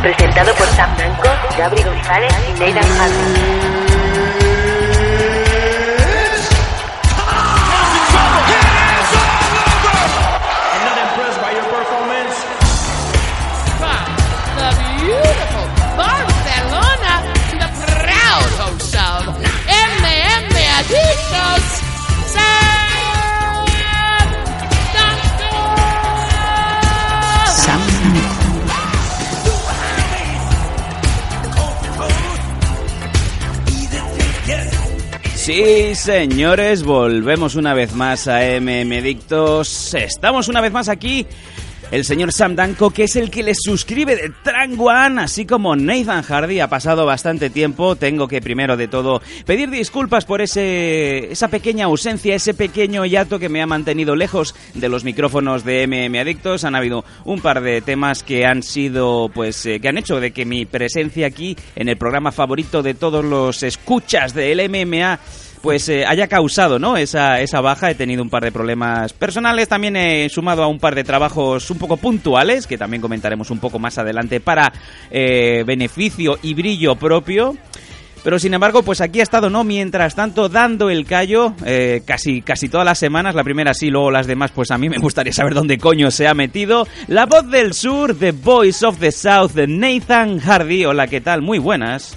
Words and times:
presentado 0.00 0.52
por 0.54 0.66
Sam 0.68 0.94
Blanco, 0.96 1.28
Gabri 1.56 1.82
González 1.82 2.32
y 2.48 2.52
Nathan 2.60 2.98
Hardy. 2.98 3.87
Sí, 35.48 35.94
señores, 35.94 36.82
volvemos 36.82 37.54
una 37.54 37.72
vez 37.72 37.94
más 37.94 38.28
a 38.28 38.40
MM 38.60 39.00
Dictos. 39.00 39.94
Estamos 39.94 40.46
una 40.48 40.60
vez 40.60 40.72
más 40.72 40.90
aquí. 40.90 41.26
El 41.90 42.04
señor 42.04 42.34
Sam 42.34 42.54
Danko, 42.54 42.90
que 42.90 43.04
es 43.04 43.16
el 43.16 43.30
que 43.30 43.42
le 43.42 43.54
suscribe 43.54 44.14
de 44.14 44.30
Trang 44.42 44.78
One, 44.78 45.22
así 45.22 45.46
como 45.46 45.74
Nathan 45.74 46.22
Hardy. 46.22 46.60
Ha 46.60 46.68
pasado 46.68 47.06
bastante 47.06 47.48
tiempo. 47.48 47.96
Tengo 47.96 48.28
que, 48.28 48.42
primero 48.42 48.76
de 48.76 48.88
todo, 48.88 49.22
pedir 49.46 49.70
disculpas 49.70 50.26
por 50.26 50.42
ese, 50.42 51.32
esa 51.32 51.48
pequeña 51.48 51.86
ausencia, 51.86 52.34
ese 52.34 52.52
pequeño 52.52 53.06
hiato 53.06 53.38
que 53.38 53.48
me 53.48 53.62
ha 53.62 53.66
mantenido 53.66 54.16
lejos 54.16 54.54
de 54.74 54.90
los 54.90 55.02
micrófonos 55.02 55.64
de 55.64 55.86
MM 55.86 56.20
Adictos. 56.20 56.64
Han 56.64 56.74
habido 56.74 57.06
un 57.24 57.40
par 57.40 57.62
de 57.62 57.80
temas 57.80 58.22
que 58.22 58.44
han 58.44 58.62
sido, 58.62 59.30
pues, 59.32 59.64
eh, 59.64 59.80
que 59.80 59.88
han 59.88 59.96
hecho 59.96 60.20
de 60.20 60.32
que 60.32 60.44
mi 60.44 60.66
presencia 60.66 61.26
aquí, 61.26 61.56
en 61.74 61.88
el 61.88 61.96
programa 61.96 62.32
favorito 62.32 62.82
de 62.82 62.92
todos 62.92 63.24
los 63.24 63.62
escuchas 63.62 64.34
del 64.34 64.60
MMA, 64.68 65.20
pues 65.60 65.88
eh, 65.88 66.04
haya 66.06 66.26
causado 66.28 66.78
¿no? 66.78 66.96
esa, 66.96 67.40
esa 67.40 67.60
baja. 67.60 67.90
He 67.90 67.94
tenido 67.94 68.22
un 68.22 68.30
par 68.30 68.42
de 68.42 68.52
problemas 68.52 69.12
personales, 69.12 69.68
también 69.68 69.96
he 69.96 70.28
sumado 70.28 70.62
a 70.62 70.66
un 70.66 70.78
par 70.78 70.94
de 70.94 71.04
trabajos 71.04 71.70
un 71.70 71.78
poco 71.78 71.96
puntuales, 71.96 72.66
que 72.66 72.78
también 72.78 73.00
comentaremos 73.00 73.50
un 73.50 73.58
poco 73.58 73.78
más 73.78 73.98
adelante, 73.98 74.40
para 74.40 74.72
eh, 75.10 75.64
beneficio 75.66 76.38
y 76.42 76.54
brillo 76.54 76.96
propio. 76.96 77.56
Pero 78.24 78.38
sin 78.38 78.52
embargo, 78.52 78.82
pues 78.82 79.00
aquí 79.00 79.20
ha 79.20 79.22
estado, 79.22 79.48
¿no? 79.48 79.64
Mientras 79.64 80.14
tanto, 80.14 80.48
dando 80.48 80.90
el 80.90 81.06
callo 81.06 81.54
eh, 81.64 82.02
casi, 82.04 82.42
casi 82.42 82.68
todas 82.68 82.84
las 82.84 82.98
semanas. 82.98 83.34
La 83.34 83.44
primera 83.44 83.74
sí, 83.74 83.90
luego 83.90 84.10
las 84.10 84.26
demás, 84.26 84.50
pues 84.50 84.70
a 84.70 84.78
mí 84.78 84.88
me 84.88 84.98
gustaría 84.98 85.32
saber 85.32 85.54
dónde 85.54 85.78
coño 85.78 86.10
se 86.10 86.26
ha 86.26 86.34
metido. 86.34 86.86
La 87.06 87.26
voz 87.26 87.48
del 87.48 87.74
sur, 87.74 88.18
The 88.18 88.32
Voice 88.32 88.84
of 88.84 88.98
the 88.98 89.12
South, 89.12 89.52
Nathan 89.54 90.40
Hardy. 90.40 90.84
Hola, 90.84 91.06
¿qué 91.06 91.20
tal? 91.20 91.42
Muy 91.42 91.58
buenas. 91.58 92.16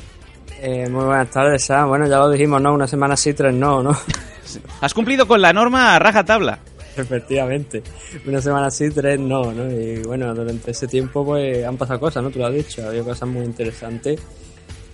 Eh, 0.63 0.87
muy 0.89 1.05
buenas 1.05 1.31
tardes, 1.31 1.63
Sam. 1.63 1.89
Bueno, 1.89 2.05
ya 2.07 2.19
lo 2.19 2.29
dijimos, 2.29 2.61
¿no? 2.61 2.71
Una 2.75 2.85
semana 2.85 3.17
sí, 3.17 3.33
tres 3.33 3.51
no, 3.51 3.81
¿no? 3.81 3.97
Has 4.81 4.93
cumplido 4.93 5.27
con 5.27 5.41
la 5.41 5.51
norma 5.51 5.95
a 5.95 5.99
rajatabla. 5.99 6.59
Efectivamente. 6.95 7.81
Una 8.27 8.39
semana 8.41 8.69
sí, 8.69 8.91
tres 8.91 9.19
no, 9.19 9.51
¿no? 9.51 9.71
Y 9.71 10.03
bueno, 10.03 10.35
durante 10.35 10.69
ese 10.69 10.87
tiempo 10.87 11.25
pues 11.25 11.65
han 11.65 11.77
pasado 11.77 11.99
cosas, 11.99 12.21
¿no? 12.21 12.29
Tú 12.29 12.37
lo 12.37 12.45
has 12.45 12.53
dicho, 12.53 12.83
ha 12.83 12.89
habido 12.89 13.05
cosas 13.05 13.27
muy 13.27 13.43
interesantes. 13.43 14.21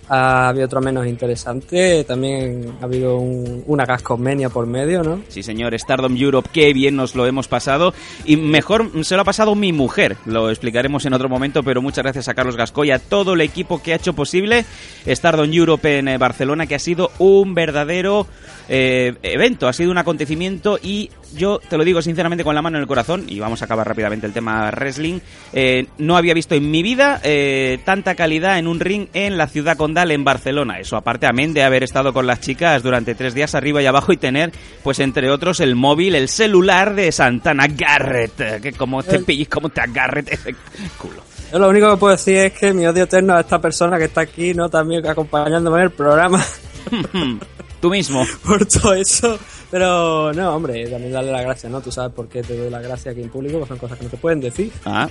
Ha 0.08 0.48
habido 0.48 0.66
otro 0.66 0.80
menos 0.80 1.06
interesante. 1.06 2.04
También 2.04 2.72
ha 2.80 2.84
habido 2.84 3.18
un, 3.18 3.62
una 3.66 3.86
cascomenia 3.86 4.48
por 4.48 4.66
medio, 4.66 5.02
¿no? 5.02 5.20
Sí, 5.28 5.42
señor, 5.42 5.78
Stardom 5.78 6.16
Europe, 6.16 6.48
qué 6.52 6.72
bien 6.72 6.96
nos 6.96 7.14
lo 7.14 7.26
hemos 7.26 7.48
pasado. 7.48 7.92
Y 8.24 8.36
mejor 8.36 8.90
se 9.04 9.14
lo 9.14 9.22
ha 9.22 9.24
pasado 9.24 9.54
mi 9.54 9.72
mujer, 9.72 10.16
lo 10.26 10.50
explicaremos 10.50 11.04
en 11.06 11.14
otro 11.14 11.28
momento, 11.28 11.62
pero 11.62 11.82
muchas 11.82 12.04
gracias 12.04 12.28
a 12.28 12.34
Carlos 12.34 12.56
Gasco 12.56 12.84
y 12.84 12.90
a 12.90 12.98
todo 12.98 13.34
el 13.34 13.40
equipo 13.40 13.82
que 13.82 13.92
ha 13.92 13.96
hecho 13.96 14.12
posible 14.12 14.64
Stardom 15.06 15.52
Europe 15.52 15.98
en 15.98 16.08
eh, 16.08 16.18
Barcelona, 16.18 16.66
que 16.66 16.74
ha 16.74 16.78
sido 16.78 17.10
un 17.18 17.54
verdadero 17.54 18.26
eh, 18.68 19.14
evento, 19.22 19.68
ha 19.68 19.72
sido 19.72 19.90
un 19.90 19.98
acontecimiento 19.98 20.78
y 20.82 21.10
yo 21.34 21.58
te 21.58 21.76
lo 21.76 21.84
digo 21.84 22.02
sinceramente 22.02 22.44
con 22.44 22.54
la 22.54 22.62
mano 22.62 22.76
en 22.76 22.82
el 22.82 22.88
corazón, 22.88 23.24
y 23.28 23.38
vamos 23.38 23.62
a 23.62 23.66
acabar 23.66 23.86
rápidamente 23.86 24.26
el 24.26 24.32
tema 24.32 24.70
wrestling, 24.70 25.20
eh, 25.52 25.86
no 25.98 26.16
había 26.16 26.34
visto 26.34 26.54
en 26.54 26.70
mi 26.70 26.82
vida 26.82 27.20
eh, 27.22 27.78
tanta 27.84 28.14
calidad 28.14 28.58
en 28.58 28.66
un 28.66 28.80
ring 28.80 29.08
en 29.12 29.36
la 29.36 29.46
ciudad 29.46 29.76
condal 29.76 30.10
en 30.10 30.24
Barcelona. 30.24 30.78
Eso 30.78 30.96
aparte, 30.96 31.26
amén 31.26 31.54
de 31.54 31.62
haber 31.62 31.82
estado 31.82 32.12
con 32.12 32.26
las 32.26 32.40
chicas 32.40 32.82
durante 32.82 33.14
tres 33.14 33.34
días 33.34 33.54
arriba 33.54 33.82
y 33.82 33.86
abajo 33.86 34.12
y 34.12 34.16
tener, 34.16 34.52
pues 34.82 35.00
entre 35.00 35.30
otros, 35.30 35.60
el 35.60 35.74
móvil, 35.74 36.14
el 36.14 36.28
celular 36.28 36.94
de 36.94 37.12
Santana 37.12 37.66
Garrett, 37.68 38.60
que 38.60 38.72
como 38.72 39.02
te 39.02 39.20
pilles, 39.20 39.48
como 39.48 39.68
te 39.68 39.80
agarret 39.80 40.32
ese 40.32 40.54
culo. 40.98 41.22
Yo 41.52 41.58
lo 41.58 41.68
único 41.70 41.90
que 41.90 41.96
puedo 41.96 42.12
decir 42.12 42.36
es 42.36 42.52
que 42.52 42.74
mi 42.74 42.86
odio 42.86 43.04
eterno 43.04 43.34
a 43.34 43.40
esta 43.40 43.58
persona 43.58 43.96
que 43.96 44.04
está 44.04 44.20
aquí, 44.20 44.52
¿no? 44.52 44.68
También 44.68 45.06
acompañándome 45.06 45.78
en 45.78 45.84
el 45.84 45.90
programa 45.90 46.44
Tú 47.80 47.90
mismo. 47.90 48.26
por 48.44 48.64
todo 48.66 48.94
eso. 48.94 49.38
Pero 49.70 50.32
no, 50.32 50.54
hombre, 50.54 50.88
también 50.88 51.12
darle 51.12 51.32
las 51.32 51.42
gracias, 51.42 51.70
¿no? 51.70 51.80
Tú 51.80 51.92
sabes 51.92 52.12
por 52.12 52.28
qué 52.28 52.42
te 52.42 52.56
doy 52.56 52.70
las 52.70 52.82
gracias 52.82 53.12
aquí 53.12 53.22
en 53.22 53.28
público, 53.28 53.58
pues 53.58 53.68
son 53.68 53.78
cosas 53.78 53.98
que 53.98 54.04
no 54.04 54.10
te 54.10 54.16
pueden 54.16 54.40
decir. 54.40 54.72
Ah, 54.84 55.08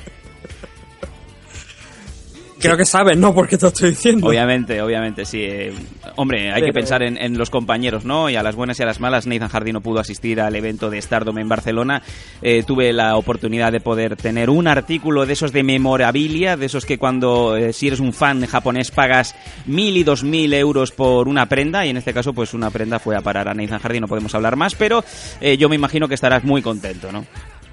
Creo 2.60 2.76
que 2.76 2.86
sabes, 2.86 3.18
¿no? 3.18 3.34
Porque 3.34 3.58
te 3.58 3.66
lo 3.66 3.68
estoy 3.70 3.92
diciendo. 3.92 4.28
Obviamente, 4.28 4.82
obviamente, 4.82 5.26
sí. 5.26 5.44
eh, 5.44 5.74
hombre, 6.16 6.52
hay 6.52 6.64
que 6.64 6.74
pensar 6.74 7.04
en, 7.04 7.18
en 7.18 7.38
los 7.38 7.50
compañeros, 7.50 8.04
¿no? 8.04 8.30
Y 8.30 8.36
a 8.36 8.44
las 8.44 8.56
buenas 8.56 8.80
y 8.80 8.84
a 8.84 8.86
las 8.86 9.00
malas. 9.00 9.28
Nathan 9.28 9.50
Hardy 9.50 9.72
no 9.72 9.82
pudo 9.82 10.00
asistir 10.00 10.42
al 10.42 10.56
evento 10.56 10.90
de 10.90 11.02
Stardom 11.02 11.38
en 11.38 11.48
Barcelona. 11.48 12.02
Eh, 12.42 12.64
tuve 12.66 12.94
la 12.94 13.16
oportunidad 13.16 13.72
de 13.72 13.80
poder 13.80 14.16
tener 14.16 14.50
un 14.50 14.68
artículo 14.68 15.26
de 15.26 15.34
esos 15.34 15.52
de 15.52 15.64
memorabilia, 15.64 16.58
de 16.58 16.66
esos 16.66 16.86
que 16.86 16.98
cuando, 16.98 17.56
eh, 17.56 17.74
si 17.74 17.88
eres 17.88 18.00
un 18.00 18.14
fan 18.14 18.46
japonés, 18.46 18.92
pagas 18.92 19.36
mil 19.66 19.96
y 19.96 20.04
dos 20.04 20.24
mil 20.24 20.54
euros 20.54 20.92
por 20.92 21.28
una 21.28 21.48
prenda. 21.48 21.86
Y 21.86 21.90
en 21.90 21.98
este 21.98 22.14
caso, 22.14 22.34
pues 22.34 22.54
una 22.54 22.72
prenda 22.72 23.00
fue 23.00 23.16
a 23.16 23.22
parar 23.22 23.48
a 23.50 23.54
Nathan 23.54 23.80
Hardy. 23.80 24.00
No 24.00 24.08
podemos 24.08 24.34
hablar 24.34 24.56
más, 24.56 24.74
pero 24.76 25.04
eh, 25.42 25.58
yo 25.58 25.70
me 25.70 25.76
imagino 25.76 26.08
que 26.08 26.16
estarás 26.16 26.44
muy 26.44 26.62
contento, 26.62 27.12
¿no? 27.12 27.26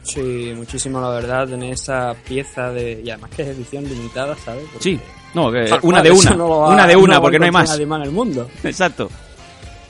Sí, 0.05 0.53
muchísimo, 0.55 1.01
la 1.01 1.09
verdad, 1.11 1.49
tener 1.49 1.73
esa 1.73 2.15
pieza 2.27 2.71
de... 2.71 3.01
Y 3.05 3.11
además 3.11 3.31
que 3.35 3.43
es 3.43 3.49
edición 3.49 3.85
limitada, 3.85 4.37
¿sabes? 4.45 4.65
Porque- 4.73 4.83
Sí. 4.91 5.01
No, 5.35 5.51
que- 5.51 5.65
Tal 5.65 5.81
una 5.83 6.01
de 6.03 6.11
una. 6.13 6.31
no 6.31 6.37
lo 6.37 6.59
va- 6.61 6.69
una 6.69 6.87
de 6.87 6.95
una, 6.97 7.21
porque 7.21 7.39
no 7.41 7.45
hay 7.47 7.51
más. 7.51 7.69
nadie 7.71 7.87
más 7.87 8.01
en 8.01 8.07
el 8.07 8.13
mundo. 8.13 8.49
Exacto. 8.63 9.11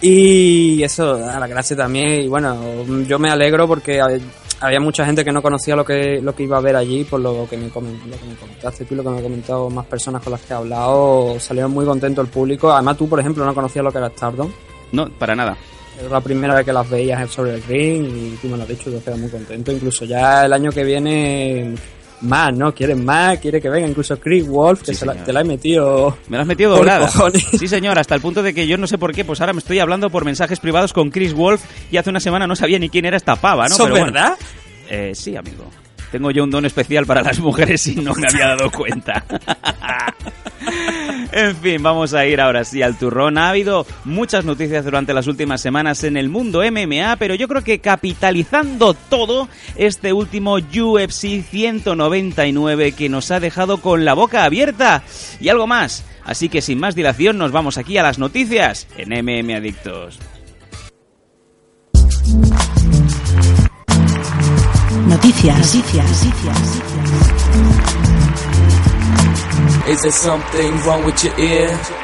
Y 0.00 0.82
eso, 0.82 1.14
a 1.14 1.38
la 1.38 1.46
gracia 1.46 1.76
también. 1.76 2.22
Y 2.22 2.28
bueno, 2.28 2.56
yo 3.06 3.18
me 3.18 3.30
alegro 3.30 3.66
porque 3.66 4.00
hab- 4.00 4.20
había 4.60 4.80
mucha 4.80 5.04
gente 5.04 5.24
que 5.24 5.32
no 5.32 5.42
conocía 5.42 5.76
lo 5.76 5.84
que, 5.84 6.20
lo 6.22 6.34
que 6.34 6.42
iba 6.44 6.56
a 6.58 6.60
ver 6.60 6.76
allí, 6.76 7.04
por 7.04 7.20
lo 7.20 7.46
que 7.48 7.56
me, 7.56 7.66
lo 7.66 7.72
que 7.72 7.80
me 8.26 8.34
comentaste 8.38 8.84
tú, 8.84 8.94
y 8.94 8.96
lo 8.98 9.02
que 9.02 9.08
me 9.10 9.16
han 9.18 9.22
comentado 9.22 9.68
más 9.70 9.86
personas 9.86 10.22
con 10.22 10.32
las 10.32 10.40
que 10.42 10.52
he 10.52 10.56
hablado. 10.56 11.38
Salieron 11.40 11.72
muy 11.72 11.84
contentos 11.84 12.24
el 12.24 12.30
público. 12.30 12.72
Además, 12.72 12.96
tú, 12.96 13.08
por 13.08 13.20
ejemplo, 13.20 13.44
no 13.44 13.54
conocías 13.54 13.84
lo 13.84 13.92
que 13.92 13.98
era 13.98 14.08
Stardom. 14.10 14.50
No, 14.92 15.08
para 15.10 15.34
nada. 15.34 15.56
Era 16.00 16.08
la 16.08 16.20
primera 16.20 16.54
vez 16.54 16.64
que 16.64 16.72
las 16.72 16.88
veías 16.90 17.30
sobre 17.30 17.54
el 17.54 17.62
ring 17.62 18.04
y 18.04 18.36
tú 18.42 18.48
me 18.48 18.56
lo 18.56 18.62
has 18.64 18.68
dicho, 18.68 18.90
yo 18.90 19.02
quedé 19.02 19.16
muy 19.16 19.30
contento. 19.30 19.70
Incluso 19.72 20.04
ya 20.04 20.44
el 20.46 20.52
año 20.52 20.70
que 20.72 20.82
viene, 20.84 21.74
más, 22.22 22.52
¿no? 22.54 22.74
Quieren 22.74 23.04
más, 23.04 23.38
quiere 23.38 23.60
que 23.60 23.68
venga. 23.68 23.86
Incluso 23.86 24.18
Chris 24.18 24.46
Wolf, 24.46 24.80
que 24.80 24.92
Sí, 24.92 24.94
se 25.00 25.06
la- 25.06 25.12
señor. 25.12 25.26
te 25.26 25.32
la 25.32 25.40
he 25.42 25.44
metido. 25.44 26.16
Me 26.28 26.36
lo 26.36 26.42
has 26.42 26.46
metido 26.48 26.74
doblada. 26.76 27.08
Sí, 27.58 27.68
señor, 27.68 27.98
hasta 27.98 28.14
el 28.14 28.20
punto 28.20 28.42
de 28.42 28.52
que 28.54 28.66
yo 28.66 28.76
no 28.78 28.86
sé 28.86 28.98
por 28.98 29.14
qué, 29.14 29.24
pues 29.24 29.40
ahora 29.40 29.52
me 29.52 29.58
estoy 29.60 29.78
hablando 29.78 30.10
por 30.10 30.24
mensajes 30.24 30.58
privados 30.60 30.92
con 30.92 31.10
Chris 31.10 31.32
Wolf 31.34 31.62
y 31.92 31.96
hace 31.96 32.10
una 32.10 32.20
semana 32.20 32.46
no 32.46 32.56
sabía 32.56 32.78
ni 32.78 32.88
quién 32.88 33.04
era 33.04 33.16
esta 33.16 33.36
pava, 33.36 33.68
¿no? 33.68 33.74
¿Eso 33.74 33.84
es 33.84 33.90
bueno. 33.90 34.06
verdad? 34.06 34.34
Eh, 34.90 35.12
sí, 35.14 35.36
amigo. 35.36 35.64
Tengo 36.14 36.30
yo 36.30 36.44
un 36.44 36.50
don 36.50 36.64
especial 36.64 37.06
para 37.06 37.22
las 37.22 37.40
mujeres 37.40 37.88
y 37.88 37.96
no 37.96 38.14
me 38.14 38.28
había 38.28 38.46
dado 38.46 38.70
cuenta. 38.70 39.24
en 41.32 41.56
fin, 41.56 41.82
vamos 41.82 42.14
a 42.14 42.24
ir 42.24 42.40
ahora 42.40 42.64
sí 42.64 42.82
al 42.82 42.96
turrón. 42.96 43.36
Ha 43.36 43.48
habido 43.48 43.84
muchas 44.04 44.44
noticias 44.44 44.84
durante 44.84 45.12
las 45.12 45.26
últimas 45.26 45.60
semanas 45.60 46.04
en 46.04 46.16
el 46.16 46.28
mundo 46.28 46.62
MMA, 46.62 47.16
pero 47.16 47.34
yo 47.34 47.48
creo 47.48 47.64
que 47.64 47.80
capitalizando 47.80 48.94
todo 48.94 49.48
este 49.74 50.12
último 50.12 50.54
UFC 50.54 51.42
199 51.42 52.92
que 52.92 53.08
nos 53.08 53.32
ha 53.32 53.40
dejado 53.40 53.78
con 53.78 54.04
la 54.04 54.14
boca 54.14 54.44
abierta 54.44 55.02
y 55.40 55.48
algo 55.48 55.66
más. 55.66 56.04
Así 56.24 56.48
que 56.48 56.62
sin 56.62 56.78
más 56.78 56.94
dilación 56.94 57.38
nos 57.38 57.50
vamos 57.50 57.76
aquí 57.76 57.98
a 57.98 58.04
las 58.04 58.20
noticias 58.20 58.86
en 58.96 59.08
MM 59.08 59.52
Adictos. 59.56 60.20
Noticias. 65.24 65.74
Noticias. 65.74 66.82
Is 69.88 70.02
there 70.02 70.12
something 70.12 70.76
wrong 70.84 71.02
with 71.06 71.24
your 71.24 71.38
ear? 71.40 72.03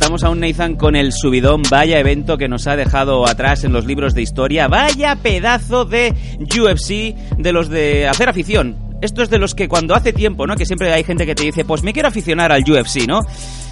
Estamos 0.00 0.22
aún, 0.22 0.38
Nathan, 0.38 0.76
con 0.76 0.94
el 0.94 1.12
subidón. 1.12 1.62
Vaya 1.68 1.98
evento 1.98 2.38
que 2.38 2.46
nos 2.46 2.68
ha 2.68 2.76
dejado 2.76 3.28
atrás 3.28 3.64
en 3.64 3.72
los 3.72 3.84
libros 3.84 4.14
de 4.14 4.22
historia. 4.22 4.68
Vaya 4.68 5.16
pedazo 5.16 5.84
de 5.84 6.14
UFC 6.38 7.16
de 7.36 7.52
los 7.52 7.68
de 7.68 8.06
hacer 8.06 8.28
afición. 8.28 8.76
Esto 9.00 9.22
es 9.24 9.28
de 9.28 9.38
los 9.38 9.56
que 9.56 9.66
cuando 9.66 9.96
hace 9.96 10.12
tiempo, 10.12 10.46
¿no? 10.46 10.54
Que 10.54 10.66
siempre 10.66 10.92
hay 10.92 11.02
gente 11.02 11.26
que 11.26 11.34
te 11.34 11.42
dice, 11.42 11.64
pues 11.64 11.82
me 11.82 11.92
quiero 11.92 12.08
aficionar 12.08 12.52
al 12.52 12.62
UFC, 12.62 13.08
¿no? 13.08 13.22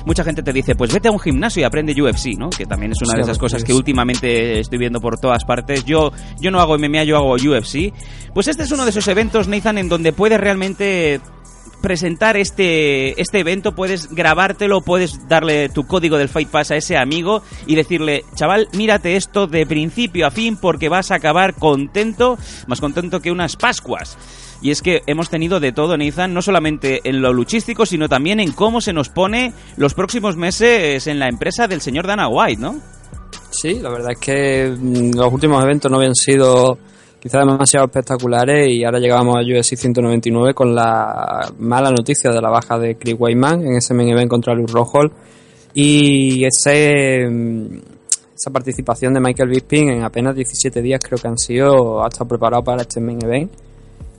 Mucha 0.04 0.24
gente 0.24 0.42
te 0.42 0.52
dice, 0.52 0.74
pues 0.74 0.92
vete 0.92 1.06
a 1.06 1.12
un 1.12 1.20
gimnasio 1.20 1.60
y 1.60 1.64
aprende 1.64 1.94
UFC, 2.00 2.36
¿no? 2.36 2.50
Que 2.50 2.66
también 2.66 2.90
es 2.90 3.00
una 3.02 3.12
Sí, 3.12 3.16
de 3.18 3.22
esas 3.22 3.38
cosas 3.38 3.62
que 3.62 3.72
últimamente 3.72 4.58
estoy 4.58 4.78
viendo 4.78 5.00
por 5.00 5.20
todas 5.20 5.44
partes. 5.44 5.84
Yo, 5.84 6.10
yo 6.40 6.50
no 6.50 6.58
hago 6.60 6.76
MMA, 6.76 7.04
yo 7.04 7.16
hago 7.16 7.34
UFC. 7.34 7.92
Pues 8.34 8.48
este 8.48 8.64
es 8.64 8.72
uno 8.72 8.82
de 8.82 8.90
esos 8.90 9.06
eventos, 9.06 9.46
Nathan, 9.46 9.78
en 9.78 9.88
donde 9.88 10.12
puedes 10.12 10.40
realmente 10.40 11.20
presentar 11.86 12.36
este, 12.36 13.20
este 13.22 13.38
evento, 13.38 13.70
puedes 13.76 14.12
grabártelo, 14.12 14.80
puedes 14.80 15.28
darle 15.28 15.68
tu 15.68 15.86
código 15.86 16.18
del 16.18 16.28
Fight 16.28 16.48
Pass 16.48 16.72
a 16.72 16.76
ese 16.76 16.96
amigo 16.96 17.44
y 17.64 17.76
decirle, 17.76 18.24
chaval, 18.34 18.66
mírate 18.72 19.14
esto 19.14 19.46
de 19.46 19.64
principio 19.66 20.26
a 20.26 20.32
fin 20.32 20.56
porque 20.56 20.88
vas 20.88 21.12
a 21.12 21.14
acabar 21.14 21.54
contento, 21.54 22.38
más 22.66 22.80
contento 22.80 23.20
que 23.20 23.30
unas 23.30 23.54
Pascuas. 23.54 24.18
Y 24.60 24.72
es 24.72 24.82
que 24.82 25.02
hemos 25.06 25.30
tenido 25.30 25.60
de 25.60 25.70
todo, 25.70 25.96
Nathan, 25.96 26.34
no 26.34 26.42
solamente 26.42 27.08
en 27.08 27.22
lo 27.22 27.32
luchístico, 27.32 27.86
sino 27.86 28.08
también 28.08 28.40
en 28.40 28.50
cómo 28.50 28.80
se 28.80 28.92
nos 28.92 29.08
pone 29.08 29.52
los 29.76 29.94
próximos 29.94 30.36
meses 30.36 31.06
en 31.06 31.20
la 31.20 31.28
empresa 31.28 31.68
del 31.68 31.82
señor 31.82 32.08
Dana 32.08 32.26
White, 32.26 32.60
¿no? 32.60 32.80
Sí, 33.50 33.74
la 33.74 33.90
verdad 33.90 34.10
es 34.10 34.18
que 34.18 34.74
mm, 34.76 35.14
los 35.14 35.32
últimos 35.32 35.62
eventos 35.62 35.88
no 35.88 35.98
habían 35.98 36.16
sido 36.16 36.80
quizás 37.26 37.44
demasiado 37.44 37.86
espectaculares 37.86 38.68
y 38.70 38.84
ahora 38.84 39.00
llegábamos 39.00 39.34
a 39.34 39.40
UFC 39.40 39.74
199 39.74 40.54
con 40.54 40.76
la 40.76 41.50
mala 41.58 41.90
noticia 41.90 42.30
de 42.30 42.40
la 42.40 42.50
baja 42.50 42.78
de 42.78 42.94
Chris 42.94 43.16
Weidman 43.18 43.66
en 43.66 43.76
ese 43.78 43.94
main 43.94 44.10
event 44.10 44.30
contra 44.30 44.54
Luke 44.54 44.72
Rockhold. 44.72 45.10
Y 45.74 46.44
ese 46.44 47.28
mm, 47.28 47.78
esa 48.32 48.50
participación 48.52 49.12
de 49.12 49.18
Michael 49.18 49.48
Bisping 49.48 49.88
en 49.88 50.04
apenas 50.04 50.36
17 50.36 50.80
días 50.80 51.00
creo 51.02 51.18
que 51.18 51.26
han 51.26 51.36
sido 51.36 52.04
ha 52.04 52.06
estado 52.06 52.28
preparado 52.28 52.62
para 52.62 52.82
este 52.82 53.00
main 53.00 53.18
event 53.24 53.50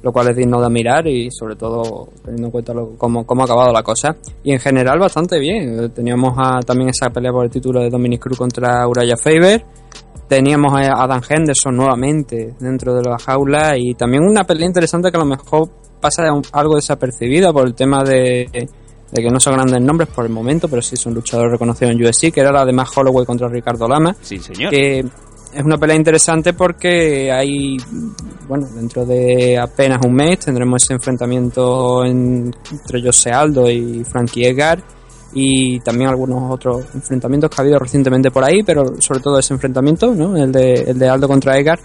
lo 0.04 0.12
cual 0.12 0.30
es 0.30 0.36
digno 0.38 0.60
de 0.60 0.66
admirar 0.68 1.08
y 1.08 1.30
sobre 1.32 1.56
todo 1.56 2.10
teniendo 2.24 2.48
en 2.48 2.52
cuenta 2.52 2.74
lo- 2.74 2.96
cómo, 2.98 3.26
cómo 3.26 3.42
ha 3.42 3.46
acabado 3.46 3.72
la 3.74 3.84
cosa. 3.84 4.16
Y 4.44 4.52
en 4.54 4.60
general 4.60 5.00
bastante 5.00 5.40
bien. 5.40 5.92
Teníamos 5.94 6.34
a- 6.38 6.60
también 6.62 6.90
esa 6.90 7.10
pelea 7.10 7.32
por 7.32 7.46
el 7.46 7.52
título 7.52 7.82
de 7.82 7.90
Dominic 7.90 8.22
Cruz 8.22 8.38
contra 8.38 8.88
Uraya 8.88 9.18
Faber. 9.18 9.66
Teníamos 10.28 10.74
a 10.74 11.04
Adam 11.04 11.22
Henderson 11.28 11.76
nuevamente 11.76 12.54
dentro 12.60 12.94
de 12.94 13.02
la 13.10 13.18
jaula 13.18 13.78
y 13.78 13.94
también 13.96 14.24
una 14.24 14.44
pelea 14.44 14.66
interesante 14.68 15.10
que 15.10 15.16
a 15.18 15.22
lo 15.22 15.26
mejor 15.26 15.70
pasa 16.02 16.32
un- 16.34 16.44
algo 16.52 16.76
desapercibida 16.76 17.54
por 17.54 17.66
el 17.66 17.74
tema 17.74 18.04
de, 18.04 18.46
de 19.12 19.22
que 19.22 19.30
no 19.30 19.40
son 19.40 19.54
grandes 19.56 19.82
nombres 19.82 20.10
por 20.10 20.26
el 20.26 20.32
momento, 20.32 20.68
pero 20.68 20.82
sí 20.82 20.98
son 20.98 21.14
luchadores 21.14 21.54
reconocidos 21.54 21.94
en 21.94 22.04
UFC, 22.04 22.32
que 22.34 22.42
era 22.42 22.52
la 22.52 22.66
de 22.66 22.74
Matt 22.74 22.90
Holloway 22.96 23.26
contra 23.26 23.48
Ricardo 23.48 23.88
Lama 23.88 24.16
Sí, 24.22 24.38
señor. 24.40 24.70
que 24.70 25.06
es 25.54 25.64
una 25.64 25.78
pelea 25.78 25.96
interesante 25.96 26.54
porque 26.54 27.32
hay, 27.32 27.78
bueno, 28.48 28.68
dentro 28.76 29.06
de 29.06 29.58
apenas 29.58 30.00
un 30.06 30.14
mes 30.14 30.40
tendremos 30.40 30.84
ese 30.84 30.94
enfrentamiento 30.94 32.04
en- 32.06 32.54
entre 32.72 33.02
Jose 33.04 33.32
Aldo 33.32 33.70
y 33.70 34.04
Frankie 34.04 34.46
Edgar 34.46 34.82
y 35.34 35.80
también 35.82 36.10
algunos 36.10 36.52
otros 36.52 36.86
enfrentamientos 36.96 37.50
que 37.50 37.56
ha 37.60 37.64
habido 37.64 37.80
recientemente 37.80 38.32
por 38.32 38.44
ahí, 38.44 38.64
pero 38.64 39.00
sobre 39.00 39.20
todo 39.20 39.40
ese 39.40 39.54
enfrentamiento, 39.54 40.14
¿no? 40.14 40.36
El 40.38 40.52
de, 40.52 40.74
el 40.74 40.98
de 41.00 41.10
Aldo 41.10 41.28
contra 41.28 41.58
Edgar. 41.58 41.80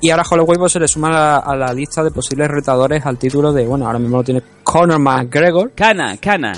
Y 0.00 0.10
ahora 0.10 0.24
Holloway 0.30 0.58
pues, 0.58 0.72
se 0.72 0.80
le 0.80 0.88
suma 0.88 1.36
a 1.36 1.38
a 1.38 1.56
la 1.56 1.72
lista 1.72 2.02
de 2.04 2.10
posibles 2.10 2.48
retadores 2.48 3.04
al 3.06 3.16
título 3.18 3.52
de, 3.52 3.66
bueno, 3.66 3.86
ahora 3.86 3.98
mismo 3.98 4.18
lo 4.18 4.24
tiene 4.24 4.42
Conor 4.62 4.98
McGregor. 4.98 5.72
Cana, 5.74 6.16
Cana. 6.18 6.52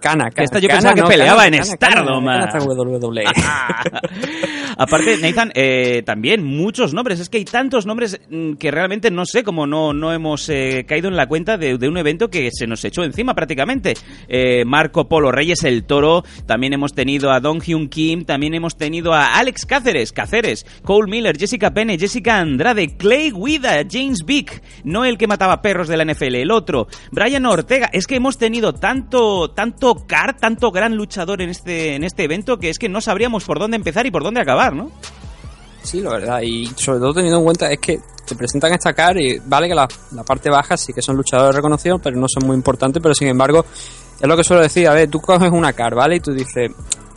Cana, 0.00 0.30
Cana. 0.30 0.44
Esta 0.44 0.58
yo 0.58 0.68
Cana, 0.68 0.78
pensaba 0.78 0.94
que 0.94 1.00
no, 1.02 1.08
peleaba 1.08 1.44
Cana, 1.44 1.56
en 1.56 1.64
Stardom, 1.64 2.24
WWE. 2.24 3.24
Aparte, 4.78 5.16
Nathan, 5.18 5.52
eh, 5.54 6.02
también 6.04 6.44
muchos 6.44 6.92
nombres. 6.92 7.20
Es 7.20 7.28
que 7.28 7.38
hay 7.38 7.44
tantos 7.44 7.86
nombres 7.86 8.20
mm, 8.28 8.54
que 8.54 8.70
realmente 8.70 9.10
no 9.10 9.24
sé 9.24 9.42
cómo 9.42 9.66
no, 9.66 9.92
no 9.92 10.12
hemos 10.12 10.48
eh, 10.48 10.84
caído 10.86 11.08
en 11.08 11.16
la 11.16 11.26
cuenta 11.26 11.56
de, 11.56 11.78
de 11.78 11.88
un 11.88 11.96
evento 11.96 12.28
que 12.28 12.50
se 12.52 12.66
nos 12.66 12.84
echó 12.84 13.02
encima 13.02 13.34
prácticamente. 13.34 13.94
Eh, 14.28 14.64
Marco 14.64 15.08
Polo 15.08 15.32
Reyes 15.32 15.64
el 15.64 15.84
Toro, 15.84 16.24
también 16.46 16.72
hemos 16.72 16.94
tenido 16.94 17.32
a 17.32 17.40
Don 17.40 17.60
Hyun 17.60 17.88
Kim, 17.88 18.24
también 18.24 18.54
hemos 18.54 18.76
tenido 18.76 19.14
a 19.14 19.38
Alex 19.38 19.64
Cáceres, 19.64 20.12
Cáceres, 20.12 20.66
Cole 20.82 21.10
Miller, 21.10 21.38
Jessica 21.38 21.72
Penne, 21.72 21.98
Jessica 21.98 22.38
Andrade, 22.38 22.96
Clay 22.96 23.30
Guida, 23.30 23.84
James 23.90 24.24
Vick, 24.24 24.62
no 24.84 25.04
el 25.04 25.16
que 25.16 25.26
mataba 25.26 25.62
perros 25.62 25.88
de 25.88 25.96
la 25.96 26.04
NFL, 26.04 26.34
el 26.36 26.50
otro, 26.50 26.88
Brian 27.12 27.46
Ortega. 27.46 27.88
Es 27.92 28.06
que 28.06 28.16
hemos 28.16 28.38
tenido 28.38 28.74
tanto, 28.74 29.50
tanto 29.50 29.85
car, 29.94 30.36
tanto 30.36 30.70
gran 30.70 30.96
luchador 30.96 31.40
en 31.42 31.50
este, 31.50 31.94
en 31.94 32.04
este 32.04 32.24
evento 32.24 32.58
que 32.58 32.70
es 32.70 32.78
que 32.78 32.88
no 32.88 33.00
sabríamos 33.00 33.44
por 33.44 33.58
dónde 33.58 33.76
empezar 33.76 34.06
y 34.06 34.10
por 34.10 34.22
dónde 34.22 34.40
acabar, 34.40 34.74
¿no? 34.74 34.90
Sí, 35.82 36.00
la 36.00 36.10
verdad. 36.10 36.40
Y 36.42 36.66
sobre 36.76 36.98
todo 36.98 37.14
teniendo 37.14 37.38
en 37.38 37.44
cuenta 37.44 37.70
es 37.70 37.78
que 37.78 38.00
te 38.26 38.34
presentan 38.34 38.72
esta 38.72 38.92
car 38.92 39.16
y 39.18 39.38
vale 39.38 39.68
que 39.68 39.74
la, 39.74 39.86
la 40.12 40.24
parte 40.24 40.50
baja 40.50 40.76
sí 40.76 40.92
que 40.92 41.00
son 41.00 41.16
luchadores 41.16 41.54
reconocidos, 41.54 42.00
pero 42.02 42.16
no 42.16 42.26
son 42.28 42.46
muy 42.46 42.56
importantes. 42.56 43.00
Pero 43.00 43.14
sin 43.14 43.28
embargo, 43.28 43.64
es 44.20 44.26
lo 44.26 44.36
que 44.36 44.42
suelo 44.42 44.62
decir. 44.62 44.88
A 44.88 44.94
ver, 44.94 45.08
tú 45.08 45.20
coges 45.20 45.50
una 45.50 45.72
car, 45.72 45.94
¿vale? 45.94 46.16
Y 46.16 46.20
tú 46.20 46.32
dices, 46.32 46.72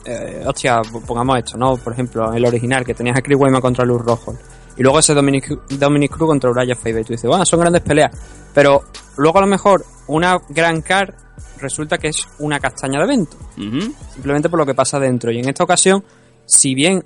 eh, 0.05 0.43
hostia, 0.45 0.81
pongamos 1.07 1.39
esto, 1.39 1.57
¿no? 1.57 1.77
Por 1.77 1.93
ejemplo, 1.93 2.31
el 2.31 2.45
original, 2.45 2.85
que 2.85 2.93
tenías 2.93 3.17
a 3.17 3.21
Chris 3.21 3.37
Weidman 3.39 3.61
contra 3.61 3.85
Luz 3.85 4.01
Rojo. 4.03 4.35
Y 4.77 4.83
luego 4.83 4.99
ese 4.99 5.13
Dominic, 5.13 5.49
Dominic 5.71 6.11
Cruz 6.11 6.29
contra 6.29 6.51
Uriah 6.51 6.75
Faber. 6.75 7.01
Y 7.01 7.05
tú 7.05 7.13
dices, 7.13 7.27
bueno, 7.27 7.45
son 7.45 7.59
grandes 7.59 7.81
peleas. 7.81 8.11
Pero 8.53 8.83
luego 9.17 9.39
a 9.39 9.41
lo 9.41 9.47
mejor 9.47 9.83
una 10.07 10.39
gran 10.49 10.81
car 10.81 11.15
resulta 11.59 11.97
que 11.97 12.07
es 12.09 12.17
una 12.39 12.59
castaña 12.59 12.99
de 12.99 13.05
evento 13.05 13.37
Ujú. 13.57 13.93
simplemente 14.13 14.49
por 14.49 14.59
lo 14.59 14.65
que 14.65 14.73
pasa 14.75 14.99
dentro. 14.99 15.31
Y 15.31 15.39
en 15.39 15.49
esta 15.49 15.63
ocasión, 15.63 16.03
si 16.45 16.73
bien 16.75 17.01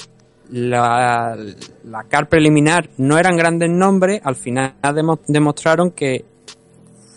la, 0.50 1.36
la 1.86 2.04
car 2.04 2.28
preliminar 2.30 2.90
no 2.98 3.18
eran 3.18 3.36
grandes 3.38 3.70
nombres, 3.70 4.22
al 4.24 4.36
final 4.36 4.74
demo- 4.94 5.20
demostraron 5.28 5.92
que 5.92 6.26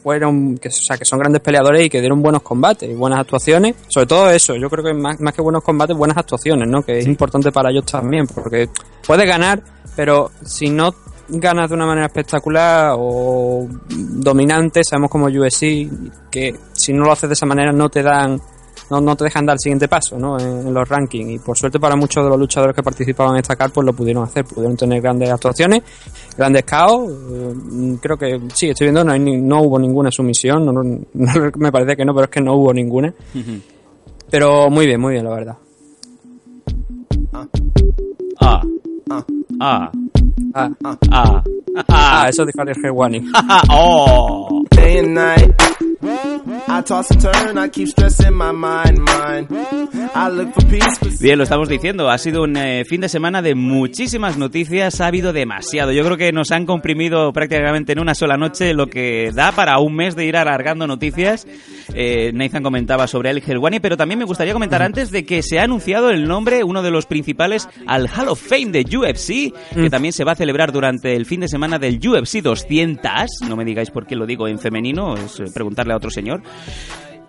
fueron, 0.02 0.56
que, 0.58 0.68
o 0.68 0.72
sea, 0.72 0.96
que 0.96 1.04
son 1.04 1.18
grandes 1.18 1.42
peleadores 1.42 1.84
y 1.84 1.90
que 1.90 1.98
dieron 2.00 2.22
buenos 2.22 2.42
combates 2.42 2.88
y 2.88 2.94
buenas 2.94 3.18
actuaciones. 3.18 3.74
Sobre 3.88 4.06
todo 4.06 4.30
eso, 4.30 4.54
yo 4.54 4.70
creo 4.70 4.84
que 4.84 4.94
más, 4.94 5.18
más 5.20 5.34
que 5.34 5.42
buenos 5.42 5.64
combates, 5.64 5.96
buenas 5.96 6.16
actuaciones, 6.16 6.68
¿no? 6.68 6.82
Que 6.84 6.98
es 6.98 7.06
importante 7.06 7.50
para 7.50 7.70
ellos 7.70 7.84
también, 7.86 8.26
porque 8.28 8.68
puedes 9.04 9.26
ganar, 9.26 9.60
pero 9.96 10.30
si 10.44 10.70
no 10.70 10.94
ganas 11.28 11.69
de 11.69 11.75
una 11.75 11.87
manera 11.87 12.06
espectacular 12.06 12.94
o 12.99 13.67
dominante, 13.88 14.82
sabemos 14.84 15.11
como 15.11 15.26
UFC, 15.26 15.88
que 16.31 16.55
si 16.73 16.93
no 16.93 17.05
lo 17.05 17.12
haces 17.12 17.28
de 17.28 17.34
esa 17.34 17.46
manera 17.46 17.73
no 17.73 17.88
te 17.88 18.02
dan 18.02 18.40
no, 18.88 19.00
no 19.00 19.17
te 19.17 19.25
dejan 19.25 19.45
dar 19.45 19.54
el 19.54 19.59
siguiente 19.59 19.88
paso 19.88 20.16
¿no? 20.16 20.38
en, 20.38 20.68
en 20.68 20.73
los 20.73 20.88
rankings. 20.88 21.30
Y 21.33 21.38
por 21.40 21.59
suerte 21.59 21.80
para 21.80 21.97
muchos 21.97 22.23
de 22.23 22.30
los 22.30 22.38
luchadores 22.38 22.73
que 22.76 22.85
participaban 22.85 23.35
en 23.35 23.40
esta 23.40 23.56
car, 23.56 23.73
pues 23.73 23.85
lo 23.85 23.92
pudieron 23.92 24.23
hacer. 24.23 24.45
Pudieron 24.45 24.76
tener 24.76 25.00
grandes 25.02 25.28
actuaciones, 25.28 25.83
grandes 26.38 26.62
caos. 26.62 27.11
Eh, 27.11 27.97
creo 28.00 28.16
que 28.16 28.40
sí, 28.54 28.68
estoy 28.68 28.85
viendo, 28.85 29.02
no, 29.02 29.11
hay 29.11 29.18
ni- 29.18 29.40
no 29.40 29.62
hubo 29.62 29.76
ninguna 29.80 30.12
sumisión. 30.12 30.64
No, 30.64 30.73
no- 30.73 30.85
no- 30.85 31.02
me 31.56 31.73
parece 31.73 31.97
que 31.97 32.04
no, 32.04 32.14
pero 32.14 32.26
es 32.26 32.30
que 32.30 32.40
no 32.40 32.54
hubo 32.54 32.73
ninguna. 32.73 33.12
Pero 34.30 34.71
muy 34.71 34.87
bien, 34.87 35.00
muy 35.00 35.14
bien, 35.14 35.25
la 35.25 35.30
verdad. 35.35 35.56
Ah. 37.33 37.47
Ah. 38.40 38.62
Ah, 39.11 39.25
Ah. 39.59 39.90
Ah. 40.55 41.43
ah 41.88 42.29
eso 42.29 42.45
dijo 42.45 42.61
Alex 42.61 42.79
Helwani. 42.83 43.31
Ah. 43.35 43.62
Oh. 43.71 44.65
day 44.71 44.99
and 44.99 45.15
night. 45.15 45.50
I 46.08 46.82
toss 46.82 47.10
and 47.10 47.20
turn, 47.20 47.58
I 47.58 47.68
keep 47.68 47.88
stressing 47.88 48.34
my 48.34 48.52
mind, 48.52 48.98
mind. 48.98 49.48
I 50.14 50.28
look 50.30 50.54
for 50.54 50.64
peace, 50.68 50.98
but 51.00 51.12
Bien, 51.20 51.38
lo 51.38 51.44
estamos 51.44 51.68
diciendo. 51.68 52.10
Ha 52.10 52.18
sido 52.18 52.42
un 52.42 52.56
eh, 52.56 52.84
fin 52.84 53.00
de 53.00 53.08
semana 53.08 53.42
de 53.42 53.54
muchísimas 53.54 54.36
noticias. 54.36 55.00
Ha 55.00 55.06
habido 55.06 55.32
demasiado. 55.32 55.92
Yo 55.92 56.04
creo 56.04 56.16
que 56.16 56.32
nos 56.32 56.52
han 56.52 56.66
comprimido 56.66 57.32
prácticamente 57.32 57.92
en 57.92 58.00
una 58.00 58.14
sola 58.14 58.36
noche 58.36 58.75
lo 58.75 58.88
que 58.88 59.30
da 59.34 59.52
para 59.52 59.78
un 59.78 59.94
mes 59.94 60.14
de 60.14 60.26
ir 60.26 60.36
alargando 60.36 60.86
noticias. 60.86 61.46
Eh, 61.94 62.32
Nathan 62.34 62.62
comentaba 62.62 63.06
sobre 63.06 63.30
Alex 63.30 63.48
Helwani, 63.48 63.80
pero 63.80 63.96
también 63.96 64.18
me 64.18 64.25
gustaría 64.25 64.52
comentar 64.52 64.82
antes 64.82 65.10
de 65.10 65.25
que 65.25 65.42
se 65.42 65.58
ha 65.58 65.64
anunciado 65.64 66.10
el 66.10 66.28
nombre, 66.28 66.64
uno 66.64 66.82
de 66.82 66.90
los 66.90 67.06
principales, 67.06 67.68
al 67.86 68.08
Hall 68.08 68.28
of 68.28 68.40
Fame 68.40 68.66
de 68.66 68.84
UFC, 68.96 69.52
que 69.75 69.90
también 69.90 70.12
se 70.12 70.25
va 70.25 70.32
a 70.32 70.36
celebrar 70.36 70.72
durante 70.72 71.16
el 71.16 71.26
fin 71.26 71.40
de 71.40 71.48
semana 71.48 71.78
del 71.78 71.98
UFC 72.06 72.42
200. 72.42 73.02
No 73.48 73.56
me 73.56 73.64
digáis 73.64 73.90
por 73.90 74.06
qué 74.06 74.16
lo 74.16 74.26
digo 74.26 74.48
en 74.48 74.58
femenino, 74.58 75.14
es 75.14 75.40
eh, 75.40 75.44
preguntarle 75.52 75.94
a 75.94 75.96
otro 75.97 76.11
señor. 76.11 76.43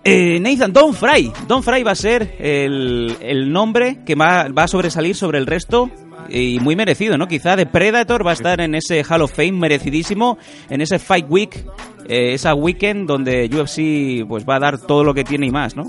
Eh, 0.04 0.40
Nathan, 0.40 0.72
Don 0.72 0.94
Fry. 0.94 1.32
Don 1.48 1.64
Fry 1.64 1.84
va 1.84 1.92
a 1.92 1.96
ser 1.96 2.36
el, 2.40 3.18
el 3.20 3.52
nombre 3.52 4.04
que 4.06 4.16
va, 4.16 4.48
va 4.48 4.64
a 4.64 4.68
sobresalir 4.68 5.16
sobre 5.16 5.38
el 5.38 5.46
resto. 5.46 5.90
Y 6.30 6.60
muy 6.60 6.76
merecido, 6.76 7.18
¿no? 7.18 7.28
Quizá 7.28 7.56
de 7.56 7.66
Predator 7.66 8.26
va 8.26 8.32
a 8.32 8.34
estar 8.34 8.60
en 8.60 8.76
ese 8.76 9.04
Hall 9.04 9.22
of 9.22 9.34
Fame 9.34 9.54
merecidísimo, 9.54 10.38
en 10.70 10.82
ese 10.82 11.00
Fight 11.00 11.26
Week, 11.30 11.66
eh, 12.10 12.34
esa 12.34 12.54
weekend 12.54 13.08
donde 13.08 13.46
UFC 13.46 14.28
pues 14.28 14.46
va 14.46 14.56
a 14.56 14.60
dar 14.60 14.78
todo 14.80 15.04
lo 15.04 15.14
que 15.14 15.24
tiene 15.24 15.48
y 15.48 15.52
más, 15.52 15.76
¿no? 15.76 15.84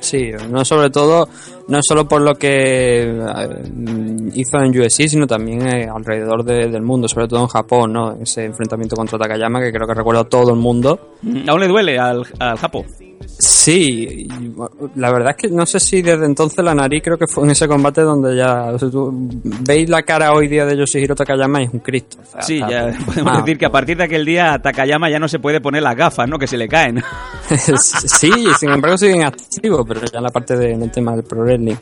Sí, 0.00 0.30
no 0.50 0.64
sobre 0.64 0.90
todo, 0.90 1.28
no 1.68 1.78
solo 1.82 2.06
por 2.06 2.20
lo 2.20 2.34
que 2.34 3.02
eh, 3.02 3.16
hizo 4.34 4.58
en 4.58 4.70
UFC, 4.78 5.08
sino 5.08 5.26
también 5.26 5.66
eh, 5.66 5.88
alrededor 5.92 6.44
de- 6.44 6.68
del 6.68 6.82
mundo, 6.82 7.08
sobre 7.08 7.28
todo 7.28 7.40
en 7.40 7.46
Japón, 7.48 7.92
¿no? 7.92 8.12
Ese 8.20 8.44
enfrentamiento 8.44 8.96
contra 8.96 9.18
Takayama 9.18 9.60
que 9.60 9.72
creo 9.72 9.86
que 9.86 9.94
recuerda 9.94 10.22
a 10.22 10.24
todo 10.24 10.50
el 10.52 10.58
mundo. 10.58 11.14
Aún 11.48 11.60
le 11.60 11.68
duele 11.68 11.98
al, 11.98 12.22
al 12.38 12.56
Japo. 12.58 12.84
Sí, 13.38 14.28
la 14.94 15.10
verdad 15.10 15.30
es 15.30 15.36
que 15.36 15.48
no 15.54 15.64
sé 15.66 15.80
si 15.80 16.02
desde 16.02 16.26
entonces 16.26 16.62
la 16.64 16.74
nariz 16.74 17.02
creo 17.02 17.16
que 17.18 17.26
fue 17.26 17.44
en 17.44 17.50
ese 17.50 17.66
combate 17.66 18.02
donde 18.02 18.36
ya 18.36 18.70
o 18.72 18.78
sea, 18.78 18.90
tú 18.90 19.10
veis 19.66 19.88
la 19.88 20.02
cara 20.02 20.32
hoy 20.32 20.48
día 20.48 20.64
de 20.66 20.76
Yoshihiro 20.76 21.14
Takayama 21.14 21.62
y 21.62 21.64
es 21.64 21.72
un 21.72 21.80
Cristo. 21.80 22.18
o 22.22 22.26
sea, 22.30 22.42
Sí, 22.42 22.58
ya 22.58 22.92
podemos 23.06 23.32
Ah, 23.34 23.38
decir 23.40 23.58
que 23.58 23.66
a 23.66 23.70
partir 23.70 23.96
de 23.96 24.04
aquel 24.04 24.24
día 24.24 24.58
Takayama 24.62 25.10
ya 25.10 25.18
no 25.18 25.28
se 25.28 25.38
puede 25.38 25.60
poner 25.60 25.82
las 25.82 25.96
gafas, 25.96 26.28
¿no? 26.28 26.38
Que 26.38 26.46
se 26.46 26.56
le 26.56 26.68
caen. 26.68 27.02
sí, 27.48 28.30
sin 28.58 28.70
embargo 28.70 28.96
siguen 28.98 29.24
activos, 29.24 29.84
pero 29.88 30.00
ya 30.02 30.18
en 30.18 30.24
la 30.24 30.30
parte 30.30 30.56
de- 30.56 30.76
del 30.76 30.90
tema 30.90 31.12
del 31.16 31.24
pro 31.24 31.40
wrestling. 31.42 31.74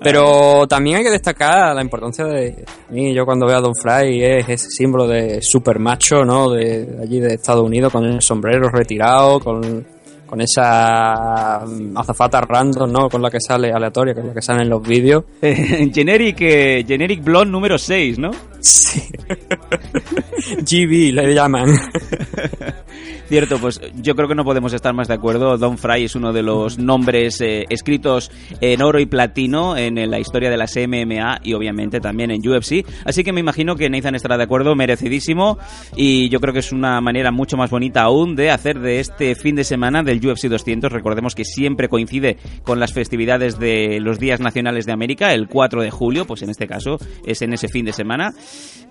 Pero 0.00 0.66
también 0.66 0.98
hay 0.98 1.04
que 1.04 1.10
destacar 1.10 1.74
la 1.74 1.82
importancia 1.82 2.24
de 2.24 2.64
a 2.88 2.92
mí 2.92 3.14
yo 3.14 3.24
cuando 3.24 3.46
veo 3.46 3.56
a 3.56 3.60
Don 3.60 3.74
Fry 3.74 4.22
es 4.22 4.48
ese 4.48 4.70
símbolo 4.70 5.08
de 5.08 5.40
super 5.42 5.78
macho, 5.78 6.24
¿no? 6.24 6.50
De 6.50 6.98
allí 7.02 7.20
de 7.20 7.34
Estados 7.34 7.64
Unidos 7.64 7.92
con 7.92 8.04
el 8.04 8.20
sombrero 8.20 8.68
retirado, 8.68 9.40
con, 9.40 9.86
con 10.26 10.40
esa 10.40 11.62
azafata 11.94 12.40
random, 12.40 12.92
¿no? 12.92 13.08
Con 13.08 13.22
la 13.22 13.30
que 13.30 13.40
sale 13.40 13.72
aleatoria, 13.72 14.14
con 14.14 14.26
la 14.26 14.34
que 14.34 14.42
sale 14.42 14.62
en 14.62 14.70
los 14.70 14.86
vídeos. 14.86 15.24
Eh, 15.40 15.90
generic, 15.94 16.40
eh, 16.40 16.84
generic 16.86 17.22
Blonde 17.22 17.50
número 17.50 17.78
6, 17.78 18.18
¿no? 18.18 18.30
Sí. 18.60 19.02
GB 20.62 21.12
le 21.14 21.34
llaman. 21.34 21.66
Cierto, 23.28 23.58
pues 23.58 23.80
yo 24.00 24.14
creo 24.14 24.28
que 24.28 24.36
no 24.36 24.44
podemos 24.44 24.72
estar 24.72 24.94
más 24.94 25.08
de 25.08 25.14
acuerdo. 25.14 25.58
Don 25.58 25.78
Fry 25.78 26.04
es 26.04 26.14
uno 26.14 26.32
de 26.32 26.42
los 26.42 26.78
nombres 26.78 27.40
eh, 27.40 27.64
escritos 27.70 28.30
en 28.60 28.82
oro 28.82 29.00
y 29.00 29.06
platino 29.06 29.76
en 29.76 30.10
la 30.10 30.20
historia 30.20 30.48
de 30.48 30.56
las 30.56 30.76
MMA 30.76 31.40
y 31.42 31.54
obviamente 31.54 32.00
también 32.00 32.30
en 32.30 32.46
UFC. 32.46 32.86
Así 33.04 33.24
que 33.24 33.32
me 33.32 33.40
imagino 33.40 33.74
que 33.74 33.90
Nathan 33.90 34.14
estará 34.14 34.36
de 34.36 34.44
acuerdo, 34.44 34.76
merecidísimo. 34.76 35.58
Y 35.96 36.28
yo 36.28 36.40
creo 36.40 36.52
que 36.52 36.60
es 36.60 36.72
una 36.72 37.00
manera 37.00 37.32
mucho 37.32 37.56
más 37.56 37.70
bonita 37.70 38.02
aún 38.02 38.36
de 38.36 38.50
hacer 38.50 38.78
de 38.78 39.00
este 39.00 39.34
fin 39.34 39.56
de 39.56 39.64
semana 39.64 40.02
del 40.02 40.24
UFC 40.24 40.44
200. 40.44 40.92
Recordemos 40.92 41.34
que 41.34 41.44
siempre 41.44 41.88
coincide 41.88 42.36
con 42.62 42.78
las 42.78 42.92
festividades 42.92 43.58
de 43.58 43.98
los 44.00 44.20
días 44.20 44.40
nacionales 44.40 44.86
de 44.86 44.92
América, 44.92 45.32
el 45.32 45.48
4 45.48 45.82
de 45.82 45.90
julio, 45.90 46.26
pues 46.26 46.42
en 46.42 46.50
este 46.50 46.66
caso 46.66 46.98
es 47.26 47.42
en 47.42 47.52
ese 47.52 47.68
fin 47.68 47.84
de 47.84 47.92
semana. 47.92 48.32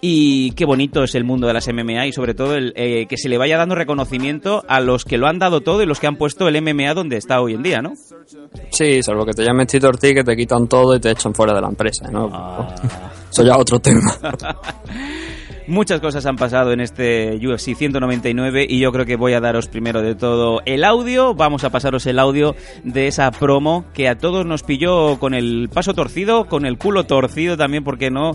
Y 0.02 0.52
qué 0.52 0.66
bonito 0.66 1.04
es 1.04 1.16
el 1.16 1.24
mundo 1.24 1.48
de 1.48 1.54
las 1.54 1.68
MMA 1.68 2.08
y 2.08 2.12
sobre 2.12 2.34
todo 2.34 2.56
el, 2.56 2.74
eh, 2.76 3.06
que 3.08 3.18
se 3.18 3.30
le 3.30 3.38
vaya 3.38 3.58
dando 3.58 3.76
reconocimiento 3.76 3.95
a 4.68 4.80
los 4.80 5.06
que 5.06 5.18
lo 5.18 5.28
han 5.28 5.40
dado 5.40 5.62
todo 5.62 5.82
y 5.82 5.86
los 5.86 6.00
que 6.00 6.08
han 6.08 6.18
puesto 6.18 6.48
el 6.48 6.62
MMA 6.62 6.94
donde 6.94 7.18
está 7.18 7.42
hoy 7.42 7.54
en 7.54 7.64
día, 7.64 7.82
¿no? 7.82 7.94
Sí, 8.70 9.02
salvo 9.04 9.26
que 9.26 9.34
te 9.34 9.44
llames 9.44 9.68
Tito 9.68 9.88
Ortiz, 9.88 10.14
que 10.14 10.24
te 10.24 10.36
quitan 10.36 10.68
todo 10.68 10.96
y 10.96 11.00
te 11.00 11.12
echan 11.12 11.34
fuera 11.34 11.54
de 11.54 11.62
la 11.62 11.68
empresa, 11.68 12.10
¿no? 12.12 12.30
Ah. 12.32 12.76
Eso 13.32 13.44
ya 13.44 13.54
es 13.54 13.60
otro 13.60 13.80
tema. 13.80 14.18
Muchas 15.68 16.00
cosas 16.00 16.26
han 16.28 16.36
pasado 16.36 16.72
en 16.74 16.80
este 16.80 17.36
UFC 17.38 17.76
199 17.76 18.68
y 18.70 18.80
yo 18.80 18.92
creo 18.92 19.06
que 19.06 19.16
voy 19.16 19.34
a 19.34 19.40
daros 19.40 19.68
primero 19.68 20.02
de 20.04 20.14
todo 20.14 20.62
el 20.66 20.84
audio. 20.84 21.34
Vamos 21.34 21.64
a 21.64 21.72
pasaros 21.72 22.06
el 22.06 22.20
audio 22.20 22.56
de 22.84 23.08
esa 23.08 23.32
promo 23.32 23.86
que 23.94 24.08
a 24.08 24.16
todos 24.16 24.46
nos 24.46 24.62
pilló 24.62 25.18
con 25.18 25.34
el 25.34 25.70
paso 25.74 25.94
torcido, 25.96 26.46
con 26.46 26.66
el 26.66 26.78
culo 26.78 27.06
torcido 27.06 27.58
también, 27.58 27.84
¿por 27.84 27.98
qué 27.98 28.12
no? 28.12 28.34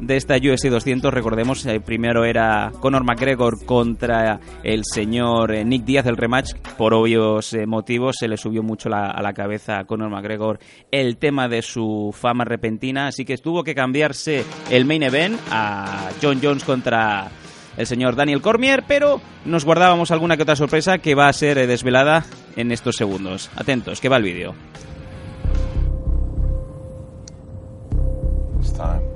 De 0.00 0.16
esta 0.16 0.36
UFC 0.36 0.68
200, 0.70 1.12
recordemos, 1.12 1.66
eh, 1.66 1.78
primero 1.78 2.24
era 2.24 2.72
Conor 2.80 3.04
McGregor 3.04 3.66
contra 3.66 4.40
el 4.62 4.82
señor 4.90 5.52
eh, 5.54 5.62
Nick 5.62 5.84
Díaz, 5.84 6.06
el 6.06 6.16
rematch, 6.16 6.54
por 6.78 6.94
obvios 6.94 7.52
eh, 7.52 7.66
motivos, 7.66 8.16
se 8.18 8.26
le 8.26 8.38
subió 8.38 8.62
mucho 8.62 8.88
la- 8.88 9.10
a 9.10 9.20
la 9.20 9.34
cabeza 9.34 9.80
a 9.80 9.84
Conor 9.84 10.08
McGregor 10.08 10.58
el 10.90 11.18
tema 11.18 11.48
de 11.48 11.60
su 11.60 12.14
fama 12.18 12.46
repentina, 12.46 13.08
así 13.08 13.26
que 13.26 13.36
tuvo 13.36 13.62
que 13.62 13.74
cambiarse 13.74 14.42
el 14.70 14.86
main 14.86 15.02
event 15.02 15.38
a 15.50 16.08
John 16.22 16.40
Jones 16.42 16.64
contra 16.70 17.32
el 17.76 17.84
señor 17.84 18.14
Daniel 18.14 18.40
Cormier, 18.40 18.84
pero 18.86 19.20
nos 19.44 19.64
guardábamos 19.64 20.12
alguna 20.12 20.36
que 20.36 20.44
otra 20.44 20.54
sorpresa 20.54 20.98
que 20.98 21.16
va 21.16 21.26
a 21.26 21.32
ser 21.32 21.58
eh, 21.58 21.66
desvelada 21.66 22.24
en 22.54 22.70
estos 22.70 22.94
segundos. 22.94 23.50
Atentos, 23.56 24.00
que 24.00 24.08
va 24.08 24.18
el 24.18 24.22
vídeo. 24.22 24.54
It's 28.60 28.72
time. 28.72 29.09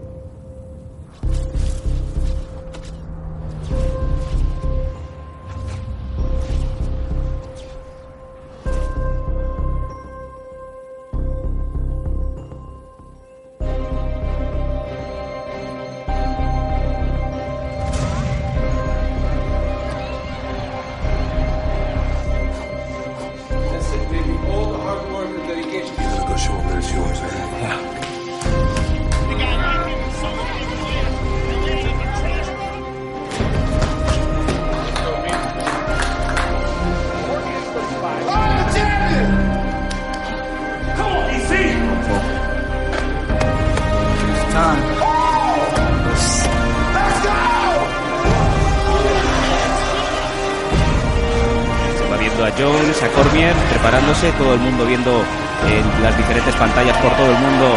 A 53.05 53.55
preparándose, 53.71 54.33
todo 54.33 54.55
el 54.55 54.61
mundo 54.61 54.87
viendo 54.87 55.23
en 55.69 56.03
las 56.03 56.17
diferentes 56.17 56.55
pantallas 56.55 56.97
por 56.99 57.13
todo 57.13 57.27
el 57.27 57.39
mundo 57.39 57.77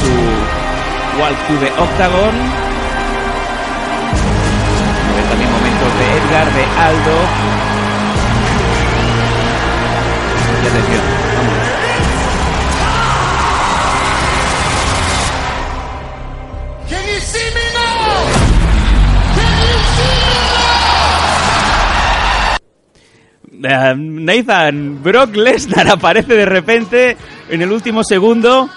su 0.00 1.20
Walk 1.20 1.38
to 1.46 1.54
the 1.60 1.70
Octagon. 1.80 2.34
También 5.30 5.50
momentos 5.50 5.98
de 5.98 6.06
Edgar, 6.18 6.52
de 6.52 6.64
Aldo. 6.78 7.16
Y 10.62 10.66
atención, 10.66 11.02
vamos. 11.36 11.61
Nathan, 23.62 25.02
Brock 25.02 25.36
Lesnar 25.36 25.88
aparece 25.88 26.34
de 26.34 26.46
repente 26.46 27.16
en 27.48 27.62
el 27.62 27.70
último 27.70 28.02
segundo 28.04 28.68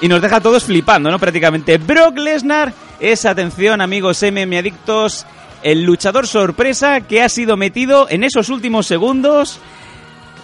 y 0.00 0.08
nos 0.08 0.22
deja 0.22 0.36
a 0.36 0.40
todos 0.40 0.64
flipando, 0.64 1.10
¿no? 1.10 1.18
Prácticamente. 1.18 1.78
Brock 1.78 2.16
Lesnar 2.18 2.72
es, 3.00 3.24
atención 3.26 3.80
amigos 3.80 4.22
MM 4.22 4.58
adictos, 4.58 5.26
el 5.62 5.82
luchador 5.82 6.26
sorpresa 6.26 7.00
que 7.02 7.22
ha 7.22 7.28
sido 7.28 7.56
metido 7.56 8.06
en 8.08 8.24
esos 8.24 8.48
últimos 8.48 8.86
segundos 8.86 9.60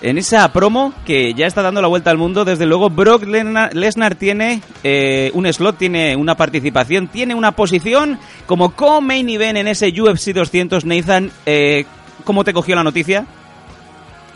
en 0.02 0.18
esa 0.18 0.52
promo 0.52 0.92
que 1.06 1.32
ya 1.32 1.46
está 1.46 1.62
dando 1.62 1.80
la 1.80 1.88
vuelta 1.88 2.10
al 2.10 2.18
mundo. 2.18 2.44
Desde 2.44 2.66
luego, 2.66 2.90
Brock 2.90 3.24
Lesnar 3.24 3.74
Lesnar 3.74 4.14
tiene 4.14 4.60
eh, 4.84 5.30
un 5.32 5.50
slot, 5.50 5.78
tiene 5.78 6.16
una 6.16 6.36
participación, 6.36 7.08
tiene 7.08 7.34
una 7.34 7.52
posición 7.52 8.18
como 8.46 8.70
co-main 8.70 9.28
event 9.28 9.58
en 9.58 9.68
ese 9.68 9.88
UFC 9.88 10.32
200. 10.34 10.84
Nathan, 10.84 11.30
eh, 11.46 11.86
¿cómo 12.24 12.44
te 12.44 12.52
cogió 12.52 12.76
la 12.76 12.84
noticia? 12.84 13.26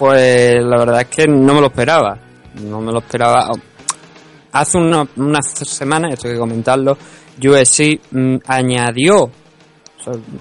Pues 0.01 0.65
la 0.65 0.79
verdad 0.79 1.03
es 1.03 1.09
que 1.09 1.29
no 1.29 1.53
me 1.53 1.61
lo 1.61 1.67
esperaba. 1.67 2.17
No 2.65 2.81
me 2.81 2.91
lo 2.91 3.01
esperaba. 3.01 3.51
Hace 4.53 4.79
una- 4.79 5.07
unas 5.17 5.47
semanas, 5.51 6.15
esto 6.15 6.27
hay 6.27 6.35
que 6.35 6.41
comentarlo, 6.41 6.97
UFC 7.39 8.01
mm, 8.11 8.37
añadió, 8.47 9.31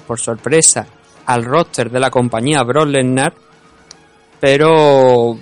por 0.07 0.17
sorpresa, 0.17 0.87
al 1.25 1.43
roster 1.43 1.91
de 1.91 1.99
la 1.99 2.09
compañía 2.09 2.63
Brock 2.63 2.87
Lesnar, 2.87 3.33
pero 4.39 5.37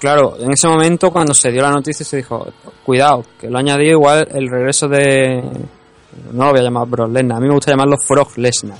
claro, 0.00 0.36
en 0.40 0.52
ese 0.52 0.66
momento 0.68 1.10
cuando 1.12 1.32
se 1.34 1.50
dio 1.52 1.62
la 1.62 1.70
noticia 1.70 2.04
se 2.04 2.16
dijo, 2.18 2.46
cuidado, 2.84 3.24
que 3.40 3.48
lo 3.48 3.58
añadió 3.58 3.92
igual 3.92 4.26
el 4.34 4.50
regreso 4.50 4.88
de... 4.88 5.40
No 6.32 6.46
lo 6.46 6.50
voy 6.50 6.60
a 6.60 6.64
llamar 6.64 6.88
Brock 6.88 7.10
Lesnar, 7.12 7.38
a 7.38 7.40
mí 7.40 7.46
me 7.46 7.54
gusta 7.54 7.70
llamarlo 7.70 7.96
Frog 7.96 8.36
Lesnar. 8.38 8.76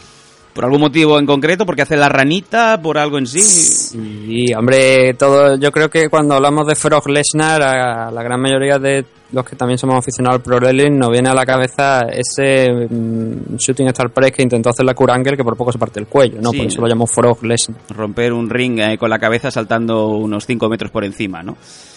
¿Por 0.55 0.65
algún 0.65 0.83
motivo 0.83 1.19
en 1.19 1.27
concreto? 1.27 1.67
¿Porque 1.67 1.83
hace 1.83 1.97
la 1.97 2.09
ranita? 2.09 2.81
¿Por 2.81 2.97
algo 2.97 3.19
en 3.19 3.27
sí? 3.27 3.41
Sí, 3.41 4.55
hombre, 4.55 5.15
todo, 5.15 5.57
yo 5.59 5.73
creo 5.73 5.91
que 5.91 6.09
cuando 6.09 6.35
hablamos 6.35 6.67
de 6.69 6.77
Frog 6.77 7.09
Lesnar, 7.09 7.61
a 7.61 8.11
la 8.13 8.23
gran 8.23 8.41
mayoría 8.41 8.79
de 8.79 9.05
los 9.33 9.45
que 9.45 9.57
también 9.57 9.79
somos 9.79 9.97
aficionados 9.99 10.37
al 10.37 10.43
Pro 10.43 10.59
Wrestling, 10.59 10.97
nos 10.97 11.11
viene 11.11 11.29
a 11.29 11.35
la 11.35 11.45
cabeza 11.45 12.03
ese 12.03 12.71
mm, 12.89 13.57
Shooting 13.57 13.89
Star 13.89 14.11
Press 14.11 14.31
que 14.31 14.45
intentó 14.45 14.71
hacer 14.71 14.87
la 14.87 14.95
Kurangel 14.95 15.37
que 15.37 15.43
por 15.43 15.57
poco 15.57 15.73
se 15.73 15.79
parte 15.79 15.99
el 15.99 16.07
cuello, 16.07 16.41
¿no? 16.41 16.51
Sí. 16.51 16.59
Por 16.59 16.67
eso 16.69 16.81
lo 16.81 16.87
llamó 16.87 17.09
Frog 17.09 17.43
Lesnar. 17.45 17.81
Romper 17.89 18.33
un 18.33 18.49
ring 18.49 18.79
eh, 18.79 18.97
con 18.97 19.11
la 19.11 19.19
cabeza 19.19 19.51
saltando 19.51 20.07
unos 20.07 20.47
5 20.47 20.69
metros 20.69 20.93
por 20.93 21.05
encima, 21.05 21.43
¿no? 21.43 21.57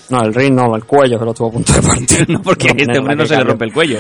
No, 0.09 0.21
el 0.23 0.33
ring 0.33 0.55
no, 0.55 0.75
el 0.75 0.85
cuello 0.85 1.19
que 1.19 1.25
lo 1.25 1.33
tuvo 1.35 1.49
a 1.49 1.51
punto 1.51 1.73
de 1.73 1.81
partir. 1.87 2.29
no, 2.29 2.41
porque 2.41 2.69
a 2.69 2.73
este 2.75 2.97
hombre 2.97 3.15
no 3.15 3.25
se 3.27 3.37
le 3.37 3.43
rompe 3.43 3.65
el 3.65 3.73
cuello. 3.73 3.99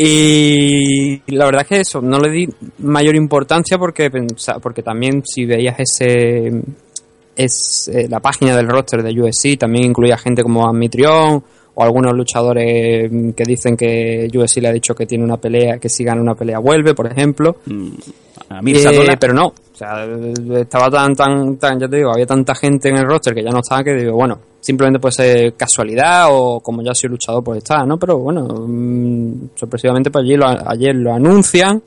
Y 0.00 1.20
la 1.34 1.46
verdad 1.46 1.62
es 1.62 1.68
que 1.68 1.80
eso, 1.80 2.00
no 2.00 2.20
le 2.20 2.30
di 2.30 2.48
mayor 2.78 3.16
importancia 3.16 3.78
porque 3.78 4.08
porque 4.62 4.80
también 4.80 5.24
si 5.24 5.44
veías 5.44 5.74
ese 5.80 6.52
es 7.34 7.90
eh, 7.92 8.06
la 8.08 8.20
página 8.20 8.56
del 8.56 8.68
roster 8.68 9.02
de 9.02 9.20
UFC, 9.20 9.58
también 9.58 9.86
incluía 9.86 10.16
gente 10.16 10.44
como 10.44 10.68
Anfitrión 10.68 11.42
o 11.74 11.82
algunos 11.82 12.12
luchadores 12.12 13.10
mm, 13.10 13.30
que 13.30 13.42
dicen 13.44 13.76
que 13.76 14.28
UFC 14.32 14.58
le 14.58 14.68
ha 14.68 14.72
dicho 14.72 14.94
que 14.94 15.04
tiene 15.04 15.24
una 15.24 15.36
pelea, 15.36 15.78
que 15.78 15.88
si 15.88 16.04
gana 16.04 16.22
una 16.22 16.36
pelea 16.36 16.60
vuelve, 16.60 16.94
por 16.94 17.10
ejemplo. 17.10 17.56
A 18.50 18.62
mí 18.62 18.72
Eh, 18.76 19.16
pero 19.18 19.34
no, 19.34 19.46
o 19.46 19.76
sea, 19.76 20.06
estaba 20.60 20.90
tan, 20.90 21.12
tan, 21.16 21.56
tan, 21.56 21.80
ya 21.80 21.88
te 21.88 21.96
digo, 21.96 22.12
había 22.12 22.26
tanta 22.26 22.54
gente 22.54 22.88
en 22.88 22.98
el 22.98 23.04
roster 23.04 23.34
que 23.34 23.42
ya 23.42 23.50
no 23.50 23.58
estaba 23.58 23.82
que 23.82 23.94
digo, 23.94 24.12
bueno, 24.12 24.38
simplemente 24.60 24.98
puede 24.98 25.12
ser 25.12 25.54
casualidad 25.54 26.28
o 26.30 26.60
como 26.60 26.82
ya 26.82 26.94
soy 26.94 27.10
luchador 27.10 27.42
pues 27.42 27.58
está, 27.58 27.84
¿no? 27.84 27.98
Pero 27.98 28.18
bueno, 28.18 28.46
mm, 28.46 29.50
sorpresivamente 29.54 30.10
pues 30.10 30.24
allí 30.24 30.36
lo, 30.36 30.46
ayer 30.46 30.94
lo 30.94 31.12
anuncian, 31.12 31.82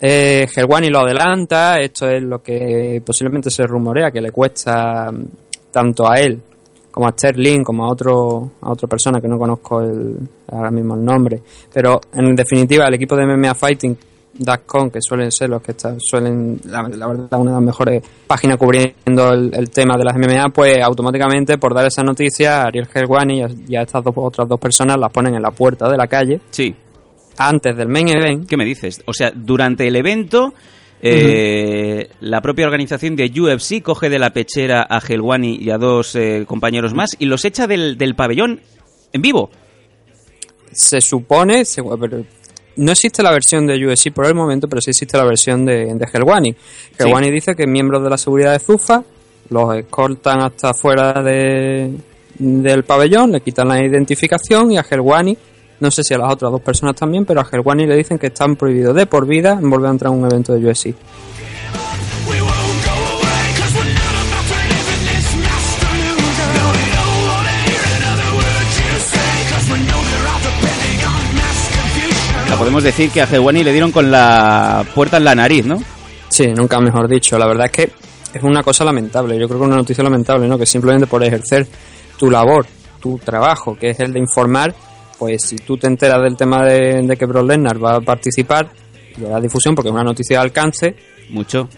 eh, 0.00 0.46
Helwani 0.54 0.88
lo 0.88 1.00
adelanta, 1.00 1.78
esto 1.78 2.08
es 2.08 2.22
lo 2.22 2.42
que 2.42 3.02
posiblemente 3.04 3.50
se 3.50 3.66
rumorea 3.66 4.10
que 4.10 4.20
le 4.20 4.30
cuesta 4.30 5.10
mm, 5.12 5.24
tanto 5.70 6.10
a 6.10 6.18
él 6.20 6.40
como 6.90 7.08
a 7.08 7.12
Sterling, 7.12 7.62
como 7.62 7.84
a 7.84 7.90
otro 7.90 8.52
a 8.60 8.70
otra 8.70 8.86
persona 8.86 9.20
que 9.20 9.28
no 9.28 9.38
conozco 9.38 9.80
el, 9.80 10.16
ahora 10.48 10.70
mismo 10.70 10.94
el 10.94 11.04
nombre, 11.04 11.40
pero 11.72 12.00
en 12.12 12.34
definitiva 12.36 12.86
el 12.86 12.94
equipo 12.94 13.16
de 13.16 13.26
MMA 13.26 13.54
Fighting 13.54 13.96
.com, 14.38 14.90
que 14.90 14.98
suelen 15.02 15.30
ser 15.30 15.50
los 15.50 15.62
que 15.62 15.72
está- 15.72 15.94
suelen, 15.98 16.60
la, 16.64 16.82
la 16.88 17.06
verdad, 17.06 17.38
una 17.40 17.50
de 17.50 17.56
las 17.56 17.62
mejores 17.62 18.02
páginas 18.26 18.56
cubriendo 18.56 19.32
el, 19.32 19.50
el 19.54 19.70
tema 19.70 19.96
de 19.96 20.04
las 20.04 20.16
MMA, 20.16 20.48
pues 20.54 20.82
automáticamente 20.82 21.58
por 21.58 21.74
dar 21.74 21.86
esa 21.86 22.02
noticia, 22.02 22.62
Ariel 22.64 22.88
Helwani 22.92 23.38
y 23.38 23.42
a, 23.42 23.48
y 23.68 23.76
a 23.76 23.82
estas 23.82 24.02
dos, 24.04 24.14
otras 24.16 24.48
dos 24.48 24.58
personas 24.58 24.96
las 24.98 25.10
ponen 25.12 25.34
en 25.34 25.42
la 25.42 25.50
puerta 25.50 25.88
de 25.90 25.96
la 25.96 26.06
calle 26.06 26.40
Sí. 26.50 26.74
antes 27.38 27.76
del 27.76 27.88
main 27.88 28.08
event. 28.08 28.48
¿Qué 28.48 28.56
me 28.56 28.64
dices? 28.64 29.02
O 29.06 29.12
sea, 29.12 29.30
durante 29.34 29.86
el 29.86 29.96
evento, 29.96 30.54
eh, 31.02 32.08
la 32.20 32.40
propia 32.40 32.64
organización 32.66 33.16
de 33.16 33.26
UFC 33.38 33.82
coge 33.82 34.08
de 34.08 34.18
la 34.18 34.30
pechera 34.30 34.86
a 34.88 34.98
Helwani 35.00 35.56
y 35.60 35.70
a 35.70 35.76
dos 35.78 36.14
eh, 36.14 36.44
compañeros 36.46 36.94
más 36.94 37.16
y 37.18 37.26
los 37.26 37.44
echa 37.44 37.66
del, 37.66 37.98
del 37.98 38.14
pabellón 38.14 38.60
en 39.12 39.20
vivo. 39.20 39.50
Se 40.70 41.00
supone, 41.02 41.64
se- 41.66 41.82
pero 42.00 42.24
no 42.76 42.92
existe 42.92 43.22
la 43.22 43.30
versión 43.30 43.66
de 43.66 43.86
UFC 43.86 44.12
por 44.12 44.26
el 44.26 44.34
momento, 44.34 44.68
pero 44.68 44.80
sí 44.80 44.90
existe 44.90 45.16
la 45.16 45.24
versión 45.24 45.64
de, 45.64 45.94
de 45.94 46.08
Helwani. 46.12 46.54
Helwani 46.98 47.30
dice 47.30 47.54
que 47.54 47.66
miembros 47.66 48.02
de 48.02 48.10
la 48.10 48.18
seguridad 48.18 48.52
de 48.52 48.58
Zufa 48.58 49.02
los 49.50 49.76
escoltan 49.76 50.40
hasta 50.40 50.72
fuera 50.74 51.22
de, 51.22 51.90
del 52.38 52.84
pabellón, 52.84 53.32
le 53.32 53.40
quitan 53.40 53.68
la 53.68 53.84
identificación 53.84 54.72
y 54.72 54.78
a 54.78 54.86
Helwani, 54.88 55.36
no 55.80 55.90
sé 55.90 56.02
si 56.02 56.14
a 56.14 56.18
las 56.18 56.32
otras 56.32 56.52
dos 56.52 56.60
personas 56.60 56.94
también, 56.96 57.24
pero 57.24 57.40
a 57.40 57.48
Helwani 57.50 57.86
le 57.86 57.96
dicen 57.96 58.18
que 58.18 58.28
están 58.28 58.56
prohibidos 58.56 58.94
de 58.94 59.06
por 59.06 59.26
vida 59.26 59.58
en 59.60 59.68
volver 59.68 59.88
a 59.88 59.92
entrar 59.92 60.08
a 60.08 60.14
un 60.14 60.24
evento 60.24 60.54
de 60.54 60.66
UFC. 60.66 60.94
Podemos 72.62 72.84
decir 72.84 73.10
que 73.10 73.20
a 73.20 73.24
Helwani 73.24 73.64
le 73.64 73.72
dieron 73.72 73.90
con 73.90 74.08
la 74.08 74.86
puerta 74.94 75.16
en 75.16 75.24
la 75.24 75.34
nariz, 75.34 75.66
¿no? 75.66 75.82
Sí, 76.28 76.46
nunca 76.46 76.78
mejor 76.78 77.08
dicho. 77.08 77.36
La 77.36 77.48
verdad 77.48 77.66
es 77.66 77.72
que 77.72 77.92
es 78.32 78.40
una 78.40 78.62
cosa 78.62 78.84
lamentable. 78.84 79.36
Yo 79.36 79.48
creo 79.48 79.58
que 79.58 79.64
es 79.64 79.68
una 79.68 79.78
noticia 79.78 80.04
lamentable, 80.04 80.46
¿no? 80.46 80.56
Que 80.56 80.64
simplemente 80.64 81.08
por 81.08 81.24
ejercer 81.24 81.66
tu 82.16 82.30
labor, 82.30 82.64
tu 83.00 83.18
trabajo, 83.18 83.76
que 83.76 83.90
es 83.90 83.98
el 83.98 84.12
de 84.12 84.20
informar, 84.20 84.72
pues 85.18 85.42
si 85.42 85.56
tú 85.56 85.76
te 85.76 85.88
enteras 85.88 86.22
del 86.22 86.36
tema 86.36 86.64
de, 86.64 87.02
de 87.02 87.16
que 87.16 87.26
Brock 87.26 87.48
Lesnar 87.48 87.84
va 87.84 87.96
a 87.96 88.00
participar, 88.00 88.70
le 89.16 89.28
da 89.28 89.40
difusión 89.40 89.74
porque 89.74 89.88
es 89.88 89.94
una 89.94 90.04
noticia 90.04 90.38
de 90.38 90.42
alcance, 90.44 90.94
Mucho. 91.30 91.68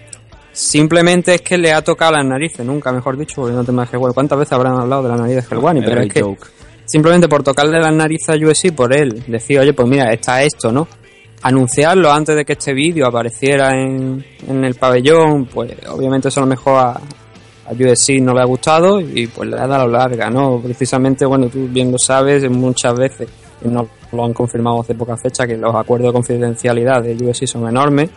simplemente 0.53 1.37
es 1.37 1.41
que 1.41 1.57
le 1.57 1.73
ha 1.73 1.81
tocado 1.81 2.12
las 2.12 2.26
narices, 2.26 2.67
nunca 2.67 2.93
mejor 2.93 3.17
dicho, 3.17 3.41
volviendo 3.41 3.61
al 3.61 3.67
tema 3.67 3.87
de 3.87 3.91
Helwani. 3.91 4.12
¿Cuántas 4.12 4.38
veces 4.38 4.53
habrán 4.53 4.79
hablado 4.79 5.03
de 5.05 5.09
la 5.09 5.17
nariz 5.17 5.37
de 5.37 5.45
Helwani? 5.50 5.81
Pero 5.81 6.03
es 6.03 6.12
que. 6.12 6.37
Simplemente 6.85 7.29
por 7.29 7.43
tocarle 7.43 7.79
las 7.81 7.93
narices 7.93 8.29
a 8.29 8.35
UFC 8.35 8.75
por 8.75 8.94
él, 8.94 9.25
decir, 9.27 9.59
oye, 9.59 9.73
pues 9.73 9.88
mira, 9.88 10.12
está 10.12 10.42
esto, 10.42 10.73
¿no? 10.73 10.87
Anunciarlo 11.42 12.11
antes 12.11 12.37
de 12.37 12.44
que 12.44 12.55
este 12.55 12.73
vídeo 12.73 13.07
apareciera 13.07 13.70
en, 13.70 14.25
en 14.49 14.64
el 14.64 14.75
pabellón, 14.75 15.47
pues 15.47 15.73
obviamente 15.88 16.29
eso 16.29 16.40
a 16.40 16.44
lo 16.44 16.49
mejor 16.49 16.79
a, 16.79 16.90
a 16.90 17.73
UFC 17.73 18.20
no 18.20 18.33
le 18.33 18.40
ha 18.40 18.47
gustado 18.47 19.01
y 19.01 19.27
pues 19.27 19.51
le 19.51 19.59
ha 19.59 19.66
dado 19.66 19.88
larga, 19.88 20.31
¿no? 20.31 20.61
Precisamente, 20.62 21.27
bueno, 21.27 21.49
tú 21.49 21.68
bien 21.68 21.92
lo 21.92 21.99
sabes, 21.99 22.49
muchas 22.51 22.94
veces, 22.99 23.29
y 23.62 23.68
nos 23.68 23.88
lo 24.12 24.25
han 24.25 24.33
confirmado 24.33 24.81
hace 24.81 24.94
poca 24.94 25.16
fecha, 25.16 25.47
que 25.47 25.57
los 25.57 25.75
acuerdos 25.75 26.09
de 26.09 26.12
confidencialidad 26.12 27.03
de 27.03 27.14
UFC 27.14 27.47
son 27.47 27.68
enormes 27.68 28.11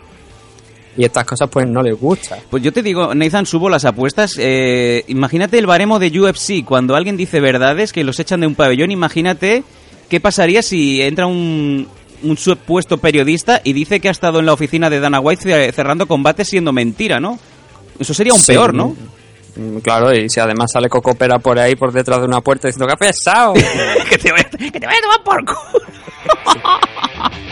y 0.98 1.04
estas 1.04 1.24
cosas 1.24 1.48
pues 1.48 1.66
no 1.66 1.82
les 1.82 1.98
gusta. 1.98 2.36
Pues 2.50 2.62
yo 2.62 2.72
te 2.72 2.82
digo, 2.82 3.14
Nathan, 3.14 3.46
subo 3.46 3.70
las 3.70 3.84
apuestas. 3.86 4.34
Eh, 4.38 5.04
imagínate 5.08 5.56
el 5.58 5.66
baremo 5.66 5.98
de 5.98 6.08
UFC. 6.20 6.64
Cuando 6.64 6.94
alguien 6.96 7.16
dice 7.16 7.40
verdades 7.40 7.92
que 7.92 8.02
los 8.04 8.18
echan 8.18 8.40
de 8.40 8.48
un 8.48 8.54
pabellón, 8.56 8.90
imagínate 8.90 9.62
qué 10.10 10.18
pasaría 10.20 10.60
si 10.60 11.00
entra 11.00 11.26
un, 11.26 11.86
un 12.24 12.36
supuesto 12.36 12.98
periodista 12.98 13.60
y 13.62 13.72
dice 13.74 14.00
que 14.00 14.08
ha 14.08 14.10
estado 14.10 14.40
en 14.40 14.46
la 14.46 14.52
oficina 14.54 14.90
de 14.90 14.98
Dana 15.00 15.20
White 15.20 15.42
ce- 15.42 15.72
cerrando 15.72 16.06
combates 16.08 16.48
siendo 16.48 16.72
mentira, 16.72 17.20
¿no? 17.20 17.38
Eso 17.98 18.12
sería 18.12 18.32
un 18.34 18.40
Sí, 18.40 18.52
peor, 18.52 18.74
¿no? 18.74 18.96
mm, 19.56 19.78
Claro, 19.78 20.12
y 20.12 20.28
si 20.28 20.40
además 20.40 20.72
sale 20.72 20.88
Coco 20.88 21.14
Pera 21.14 21.38
por 21.38 21.58
ahí, 21.60 21.76
por 21.76 21.92
detrás 21.92 22.18
de 22.20 22.26
una 22.26 22.40
puerta, 22.40 22.66
diciendo 22.68 22.86
que 22.88 22.92
ha 22.94 22.96
pesado. 22.96 23.54
que, 24.10 24.18
te 24.18 24.32
vaya, 24.32 24.48
que 24.50 24.80
te 24.80 24.86
vaya 24.86 24.98
a 24.98 25.02
tomar 25.02 25.22
por 25.24 25.44
culo. 25.44 25.84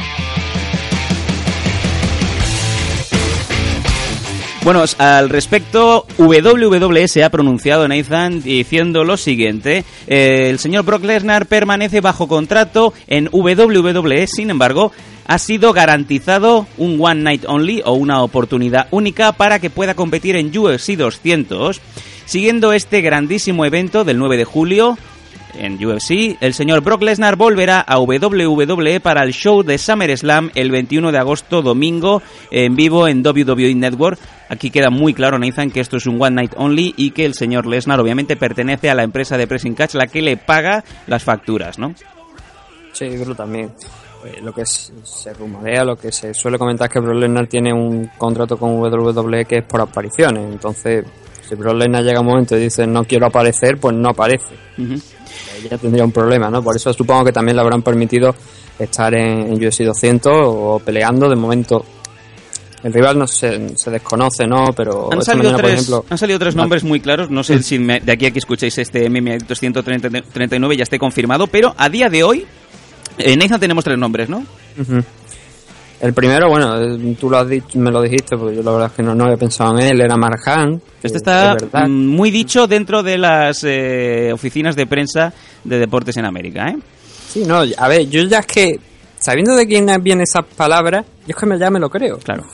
Bueno, 4.66 4.82
al 4.98 5.28
respecto, 5.28 6.06
WWE 6.18 7.06
se 7.06 7.22
ha 7.22 7.30
pronunciado, 7.30 7.86
Nathan, 7.86 8.42
diciendo 8.42 9.04
lo 9.04 9.16
siguiente. 9.16 9.84
Eh, 10.08 10.48
el 10.50 10.58
señor 10.58 10.84
Brock 10.84 11.04
Lesnar 11.04 11.46
permanece 11.46 12.00
bajo 12.00 12.26
contrato 12.26 12.92
en 13.06 13.28
WWE, 13.30 14.26
sin 14.26 14.50
embargo, 14.50 14.90
ha 15.24 15.38
sido 15.38 15.72
garantizado 15.72 16.66
un 16.78 16.98
One 17.00 17.22
Night 17.22 17.44
Only 17.46 17.82
o 17.84 17.92
una 17.92 18.24
oportunidad 18.24 18.88
única 18.90 19.30
para 19.30 19.60
que 19.60 19.70
pueda 19.70 19.94
competir 19.94 20.34
en 20.34 20.48
UFC 20.48 20.96
200. 20.96 21.80
Siguiendo 22.24 22.72
este 22.72 23.02
grandísimo 23.02 23.64
evento 23.66 24.02
del 24.02 24.18
9 24.18 24.36
de 24.36 24.44
julio, 24.46 24.98
en 25.58 25.84
UFC, 25.84 26.36
el 26.40 26.54
señor 26.54 26.82
Brock 26.82 27.02
Lesnar 27.02 27.36
volverá 27.36 27.80
a 27.80 27.98
WWE 27.98 29.00
para 29.00 29.22
el 29.24 29.32
show 29.32 29.62
de 29.62 29.78
SummerSlam 29.78 30.50
el 30.54 30.70
21 30.70 31.12
de 31.12 31.18
agosto, 31.18 31.62
domingo, 31.62 32.22
en 32.50 32.76
vivo 32.76 33.08
en 33.08 33.26
WWE 33.26 33.74
Network. 33.74 34.18
Aquí 34.48 34.70
queda 34.70 34.90
muy 34.90 35.14
claro, 35.14 35.38
Nathan, 35.38 35.70
que 35.70 35.80
esto 35.80 35.96
es 35.96 36.06
un 36.06 36.20
One 36.22 36.36
Night 36.36 36.54
Only 36.56 36.94
y 36.96 37.10
que 37.10 37.24
el 37.24 37.34
señor 37.34 37.66
Lesnar 37.66 38.00
obviamente 38.00 38.36
pertenece 38.36 38.90
a 38.90 38.94
la 38.94 39.02
empresa 39.02 39.36
de 39.36 39.46
Pressing 39.46 39.74
Catch, 39.74 39.94
la 39.94 40.06
que 40.06 40.22
le 40.22 40.36
paga 40.36 40.84
las 41.06 41.24
facturas, 41.24 41.78
¿no? 41.78 41.94
Sí, 42.92 43.10
yo 43.10 43.22
creo 43.22 43.34
también. 43.34 43.72
Pues 44.20 44.40
lo 44.42 44.52
que 44.52 44.64
se 44.64 45.32
rumorea, 45.34 45.84
lo 45.84 45.96
que 45.96 46.10
se 46.10 46.32
suele 46.32 46.58
comentar 46.58 46.88
es 46.88 46.92
que 46.92 47.00
Brock 47.00 47.16
Lesnar 47.16 47.46
tiene 47.46 47.72
un 47.72 48.10
contrato 48.16 48.56
con 48.56 48.80
WWE 48.80 49.44
que 49.44 49.58
es 49.58 49.64
por 49.64 49.80
apariciones. 49.80 50.50
Entonces, 50.50 51.04
si 51.46 51.54
Brock 51.54 51.74
Lesnar 51.74 52.02
llega 52.02 52.20
un 52.20 52.26
momento 52.26 52.56
y 52.56 52.60
dice 52.60 52.86
no 52.86 53.04
quiero 53.04 53.26
aparecer, 53.26 53.78
pues 53.78 53.94
no 53.94 54.08
aparece. 54.10 54.54
Ahí 54.78 55.00
ya 55.70 55.78
tendría 55.78 56.04
un 56.04 56.12
problema, 56.12 56.48
¿no? 56.50 56.62
Por 56.62 56.76
eso 56.76 56.92
supongo 56.92 57.24
que 57.24 57.32
también 57.32 57.56
le 57.56 57.62
habrán 57.62 57.82
permitido 57.82 58.34
estar 58.78 59.14
en, 59.14 59.52
en 59.52 59.66
UFC 59.66 59.80
200 59.84 60.32
o 60.34 60.80
peleando. 60.84 61.28
De 61.28 61.36
momento, 61.36 61.84
el 62.82 62.92
rival 62.92 63.18
no 63.18 63.26
se, 63.26 63.76
se 63.76 63.90
desconoce, 63.90 64.46
¿no? 64.46 64.66
Pero 64.76 65.08
Han 65.12 65.22
salido, 65.22 65.44
mañana, 65.44 65.56
por 65.58 65.70
tres, 65.70 65.80
ejemplo, 65.80 66.04
han 66.08 66.18
salido 66.18 66.38
tres 66.38 66.54
nombres 66.54 66.84
muy 66.84 67.00
claros. 67.00 67.30
No 67.30 67.42
sé 67.42 67.62
si 67.62 67.78
me- 67.78 68.00
de 68.00 68.12
aquí 68.12 68.26
a 68.26 68.30
que 68.30 68.38
escuchéis 68.38 68.76
este 68.78 69.08
MMA 69.08 69.38
239 69.48 70.76
ya 70.76 70.82
esté 70.82 70.98
confirmado, 70.98 71.46
pero 71.46 71.74
a 71.76 71.88
día 71.88 72.08
de 72.08 72.22
hoy, 72.22 72.46
en 73.18 73.38
Nathan 73.38 73.58
tenemos 73.60 73.82
tres 73.84 73.98
nombres, 73.98 74.28
¿no? 74.28 74.44
Ujú. 74.78 75.02
El 76.00 76.12
primero, 76.12 76.48
bueno, 76.50 76.78
eh, 76.78 77.16
tú 77.18 77.30
lo 77.30 77.38
has 77.38 77.48
dicho, 77.48 77.78
me 77.78 77.90
lo 77.90 78.02
dijiste, 78.02 78.36
porque 78.36 78.56
yo 78.56 78.62
la 78.62 78.70
verdad 78.72 78.86
es 78.88 78.92
que 78.96 79.02
no, 79.02 79.14
no 79.14 79.24
había 79.24 79.38
pensado 79.38 79.78
en 79.78 79.86
él, 79.86 80.00
era 80.02 80.16
Marjan. 80.16 80.80
Este 81.02 81.16
está 81.18 81.56
mm, 81.86 81.90
muy 81.90 82.30
dicho 82.30 82.66
dentro 82.66 83.02
de 83.02 83.16
las 83.16 83.64
eh, 83.64 84.30
oficinas 84.32 84.76
de 84.76 84.86
prensa 84.86 85.32
de 85.64 85.78
deportes 85.78 86.16
en 86.18 86.26
América, 86.26 86.68
¿eh? 86.68 86.76
Sí, 87.28 87.44
no, 87.46 87.62
a 87.78 87.88
ver, 87.88 88.08
yo 88.10 88.22
ya 88.24 88.40
es 88.40 88.46
que, 88.46 88.78
sabiendo 89.18 89.54
de 89.56 89.66
quién 89.66 89.86
vienen 90.02 90.22
esas 90.24 90.44
palabras, 90.44 91.04
yo 91.26 91.34
es 91.34 91.36
que 91.36 91.58
ya 91.58 91.70
me 91.70 91.80
lo 91.80 91.88
creo. 91.88 92.18
Claro. 92.18 92.44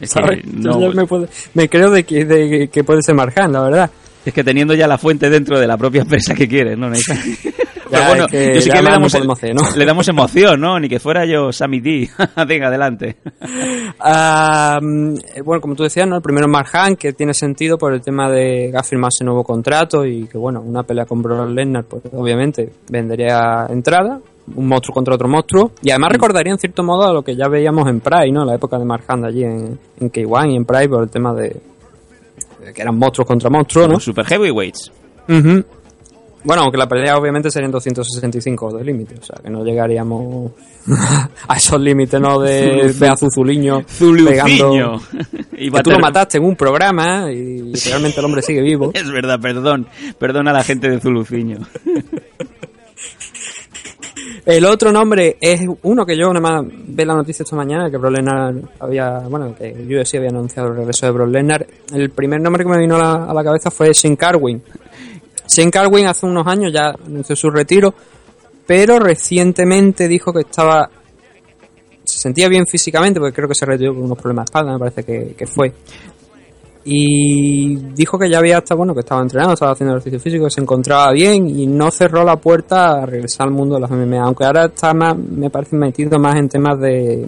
que, 0.00 0.06
¿sabes? 0.22 0.44
no- 0.46 0.80
Yo 0.80 0.92
me, 0.92 1.04
puedo- 1.06 1.28
me 1.54 1.68
creo 1.68 1.90
de 1.90 2.04
que, 2.04 2.24
de 2.24 2.68
que 2.68 2.84
puede 2.84 3.02
ser 3.02 3.14
Marjan, 3.16 3.52
la 3.52 3.62
verdad. 3.62 3.90
es 4.24 4.32
que 4.32 4.44
teniendo 4.44 4.74
ya 4.74 4.86
la 4.86 4.96
fuente 4.96 5.28
dentro 5.28 5.58
de 5.58 5.66
la 5.66 5.76
propia 5.76 6.02
empresa 6.02 6.34
que 6.34 6.46
quieres, 6.46 6.78
¿no? 6.78 6.88
Pero 7.92 8.06
bueno, 8.06 8.24
es 8.24 8.30
que 8.30 8.54
yo 8.54 8.60
sí 8.62 8.70
que 8.70 8.78
le 8.78 8.82
no 8.84 8.90
damos, 8.90 9.12
podemos 9.12 9.38
hacer, 9.38 9.54
¿no? 9.54 9.62
le 9.76 9.84
damos 9.84 10.08
emoción, 10.08 10.58
¿no? 10.58 10.80
Ni 10.80 10.88
que 10.88 10.98
fuera 10.98 11.26
yo 11.26 11.52
Sammy 11.52 11.80
D. 11.80 12.08
Venga, 12.48 12.68
adelante. 12.68 13.16
Mm, 13.24 15.14
eh, 15.34 15.42
bueno, 15.44 15.60
como 15.60 15.74
tú 15.74 15.82
decías, 15.82 16.08
¿no? 16.08 16.16
El 16.16 16.22
primero 16.22 16.46
es 16.46 16.50
Marjan, 16.50 16.96
que 16.96 17.12
tiene 17.12 17.34
sentido 17.34 17.76
por 17.76 17.92
el 17.92 18.00
tema 18.00 18.30
de 18.30 18.70
que 18.70 18.78
ha 18.78 18.82
firmado 18.82 19.10
ese 19.10 19.24
nuevo 19.24 19.44
contrato 19.44 20.06
y 20.06 20.26
que, 20.26 20.38
bueno, 20.38 20.62
una 20.62 20.84
pelea 20.84 21.04
con 21.04 21.20
Brock 21.20 21.50
Lesnar, 21.50 21.84
pues 21.84 22.02
obviamente 22.14 22.72
vendería 22.88 23.66
entrada, 23.68 24.18
un 24.56 24.66
monstruo 24.66 24.94
contra 24.94 25.14
otro 25.14 25.28
monstruo, 25.28 25.72
y 25.82 25.90
además 25.90 26.12
recordaría 26.12 26.52
en 26.52 26.58
cierto 26.58 26.82
modo 26.82 27.06
a 27.06 27.12
lo 27.12 27.22
que 27.22 27.36
ya 27.36 27.48
veíamos 27.48 27.86
en 27.88 28.00
Pride, 28.00 28.32
¿no? 28.32 28.46
La 28.46 28.54
época 28.54 28.78
de 28.78 28.86
Marjan 28.86 29.24
allí 29.26 29.44
en, 29.44 29.78
en 30.00 30.10
K1 30.10 30.50
y 30.50 30.56
en 30.56 30.64
Pride 30.64 30.88
por 30.88 31.02
el 31.02 31.10
tema 31.10 31.34
de 31.34 31.60
que 32.74 32.80
eran 32.80 32.96
monstruos 32.96 33.26
contra 33.26 33.50
monstruos, 33.50 33.88
¿no? 33.88 34.00
Super 34.00 34.24
heavyweights. 34.24 34.90
Ujú. 35.28 35.64
Bueno, 36.44 36.62
aunque 36.62 36.78
la 36.78 36.88
pelea 36.88 37.16
obviamente 37.16 37.50
serían 37.50 37.70
265 37.70 38.76
de 38.76 38.84
límite, 38.84 39.14
o 39.20 39.22
sea 39.22 39.36
que 39.42 39.48
no 39.48 39.64
llegaríamos 39.64 40.52
a 41.48 41.56
esos 41.56 41.80
límites, 41.80 42.20
¿no? 42.20 42.40
De, 42.40 42.92
de 42.98 43.08
azuzuliño 43.08 43.82
Zuluciño. 43.86 45.00
Y 45.56 45.70
Que 45.70 45.80
tú 45.82 45.90
lo 45.90 46.00
mataste 46.00 46.38
en 46.38 46.44
un 46.44 46.56
programa 46.56 47.30
y 47.30 47.72
realmente 47.88 48.18
el 48.18 48.24
hombre 48.24 48.42
sigue 48.42 48.62
vivo. 48.62 48.90
Es 48.92 49.08
verdad, 49.08 49.38
perdón. 49.40 49.86
Perdón 50.18 50.48
a 50.48 50.52
la 50.52 50.64
gente 50.64 50.90
de 50.90 50.98
Zuluciño. 50.98 51.58
El 54.44 54.64
otro 54.64 54.90
nombre 54.90 55.36
es 55.40 55.60
uno 55.82 56.04
que 56.04 56.16
yo 56.16 56.32
nada 56.32 56.40
más 56.40 56.64
vi 56.68 57.04
la 57.04 57.14
noticia 57.14 57.44
esta 57.44 57.54
mañana, 57.54 57.88
que 57.88 57.96
Brock 57.96 58.14
Lesnar 58.14 58.54
había, 58.80 59.18
bueno, 59.20 59.54
que 59.54 59.70
UFC 59.72 60.16
había 60.16 60.30
anunciado 60.30 60.70
el 60.70 60.78
regreso 60.78 61.06
de 61.06 61.12
Brock 61.12 61.28
Lesnar. 61.28 61.66
El 61.94 62.10
primer 62.10 62.40
nombre 62.40 62.64
que 62.64 62.70
me 62.70 62.78
vino 62.78 62.96
a 62.96 62.98
la, 62.98 63.24
a 63.26 63.34
la 63.34 63.44
cabeza 63.44 63.70
fue 63.70 63.92
Shane 63.92 64.16
Carwin. 64.16 64.60
Shane 65.54 65.70
Carwin 65.70 66.06
hace 66.06 66.26
unos 66.26 66.46
años 66.46 66.72
ya 66.72 66.94
anunció 67.06 67.36
su 67.36 67.50
retiro, 67.50 67.94
pero 68.66 68.98
recientemente 68.98 70.08
dijo 70.08 70.32
que 70.32 70.40
estaba 70.40 70.88
se 72.04 72.18
sentía 72.18 72.48
bien 72.48 72.66
físicamente, 72.66 73.20
porque 73.20 73.34
creo 73.34 73.48
que 73.48 73.54
se 73.54 73.66
retiró 73.66 73.94
con 73.94 74.04
unos 74.04 74.18
problemas 74.18 74.44
de 74.44 74.50
espalda, 74.50 74.72
me 74.72 74.78
parece 74.78 75.04
que, 75.04 75.34
que 75.36 75.46
fue. 75.46 75.72
Y 76.84 77.76
dijo 77.94 78.18
que 78.18 78.28
ya 78.28 78.38
había 78.38 78.58
hasta, 78.58 78.74
bueno, 78.74 78.92
que 78.92 79.00
estaba 79.00 79.22
entrenando, 79.22 79.54
estaba 79.54 79.72
haciendo 79.72 79.94
ejercicio 79.94 80.18
físico, 80.18 80.44
que 80.46 80.50
se 80.50 80.60
encontraba 80.60 81.12
bien 81.12 81.48
y 81.48 81.66
no 81.66 81.90
cerró 81.90 82.24
la 82.24 82.36
puerta 82.36 83.02
a 83.02 83.06
regresar 83.06 83.46
al 83.46 83.52
mundo 83.52 83.76
de 83.76 83.82
las 83.82 83.90
MMA, 83.90 84.20
aunque 84.20 84.44
ahora 84.44 84.64
está 84.66 84.92
más, 84.92 85.16
me 85.16 85.48
parece 85.48 85.76
metido 85.76 86.18
más 86.18 86.36
en 86.36 86.48
temas 86.48 86.80
de 86.80 87.24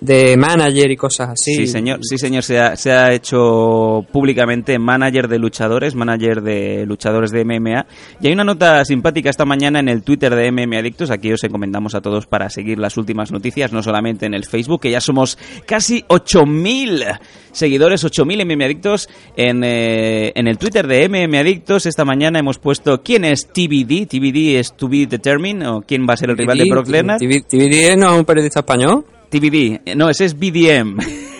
de 0.00 0.36
manager 0.36 0.90
y 0.90 0.96
cosas 0.96 1.30
así. 1.30 1.54
Sí, 1.54 1.66
señor, 1.66 2.00
sí, 2.02 2.18
señor, 2.18 2.42
se 2.42 2.58
ha, 2.58 2.76
se 2.76 2.92
ha 2.92 3.12
hecho 3.12 4.04
públicamente 4.12 4.78
manager 4.78 5.28
de 5.28 5.38
luchadores, 5.38 5.94
manager 5.94 6.42
de 6.42 6.84
luchadores 6.86 7.30
de 7.30 7.44
MMA. 7.44 7.86
Y 8.20 8.26
hay 8.26 8.32
una 8.32 8.44
nota 8.44 8.84
simpática 8.84 9.30
esta 9.30 9.44
mañana 9.44 9.80
en 9.80 9.88
el 9.88 10.02
Twitter 10.02 10.34
de 10.34 10.52
MMA 10.52 10.78
Adictos. 10.78 11.10
Aquí 11.10 11.32
os 11.32 11.42
encomendamos 11.44 11.94
a 11.94 12.00
todos 12.00 12.26
para 12.26 12.50
seguir 12.50 12.78
las 12.78 12.96
últimas 12.96 13.32
noticias, 13.32 13.72
no 13.72 13.82
solamente 13.82 14.26
en 14.26 14.34
el 14.34 14.44
Facebook, 14.44 14.82
que 14.82 14.90
ya 14.90 15.00
somos 15.00 15.38
casi 15.66 16.02
8.000 16.02 17.18
seguidores, 17.52 18.04
8.000 18.04 18.44
MMA 18.44 18.64
Adictos. 18.64 19.08
En, 19.36 19.64
eh, 19.64 20.32
en 20.34 20.46
el 20.46 20.58
Twitter 20.58 20.86
de 20.86 21.08
MMA 21.08 21.40
Adictos 21.40 21.86
esta 21.86 22.04
mañana 22.04 22.38
hemos 22.38 22.58
puesto 22.58 23.02
quién 23.02 23.24
es 23.24 23.48
TBD. 23.48 24.06
TBD 24.06 24.58
es 24.58 24.76
To 24.76 24.88
Be 24.88 25.06
Determined, 25.06 25.66
o 25.66 25.80
quién 25.80 26.06
va 26.08 26.14
a 26.14 26.16
ser 26.16 26.30
el 26.30 26.36
rival 26.36 26.58
de 26.58 26.64
Brock 26.70 26.88
Lesnar. 26.88 27.18
TVD 27.18 27.96
no 27.96 28.12
es 28.12 28.18
un 28.18 28.24
periodista 28.24 28.60
español. 28.60 29.04
TBD, 29.28 29.94
no, 29.96 30.08
ese 30.08 30.24
es 30.24 30.38
BDM. 30.38 30.98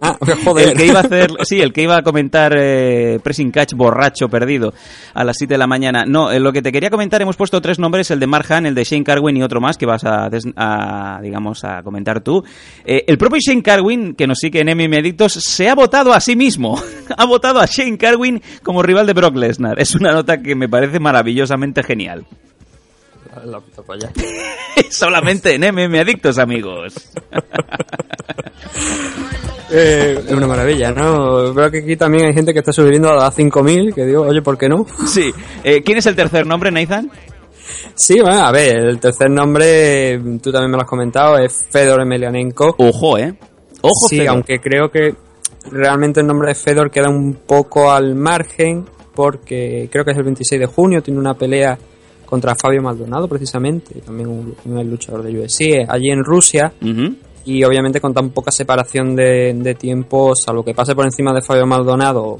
Ah, 0.00 0.18
joder. 0.44 0.68
El 0.68 0.76
que 0.76 0.86
iba 0.86 1.00
a 1.00 1.02
hacer, 1.02 1.30
sí, 1.44 1.60
el 1.60 1.72
que 1.72 1.82
iba 1.82 1.96
a 1.96 2.02
comentar 2.02 2.54
eh, 2.56 3.18
Pressing 3.22 3.50
Catch 3.50 3.74
borracho 3.74 4.28
perdido 4.28 4.74
a 5.14 5.24
las 5.24 5.36
7 5.38 5.54
de 5.54 5.58
la 5.58 5.66
mañana. 5.66 6.04
No, 6.06 6.30
eh, 6.30 6.40
lo 6.40 6.52
que 6.52 6.62
te 6.62 6.72
quería 6.72 6.90
comentar, 6.90 7.22
hemos 7.22 7.36
puesto 7.36 7.60
tres 7.60 7.78
nombres, 7.78 8.10
el 8.10 8.20
de 8.20 8.26
Mark 8.26 8.46
Hahn, 8.50 8.66
el 8.66 8.74
de 8.74 8.84
Shane 8.84 9.04
Carwin 9.04 9.36
y 9.36 9.42
otro 9.42 9.60
más 9.60 9.76
que 9.76 9.86
vas 9.86 10.04
a, 10.04 10.28
a, 10.56 11.20
digamos, 11.22 11.64
a 11.64 11.82
comentar 11.82 12.20
tú. 12.20 12.44
Eh, 12.84 13.04
el 13.06 13.18
propio 13.18 13.38
Shane 13.40 13.62
Carwin, 13.62 14.14
que 14.14 14.26
nos 14.26 14.38
sigue 14.38 14.60
en 14.60 14.68
MM 14.76 14.98
Adictos, 14.98 15.32
se 15.32 15.68
ha 15.68 15.74
votado 15.74 16.12
a 16.12 16.20
sí 16.20 16.36
mismo. 16.36 16.80
ha 17.16 17.24
votado 17.24 17.60
a 17.60 17.66
Shane 17.66 17.98
Carwin 17.98 18.42
como 18.62 18.82
rival 18.82 19.06
de 19.06 19.12
Brock 19.12 19.36
Lesnar. 19.36 19.80
Es 19.80 19.94
una 19.94 20.12
nota 20.12 20.42
que 20.42 20.54
me 20.54 20.68
parece 20.68 21.00
maravillosamente 21.00 21.82
genial. 21.82 22.26
La. 23.44 23.60
Solamente 24.90 25.54
en 25.54 25.62
MM 25.62 25.98
Adictos, 25.98 26.38
amigos. 26.38 26.94
Eh, 29.68 30.22
es 30.24 30.32
una 30.32 30.46
maravilla, 30.46 30.92
¿no? 30.92 31.52
Veo 31.52 31.68
que 31.72 31.78
aquí 31.78 31.96
también 31.96 32.26
hay 32.26 32.32
gente 32.32 32.52
que 32.52 32.60
está 32.60 32.72
subiendo 32.72 33.08
a 33.08 33.32
5.000, 33.32 33.94
que 33.94 34.06
digo, 34.06 34.22
oye, 34.22 34.40
¿por 34.40 34.56
qué 34.56 34.68
no? 34.68 34.86
Sí. 35.08 35.32
Eh, 35.64 35.82
¿Quién 35.82 35.98
es 35.98 36.06
el 36.06 36.14
tercer 36.14 36.46
nombre, 36.46 36.70
Nathan? 36.70 37.10
Sí, 37.96 38.20
bueno, 38.20 38.46
a 38.46 38.52
ver, 38.52 38.76
el 38.76 39.00
tercer 39.00 39.28
nombre, 39.28 40.20
tú 40.40 40.52
también 40.52 40.70
me 40.70 40.76
lo 40.76 40.84
has 40.84 40.88
comentado, 40.88 41.36
es 41.38 41.66
Fedor 41.68 42.00
Emelianenko. 42.00 42.76
Ojo, 42.78 43.18
¿eh? 43.18 43.34
Ojo, 43.80 44.08
sí, 44.08 44.18
Fedor. 44.18 44.36
aunque 44.36 44.60
creo 44.60 44.88
que 44.88 45.16
realmente 45.72 46.20
el 46.20 46.28
nombre 46.28 46.50
de 46.50 46.54
Fedor 46.54 46.88
queda 46.88 47.10
un 47.10 47.34
poco 47.44 47.90
al 47.90 48.14
margen, 48.14 48.84
porque 49.16 49.88
creo 49.90 50.04
que 50.04 50.12
es 50.12 50.16
el 50.16 50.24
26 50.24 50.60
de 50.60 50.66
junio, 50.66 51.02
tiene 51.02 51.18
una 51.18 51.34
pelea 51.34 51.76
contra 52.26 52.54
Fabio 52.54 52.82
Maldonado, 52.82 53.28
precisamente, 53.28 54.00
también 54.00 54.28
un, 54.28 54.54
un 54.64 54.90
luchador 54.90 55.22
de 55.22 55.38
UFC, 55.38 55.88
allí 55.88 56.10
en 56.10 56.22
Rusia. 56.24 56.72
Y 57.44 57.62
obviamente 57.62 58.00
con 58.00 58.12
tan 58.12 58.30
poca 58.30 58.50
separación 58.50 59.14
de, 59.14 59.54
de 59.54 59.74
tiempo, 59.76 60.32
salvo 60.34 60.64
que 60.64 60.74
pase 60.74 60.96
por 60.96 61.04
encima 61.04 61.32
de 61.32 61.42
Fabio 61.42 61.64
Maldonado, 61.64 62.36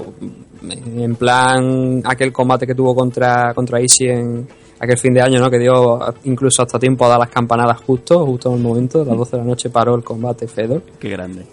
en 0.69 1.15
plan 1.15 2.01
aquel 2.03 2.33
combate 2.33 2.67
que 2.67 2.75
tuvo 2.75 2.93
contra, 2.93 3.53
contra 3.53 3.81
Ishii 3.81 4.09
en 4.09 4.47
aquel 4.79 4.97
fin 4.97 5.13
de 5.13 5.21
año, 5.21 5.39
¿no? 5.39 5.49
que 5.49 5.59
dio 5.59 5.99
incluso 6.25 6.61
hasta 6.61 6.77
tiempo 6.77 7.05
a 7.05 7.09
dar 7.09 7.19
las 7.19 7.29
campanadas 7.29 7.81
justo, 7.81 8.25
justo 8.25 8.49
en 8.49 8.57
el 8.57 8.61
momento, 8.61 9.01
a 9.01 9.05
las 9.05 9.17
12 9.17 9.31
de 9.31 9.37
la 9.37 9.47
noche 9.47 9.69
paró 9.69 9.95
el 9.95 10.03
combate 10.03 10.45
Fedor. 10.45 10.83
Qué 10.99 11.09
grande. 11.09 11.45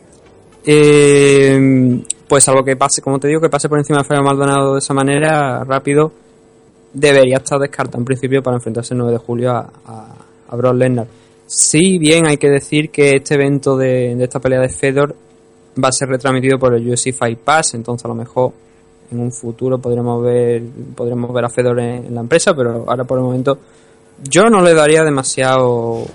Eh, 0.66 2.02
pues 2.26 2.44
salvo 2.44 2.64
que 2.64 2.76
pase, 2.76 3.02
como 3.02 3.18
te 3.18 3.28
digo, 3.28 3.40
que 3.40 3.50
pase 3.50 3.68
por 3.68 3.78
encima 3.78 3.98
de 3.98 4.04
Fabio 4.04 4.24
Maldonado 4.24 4.72
de 4.72 4.78
esa 4.78 4.94
manera, 4.94 5.62
rápido, 5.64 6.12
debería 6.94 7.36
estar 7.36 7.58
descartado 7.58 7.98
en 7.98 8.04
principio 8.04 8.42
para 8.42 8.56
enfrentarse 8.56 8.94
el 8.94 8.98
9 8.98 9.12
de 9.12 9.18
julio 9.18 9.50
a, 9.50 9.70
a, 9.84 10.14
a 10.48 10.56
Brock 10.56 10.74
Lesnar. 10.74 11.06
Sí, 11.46 11.98
bien, 11.98 12.26
hay 12.26 12.38
que 12.38 12.48
decir 12.48 12.90
que 12.90 13.16
este 13.16 13.34
evento 13.34 13.76
de, 13.76 14.16
de 14.16 14.24
esta 14.24 14.40
pelea 14.40 14.60
de 14.60 14.70
Fedor 14.70 15.14
va 15.82 15.88
a 15.88 15.92
ser 15.92 16.08
retransmitido 16.08 16.58
por 16.58 16.74
el 16.74 16.88
UFC 16.88 17.12
Fight 17.12 17.38
Pass, 17.38 17.74
entonces 17.74 18.04
a 18.04 18.08
lo 18.08 18.14
mejor 18.14 18.52
en 19.10 19.20
un 19.20 19.30
futuro 19.30 19.78
podremos 19.78 20.22
ver 20.22 20.62
podremos 20.94 21.32
ver 21.34 21.44
a 21.44 21.50
Fedor 21.50 21.78
en 21.80 22.14
la 22.14 22.20
empresa, 22.22 22.54
pero 22.54 22.84
ahora 22.88 23.04
por 23.04 23.18
el 23.18 23.24
momento 23.24 23.58
yo 24.22 24.48
no 24.48 24.62
le 24.62 24.74
daría 24.74 25.02
demasiado 25.02 26.06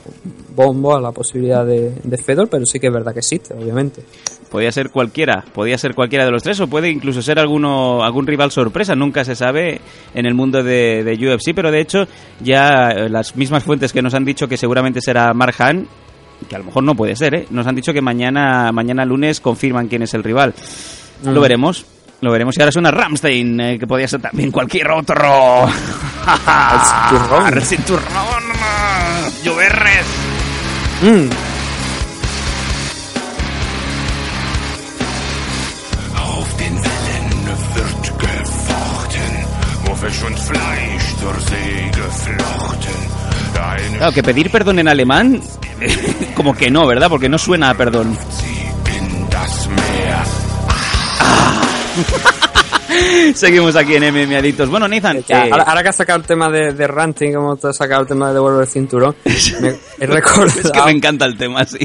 bombo 0.55 0.95
a 0.95 1.01
la 1.01 1.12
posibilidad 1.12 1.65
de, 1.65 1.93
de 2.03 2.17
Fedor, 2.17 2.49
pero 2.49 2.65
sí 2.65 2.79
que 2.79 2.88
es 2.88 2.93
verdad 2.93 3.13
que 3.13 3.19
existe, 3.19 3.53
obviamente. 3.53 4.03
Podía 4.49 4.71
ser 4.71 4.89
cualquiera, 4.89 5.45
podía 5.53 5.77
ser 5.77 5.93
cualquiera 5.93 6.25
de 6.25 6.31
los 6.31 6.41
tres 6.41 6.59
o 6.59 6.67
puede 6.67 6.89
incluso 6.89 7.21
ser 7.21 7.39
alguno 7.39 8.03
algún 8.03 8.25
rival 8.25 8.51
sorpresa, 8.51 8.95
nunca 8.95 9.23
se 9.23 9.35
sabe 9.35 9.79
en 10.13 10.25
el 10.25 10.33
mundo 10.33 10.63
de, 10.63 11.03
de 11.03 11.13
UFC, 11.13 11.53
pero 11.53 11.71
de 11.71 11.81
hecho 11.81 12.07
ya 12.41 12.89
eh, 12.89 13.09
las 13.09 13.35
mismas 13.35 13.63
fuentes 13.63 13.93
que 13.93 14.01
nos 14.01 14.15
han 14.15 14.25
dicho 14.25 14.47
que 14.47 14.57
seguramente 14.57 15.01
será 15.01 15.33
Mark 15.33 15.55
Hahn, 15.59 15.88
que 16.47 16.55
a 16.55 16.59
lo 16.59 16.65
mejor 16.65 16.83
no 16.83 16.95
puede 16.95 17.15
ser, 17.15 17.35
¿eh? 17.35 17.45
nos 17.51 17.67
han 17.67 17.75
dicho 17.75 17.93
que 17.93 18.01
mañana 18.01 18.71
mañana 18.71 19.05
lunes 19.05 19.39
confirman 19.39 19.88
quién 19.88 20.01
es 20.01 20.13
el 20.13 20.23
rival. 20.23 20.55
Lo 21.23 21.41
veremos. 21.41 21.85
Lo 22.21 22.32
veremos 22.32 22.58
y 22.58 22.62
ahora 22.62 22.71
suena 22.71 22.91
Ramstein, 22.91 23.60
eh, 23.62 23.79
que 23.79 23.88
podía 23.88 24.08
ser 24.08 24.21
también 24.21 24.51
cualquier 24.51 24.91
otro. 24.91 25.67
cinturrón. 27.10 27.53
El 27.53 27.63
cinturrón. 27.63 28.43
Lloverres. 29.43 30.05
Mm, 31.01 31.29
Claro, 43.97 44.12
que 44.13 44.23
pedir 44.23 44.51
perdón 44.51 44.79
en 44.79 44.88
alemán, 44.88 45.41
como 46.36 46.53
que 46.53 46.69
no, 46.69 46.86
¿verdad? 46.86 47.10
Porque 47.10 47.29
no 47.29 47.38
suena 47.38 47.69
a 47.69 47.73
perdón. 47.75 48.17
Seguimos 53.34 53.75
aquí 53.75 53.95
en 53.95 54.04
MM 54.04 54.36
Adictos. 54.36 54.69
Bueno, 54.69 54.88
Nathan, 54.88 55.23
Ya, 55.28 55.45
eh, 55.45 55.49
ahora, 55.52 55.63
ahora 55.63 55.84
que 55.84 55.89
has 55.89 55.95
sacado 55.95 56.19
el 56.19 56.25
tema 56.25 56.49
de, 56.49 56.73
de 56.73 56.88
ranting, 56.88 57.34
como 57.34 57.56
te 57.56 57.67
has 57.67 57.78
sacado 57.78 58.02
el 58.02 58.08
tema 58.08 58.30
de 58.30 58.36
devolver 58.36 58.62
el 58.62 58.67
cinturón, 58.67 59.15
me, 59.62 59.75
he 59.99 60.08
recordado 60.08 60.60
es 60.60 60.71
que 60.71 60.82
me 60.84 60.91
encanta 60.91 61.25
el 61.25 61.38
tema, 61.38 61.65
sí. 61.65 61.80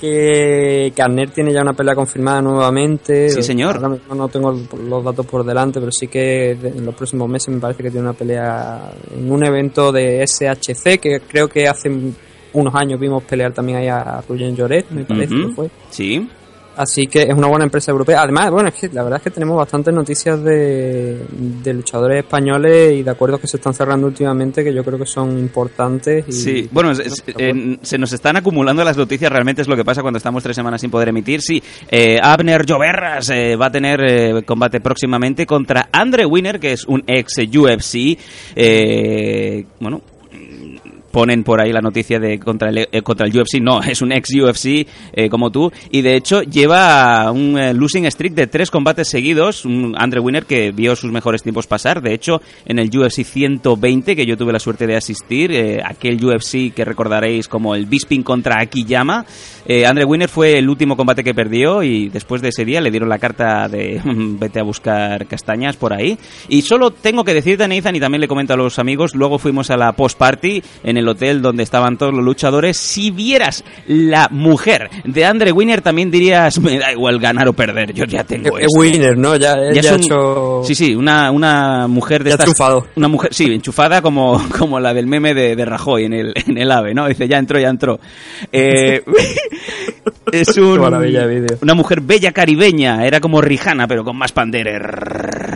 que 0.00 0.92
Carner 0.96 1.30
tiene 1.30 1.52
ya 1.52 1.62
una 1.62 1.72
pelea 1.72 1.94
confirmada 1.94 2.42
nuevamente. 2.42 3.30
Sí, 3.30 3.42
señor. 3.42 3.76
Ahora 3.76 3.90
mismo 3.90 4.14
no 4.14 4.28
tengo 4.28 4.58
los 4.88 5.04
datos 5.04 5.26
por 5.26 5.44
delante, 5.44 5.80
pero 5.80 5.92
sí 5.92 6.08
que 6.08 6.50
en 6.50 6.84
los 6.84 6.94
próximos 6.94 7.28
meses 7.28 7.48
me 7.48 7.60
parece 7.60 7.82
que 7.82 7.90
tiene 7.90 8.06
una 8.08 8.16
pelea 8.16 8.90
en 9.16 9.30
un 9.30 9.44
evento 9.44 9.92
de 9.92 10.24
SHC, 10.26 10.98
que 11.00 11.20
creo 11.20 11.48
que 11.48 11.68
hace 11.68 11.90
unos 12.52 12.74
años 12.74 13.00
vimos 13.00 13.22
pelear 13.24 13.52
también 13.52 13.78
ahí 13.78 13.88
a 13.88 14.22
Ruyen 14.28 14.54
Lloret, 14.56 14.90
me 14.90 15.04
parece 15.04 15.34
que 15.34 15.48
fue. 15.54 15.70
Sí. 15.90 16.28
Así 16.76 17.06
que 17.06 17.22
es 17.22 17.34
una 17.34 17.46
buena 17.46 17.64
empresa 17.64 17.90
europea. 17.92 18.22
Además, 18.22 18.50
bueno, 18.50 18.68
es 18.68 18.74
que 18.74 18.88
la 18.88 19.02
verdad 19.02 19.18
es 19.18 19.22
que 19.24 19.30
tenemos 19.30 19.56
bastantes 19.56 19.94
noticias 19.94 20.42
de, 20.42 21.20
de 21.62 21.74
luchadores 21.74 22.24
españoles 22.24 22.92
y 22.94 23.02
de 23.02 23.10
acuerdos 23.10 23.40
que 23.40 23.46
se 23.46 23.58
están 23.58 23.74
cerrando 23.74 24.06
últimamente 24.06 24.64
que 24.64 24.72
yo 24.74 24.82
creo 24.84 24.98
que 24.98 25.06
son 25.06 25.38
importantes. 25.38 26.24
Y, 26.28 26.32
Sí, 26.32 26.68
bueno, 26.72 26.90
es- 26.90 27.22
se 27.82 27.98
nos 27.98 28.12
están 28.12 28.36
acumulando 28.36 28.82
las 28.84 28.96
noticias, 28.96 29.30
realmente 29.30 29.62
es 29.62 29.68
lo 29.68 29.76
que 29.76 29.84
pasa 29.84 30.02
cuando 30.02 30.18
estamos 30.18 30.42
tres 30.42 30.56
semanas 30.56 30.80
sin 30.80 30.90
poder 30.90 31.08
emitir. 31.08 31.40
Sí, 31.42 31.62
eh, 31.90 32.18
Abner 32.22 32.64
Lloverras 32.66 33.30
eh, 33.30 33.56
va 33.56 33.66
a 33.66 33.70
tener 33.72 34.00
eh, 34.04 34.42
combate 34.44 34.80
próximamente 34.80 35.46
contra 35.46 35.88
Andre 35.92 36.26
Winner, 36.26 36.58
que 36.58 36.72
es 36.72 36.84
un 36.86 37.04
ex 37.06 37.34
UFC. 37.38 38.18
eh, 38.56 39.64
bueno, 39.80 40.00
ponen 41.14 41.44
por 41.44 41.60
ahí 41.60 41.72
la 41.72 41.80
noticia 41.80 42.18
de 42.18 42.40
contra 42.40 42.70
el, 42.70 42.88
eh, 42.90 43.02
contra 43.02 43.28
el 43.28 43.38
UFC. 43.38 43.60
No, 43.60 43.80
es 43.80 44.02
un 44.02 44.10
ex 44.10 44.30
UFC 44.34 44.84
eh, 45.12 45.28
como 45.30 45.52
tú. 45.52 45.70
Y 45.92 46.02
de 46.02 46.16
hecho 46.16 46.42
lleva 46.42 47.30
un 47.30 47.56
eh, 47.56 47.72
losing 47.72 48.04
streak 48.06 48.34
de 48.34 48.48
tres 48.48 48.68
combates 48.68 49.10
seguidos. 49.10 49.64
Un 49.64 49.94
Andre 49.96 50.18
Winner 50.18 50.44
que 50.44 50.72
vio 50.72 50.96
sus 50.96 51.12
mejores 51.12 51.44
tiempos 51.44 51.68
pasar. 51.68 52.02
De 52.02 52.12
hecho, 52.12 52.42
en 52.66 52.80
el 52.80 52.90
UFC 52.90 53.22
120, 53.22 54.16
que 54.16 54.26
yo 54.26 54.36
tuve 54.36 54.52
la 54.52 54.58
suerte 54.58 54.88
de 54.88 54.96
asistir, 54.96 55.52
eh, 55.52 55.80
aquel 55.84 56.22
UFC 56.22 56.74
que 56.74 56.84
recordaréis 56.84 57.46
como 57.46 57.76
el 57.76 57.86
Bisping 57.86 58.24
contra 58.24 58.60
Akiyama, 58.60 59.24
eh, 59.66 59.86
Andre 59.86 60.04
Winner 60.04 60.28
fue 60.28 60.58
el 60.58 60.68
último 60.68 60.96
combate 60.96 61.24
que 61.24 61.32
perdió 61.32 61.82
y 61.82 62.08
después 62.08 62.42
de 62.42 62.48
ese 62.48 62.64
día 62.64 62.80
le 62.80 62.90
dieron 62.90 63.08
la 63.08 63.18
carta 63.18 63.68
de 63.68 64.00
vete 64.04 64.60
a 64.60 64.62
buscar 64.62 65.26
castañas 65.26 65.76
por 65.76 65.92
ahí. 65.92 66.18
Y 66.48 66.62
solo 66.62 66.90
tengo 66.90 67.24
que 67.24 67.34
decirte, 67.34 67.68
Nathan, 67.68 67.96
y 67.96 68.00
también 68.00 68.20
le 68.20 68.28
comento 68.28 68.54
a 68.54 68.56
los 68.56 68.78
amigos, 68.78 69.14
luego 69.14 69.38
fuimos 69.38 69.70
a 69.70 69.76
la 69.76 69.92
post-party 69.92 70.62
en 70.82 70.96
el 70.96 71.03
hotel 71.08 71.42
donde 71.42 71.62
estaban 71.62 71.96
todos 71.98 72.12
los 72.14 72.24
luchadores. 72.24 72.76
Si 72.76 73.10
vieras 73.10 73.64
la 73.86 74.28
mujer 74.30 74.90
de 75.04 75.24
Andre 75.24 75.52
Winner, 75.52 75.80
también 75.82 76.10
dirías, 76.10 76.58
me 76.60 76.78
da 76.78 76.92
igual 76.92 77.18
ganar 77.18 77.48
o 77.48 77.52
perder, 77.52 77.92
yo 77.92 78.04
ya 78.04 78.24
tengo 78.24 78.58
Es 78.58 78.66
esto". 78.66 78.80
winner, 78.80 79.16
¿no? 79.16 79.36
Ya, 79.36 79.54
él 79.54 79.80
Ya 79.80 79.92
ha 79.92 79.96
hecho... 79.96 80.62
Sí, 80.64 80.74
sí, 80.74 80.94
una, 80.94 81.30
una 81.30 81.86
mujer 81.88 82.24
de 82.24 82.30
Ya 82.30 82.34
estas... 82.34 82.46
triunfado. 82.46 82.86
Una 82.96 83.08
mujer, 83.08 83.32
sí, 83.34 83.44
enchufada 83.52 84.02
como, 84.02 84.40
como 84.58 84.80
la 84.80 84.94
del 84.94 85.06
meme 85.06 85.34
de, 85.34 85.56
de 85.56 85.64
Rajoy 85.64 86.04
en 86.04 86.12
el, 86.12 86.34
en 86.46 86.58
el 86.58 86.70
AVE, 86.70 86.94
¿no? 86.94 87.08
Dice, 87.08 87.28
ya 87.28 87.38
entró, 87.38 87.58
ya 87.58 87.68
entró. 87.68 87.98
Eh, 88.52 89.02
es 90.32 90.56
un, 90.56 90.80
una 91.62 91.74
mujer 91.74 92.00
bella 92.00 92.32
caribeña, 92.32 93.06
era 93.06 93.20
como 93.20 93.40
Rihanna, 93.40 93.86
pero 93.86 94.04
con 94.04 94.16
más 94.16 94.32
panderer. 94.32 95.53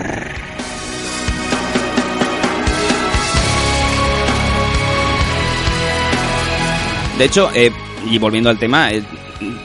De 7.18 7.24
hecho, 7.24 7.50
eh, 7.52 7.72
y 8.08 8.16
volviendo 8.18 8.48
al 8.48 8.60
tema, 8.60 8.92
eh, 8.92 9.02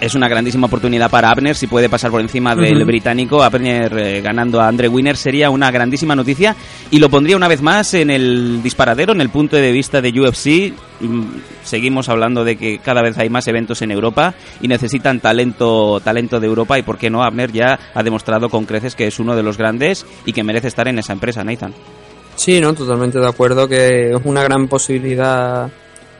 es 0.01 0.15
una 0.15 0.27
grandísima 0.27 0.65
oportunidad 0.65 1.09
para 1.11 1.29
Abner 1.29 1.55
si 1.55 1.67
puede 1.67 1.87
pasar 1.87 2.09
por 2.09 2.19
encima 2.19 2.55
del 2.55 2.83
británico. 2.83 3.43
Abner 3.43 3.95
eh, 3.95 4.21
ganando 4.21 4.59
a 4.59 4.67
Andre 4.67 4.87
Winner 4.87 5.15
sería 5.15 5.51
una 5.51 5.69
grandísima 5.69 6.15
noticia 6.15 6.55
y 6.89 6.97
lo 6.97 7.09
pondría 7.09 7.37
una 7.37 7.47
vez 7.47 7.61
más 7.61 7.93
en 7.93 8.09
el 8.09 8.63
disparadero, 8.63 9.13
en 9.13 9.21
el 9.21 9.29
punto 9.29 9.55
de 9.55 9.71
vista 9.71 10.01
de 10.01 10.09
UFC. 10.09 10.73
Mm, 10.99 11.23
Seguimos 11.63 12.09
hablando 12.09 12.43
de 12.43 12.55
que 12.55 12.79
cada 12.79 13.03
vez 13.03 13.19
hay 13.19 13.29
más 13.29 13.47
eventos 13.47 13.83
en 13.83 13.91
Europa 13.91 14.33
y 14.59 14.67
necesitan 14.67 15.19
talento, 15.19 15.99
talento 16.03 16.39
de 16.39 16.47
Europa 16.47 16.79
y 16.79 16.81
por 16.81 16.97
qué 16.97 17.11
no 17.11 17.23
Abner 17.23 17.51
ya 17.51 17.79
ha 17.93 18.01
demostrado 18.01 18.49
con 18.49 18.65
creces 18.65 18.95
que 18.95 19.05
es 19.05 19.19
uno 19.19 19.35
de 19.35 19.43
los 19.43 19.59
grandes 19.59 20.07
y 20.25 20.33
que 20.33 20.43
merece 20.43 20.69
estar 20.69 20.87
en 20.87 20.97
esa 20.97 21.13
empresa, 21.13 21.43
Nathan. 21.43 21.73
Sí, 22.35 22.59
no, 22.59 22.73
totalmente 22.73 23.19
de 23.19 23.27
acuerdo 23.27 23.67
que 23.67 24.09
es 24.09 24.21
una 24.23 24.43
gran 24.43 24.67
posibilidad, 24.67 25.69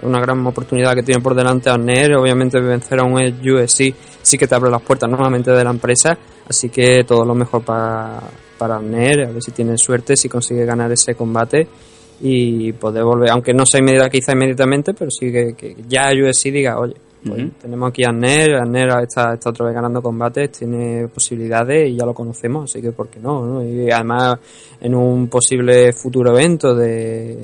una 0.03 0.19
gran 0.19 0.45
oportunidad 0.45 0.93
que 0.93 1.03
tiene 1.03 1.21
por 1.21 1.35
delante 1.35 1.69
Arner. 1.69 2.15
Obviamente 2.15 2.59
vencer 2.59 2.99
a 2.99 3.03
un 3.03 3.13
UFC 3.13 3.93
sí 4.21 4.37
que 4.37 4.47
te 4.47 4.55
abre 4.55 4.71
las 4.71 4.81
puertas 4.81 5.09
nuevamente 5.09 5.51
de 5.51 5.63
la 5.63 5.69
empresa, 5.69 6.17
así 6.47 6.69
que 6.69 7.03
todo 7.03 7.25
lo 7.25 7.35
mejor 7.35 7.63
para, 7.63 8.21
para 8.57 8.77
a 8.77 8.79
ver 8.79 9.41
si 9.41 9.51
tiene 9.51 9.77
suerte, 9.77 10.15
si 10.15 10.29
consigue 10.29 10.65
ganar 10.65 10.91
ese 10.91 11.15
combate 11.15 11.67
y 12.21 12.71
poder 12.73 13.03
volver, 13.03 13.29
aunque 13.31 13.53
no 13.53 13.65
sea 13.65 13.81
inmediata, 13.81 14.09
quizá 14.09 14.31
inmediatamente, 14.31 14.93
pero 14.93 15.11
sí 15.11 15.31
que, 15.31 15.53
que 15.57 15.75
ya 15.87 16.11
UFC 16.11 16.51
diga, 16.51 16.79
oye, 16.79 16.95
pues 17.25 17.51
tenemos 17.62 17.89
aquí 17.89 18.03
a 18.03 18.09
Arner, 18.09 18.55
Arner 18.55 18.89
está, 19.03 19.33
está 19.33 19.49
otra 19.49 19.65
vez 19.65 19.75
ganando 19.75 20.01
combates, 20.01 20.51
tiene 20.51 21.07
posibilidades 21.07 21.89
y 21.89 21.95
ya 21.97 22.05
lo 22.05 22.13
conocemos, 22.13 22.69
así 22.69 22.81
que 22.81 22.91
por 22.91 23.07
qué 23.07 23.19
no, 23.19 23.45
¿no? 23.45 23.63
Y 23.65 23.89
además 23.91 24.38
en 24.81 24.95
un 24.95 25.27
posible 25.27 25.93
futuro 25.93 26.31
evento 26.31 26.75
de, 26.75 27.38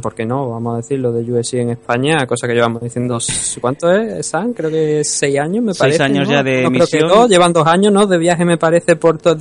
¿por 0.00 0.14
qué 0.14 0.24
no? 0.24 0.48
Vamos 0.50 0.74
a 0.74 0.76
decirlo, 0.78 1.12
de 1.12 1.22
UFC 1.30 1.54
en 1.54 1.70
España, 1.70 2.26
cosa 2.26 2.46
que 2.46 2.54
llevamos 2.54 2.80
diciendo, 2.82 3.18
¿cuánto 3.60 3.90
es, 3.92 4.26
San? 4.26 4.52
Creo 4.54 4.70
que 4.70 5.02
seis 5.04 5.38
años, 5.38 5.62
me 5.64 5.74
Seis 5.74 5.98
parece. 5.98 6.02
años 6.02 6.26
¿no? 6.28 6.32
ya 6.34 6.42
de 6.42 6.62
No, 6.62 6.70
creo 6.70 6.86
que 6.86 6.98
dos, 7.00 7.28
llevan 7.28 7.52
dos 7.52 7.66
años, 7.66 7.92
¿no? 7.92 8.06
De 8.06 8.16
viaje, 8.18 8.44
me 8.44 8.56
parece, 8.56 8.96
por, 8.96 9.18
to- 9.18 9.36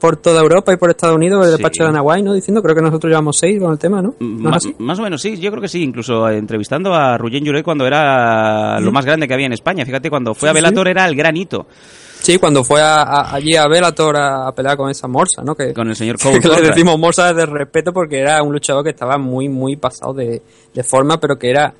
por 0.00 0.16
toda 0.16 0.40
Europa 0.40 0.72
y 0.72 0.76
por 0.76 0.90
Estados 0.90 1.16
Unidos, 1.16 1.44
el 1.44 1.52
Sí. 1.52 1.56
despacho 1.58 1.82
de 1.82 1.88
Anahuay, 1.90 2.22
¿no? 2.22 2.32
Diciendo, 2.32 2.62
creo 2.62 2.74
que 2.74 2.82
nosotros 2.82 3.10
llevamos 3.10 3.36
seis 3.38 3.60
con 3.60 3.72
el 3.72 3.78
tema, 3.78 4.00
¿no? 4.00 4.14
Más 4.20 4.98
o 4.98 5.02
menos 5.02 5.20
sí, 5.20 5.36
yo 5.38 5.50
creo 5.50 5.60
que 5.60 5.68
sí, 5.68 5.82
incluso 5.82 6.28
entrevistando 6.30 6.94
a 6.94 7.18
Ruggen 7.18 7.44
Juret 7.44 7.64
cuando 7.64 7.86
era 7.86 8.77
lo 8.80 8.92
más 8.92 9.04
grande 9.04 9.26
que 9.28 9.34
había 9.34 9.46
en 9.46 9.52
España. 9.52 9.84
Fíjate, 9.84 10.10
cuando 10.10 10.34
fue 10.34 10.48
a 10.48 10.52
sí. 10.52 10.56
Bellator 10.56 10.88
era 10.88 11.06
el 11.06 11.14
gran 11.16 11.36
hito 11.36 11.66
Sí, 12.20 12.36
cuando 12.38 12.64
fue 12.64 12.80
a- 12.80 13.02
a- 13.02 13.34
allí 13.34 13.54
a 13.54 13.68
Bellator 13.68 14.16
a, 14.16 14.48
a 14.48 14.52
pelear 14.52 14.76
con 14.76 14.90
esa 14.90 15.06
morsa, 15.06 15.42
¿no? 15.44 15.54
Que, 15.54 15.72
con 15.72 15.88
el 15.88 15.94
señor 15.94 16.18
Cole. 16.18 16.40
que 16.40 16.48
le 16.62 16.62
decimos 16.62 16.98
morsa 16.98 17.32
de 17.32 17.46
respeto 17.46 17.92
porque 17.92 18.18
era 18.18 18.42
un 18.42 18.52
luchador 18.52 18.82
que 18.82 18.90
estaba 18.90 19.16
muy, 19.18 19.48
muy 19.48 19.76
pasado 19.76 20.12
de, 20.14 20.42
de 20.74 20.82
forma, 20.82 21.18
pero 21.20 21.36
que 21.38 21.48
era 21.50 21.72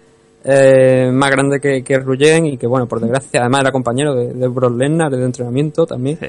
eh, 0.44 1.10
más 1.12 1.30
grande 1.30 1.58
que, 1.60 1.82
que 1.82 1.98
Ruyen 1.98 2.46
y 2.46 2.56
que, 2.56 2.66
bueno, 2.68 2.86
por 2.86 3.00
desgracia, 3.00 3.40
además 3.40 3.62
era 3.62 3.72
compañero 3.72 4.14
de, 4.14 4.32
de 4.32 4.46
Brock 4.48 4.76
Lesnar 4.76 5.10
de 5.10 5.24
entrenamiento 5.24 5.84
también. 5.86 6.18
Sí. 6.20 6.28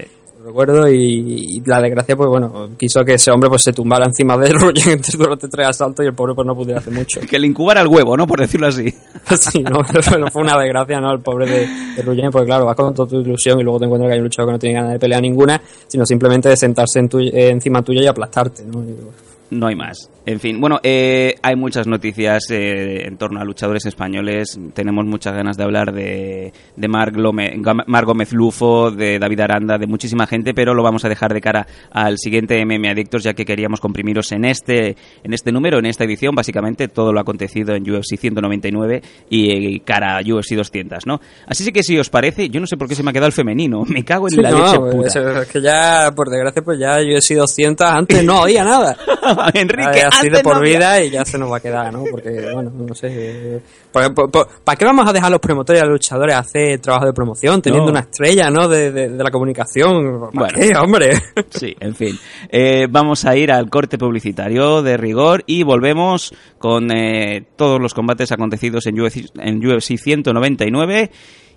Recuerdo 0.49 0.89
y, 0.89 1.57
y 1.57 1.61
la 1.63 1.79
desgracia, 1.79 2.17
pues 2.17 2.27
bueno, 2.27 2.69
quiso 2.75 3.05
que 3.05 3.13
ese 3.13 3.29
hombre 3.29 3.49
pues 3.51 3.61
se 3.61 3.71
tumbara 3.71 4.05
encima 4.07 4.35
de 4.35 4.49
Ruyen 4.53 4.99
durante 5.15 5.47
tres 5.47 5.67
asaltos 5.67 6.03
y 6.03 6.07
el 6.07 6.15
pobre 6.15 6.33
pues 6.33 6.47
no 6.47 6.55
pudiera 6.55 6.79
hacer 6.79 6.91
mucho. 6.91 7.19
Que 7.21 7.37
le 7.37 7.45
incubara 7.45 7.81
el 7.81 7.87
huevo, 7.87 8.17
¿no? 8.17 8.25
Por 8.25 8.39
decirlo 8.39 8.65
así. 8.65 8.91
sí, 9.37 9.61
no, 9.61 9.81
pero 10.09 10.27
fue 10.31 10.41
una 10.41 10.57
desgracia, 10.57 10.99
¿no? 10.99 11.13
El 11.13 11.19
pobre 11.19 11.45
de, 11.45 11.67
de 11.95 12.29
porque 12.31 12.47
claro, 12.47 12.65
vas 12.65 12.75
con 12.75 12.95
toda 12.95 13.07
tu 13.07 13.19
ilusión 13.21 13.59
y 13.59 13.63
luego 13.63 13.77
te 13.77 13.85
encuentras 13.85 14.09
que 14.09 14.13
hay 14.13 14.19
un 14.19 14.25
luchador 14.25 14.49
que 14.49 14.53
no 14.53 14.59
tiene 14.59 14.75
ganas 14.75 14.93
de 14.93 14.99
pelear 14.99 15.21
ninguna, 15.21 15.61
sino 15.87 16.03
simplemente 16.03 16.49
de 16.49 16.57
sentarse 16.57 16.97
en 16.97 17.09
tu- 17.09 17.19
eh, 17.19 17.49
encima 17.49 17.83
tuya 17.83 18.01
y 18.01 18.07
aplastarte, 18.07 18.63
¿no? 18.65 18.79
Y, 18.81 18.93
bueno, 18.93 19.11
No 19.51 19.67
hay 19.67 19.75
más. 19.75 20.09
En 20.31 20.39
fin, 20.39 20.61
bueno, 20.61 20.79
eh, 20.83 21.33
hay 21.41 21.55
muchas 21.55 21.87
noticias 21.87 22.43
eh, 22.51 23.07
en 23.07 23.17
torno 23.17 23.39
a 23.41 23.43
luchadores 23.43 23.87
españoles. 23.87 24.59
Tenemos 24.75 25.03
muchas 25.05 25.33
ganas 25.33 25.57
de 25.57 25.63
hablar 25.63 25.91
de, 25.91 26.53
de 26.75 26.87
Marc, 26.87 27.15
Lome- 27.15 27.59
Marc 27.87 28.05
Gómez 28.05 28.31
Lufo, 28.31 28.91
de 28.91 29.17
David 29.17 29.39
Aranda, 29.39 29.79
de 29.79 29.87
muchísima 29.87 30.27
gente, 30.27 30.53
pero 30.53 30.75
lo 30.75 30.83
vamos 30.83 31.03
a 31.03 31.09
dejar 31.09 31.33
de 31.33 31.41
cara 31.41 31.65
al 31.91 32.19
siguiente 32.19 32.63
MM 32.63 32.87
Adictos, 32.91 33.23
ya 33.23 33.33
que 33.33 33.43
queríamos 33.43 33.79
comprimiros 33.79 34.31
en 34.31 34.45
este, 34.45 34.95
en 35.23 35.33
este 35.33 35.51
número, 35.51 35.79
en 35.79 35.87
esta 35.87 36.03
edición, 36.03 36.35
básicamente 36.35 36.87
todo 36.89 37.11
lo 37.11 37.19
acontecido 37.19 37.73
en 37.73 37.89
UFC 37.89 38.15
199 38.19 39.01
y, 39.31 39.49
eh, 39.77 39.81
cara 39.83 40.19
a 40.19 40.21
UFC 40.21 40.51
200, 40.55 41.07
¿no? 41.07 41.19
Así 41.47 41.71
que 41.71 41.81
si 41.81 41.97
os 41.97 42.11
parece, 42.11 42.49
yo 42.49 42.59
no 42.59 42.67
sé 42.67 42.77
por 42.77 42.87
qué 42.87 42.93
se 42.93 43.01
me 43.01 43.09
ha 43.09 43.13
quedado 43.13 43.27
el 43.27 43.33
femenino. 43.33 43.81
Me 43.87 44.05
cago 44.05 44.27
en 44.27 44.35
Sí, 44.35 44.41
la 44.43 44.51
no, 44.51 44.57
leche 44.63 44.77
pues, 44.95 45.15
es 45.15 45.47
que 45.47 45.59
ya, 45.59 46.11
por 46.15 46.29
desgracia, 46.29 46.61
pues 46.61 46.77
ya 46.79 46.97
sido 47.19 47.41
200, 47.41 47.87
antes 47.89 48.23
no 48.23 48.41
oía 48.41 48.63
nada. 48.63 48.95
Enrique, 49.55 50.03
así 50.19 50.29
de 50.29 50.41
por 50.43 50.61
vida 50.61 51.01
y 51.03 51.09
ya 51.09 51.25
se 51.25 51.37
nos 51.37 51.51
va 51.51 51.57
a 51.57 51.59
quedar, 51.59 51.91
¿no? 51.93 52.03
Porque, 52.09 52.49
bueno, 52.53 52.71
no 52.73 52.93
sé. 52.95 53.61
por- 53.91 54.13
por- 54.13 54.31
por- 54.31 54.47
¿Para 54.63 54.75
qué 54.75 54.85
vamos 54.85 55.07
a 55.07 55.13
dejar 55.13 55.27
a 55.27 55.31
los 55.31 55.39
promotores 55.39 55.81
y 55.81 55.83
a 55.83 55.85
los 55.85 55.93
luchadores 55.93 56.35
hacer 56.35 56.79
trabajo 56.79 57.05
de 57.05 57.13
promoción 57.13 57.61
teniendo 57.61 57.85
No. 57.87 57.91
una 57.91 58.01
estrella, 58.01 58.49
¿no? 58.49 58.67
De, 58.67 58.91
de- 58.91 59.09
de 59.09 59.23
la 59.23 59.31
comunicación. 59.31 60.19
¿Para 60.19 60.31
Bueno. 60.31 60.57
qué, 60.59 60.77
hombre? 60.77 61.09
Sí, 61.49 61.75
en 61.79 61.95
fin. 61.95 62.17
Eh, 62.49 62.87
vamos 62.89 63.25
a 63.25 63.35
ir 63.35 63.51
al 63.51 63.69
corte 63.69 63.97
publicitario 63.97 64.81
de 64.81 64.97
rigor 64.97 65.43
y 65.45 65.63
volvemos 65.63 66.33
con 66.57 66.91
eh, 66.91 67.45
todos 67.55 67.79
los 67.81 67.93
combates 67.93 68.31
acontecidos 68.31 68.85
en 68.87 68.99
UFC, 68.99 69.25
en 69.39 69.65
UFC 69.65 69.97
199 69.97 71.11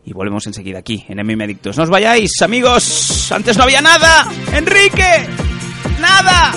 y 0.05 0.13
volvemos 0.13 0.47
enseguida 0.47 0.81
aquí 0.81 1.05
en 1.09 1.19
MM 1.25 1.45
Adictos. 1.45 1.77
No 1.77 1.85
os 1.85 1.91
vayáis, 1.91 2.31
amigos. 2.43 3.31
Antes 3.31 3.57
no 3.57 3.65
había 3.65 3.81
nada. 3.81 4.27
Enrique. 4.53 5.27
Nada. 6.01 6.53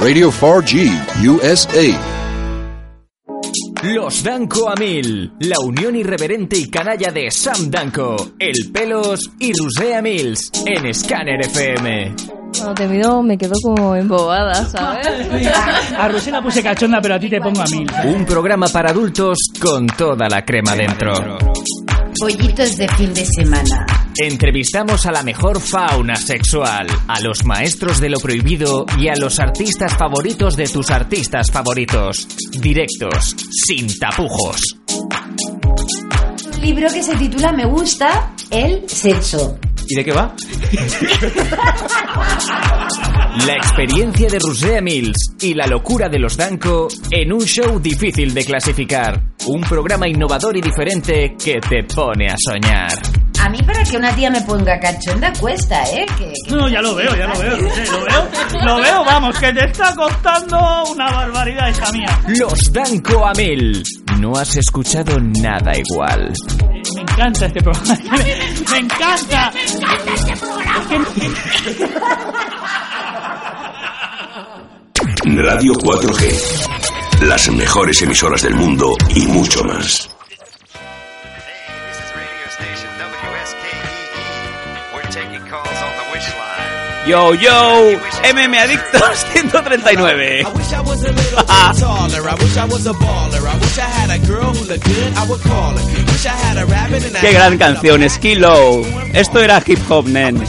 Radio 0.00 0.30
4G 0.30 1.26
USA. 1.26 1.98
Los 3.82 4.22
Danco 4.22 4.68
a 4.68 4.74
Mil, 4.76 5.32
la 5.40 5.56
unión 5.58 5.96
irreverente 5.96 6.56
y 6.56 6.70
canalla 6.70 7.10
de 7.10 7.30
Sam 7.32 7.68
Danco, 7.68 8.14
El 8.38 8.70
Pelos 8.72 9.28
y 9.40 9.52
Rusea 9.52 10.00
Mills 10.00 10.52
en 10.64 10.94
Scanner 10.94 11.40
FM. 11.40 12.14
Cuando 12.56 12.74
te 12.74 12.86
miro 12.86 13.22
me 13.22 13.36
quedo 13.36 13.54
como 13.62 13.96
embobada, 13.96 14.54
¿sabes? 14.66 15.06
A 15.98 16.08
Rosé 16.08 16.30
la 16.30 16.42
puse 16.42 16.62
cachonda, 16.62 17.00
pero 17.00 17.16
a 17.16 17.18
ti 17.18 17.28
te 17.28 17.40
pongo 17.40 17.60
a 17.60 17.66
mil. 17.66 17.90
Un 18.04 18.24
programa 18.24 18.68
para 18.68 18.90
adultos 18.90 19.38
con 19.60 19.86
toda 19.88 20.28
la 20.28 20.44
crema 20.44 20.74
dentro. 20.76 21.38
Pollitos 22.20 22.76
de 22.76 22.88
fin 22.88 23.14
de 23.14 23.24
semana. 23.24 23.86
Entrevistamos 24.20 25.06
a 25.06 25.12
la 25.12 25.22
mejor 25.22 25.60
fauna 25.60 26.16
sexual, 26.16 26.86
a 27.06 27.20
los 27.20 27.44
maestros 27.44 28.00
de 28.00 28.08
lo 28.08 28.18
prohibido 28.18 28.84
y 28.98 29.08
a 29.08 29.14
los 29.14 29.38
artistas 29.38 29.96
favoritos 29.96 30.56
de 30.56 30.66
tus 30.66 30.90
artistas 30.90 31.50
favoritos. 31.52 32.26
Directos, 32.60 33.36
sin 33.66 33.96
tapujos. 33.98 34.60
Libro 36.60 36.88
que 36.92 37.02
se 37.02 37.14
titula 37.16 37.52
Me 37.52 37.64
gusta 37.66 38.32
el 38.50 38.88
sexo. 38.88 39.58
¿Y 39.86 39.94
de 39.94 40.04
qué 40.04 40.12
va? 40.12 40.34
La 43.46 43.54
experiencia 43.54 44.28
de 44.28 44.38
Rusea 44.38 44.80
Mills 44.82 45.16
y 45.40 45.54
la 45.54 45.66
locura 45.66 46.08
de 46.08 46.18
los 46.18 46.36
Danco 46.36 46.88
en 47.10 47.32
un 47.32 47.40
show 47.42 47.78
difícil 47.78 48.34
de 48.34 48.44
clasificar. 48.44 49.22
Un 49.46 49.62
programa 49.62 50.08
innovador 50.08 50.56
y 50.56 50.60
diferente 50.60 51.34
que 51.42 51.54
te 51.60 51.84
pone 51.84 52.26
a 52.28 52.36
soñar. 52.38 52.92
A 53.40 53.48
mí 53.50 53.62
para 53.62 53.84
que 53.84 53.96
una 53.96 54.12
tía 54.14 54.30
me 54.30 54.40
ponga 54.42 54.78
cachonda 54.80 55.32
cuesta, 55.38 55.84
¿eh? 55.84 56.04
Que, 56.18 56.32
que- 56.44 56.50
No, 56.54 56.68
ya 56.68 56.82
lo 56.82 56.94
veo, 56.96 57.14
ya 57.16 57.28
lo 57.28 57.38
veo, 57.38 57.56
lo 57.56 57.62
veo. 57.62 58.28
Lo 58.64 58.76
veo, 58.80 59.04
vamos, 59.04 59.38
que 59.38 59.52
te 59.52 59.64
está 59.64 59.94
costando 59.94 60.58
una 60.92 61.08
barbaridad 61.10 61.70
esa 61.70 61.92
mía. 61.92 62.20
Los 62.36 62.72
Danco 62.72 63.24
a 63.24 63.32
mil. 63.34 63.82
No 64.20 64.32
has 64.36 64.56
escuchado 64.56 65.16
nada 65.20 65.72
igual. 65.76 66.32
Me 66.94 67.02
encanta 67.02 67.46
este 67.46 67.60
programa. 67.62 67.96
Me, 68.10 68.24
me 68.72 68.78
encanta. 68.78 69.50
Me 69.52 69.62
encanta 69.62 70.14
este 70.14 70.36
programa. 70.36 71.06
Radio 75.24 75.72
4G. 75.74 77.26
Las 77.26 77.48
mejores 77.50 78.02
emisoras 78.02 78.42
del 78.42 78.54
mundo 78.54 78.96
y 79.14 79.26
mucho 79.26 79.62
más. 79.64 80.08
I 96.26 96.30
had 96.30 96.58
a 96.58 96.66
rabbit 96.66 97.04
and 97.04 97.16
Qué 97.16 97.32
gran 97.32 97.56
canción, 97.56 98.02
Skilo. 98.10 98.82
Esto 99.14 99.40
era 99.40 99.62
hip 99.66 99.80
hop, 99.88 100.06
nen. 100.06 100.42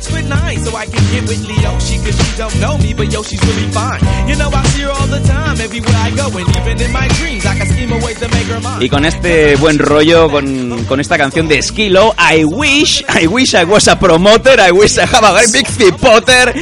So 0.00 0.76
I 0.76 0.86
can 0.86 1.04
get 1.12 1.28
with 1.28 1.46
Leoshi, 1.46 2.02
cause 2.04 2.16
she 2.16 2.36
don't 2.36 2.60
know 2.60 2.78
me, 2.78 2.94
but 2.94 3.12
yo, 3.12 3.22
she's 3.22 3.40
really 3.42 3.70
fine. 3.70 4.00
You 4.28 4.36
know, 4.36 4.50
I 4.50 4.62
see 4.68 4.82
her 4.82 4.90
all 4.90 5.06
the 5.06 5.20
time, 5.20 5.60
everywhere 5.60 5.94
I 5.94 6.10
go, 6.10 6.26
and 6.36 6.48
even 6.56 6.80
in 6.80 6.92
my 6.92 7.06
dreams, 7.08 7.46
I 7.46 7.58
can 7.58 7.66
her. 7.68 8.82
Y 8.82 8.88
con 8.88 9.04
este 9.04 9.56
buen 9.56 9.78
rollo, 9.78 10.30
con, 10.30 10.84
con 10.84 11.00
esta 11.00 11.16
canción 11.16 11.48
de 11.48 11.62
Skilo, 11.62 12.14
I 12.18 12.44
wish, 12.44 13.04
I 13.08 13.26
wish 13.26 13.54
I 13.54 13.64
was 13.64 13.88
a 13.88 13.98
promoter, 13.98 14.58
I 14.60 14.72
wish 14.72 14.98
I 14.98 15.06
have 15.06 15.24
a 15.24 15.42
big 15.52 15.66
Potter. 15.98 16.52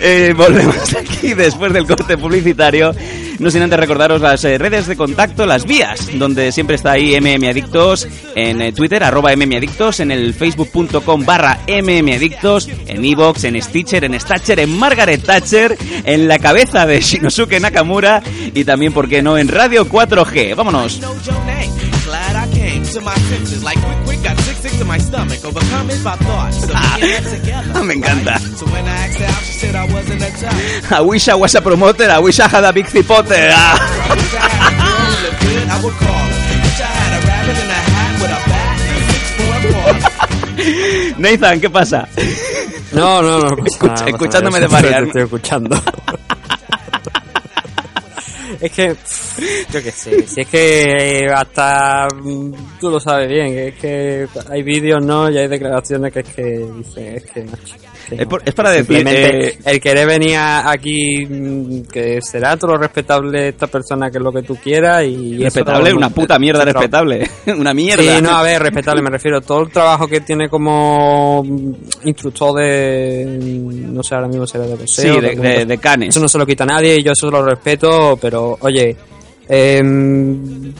Eh, 0.00 0.32
volvemos 0.36 0.94
aquí 0.94 1.34
después 1.34 1.72
del 1.72 1.86
corte 1.86 2.16
publicitario. 2.16 2.94
No 3.40 3.50
sin 3.50 3.62
antes 3.62 3.80
recordaros 3.80 4.20
las 4.20 4.44
eh, 4.44 4.58
redes 4.58 4.86
de 4.86 4.96
contacto, 4.96 5.46
las 5.46 5.64
vías, 5.64 6.10
donde 6.18 6.52
siempre 6.52 6.76
está 6.76 6.92
ahí 6.92 7.18
MM 7.18 7.48
Adictos, 7.48 8.06
en 8.34 8.60
eh, 8.60 8.70
Twitter, 8.72 9.02
arroba 9.02 9.34
MM 9.34 9.56
Adictos, 9.56 10.00
en 10.00 10.10
el 10.10 10.34
facebook.com 10.34 11.24
barra 11.24 11.60
MM 11.66 12.12
Adictos, 12.12 12.68
en 12.86 13.02
Evox, 13.02 13.44
en 13.44 13.60
Stitcher, 13.62 14.04
en 14.04 14.20
Statcher, 14.20 14.60
en 14.60 14.78
Margaret 14.78 15.24
Thatcher, 15.24 15.74
en 16.04 16.28
la 16.28 16.38
cabeza 16.38 16.84
de 16.84 17.00
Shinosuke 17.00 17.58
Nakamura 17.60 18.22
y 18.54 18.62
también, 18.64 18.92
¿por 18.92 19.08
qué 19.08 19.22
no?, 19.22 19.38
en 19.38 19.48
Radio 19.48 19.88
4G. 19.88 20.54
Vámonos. 20.54 21.00
Me 27.84 27.94
encanta. 27.94 28.38
So 28.56 28.66
when 28.66 28.86
I 28.86 29.06
asked 29.06 29.18
her 29.18 29.24
out, 29.26 29.42
she 29.42 29.52
said 29.52 29.74
I 29.74 29.84
wasn't 29.92 30.22
a 30.22 30.30
type. 30.30 30.92
I 30.92 31.00
wish 31.00 31.28
I 31.28 31.34
was 31.34 31.54
a 31.54 31.60
promoter, 31.62 32.08
I 32.10 32.18
wish 32.20 32.38
I 32.40 32.48
had 32.48 32.64
a 32.64 32.72
big. 32.72 32.86
Ah. 32.86 33.02
Quarter. 33.08 33.50
Nathan, 41.18 41.60
¿qué 41.60 41.70
pasa? 41.70 42.08
No, 42.92 43.22
no, 43.22 43.40
no. 43.40 43.56
pasa 43.56 43.64
Escucha- 43.66 43.86
nada, 43.86 43.94
pasa 43.94 44.08
escuchándome 44.10 44.60
nada. 44.60 44.60
de 44.60 44.68
marear. 44.82 45.02
Te 45.02 45.06
estoy 45.08 45.22
escuchando. 45.22 45.82
es 48.66 48.72
que, 48.72 48.96
yo 49.72 49.82
qué 49.82 49.90
sé, 49.90 50.26
si 50.26 50.40
es 50.42 50.46
que 50.48 51.26
hasta 51.34 52.06
mm, 52.14 52.52
tú 52.80 52.90
lo 52.90 53.00
sabes 53.00 53.28
bien, 53.28 53.56
es 53.58 53.74
que 53.76 54.26
hay 54.50 54.62
vídeos, 54.62 55.04
¿no? 55.04 55.30
Y 55.30 55.38
hay 55.38 55.48
declaraciones 55.48 56.12
que 56.12 56.20
es 56.20 56.28
que 56.28 56.42
dicen, 56.76 57.16
es 57.16 57.24
que 57.24 57.44
macho, 57.44 57.74
que 58.08 58.14
Es, 58.16 58.20
no. 58.22 58.28
por- 58.28 58.42
es 58.44 58.54
para 58.54 58.70
decir... 58.72 59.04
Eh, 59.08 59.58
el 59.64 59.80
querer 59.80 60.06
venir 60.06 60.36
a- 60.36 60.70
aquí, 60.70 61.24
mm, 61.26 61.82
que 61.82 62.18
será 62.22 62.56
todo 62.56 62.72
lo 62.72 62.78
respetable 62.78 63.48
esta 63.48 63.66
persona 63.68 64.10
que 64.10 64.18
es 64.18 64.22
lo 64.24 64.32
que 64.32 64.42
tú 64.42 64.56
quieras 64.56 65.04
y... 65.04 65.38
respetable, 65.42 65.92
una 65.94 66.10
puta 66.10 66.38
mierda 66.38 66.64
respetable. 66.64 67.28
una 67.46 67.72
mierda. 67.72 68.16
Sí, 68.16 68.22
no, 68.22 68.30
a 68.30 68.42
ver, 68.42 68.62
respetable, 68.62 69.00
me 69.02 69.10
refiero. 69.10 69.40
Todo 69.40 69.62
el 69.62 69.70
trabajo 69.70 70.06
que 70.08 70.20
tiene 70.20 70.48
como 70.48 71.42
mm, 71.44 71.72
instructor 72.04 72.58
de. 72.60 73.24
No 73.90 74.02
sé, 74.02 74.14
ahora 74.14 74.28
mismo 74.28 74.46
será 74.46 74.64
de 74.66 74.74
boxeo. 74.74 75.14
Sí, 75.14 75.20
de- 75.20 75.34
de- 75.36 75.64
de 75.66 75.78
canes. 75.78 76.08
Eso 76.10 76.20
no 76.20 76.28
se 76.28 76.38
lo 76.38 76.46
quita 76.46 76.64
a 76.64 76.66
nadie 76.68 76.96
y 76.96 77.02
yo 77.02 77.12
eso 77.12 77.30
lo 77.30 77.42
respeto, 77.44 78.18
pero 78.20 78.49
oye. 78.60 78.96
em, 79.48 80.72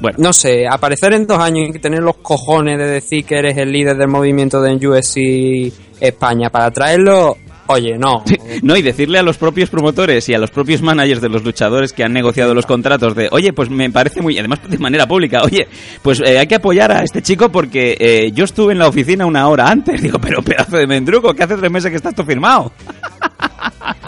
Bueno. 0.00 0.18
No 0.20 0.32
sé, 0.32 0.66
aparecer 0.68 1.12
en 1.14 1.26
dos 1.26 1.38
años 1.38 1.70
y 1.74 1.78
tener 1.78 2.02
los 2.02 2.16
cojones 2.16 2.78
de 2.78 2.86
decir 2.86 3.24
que 3.24 3.36
eres 3.36 3.56
el 3.56 3.70
líder 3.72 3.96
del 3.96 4.08
movimiento 4.08 4.60
de 4.60 4.74
UFC 4.74 5.72
España 6.00 6.50
para 6.50 6.70
traerlo, 6.70 7.36
oye, 7.68 7.96
no. 7.96 8.22
No, 8.62 8.76
y 8.76 8.82
decirle 8.82 9.18
a 9.18 9.22
los 9.22 9.36
propios 9.36 9.68
promotores 9.70 10.28
y 10.28 10.34
a 10.34 10.38
los 10.38 10.50
propios 10.50 10.80
managers 10.82 11.20
de 11.20 11.28
los 11.28 11.42
luchadores 11.44 11.92
que 11.92 12.04
han 12.04 12.12
negociado 12.12 12.54
los 12.54 12.66
contratos 12.66 13.14
de, 13.14 13.28
oye, 13.32 13.52
pues 13.52 13.68
me 13.68 13.90
parece 13.90 14.20
muy, 14.22 14.38
además 14.38 14.60
de 14.68 14.78
manera 14.78 15.06
pública, 15.06 15.42
oye, 15.42 15.66
pues 16.02 16.20
eh, 16.20 16.38
hay 16.38 16.46
que 16.46 16.54
apoyar 16.56 16.92
a 16.92 17.02
este 17.02 17.20
chico 17.22 17.50
porque 17.50 17.96
eh, 17.98 18.30
yo 18.32 18.44
estuve 18.44 18.72
en 18.72 18.78
la 18.78 18.88
oficina 18.88 19.26
una 19.26 19.48
hora 19.48 19.68
antes. 19.68 20.00
Digo, 20.02 20.18
pero 20.18 20.42
pedazo 20.42 20.76
de 20.76 20.86
mendruco, 20.86 21.34
que 21.34 21.42
hace 21.42 21.56
tres 21.56 21.70
meses 21.70 21.90
que 21.90 21.96
está 21.96 22.10
esto 22.10 22.24
firmado. 22.24 22.72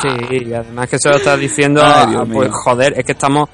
Sí, 0.02 0.08
y 0.48 0.52
además 0.52 0.88
que 0.88 0.98
se 0.98 1.08
lo 1.08 1.16
estás 1.16 1.38
diciendo, 1.40 1.80
Ay, 1.84 2.10
Dios 2.10 2.28
pues 2.32 2.48
mío. 2.48 2.58
joder, 2.64 2.94
es 2.98 3.04
que 3.04 3.12
estamos... 3.12 3.48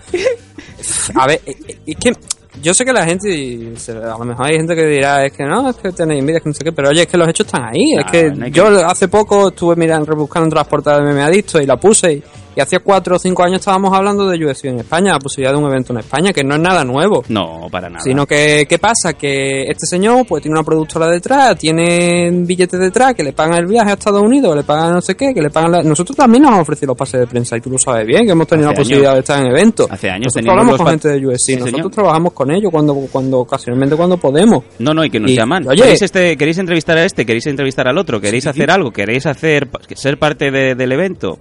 A 1.14 1.26
ver, 1.26 1.40
eh, 1.46 1.54
eh, 1.68 1.78
es 1.86 1.96
que 1.96 2.12
yo 2.60 2.74
sé 2.74 2.84
que 2.84 2.92
la 2.92 3.04
gente, 3.04 3.72
a 3.88 4.18
lo 4.18 4.24
mejor 4.24 4.46
hay 4.46 4.56
gente 4.56 4.74
que 4.74 4.84
dirá, 4.86 5.24
es 5.24 5.32
que 5.32 5.44
no, 5.44 5.70
es 5.70 5.76
que 5.76 5.90
tenéis 5.92 6.20
envidia, 6.20 6.38
es 6.38 6.42
que 6.42 6.48
no 6.50 6.54
sé 6.54 6.64
qué, 6.64 6.72
pero 6.72 6.88
oye, 6.90 7.02
es 7.02 7.06
que 7.08 7.16
los 7.16 7.28
hechos 7.28 7.46
están 7.46 7.64
ahí, 7.64 7.94
es 7.98 8.04
que 8.10 8.30
no 8.30 8.44
hay 8.44 8.50
que- 8.52 8.56
yo 8.58 8.66
hace 8.86 9.08
poco 9.08 9.48
estuve 9.48 9.74
mirando, 9.76 10.04
rebuscando 10.10 10.44
entre 10.46 10.58
las 10.58 10.68
portadas 10.68 11.00
de 11.00 11.06
Meme 11.06 11.22
Adicto 11.22 11.60
y 11.60 11.66
la 11.66 11.76
puse, 11.78 12.12
y, 12.12 12.22
y 12.56 12.60
hacía 12.60 12.80
cuatro 12.80 13.16
o 13.16 13.18
cinco 13.18 13.42
años 13.44 13.60
estábamos 13.60 13.92
hablando 13.94 14.28
de 14.28 14.44
UFC 14.44 14.66
en 14.66 14.80
España, 14.80 15.12
la 15.12 15.18
posibilidad 15.18 15.52
de 15.52 15.58
un 15.62 15.70
evento 15.70 15.92
en 15.92 16.00
España, 16.00 16.32
que 16.32 16.44
no 16.44 16.54
es 16.54 16.60
nada 16.60 16.84
nuevo. 16.84 17.22
No, 17.28 17.68
para 17.70 17.88
nada. 17.88 18.02
Sino 18.02 18.26
que, 18.26 18.66
¿qué 18.68 18.78
pasa? 18.78 19.14
Que 19.14 19.62
este 19.64 19.86
señor 19.86 20.26
pues 20.26 20.42
tiene 20.42 20.56
una 20.56 20.64
productora 20.64 21.08
detrás, 21.08 21.56
tiene 21.58 22.30
billetes 22.32 22.78
detrás, 22.80 23.14
que 23.14 23.22
le 23.22 23.32
pagan 23.32 23.58
el 23.58 23.66
viaje 23.66 23.90
a 23.90 23.94
Estados 23.94 24.22
Unidos, 24.22 24.54
le 24.56 24.62
pagan 24.62 24.94
no 24.94 25.00
sé 25.00 25.14
qué, 25.16 25.32
que 25.34 25.40
le 25.42 25.50
pagan... 25.50 25.72
la- 25.72 25.82
Nosotros 25.82 26.16
también 26.16 26.42
nos 26.42 26.52
han 26.52 26.60
ofrecido 26.60 26.88
los 26.88 26.96
pases 26.96 27.20
de 27.20 27.26
prensa 27.26 27.56
y 27.56 27.60
tú 27.60 27.70
lo 27.70 27.78
sabes 27.78 28.06
bien, 28.06 28.24
que 28.26 28.32
hemos 28.32 28.46
tenido 28.46 28.68
Hace 28.70 28.74
la 28.76 28.82
posibilidad 28.82 29.12
años. 29.12 29.16
de 29.16 29.20
estar 29.20 29.40
en 29.44 29.50
eventos. 29.50 29.90
Hace 29.90 30.10
años 30.10 30.26
Nosotros 30.34 30.50
hablamos 30.50 30.76
con 30.76 30.86
gente 30.88 31.08
de 31.08 31.26
UFC, 31.26 31.38
Sí, 31.42 31.52
nosotros 31.54 31.76
señor. 31.80 31.90
trabajamos 31.92 32.32
con 32.32 32.50
ellos 32.52 32.70
cuando, 32.70 32.94
cuando 33.10 33.38
ocasionalmente 33.40 33.96
cuando 33.96 34.16
podemos. 34.16 34.64
No, 34.78 34.92
no, 34.94 35.04
y 35.04 35.10
que 35.10 35.20
nos 35.20 35.30
Y, 35.30 35.36
llaman. 35.36 35.66
oye- 35.68 35.82
¿Queréis, 35.82 36.02
este, 36.02 36.36
¿Queréis 36.36 36.58
entrevistar 36.58 36.98
a 36.98 37.04
este? 37.04 37.24
¿Queréis 37.26 37.46
entrevistar 37.46 37.88
al 37.88 37.98
otro? 37.98 38.20
¿Queréis 38.20 38.46
hacer 38.46 38.70
algo? 38.70 38.90
¿Queréis 38.90 39.26
hacer 39.26 39.68
ser 39.94 40.18
parte 40.18 40.50
de- 40.50 40.74
del 40.74 40.92
evento? 40.92 41.38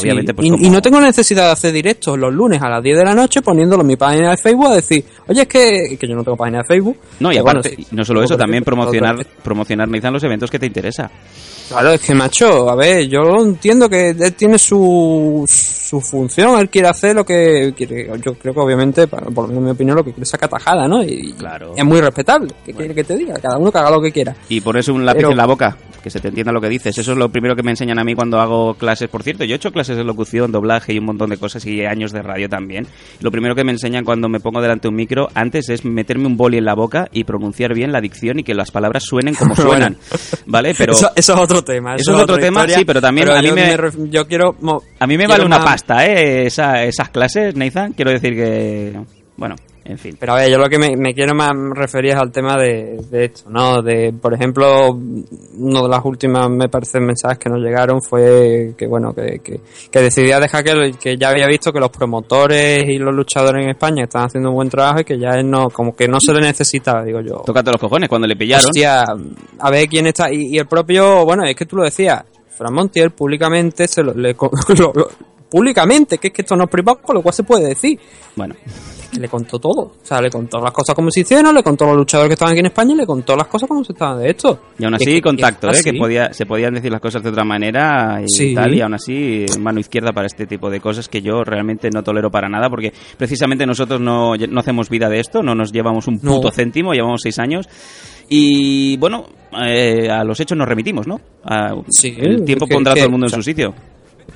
Obviamente, 0.00 0.34
pues 0.34 0.41
y, 0.46 0.70
no 0.70 0.82
tengo 0.82 1.00
necesidad 1.00 1.46
de 1.46 1.52
hacer 1.52 1.72
directos 1.72 2.18
los 2.18 2.32
lunes 2.32 2.60
a 2.62 2.68
las 2.68 2.82
10 2.82 2.98
de 2.98 3.04
la 3.04 3.14
noche 3.14 3.42
poniéndolo 3.42 3.82
en 3.82 3.88
mi 3.88 3.96
página 3.96 4.30
de 4.30 4.36
Facebook 4.36 4.66
a 4.68 4.74
decir, 4.76 5.04
oye, 5.28 5.42
es 5.42 5.48
que, 5.48 5.96
que 5.98 6.08
yo 6.08 6.14
no 6.14 6.24
tengo 6.24 6.36
página 6.36 6.58
de 6.58 6.64
Facebook. 6.64 6.96
No, 7.20 7.30
y 7.32 7.36
bueno, 7.40 7.60
aparte, 7.60 7.76
sí, 7.76 7.86
no 7.92 8.04
solo 8.04 8.22
eso, 8.22 8.36
también 8.36 8.64
promocionar, 8.64 9.24
promocionar 9.42 9.88
Nathan, 9.88 10.12
los 10.12 10.22
eventos 10.24 10.50
que 10.50 10.58
te 10.58 10.66
interesa. 10.66 11.10
Claro, 11.68 11.92
es 11.92 12.00
que 12.02 12.14
macho, 12.14 12.68
a 12.68 12.74
ver, 12.74 13.08
yo 13.08 13.20
entiendo 13.40 13.88
que 13.88 14.10
él 14.10 14.34
tiene 14.34 14.58
su, 14.58 15.44
su 15.48 16.00
función, 16.02 16.58
él 16.60 16.68
quiere 16.68 16.88
hacer 16.88 17.14
lo 17.16 17.24
que 17.24 17.72
quiere. 17.74 18.10
Yo 18.22 18.34
creo 18.34 18.52
que 18.52 18.60
obviamente, 18.60 19.06
por 19.06 19.22
lo 19.24 19.30
menos 19.46 19.56
en 19.58 19.64
mi 19.64 19.70
opinión, 19.70 19.96
lo 19.96 20.04
que 20.04 20.10
quiere 20.10 20.24
es 20.24 20.28
sacar 20.28 20.50
tajada, 20.50 20.86
¿no? 20.86 21.02
Y 21.02 21.32
Claro. 21.32 21.72
es 21.76 21.84
muy 21.84 22.00
respetable. 22.00 22.52
¿Qué 22.66 22.74
quiere 22.74 22.94
que 22.94 23.04
te 23.04 23.16
diga? 23.16 23.38
Cada 23.40 23.56
uno 23.56 23.72
que 23.72 23.78
haga 23.78 23.90
lo 23.90 24.02
que 24.02 24.12
quiera. 24.12 24.34
Y 24.50 24.60
ponerse 24.60 24.92
un 24.92 25.06
lápiz 25.06 25.18
Pero- 25.20 25.30
en 25.30 25.36
la 25.38 25.46
boca, 25.46 25.76
que 26.02 26.10
se 26.10 26.20
te 26.20 26.28
entienda 26.28 26.52
lo 26.52 26.60
que 26.60 26.68
dices. 26.68 26.96
Eso 26.98 27.12
es 27.12 27.18
lo 27.18 27.28
primero 27.30 27.54
que 27.56 27.62
me 27.62 27.70
enseñan 27.70 27.98
a 27.98 28.04
mí 28.04 28.14
cuando 28.14 28.40
hago 28.40 28.74
clases. 28.74 29.08
Por 29.08 29.22
cierto, 29.22 29.44
yo 29.44 29.54
he 29.54 29.56
hecho 29.56 29.72
clases 29.72 29.96
de 29.96 30.04
locución, 30.04 30.52
doblaje 30.52 30.92
y 30.92 30.98
un 30.98 31.04
montón 31.06 31.30
de 31.30 31.36
cosas 31.36 31.64
y 31.66 31.84
años 31.84 32.12
de 32.12 32.22
radio 32.22 32.48
también. 32.48 32.86
Lo 33.20 33.30
primero 33.30 33.54
que 33.54 33.64
me 33.64 33.72
enseñan 33.72 34.04
cuando 34.04 34.28
me 34.28 34.40
pongo 34.40 34.60
delante 34.60 34.82
de 34.82 34.88
un 34.90 34.96
micro 34.96 35.28
antes 35.34 35.68
es 35.68 35.84
meterme 35.84 36.26
un 36.26 36.36
boli 36.36 36.58
en 36.58 36.64
la 36.64 36.74
boca 36.74 37.08
y 37.12 37.24
pronunciar 37.24 37.74
bien 37.74 37.92
la 37.92 38.00
dicción 38.00 38.38
y 38.40 38.42
que 38.44 38.54
las 38.54 38.70
palabras 38.70 39.04
suenen 39.04 39.34
como 39.34 39.54
suenan. 39.56 39.96
¿Vale? 40.46 40.74
Pero 40.76 40.92
eso, 40.92 41.10
eso 41.14 41.34
es 41.34 41.38
otro 41.40 41.62
tema. 41.62 41.94
Eso 41.96 42.14
es 42.14 42.20
otro 42.22 42.36
tema, 42.38 42.60
historia, 42.60 42.78
sí, 42.78 42.84
pero 42.84 43.00
también 43.00 43.30
a 43.30 43.40
mí 43.40 43.48
yo, 43.48 43.54
me- 43.54 43.76
yo 44.10 44.26
quiero. 44.26 44.56
a 44.98 45.06
mí 45.06 45.16
me 45.16 45.26
vale 45.26 45.44
una 45.44 45.58
más- 45.58 45.66
pasta, 45.66 46.06
¿eh? 46.06 46.46
Esa- 46.46 46.82
esas 46.84 47.08
clases, 47.10 47.54
Nathan. 47.56 47.92
Quiero 47.92 48.10
decir 48.10 48.34
que... 48.34 48.98
Bueno, 49.36 49.54
en 49.84 49.98
fin. 49.98 50.16
Pero 50.18 50.32
a 50.32 50.36
ver, 50.36 50.50
yo 50.50 50.58
lo 50.58 50.68
que 50.68 50.78
me, 50.78 50.96
me 50.96 51.14
quiero 51.14 51.34
más 51.34 51.50
referir 51.74 52.12
es 52.12 52.16
al 52.16 52.30
tema 52.30 52.56
de, 52.56 53.00
de 53.10 53.24
esto, 53.24 53.50
¿no? 53.50 53.82
De, 53.82 54.12
por 54.12 54.32
ejemplo, 54.34 54.90
uno 54.90 55.82
de 55.82 55.88
las 55.88 56.04
últimas, 56.04 56.48
me 56.48 56.68
parece, 56.68 57.00
mensajes 57.00 57.38
que 57.38 57.50
nos 57.50 57.60
llegaron 57.60 58.00
fue 58.00 58.74
que, 58.76 58.86
bueno, 58.86 59.12
que, 59.12 59.40
que, 59.40 59.60
que 59.90 60.00
decidía 60.00 60.38
dejar 60.38 60.62
que, 60.62 60.92
que 61.00 61.16
ya 61.16 61.30
había 61.30 61.46
visto 61.46 61.72
que 61.72 61.80
los 61.80 61.90
promotores 61.90 62.84
y 62.86 62.98
los 62.98 63.14
luchadores 63.14 63.64
en 63.64 63.70
España 63.70 64.04
están 64.04 64.26
haciendo 64.26 64.50
un 64.50 64.56
buen 64.56 64.70
trabajo 64.70 65.00
y 65.00 65.04
que 65.04 65.18
ya 65.18 65.30
él 65.30 65.50
no, 65.50 65.68
como 65.70 65.94
que 65.94 66.06
no 66.06 66.18
se 66.20 66.32
le 66.32 66.40
necesitaba, 66.40 67.04
digo 67.04 67.20
yo. 67.20 67.42
Tócate 67.44 67.72
los 67.72 67.80
cojones 67.80 68.08
cuando 68.08 68.26
le 68.26 68.36
pillaron. 68.36 68.66
Hostia, 68.66 69.04
a 69.58 69.70
ver 69.70 69.88
quién 69.88 70.06
está. 70.06 70.32
Y, 70.32 70.54
y 70.54 70.58
el 70.58 70.66
propio, 70.66 71.24
bueno, 71.24 71.44
es 71.44 71.56
que 71.56 71.66
tú 71.66 71.76
lo 71.76 71.84
decías, 71.84 72.22
Fran 72.56 72.74
Montiel 72.74 73.10
públicamente 73.10 73.88
se 73.88 74.02
lo, 74.02 74.14
le, 74.14 74.34
lo, 74.78 74.92
lo, 74.94 75.10
públicamente, 75.52 76.16
que 76.18 76.28
es 76.28 76.32
que 76.32 76.40
esto 76.42 76.56
no 76.56 76.64
es 76.64 76.70
privado, 76.70 76.98
con 77.02 77.14
lo 77.14 77.22
cual 77.22 77.34
se 77.34 77.42
puede 77.44 77.68
decir. 77.68 78.00
Bueno. 78.34 78.54
Que 79.12 79.20
le 79.20 79.28
contó 79.28 79.58
todo. 79.58 79.80
O 79.82 79.94
sea, 80.02 80.22
le 80.22 80.30
contó 80.30 80.58
las 80.58 80.72
cosas 80.72 80.94
como 80.94 81.10
se 81.10 81.20
hicieron, 81.20 81.54
le 81.54 81.62
contó 81.62 81.84
a 81.84 81.88
los 81.88 81.98
luchadores 81.98 82.30
que 82.30 82.32
estaban 82.32 82.52
aquí 82.52 82.60
en 82.60 82.66
España 82.66 82.94
y 82.94 82.96
le 82.96 83.04
contó 83.06 83.36
las 83.36 83.46
cosas 83.46 83.68
como 83.68 83.84
se 83.84 83.92
estaban 83.92 84.18
de 84.22 84.30
esto. 84.30 84.58
Y 84.78 84.84
aún 84.84 84.94
así, 84.94 85.04
que, 85.04 85.20
contacto, 85.20 85.68
que, 85.68 85.78
¿eh? 85.78 85.82
Que 85.84 85.92
podía, 85.92 86.32
se 86.32 86.46
podían 86.46 86.72
decir 86.72 86.90
las 86.90 87.02
cosas 87.02 87.22
de 87.22 87.28
otra 87.28 87.44
manera 87.44 88.22
y 88.22 88.28
Sí. 88.28 88.54
tal, 88.54 88.72
y 88.74 88.80
aún 88.80 88.94
así, 88.94 89.44
mano 89.60 89.80
izquierda 89.80 90.12
para 90.14 90.26
este 90.26 90.46
tipo 90.46 90.70
de 90.70 90.80
cosas 90.80 91.10
que 91.10 91.20
yo 91.20 91.44
realmente 91.44 91.90
no 91.92 92.02
tolero 92.02 92.30
para 92.30 92.48
nada, 92.48 92.70
porque 92.70 92.90
precisamente 93.18 93.66
nosotros 93.66 94.00
no, 94.00 94.34
no 94.34 94.60
hacemos 94.60 94.88
vida 94.88 95.10
de 95.10 95.20
esto, 95.20 95.42
no 95.42 95.54
nos 95.54 95.70
llevamos 95.72 96.08
un 96.08 96.18
puto 96.18 96.48
No. 96.48 96.50
céntimo, 96.50 96.94
llevamos 96.94 97.20
seis 97.22 97.38
años. 97.38 97.68
Y 98.30 98.96
bueno, 98.96 99.26
eh, 99.62 100.08
a 100.10 100.24
los 100.24 100.40
hechos 100.40 100.56
nos 100.56 100.66
remitimos, 100.66 101.06
¿no? 101.06 101.20
A- 101.44 101.74
Sí, 101.90 102.14
el 102.18 102.44
tiempo 102.46 102.66
que- 102.66 102.72
pondrá 102.74 102.92
a 102.92 102.96
todo 102.96 103.04
el 103.04 103.10
mundo 103.10 103.26
o 103.26 103.28
en 103.28 103.34
su 103.34 103.42
sitio. 103.42 103.74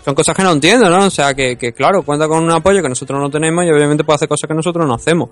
Son 0.07 0.15
cosas 0.15 0.37
que 0.37 0.45
no 0.45 0.53
entiendo, 0.53 0.89
¿no? 0.89 1.07
O 1.07 1.11
sea, 1.11 1.35
que, 1.35 1.57
que 1.57 1.73
claro, 1.73 2.05
cuenta 2.05 2.29
con 2.29 2.45
un 2.45 2.51
apoyo 2.53 2.81
que 2.81 2.89
nosotros 2.89 3.21
no 3.21 3.29
tenemos 3.29 3.65
y 3.65 3.71
obviamente 3.71 4.05
puede 4.05 4.15
hacer 4.15 4.29
cosas 4.29 4.47
que 4.47 4.55
nosotros 4.55 4.87
no 4.87 4.95
hacemos. 4.95 5.31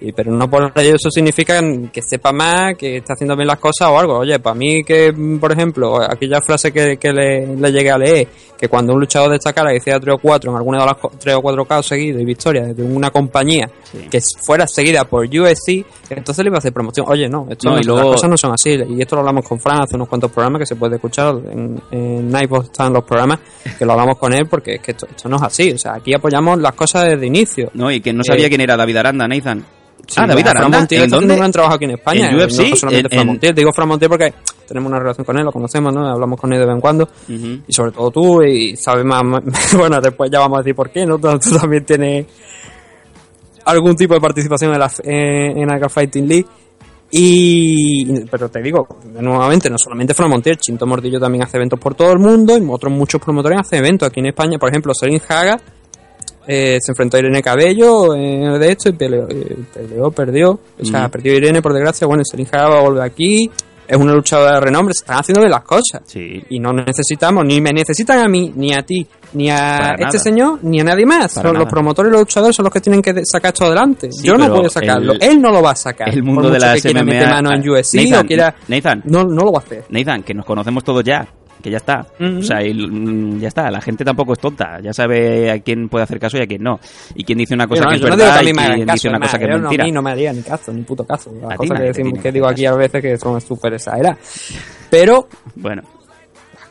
Y, 0.00 0.12
pero 0.12 0.30
no 0.30 0.48
por 0.50 0.72
ello 0.76 0.94
eso 0.96 1.10
significa 1.10 1.60
que 1.92 2.02
sepa 2.02 2.30
más, 2.32 2.74
que 2.76 2.98
esté 2.98 3.14
haciendo 3.14 3.34
bien 3.34 3.46
las 3.48 3.58
cosas 3.58 3.88
o 3.88 3.98
algo. 3.98 4.18
Oye, 4.18 4.38
para 4.40 4.54
mí 4.54 4.84
que, 4.84 5.12
por 5.40 5.52
ejemplo, 5.52 6.00
aquella 6.02 6.40
frase 6.42 6.70
que, 6.72 6.98
que 6.98 7.12
le, 7.12 7.56
le 7.56 7.72
llegué 7.72 7.90
a 7.90 7.96
leer, 7.98 8.28
que 8.58 8.68
cuando 8.68 8.92
un 8.92 9.00
luchador 9.00 9.30
destacara 9.32 9.72
y 9.72 9.78
hiciera 9.78 9.98
3 9.98 10.16
o 10.16 10.18
4 10.18 10.50
en 10.50 10.56
alguna 10.56 10.80
de 10.80 10.86
las 10.86 10.96
co- 10.96 11.12
3 11.18 11.36
o 11.36 11.40
4 11.42 11.64
casos 11.64 11.86
seguidos 11.86 12.20
y 12.20 12.24
victorias 12.26 12.76
de 12.76 12.82
una 12.82 13.10
compañía 13.10 13.70
que 14.10 14.20
fuera 14.44 14.66
seguida 14.66 15.04
por 15.06 15.24
UFC, 15.26 15.84
entonces 16.10 16.44
le 16.44 16.48
iba 16.48 16.56
a 16.56 16.58
hacer 16.58 16.72
promoción. 16.74 17.06
Oye, 17.08 17.28
no, 17.28 17.46
esto 17.50 17.68
No, 17.70 17.76
no, 17.76 17.80
y 17.80 17.84
luego- 17.84 18.00
las 18.02 18.10
cosas 18.16 18.30
no 18.30 18.36
son 18.36 18.52
así. 18.52 18.70
Y 18.90 19.00
esto 19.00 19.16
lo 19.16 19.20
hablamos 19.20 19.46
con 19.48 19.58
Fran 19.58 19.82
hace 19.82 19.96
unos 19.96 20.08
cuantos 20.08 20.30
programas 20.30 20.60
que 20.60 20.66
se 20.66 20.76
puede 20.76 20.96
escuchar 20.96 21.34
en, 21.50 21.80
en 21.90 22.30
Nightbot 22.30 22.64
están 22.64 22.92
los 22.92 23.04
programas, 23.04 23.40
que 23.78 23.84
lo 23.86 23.92
hablamos 23.92 24.18
con 24.18 24.32
él 24.34 24.46
porque 24.46 24.74
es 24.74 24.80
que 24.82 24.90
esto, 24.92 25.06
esto 25.10 25.28
no 25.28 25.36
es 25.36 25.42
así. 25.42 25.72
O 25.72 25.78
sea, 25.78 25.94
aquí 25.94 26.12
apoyamos 26.14 26.58
las 26.60 26.72
cosas 26.74 27.04
desde 27.08 27.26
inicio. 27.26 27.70
No, 27.74 27.90
y 27.90 28.00
que 28.00 28.12
no 28.12 28.22
sabía 28.24 28.46
Eh, 28.46 28.48
quién 28.50 28.60
era 28.60 28.76
David 28.76 28.96
Aranda, 28.98 29.26
Nathan. 29.26 29.64
Sí, 30.06 30.14
ah, 30.18 30.26
David 30.26 30.46
Aranda, 30.46 30.78
Montiel 30.78 31.00
¿en 31.00 31.04
está 31.06 31.16
haciendo 31.16 31.16
dónde? 31.16 31.34
un 31.34 31.38
gran 31.40 31.52
trabajo 31.52 31.74
aquí 31.74 31.84
en 31.86 31.90
España. 31.92 32.28
¿En 32.30 32.36
UFC? 32.36 32.70
No 32.70 32.76
solamente 32.76 33.16
En- 33.16 33.26
Montiel. 33.26 33.54
Digo 33.54 33.72
Fran 33.72 33.88
Montiel 33.88 34.08
porque 34.10 34.34
tenemos 34.68 34.88
una 34.90 34.98
relación 35.00 35.24
con 35.24 35.36
él, 35.38 35.44
lo 35.44 35.50
conocemos, 35.52 35.92
¿no? 35.92 36.06
Hablamos 36.08 36.40
con 36.40 36.52
él 36.52 36.60
de 36.60 36.66
vez 36.66 36.74
en 36.74 36.80
cuando. 36.80 37.08
Y 37.28 37.72
sobre 37.72 37.90
todo 37.92 38.10
tú, 38.10 38.42
y 38.42 38.76
sabes 38.76 39.04
más. 39.04 39.22
más- 39.24 39.42
bueno, 39.76 40.00
después 40.00 40.30
ya 40.30 40.38
vamos 40.40 40.58
a 40.58 40.62
decir 40.62 40.74
por 40.74 40.90
qué, 40.90 41.04
¿no? 41.06 41.18
Tú, 41.18 41.28
tú 41.38 41.56
también 41.58 41.84
tienes 41.84 42.26
algún 43.64 43.96
tipo 43.96 44.14
de 44.14 44.20
participación 44.20 44.72
en 44.72 44.78
la 44.78 44.90
en, 45.02 45.58
en 45.58 45.72
Aka 45.72 45.88
Fighting 45.88 46.28
League. 46.28 46.46
Y, 47.10 48.20
pero 48.26 48.48
te 48.48 48.60
digo, 48.60 48.86
nuevamente, 49.20 49.70
no 49.70 49.76
solamente 49.78 50.12
Fran 50.12 50.28
Montiel, 50.28 50.56
Chinto 50.58 50.86
Mordillo 50.86 51.18
también 51.20 51.44
hace 51.44 51.56
eventos 51.56 51.78
por 51.78 51.94
todo 51.94 52.12
el 52.12 52.18
mundo 52.18 52.58
y 52.58 52.66
otros 52.68 52.92
muchos 52.92 53.20
promotores 53.20 53.58
hacen 53.60 53.78
eventos. 53.78 54.08
Aquí 54.08 54.20
en 54.20 54.26
España, 54.26 54.58
por 54.58 54.68
ejemplo, 54.68 54.92
Selin 54.94 55.20
Haga 55.28 55.58
eh, 56.46 56.78
se 56.80 56.92
enfrentó 56.92 57.16
a 57.16 57.20
Irene 57.20 57.42
Cabello 57.42 58.14
eh, 58.14 58.58
de 58.58 58.70
esto 58.72 58.88
y 58.88 58.92
peleó, 58.92 59.26
eh, 59.28 59.56
peleó, 59.74 60.10
perdió. 60.10 60.58
O 60.80 60.84
sea, 60.84 61.08
perdió 61.08 61.34
Irene 61.34 61.60
por 61.62 61.72
desgracia. 61.72 62.06
Bueno, 62.06 62.22
Selin 62.24 62.46
Haga 62.52 62.68
va 62.68 62.78
a 62.78 62.82
volver 62.82 63.02
aquí. 63.02 63.50
Es 63.88 63.96
una 63.96 64.12
luchadora 64.14 64.56
de 64.56 64.60
renombre. 64.62 64.92
Se 64.94 65.04
están 65.04 65.18
haciendo 65.20 65.40
bien 65.40 65.52
las 65.52 65.62
cosas. 65.62 66.02
Sí. 66.06 66.42
Y 66.50 66.58
no 66.58 66.72
necesitamos, 66.72 67.44
ni 67.44 67.60
me 67.60 67.72
necesitan 67.72 68.18
a 68.18 68.26
mí, 68.28 68.52
ni 68.56 68.72
a 68.74 68.82
ti, 68.82 69.06
ni 69.34 69.48
a 69.48 69.54
Para 69.78 69.90
este 69.92 70.04
nada. 70.04 70.18
señor, 70.18 70.58
ni 70.62 70.80
a 70.80 70.84
nadie 70.84 71.06
más. 71.06 71.30
Son 71.32 71.56
los 71.56 71.68
promotores 71.68 72.10
y 72.10 72.12
los 72.12 72.22
luchadores 72.22 72.56
son 72.56 72.64
los 72.64 72.72
que 72.72 72.80
tienen 72.80 73.00
que 73.00 73.12
de- 73.12 73.22
sacar 73.24 73.52
esto 73.52 73.64
adelante. 73.66 74.08
Sí, 74.10 74.26
Yo 74.26 74.36
no 74.36 74.48
puedo 74.52 74.68
sacarlo. 74.68 75.12
el- 75.12 75.22
Él 75.22 75.40
no 75.40 75.52
lo 75.52 75.62
va 75.62 75.70
a 75.70 75.76
sacar. 75.76 76.08
El 76.12 76.24
mundo 76.24 76.42
Por 76.42 76.50
de 76.52 76.58
mucho 76.58 76.66
las 76.66 76.82
que 76.82 76.88
quiera 76.90 77.04
MMA... 77.04 77.30
mano 77.30 77.52
en 77.54 77.68
UFC 77.70 77.94
Nathan, 77.94 78.24
o 78.24 78.26
quiera... 78.26 78.54
Nathan, 78.66 79.02
No, 79.04 79.22
no 79.22 79.44
lo 79.44 79.52
va 79.52 79.58
a 79.60 79.62
hacer. 79.62 79.84
Nathan, 79.90 80.24
que 80.24 80.34
nos 80.34 80.44
conocemos 80.44 80.82
todos 80.82 81.04
ya, 81.04 81.24
que 81.66 81.72
ya 81.72 81.78
está. 81.78 82.06
O 82.20 82.42
sea, 82.42 82.64
y, 82.64 82.72
mm, 82.72 83.40
ya 83.40 83.48
está, 83.48 83.68
la 83.72 83.80
gente 83.80 84.04
tampoco 84.04 84.34
es 84.34 84.38
tonta, 84.38 84.78
ya 84.80 84.92
sabe 84.92 85.50
a 85.50 85.58
quién 85.58 85.88
puede 85.88 86.04
hacer 86.04 86.20
caso 86.20 86.38
y 86.38 86.42
a 86.42 86.46
quién 86.46 86.62
no. 86.62 86.78
Y 87.16 87.24
quién 87.24 87.38
dice 87.38 87.54
una 87.54 87.66
cosa 87.66 87.82
no, 87.82 87.88
que 87.88 87.96
es 87.96 88.02
no 88.02 88.10
verdad 88.10 88.38
que 88.38 88.50
y 88.50 88.52
quién 88.52 88.86
caso, 88.86 88.92
dice 88.94 89.08
una 89.08 89.18
cosa 89.18 89.36
que 89.36 89.44
es 89.46 89.50
no, 89.50 89.58
mentira. 89.58 89.82
A 89.82 89.86
mí 89.86 89.92
no 89.92 90.00
me 90.00 90.10
haría 90.12 90.32
ni 90.32 90.42
caso, 90.42 90.72
ni 90.72 90.82
puto 90.82 91.04
caso. 91.04 91.32
Las 91.42 91.56
cosas 91.56 91.80
que, 91.80 91.86
decimos, 91.86 92.12
que 92.12 92.20
que 92.20 92.32
digo 92.32 92.46
aquí 92.46 92.66
a 92.66 92.74
veces 92.74 93.02
que 93.02 93.18
son 93.18 93.40
súper 93.40 93.74
exageradas. 93.74 94.16
Pero 94.88 95.26
Bueno, 95.56 95.82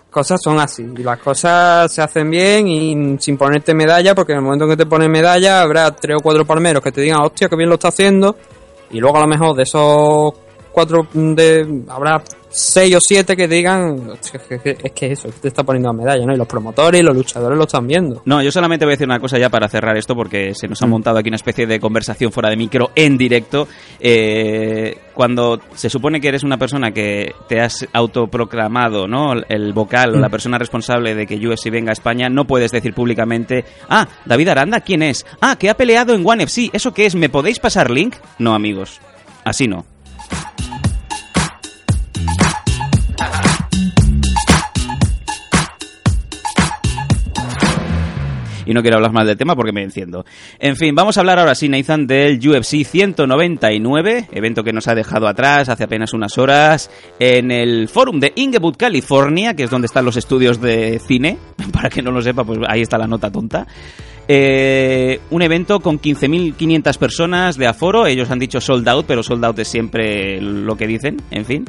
cosas 0.10 0.40
son 0.42 0.60
así. 0.60 0.84
Y 0.98 1.04
las 1.04 1.20
cosas 1.20 1.92
se 1.92 2.02
hacen 2.02 2.30
bien 2.30 2.66
y 2.70 3.18
sin 3.20 3.36
ponerte 3.36 3.74
medalla, 3.74 4.16
porque 4.16 4.32
en 4.32 4.38
el 4.38 4.46
momento 4.46 4.64
en 4.64 4.72
que 4.72 4.78
te 4.78 4.86
pones 4.86 5.10
medalla 5.10 5.62
habrá 5.62 5.92
tres 5.94 6.16
o 6.18 6.24
cuatro 6.24 6.46
palmeros 6.46 6.82
que 6.82 6.94
te 6.94 7.02
digan, 7.02 7.20
hostia, 7.22 7.50
que 7.50 7.58
bien 7.58 7.68
lo 7.68 7.76
está 7.76 7.90
haciendo. 7.90 8.38
Y 8.92 9.02
luego 9.02 9.18
a 9.18 9.22
lo 9.22 9.28
mejor 9.28 9.58
de 9.58 9.64
esos 9.64 10.34
cuatro, 10.72 11.06
de, 11.14 11.84
habrá 11.90 12.24
seis 12.58 12.96
o 12.96 13.00
siete 13.02 13.36
que 13.36 13.48
digan, 13.50 14.10
"Hostia, 14.12 14.40
es 14.50 14.62
que, 14.62 14.78
es 14.82 14.92
que 14.94 15.12
eso, 15.12 15.28
te 15.42 15.50
está 15.50 15.64
poniendo 15.64 15.90
la 15.90 15.94
medalla, 15.94 16.26
¿no? 16.26 16.34
Y 16.34 16.38
los 16.38 16.48
promotores 16.48 17.02
y 17.02 17.04
los 17.04 17.16
luchadores 17.16 17.58
lo 17.58 17.66
están 17.66 17.86
viendo. 17.86 18.22
no, 18.26 18.42
yo 18.42 18.52
solamente 18.52 18.86
voy 18.86 18.94
a 18.94 18.96
decir 18.96 19.08
una 19.08 19.20
cosa 19.20 19.38
ya 19.38 19.50
para 19.50 19.68
cerrar 19.68 19.98
esto 19.98 20.16
porque 20.16 20.54
se 20.56 20.68
Mm. 20.68 20.70
nos 20.70 20.82
ha 20.82 20.86
montado 20.88 21.18
aquí 21.18 21.28
una 21.30 21.36
especie 21.36 21.68
de 21.68 21.80
conversación 21.80 22.32
fuera 22.32 22.50
de 22.50 22.56
micro 22.58 22.92
en 22.96 23.18
directo. 23.18 23.68
Eh, 24.00 24.98
cuando 25.14 25.60
se 25.74 25.90
supone 25.90 26.20
que 26.22 26.28
eres 26.30 26.44
una 26.44 26.58
persona 26.58 26.92
que 26.92 27.34
te 27.50 27.60
has 27.60 27.86
autoproclamado, 27.94 29.08
¿no? 29.08 29.34
El 29.50 29.74
vocal 29.74 30.14
o 30.16 30.18
Mm. 30.18 30.22
la 30.22 30.30
persona 30.30 30.58
responsable 30.58 31.14
de 31.16 31.26
que 31.28 31.36
UFC 31.38 31.70
venga 31.70 31.92
a 31.92 31.94
España, 31.94 32.30
no 32.30 32.46
puedes 32.46 32.72
decir 32.72 32.94
públicamente, 32.94 33.66
ah, 33.90 34.08
David 34.26 34.50
Aranda, 34.50 34.80
¿quién 34.82 35.04
es? 35.04 35.26
Ah, 35.42 35.56
que 35.58 35.70
ha 35.70 35.76
peleado 35.76 36.14
en 36.14 36.26
One 36.26 36.44
FC, 36.44 36.70
¿eso 36.74 36.94
qué 36.94 37.06
es? 37.06 37.16
¿Me 37.16 37.30
podéis 37.30 37.60
pasar 37.60 37.90
link? 37.92 38.16
No, 38.40 38.54
amigos, 38.56 39.00
así 39.44 39.68
no. 39.68 39.86
Y 48.66 48.74
no 48.74 48.82
quiero 48.82 48.98
hablar 48.98 49.12
más 49.12 49.26
del 49.28 49.38
tema 49.38 49.56
porque 49.56 49.72
me 49.72 49.84
enciendo. 49.84 50.26
En 50.60 50.76
fin, 50.76 50.94
vamos 50.96 51.18
a 51.18 51.22
hablar 51.22 51.40
ahora 51.40 51.56
sí, 51.56 51.70
Nathan, 51.70 52.08
del 52.08 52.38
UFC 52.38 52.84
199, 52.86 54.30
evento 54.32 54.64
que 54.64 54.74
nos 54.74 54.88
ha 54.88 54.96
dejado 54.96 55.28
atrás 55.28 55.70
hace 55.70 55.84
apenas 55.84 56.14
unas 56.14 56.38
horas 56.38 56.90
en 57.20 57.52
el 57.52 57.88
forum 57.88 58.20
de 58.20 58.34
Inglewood, 58.36 58.76
California, 58.76 59.56
que 59.56 59.64
es 59.64 59.70
donde 59.70 59.88
están 59.88 60.06
los 60.06 60.18
estudios 60.18 60.62
de 60.62 61.00
cine. 61.00 61.38
Para 61.72 61.90
que 61.90 62.02
no 62.02 62.12
lo 62.12 62.22
sepa, 62.22 62.44
pues 62.44 62.60
ahí 62.68 62.82
está 62.82 62.98
la 62.98 63.08
nota 63.08 63.32
tonta. 63.32 63.68
Eh, 64.28 65.20
un 65.30 65.42
evento 65.42 65.80
con 65.80 66.00
15.500 66.00 66.98
personas 66.98 67.58
de 67.58 67.68
aforo. 67.68 68.08
Ellos 68.08 68.32
han 68.32 68.40
dicho 68.40 68.60
sold 68.60 68.88
out, 68.88 69.06
pero 69.06 69.24
sold 69.24 69.46
out 69.46 69.60
es 69.60 69.68
siempre 69.68 70.42
lo 70.42 70.76
que 70.76 70.88
dicen, 70.88 71.22
en 71.32 71.46
fin. 71.46 71.66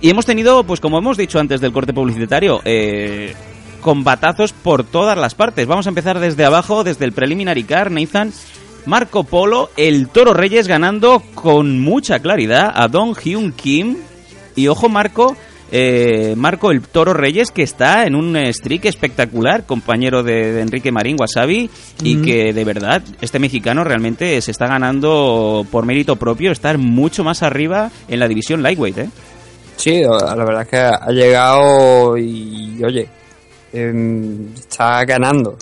Y 0.00 0.10
hemos 0.10 0.26
tenido, 0.26 0.64
pues 0.64 0.80
como 0.80 0.98
hemos 0.98 1.16
dicho 1.16 1.38
antes 1.38 1.60
del 1.60 1.72
corte 1.72 1.92
publicitario, 1.92 2.60
eh, 2.64 3.34
combatazos 3.82 4.54
por 4.54 4.84
todas 4.84 5.18
las 5.18 5.34
partes. 5.34 5.66
Vamos 5.66 5.86
a 5.86 5.90
empezar 5.90 6.18
desde 6.18 6.46
abajo, 6.46 6.84
desde 6.84 7.04
el 7.04 7.12
preliminary 7.12 7.64
car, 7.64 7.90
Nathan. 7.90 8.32
Marco 8.86 9.24
Polo, 9.24 9.70
el 9.76 10.08
Toro 10.08 10.32
Reyes 10.34 10.66
ganando 10.66 11.22
con 11.34 11.78
mucha 11.78 12.18
claridad 12.20 12.72
a 12.74 12.88
Don 12.88 13.14
Hyun 13.14 13.52
Kim. 13.52 13.98
Y 14.56 14.66
ojo, 14.68 14.88
Marco, 14.88 15.36
eh, 15.70 16.34
Marco 16.36 16.70
el 16.70 16.82
Toro 16.82 17.14
Reyes, 17.14 17.50
que 17.50 17.62
está 17.62 18.06
en 18.06 18.14
un 18.14 18.36
streak 18.52 18.86
espectacular, 18.86 19.66
compañero 19.66 20.22
de, 20.22 20.52
de 20.52 20.60
Enrique 20.62 20.90
Marín 20.90 21.16
Wasabi, 21.18 21.70
y 22.02 22.22
que 22.22 22.52
de 22.52 22.64
verdad 22.64 23.02
este 23.20 23.38
mexicano 23.38 23.84
realmente 23.84 24.40
se 24.40 24.50
está 24.50 24.66
ganando 24.66 25.64
por 25.70 25.86
mérito 25.86 26.16
propio 26.16 26.50
estar 26.50 26.76
mucho 26.76 27.22
más 27.22 27.42
arriba 27.42 27.90
en 28.08 28.18
la 28.18 28.28
división 28.28 28.62
lightweight, 28.62 28.98
¿eh? 28.98 29.08
Sí, 29.76 30.02
la 30.02 30.44
verdad 30.44 30.62
es 30.62 30.68
que 30.68 30.76
ha 30.76 31.10
llegado 31.10 32.16
y, 32.16 32.80
oye, 32.84 33.08
em, 33.72 34.54
está 34.54 35.04
ganando. 35.04 35.56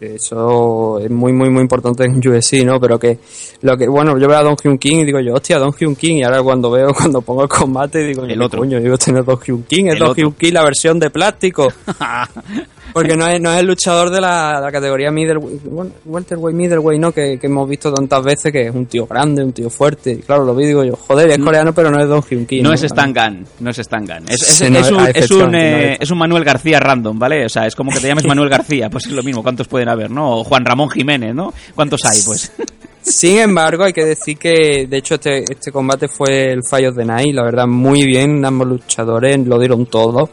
Eso 0.00 0.98
es 0.98 1.10
muy, 1.10 1.32
muy, 1.32 1.48
muy 1.50 1.62
importante 1.62 2.04
en 2.04 2.18
UFC, 2.28 2.64
¿no? 2.64 2.80
Pero 2.80 2.98
que, 2.98 3.18
lo 3.62 3.76
que, 3.76 3.88
bueno, 3.88 4.18
yo 4.18 4.28
veo 4.28 4.38
a 4.38 4.42
Don 4.42 4.56
Hyun 4.56 4.78
King 4.78 4.98
y 4.98 5.04
digo 5.04 5.20
yo, 5.20 5.34
hostia, 5.34 5.58
Don 5.58 5.72
Hyun 5.72 5.96
King, 5.96 6.16
y 6.16 6.22
ahora 6.24 6.42
cuando 6.42 6.70
veo, 6.70 6.92
cuando 6.96 7.22
pongo 7.22 7.42
el 7.42 7.48
combate, 7.48 8.00
digo, 8.00 8.24
El 8.24 8.40
otro. 8.42 8.60
coño, 8.60 8.80
digo, 8.80 8.98
tener 8.98 9.24
Don 9.24 9.38
Hyun 9.40 9.62
King, 9.64 9.86
es 9.86 9.92
El 9.94 9.98
Don 10.00 10.10
otro. 10.10 10.22
Hyun 10.22 10.32
King 10.32 10.52
la 10.52 10.64
versión 10.64 10.98
de 10.98 11.10
plástico. 11.10 11.68
Porque 12.94 13.16
no 13.16 13.26
es, 13.28 13.40
no 13.40 13.52
es 13.52 13.60
el 13.60 13.66
luchador 13.66 14.08
de 14.08 14.20
la, 14.20 14.58
la 14.62 14.72
categoría 14.72 15.10
middleweight, 15.10 15.60
welterweight, 16.06 16.56
middleweight, 16.56 17.00
¿no? 17.00 17.12
Que, 17.12 17.38
que 17.38 17.46
hemos 17.48 17.68
visto 17.68 17.92
tantas 17.92 18.22
veces 18.22 18.50
que 18.52 18.68
es 18.68 18.74
un 18.74 18.86
tío 18.86 19.06
grande, 19.06 19.44
un 19.44 19.52
tío 19.52 19.68
fuerte. 19.68 20.12
Y 20.12 20.16
claro, 20.18 20.44
lo 20.44 20.54
vi 20.54 20.64
digo 20.66 20.82
yo, 20.84 20.94
joder, 20.96 21.28
es 21.30 21.38
coreano, 21.38 21.74
pero 21.74 21.90
no 21.90 22.00
es 22.00 22.08
Don 22.08 22.22
Hyun 22.22 22.46
King. 22.46 22.62
No 22.62 22.72
es 22.72 22.82
Stan 22.84 23.12
Gunn, 23.12 23.44
no 23.60 23.70
es 23.70 23.78
Stan 23.80 24.06
Gunn. 24.06 24.24
Es, 24.28 24.40
es- 24.42 24.46
Sí, 24.64 24.70
no, 24.70 24.78
es 24.78 24.90
un, 24.90 25.06
es, 25.12 25.30
un, 25.30 25.54
eh, 25.54 25.98
un 26.10 26.18
Manuel 26.18 26.44
García 26.44 26.78
random, 26.80 27.18
¿vale? 27.18 27.44
O 27.44 27.48
sea, 27.48 27.66
es 27.66 27.74
como 27.74 27.90
que 27.90 27.98
te 28.00 28.06
llames 28.06 28.26
Manuel 28.26 28.48
García, 28.48 28.88
pues 28.88 29.06
es 29.06 29.12
lo 29.12 29.22
mismo. 29.22 29.42
¿Cuántos 29.42 29.66
pueden 29.68 29.88
haber, 29.88 30.10
no? 30.10 30.38
O 30.38 30.44
Juan 30.44 30.64
Ramón 30.64 30.88
Jiménez, 30.88 31.34
¿no? 31.34 31.52
¿Cuántos 31.74 32.00
hay, 32.04 32.20
pues? 32.24 32.52
Sin 33.02 33.36
embargo, 33.38 33.84
hay 33.84 33.92
que 33.92 34.04
decir 34.04 34.38
que, 34.38 34.86
de 34.88 34.96
hecho, 34.96 35.16
este, 35.16 35.44
este 35.50 35.70
combate 35.70 36.08
fue 36.08 36.52
el 36.52 36.60
Fallo 36.64 36.90
de 36.92 37.04
Night, 37.04 37.34
la 37.34 37.42
verdad, 37.42 37.66
muy 37.66 38.06
bien, 38.06 38.42
ambos 38.44 38.66
luchadores 38.68 39.38
lo 39.46 39.58
dieron 39.58 39.84
todo, 39.86 40.30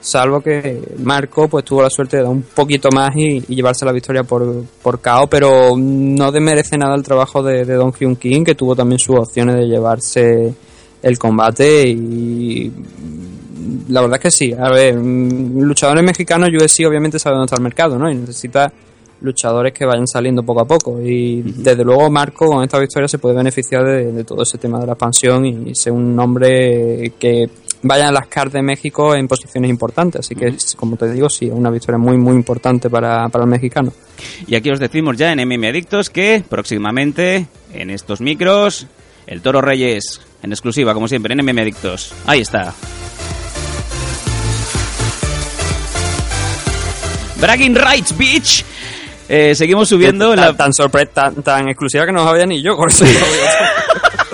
salvo 0.00 0.40
que 0.40 0.80
Marco 1.02 1.48
pues 1.48 1.64
tuvo 1.64 1.82
la 1.82 1.90
suerte 1.90 2.18
de 2.18 2.22
dar 2.22 2.32
un 2.32 2.42
poquito 2.42 2.88
más 2.94 3.14
y, 3.16 3.44
y 3.48 3.54
llevarse 3.54 3.84
la 3.84 3.92
victoria 3.92 4.22
por, 4.22 4.64
por 4.82 5.00
KO, 5.00 5.26
pero 5.28 5.74
no 5.76 6.32
desmerece 6.32 6.76
nada 6.76 6.94
el 6.94 7.02
trabajo 7.02 7.42
de, 7.42 7.64
de 7.64 7.74
Don 7.74 7.92
Hyun 7.92 8.16
King, 8.16 8.44
que 8.44 8.54
tuvo 8.54 8.76
también 8.76 8.98
sus 8.98 9.16
opciones 9.16 9.56
de 9.56 9.66
llevarse 9.66 10.54
el 11.02 11.18
combate 11.18 11.88
y 11.88 12.72
la 13.88 14.00
verdad 14.00 14.16
es 14.16 14.22
que 14.22 14.30
sí. 14.30 14.52
A 14.52 14.70
ver, 14.70 14.96
mm, 14.96 15.60
luchadores 15.60 16.04
mexicanos, 16.04 16.48
UFC 16.50 16.86
obviamente 16.86 17.18
sabe 17.18 17.36
dónde 17.36 17.46
está 17.46 17.56
el 17.56 17.62
mercado, 17.62 17.98
¿no? 17.98 18.10
Y 18.10 18.14
necesita 18.14 18.72
luchadores 19.20 19.72
que 19.72 19.84
vayan 19.84 20.06
saliendo 20.06 20.42
poco 20.42 20.60
a 20.60 20.64
poco. 20.64 21.00
Y 21.02 21.42
desde 21.42 21.84
luego 21.84 22.08
Marco 22.10 22.46
con 22.46 22.62
esta 22.62 22.78
victoria 22.78 23.08
se 23.08 23.18
puede 23.18 23.36
beneficiar 23.36 23.84
de, 23.84 24.12
de 24.12 24.24
todo 24.24 24.42
ese 24.42 24.58
tema 24.58 24.78
de 24.78 24.86
la 24.86 24.92
expansión 24.92 25.44
y 25.44 25.74
ser 25.74 25.92
un 25.92 26.14
nombre 26.14 27.12
que 27.18 27.48
vaya 27.82 28.08
a 28.08 28.12
las 28.12 28.26
cartas 28.26 28.54
de 28.54 28.62
México 28.62 29.14
en 29.14 29.28
posiciones 29.28 29.70
importantes. 29.70 30.20
Así 30.20 30.34
que, 30.34 30.54
como 30.76 30.96
te 30.96 31.10
digo, 31.10 31.28
sí, 31.28 31.48
una 31.50 31.70
victoria 31.70 31.98
muy, 31.98 32.16
muy 32.16 32.34
importante 32.34 32.88
para, 32.90 33.28
para 33.28 33.44
el 33.44 33.50
mexicano. 33.50 33.92
Y 34.46 34.54
aquí 34.56 34.70
os 34.70 34.78
decimos 34.80 35.16
ya 35.16 35.32
en 35.32 35.40
MM 35.48 35.64
Adictos 35.68 36.10
que 36.10 36.42
próximamente 36.48 37.46
en 37.72 37.90
estos 37.90 38.20
micros 38.20 38.86
el 39.26 39.42
Toro 39.42 39.60
Reyes 39.60 40.20
en 40.42 40.52
exclusiva, 40.52 40.94
como 40.94 41.06
siempre, 41.08 41.34
en 41.34 41.44
MM 41.44 41.58
Adictos. 41.60 42.12
Ahí 42.26 42.40
está. 42.40 42.72
Bragging 47.40 47.74
Rights, 47.76 48.16
bitch. 48.16 48.64
Eh, 49.28 49.54
seguimos 49.54 49.88
subiendo 49.88 50.30
tan, 50.30 50.36
la... 50.40 50.56
tan, 50.56 50.72
sorpre- 50.72 51.08
tan, 51.12 51.42
tan 51.42 51.68
exclusiva 51.68 52.06
que 52.06 52.12
no 52.12 52.24
sabía 52.24 52.46
ni 52.46 52.62
yo. 52.62 52.76
Por 52.76 52.90
eso 52.90 53.04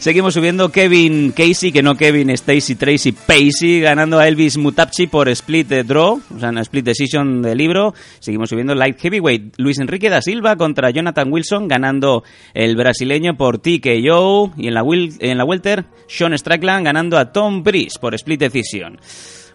Seguimos 0.00 0.32
subiendo 0.32 0.72
Kevin 0.72 1.30
Casey, 1.32 1.72
que 1.72 1.82
no 1.82 1.94
Kevin 1.94 2.30
Stacy 2.30 2.74
Tracy 2.74 3.12
Pacey, 3.12 3.80
ganando 3.80 4.18
a 4.18 4.26
Elvis 4.26 4.56
Mutapchi 4.56 5.06
por 5.08 5.28
split 5.28 5.68
draw, 5.84 6.22
o 6.34 6.38
sea, 6.38 6.48
una 6.48 6.62
split 6.62 6.86
decision 6.86 7.42
de 7.42 7.54
libro. 7.54 7.92
Seguimos 8.18 8.48
subiendo 8.48 8.74
Light 8.74 8.98
Heavyweight, 8.98 9.56
Luis 9.58 9.78
Enrique 9.78 10.08
da 10.08 10.22
Silva 10.22 10.56
contra 10.56 10.88
Jonathan 10.90 11.30
Wilson, 11.30 11.68
ganando 11.68 12.24
el 12.54 12.76
brasileño 12.76 13.36
por 13.36 13.58
TKO. 13.58 14.54
Y 14.56 14.68
en 14.68 14.74
la, 14.74 14.82
wil- 14.82 15.16
en 15.20 15.36
la 15.36 15.44
welter, 15.44 15.84
Sean 16.08 16.32
Strickland 16.36 16.86
ganando 16.86 17.18
a 17.18 17.30
Tom 17.30 17.62
Breeze 17.62 17.98
por 18.00 18.14
split 18.14 18.40
decision. 18.40 18.98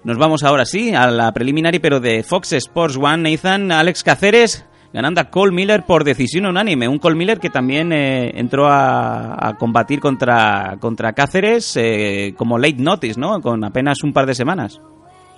Nos 0.03 0.19
vamos 0.19 0.43
ahora 0.43 0.67
sí 0.67 0.93
a 0.93 1.09
la 1.09 1.33
preliminary, 1.33 1.79
pero 1.79 1.99
de 1.99 2.21
Fox 2.21 2.53
Sports 2.53 2.97
One, 2.97 3.31
Nathan, 3.31 3.71
Alex 3.71 4.03
Caceres 4.03 4.63
ganando 4.95 5.19
a 5.19 5.25
Cole 5.25 5.51
Miller 5.51 5.83
por 5.85 6.05
decisión 6.05 6.45
unánime. 6.45 6.87
Un 6.87 6.99
Cole 6.99 7.17
Miller 7.17 7.37
que 7.37 7.49
también 7.49 7.91
eh, 7.91 8.31
entró 8.39 8.65
a, 8.69 9.53
combatir 9.59 9.99
contra, 9.99 10.77
contra 10.79 11.11
Cáceres 11.11 11.75
eh, 11.75 12.33
como 12.37 12.57
late 12.57 12.77
notice, 12.77 13.19
¿no? 13.19 13.41
Con 13.41 13.65
apenas 13.65 14.01
un 14.03 14.13
par 14.13 14.25
de 14.25 14.33
semanas. 14.33 14.79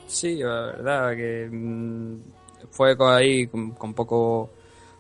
Sí, 0.06 0.36
la 0.36 0.62
verdad 0.62 1.16
que 1.16 1.50
mm, 1.52 2.18
fue 2.70 2.96
ahí 3.00 3.48
con 3.48 3.94
poco 3.96 4.52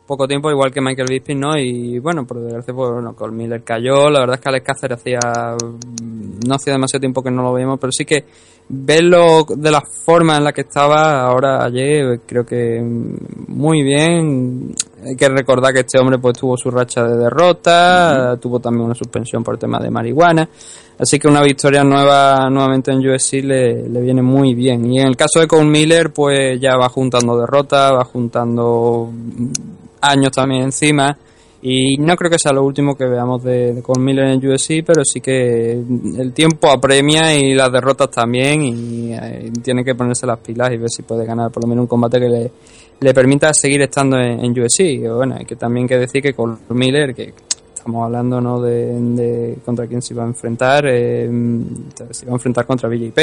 poco 0.07 0.27
tiempo, 0.27 0.49
igual 0.49 0.71
que 0.71 0.81
Michael 0.81 1.09
Bisping, 1.09 1.39
¿no? 1.39 1.57
Y 1.57 1.99
bueno, 1.99 2.25
por 2.25 2.39
desgracia, 2.39 2.73
pues 2.73 2.91
bueno, 2.91 3.13
Cole 3.13 3.35
Miller 3.35 3.63
cayó. 3.63 4.09
La 4.09 4.21
verdad 4.21 4.35
es 4.35 4.41
que 4.41 4.49
Alex 4.49 4.65
Cáceres 4.65 4.97
hacía. 4.97 5.19
No 6.47 6.55
hacía 6.55 6.73
demasiado 6.73 7.01
tiempo 7.01 7.21
que 7.21 7.29
no 7.29 7.43
lo 7.43 7.53
veíamos, 7.53 7.77
pero 7.79 7.91
sí 7.91 8.05
que 8.05 8.25
verlo 8.69 9.45
de 9.55 9.71
la 9.71 9.81
forma 9.81 10.37
en 10.37 10.43
la 10.43 10.51
que 10.51 10.61
estaba 10.61 11.21
ahora 11.21 11.63
ayer, 11.63 12.21
creo 12.25 12.45
que 12.45 12.81
muy 12.81 13.83
bien. 13.83 14.73
Hay 15.05 15.15
que 15.15 15.29
recordar 15.29 15.73
que 15.73 15.81
este 15.81 15.99
hombre 15.99 16.17
pues 16.19 16.37
tuvo 16.37 16.57
su 16.57 16.71
racha 16.71 17.03
de 17.03 17.17
derrota, 17.17 18.37
tuvo 18.41 18.59
también 18.59 18.85
una 18.85 18.95
suspensión 18.95 19.43
por 19.43 19.57
tema 19.57 19.79
de 19.79 19.89
marihuana. 19.89 20.49
Así 20.99 21.19
que 21.19 21.27
una 21.27 21.43
victoria 21.43 21.83
nueva 21.83 22.49
nuevamente 22.49 22.91
en 22.91 23.07
UFC 23.07 23.43
le, 23.43 23.87
le 23.87 24.01
viene 24.01 24.21
muy 24.21 24.55
bien. 24.55 24.91
Y 24.91 24.99
en 24.99 25.07
el 25.07 25.15
caso 25.15 25.39
de 25.39 25.47
Cole 25.47 25.69
Miller, 25.69 26.11
pues 26.11 26.59
ya 26.59 26.75
va 26.75 26.89
juntando 26.89 27.37
derrotas, 27.37 27.93
va 27.93 28.03
juntando 28.03 29.11
años 30.07 30.31
también 30.31 30.63
encima. 30.63 31.17
Y 31.61 31.97
no 31.97 32.15
creo 32.15 32.29
que 32.29 32.37
sea 32.37 32.53
lo 32.53 32.63
último 32.63 32.95
que 32.95 33.05
veamos 33.05 33.43
de, 33.43 33.73
de 33.73 33.83
Miller 33.99 34.27
en 34.27 34.47
UFC, 34.47 34.85
pero 34.85 35.03
sí 35.03 35.19
que 35.19 35.71
el 35.71 36.31
tiempo 36.31 36.69
apremia 36.69 37.35
y 37.35 37.55
las 37.55 37.71
derrotas 37.71 38.11
también. 38.11 38.61
Y, 38.61 39.13
eh, 39.13 39.51
tiene 39.63 39.83
que 39.83 39.95
ponerse 39.95 40.27
las 40.27 40.39
pilas 40.39 40.71
y 40.71 40.77
ver 40.77 40.89
si 40.89 41.01
puede 41.01 41.25
ganar 41.25 41.51
por 41.51 41.63
lo 41.63 41.69
menos 41.69 41.83
un 41.83 41.87
combate 41.87 42.19
que 42.19 42.29
le, 42.29 42.51
le 42.99 43.13
permita 43.13 43.51
seguir 43.53 43.81
estando 43.81 44.17
en, 44.17 44.45
en 44.45 44.51
UFC. 44.51 44.81
Y 44.81 45.07
bueno, 45.07 45.35
hay 45.37 45.45
que 45.45 45.55
también 45.55 45.87
que 45.87 45.97
decir 45.97 46.21
que 46.21 46.33
Cole 46.33 46.57
Miller, 46.69 47.15
que 47.15 47.33
estamos 47.73 48.05
hablando 48.05 48.39
¿no? 48.39 48.61
de, 48.61 48.93
de 48.99 49.57
contra 49.65 49.87
quién 49.87 50.01
se 50.01 50.13
iba 50.13 50.23
a 50.23 50.27
enfrentar, 50.27 50.85
eh, 50.87 51.29
se 52.11 52.25
iba 52.25 52.33
a 52.33 52.35
enfrentar 52.35 52.65
contra 52.65 52.87
BJP. 52.87 53.17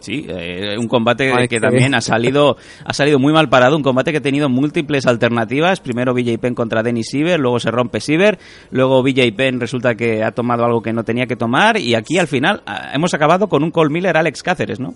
Sí, 0.00 0.26
eh, 0.28 0.76
un 0.78 0.88
combate 0.88 1.30
Ay, 1.32 1.46
que 1.46 1.60
también 1.60 1.94
ha 1.94 2.00
salido 2.00 2.56
ha 2.84 2.92
salido 2.92 3.18
muy 3.18 3.32
mal 3.32 3.48
parado, 3.48 3.76
un 3.76 3.82
combate 3.82 4.10
que 4.10 4.18
ha 4.18 4.22
tenido 4.22 4.48
múltiples 4.48 5.06
alternativas. 5.06 5.80
Primero 5.80 6.14
BJ 6.14 6.38
Penn 6.38 6.54
contra 6.54 6.82
Dennis 6.82 7.08
Siever, 7.10 7.38
luego 7.38 7.60
se 7.60 7.70
rompe 7.70 8.00
Siever, 8.00 8.38
luego 8.70 9.02
BJ 9.02 9.32
Penn 9.36 9.60
resulta 9.60 9.94
que 9.94 10.24
ha 10.24 10.32
tomado 10.32 10.64
algo 10.64 10.80
que 10.80 10.92
no 10.92 11.04
tenía 11.04 11.26
que 11.26 11.36
tomar 11.36 11.76
y 11.76 11.94
aquí 11.94 12.18
al 12.18 12.28
final 12.28 12.62
ah, 12.66 12.92
hemos 12.94 13.12
acabado 13.14 13.48
con 13.48 13.62
un 13.62 13.70
Cole 13.70 13.90
Miller 13.90 14.16
Alex 14.16 14.42
Cáceres, 14.42 14.80
¿no? 14.80 14.94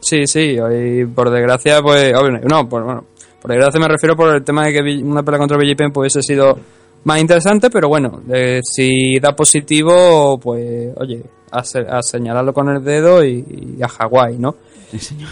Sí, 0.00 0.26
sí, 0.26 0.56
y 0.58 1.04
por 1.06 1.30
desgracia, 1.30 1.80
pues, 1.80 2.12
no, 2.48 2.68
por, 2.68 2.84
bueno, 2.84 3.04
por 3.40 3.50
desgracia 3.50 3.80
me 3.80 3.88
refiero 3.88 4.16
por 4.16 4.34
el 4.34 4.42
tema 4.42 4.66
de 4.66 4.72
que 4.72 5.02
una 5.02 5.22
pelea 5.22 5.38
contra 5.38 5.56
BJP 5.56 5.92
pues 5.92 6.14
hubiese 6.14 6.22
sido 6.22 6.58
más 7.04 7.20
interesante, 7.20 7.70
pero 7.70 7.88
bueno, 7.88 8.20
eh, 8.32 8.60
si 8.62 9.18
da 9.20 9.34
positivo, 9.34 10.38
pues, 10.38 10.90
oye, 10.96 11.22
a, 11.52 11.62
se- 11.64 11.86
a 11.88 12.02
señalarlo 12.02 12.52
con 12.52 12.68
el 12.70 12.82
dedo 12.82 13.24
y, 13.24 13.76
y 13.78 13.82
a 13.82 13.88
Hawái, 13.88 14.38
¿no? 14.38 14.54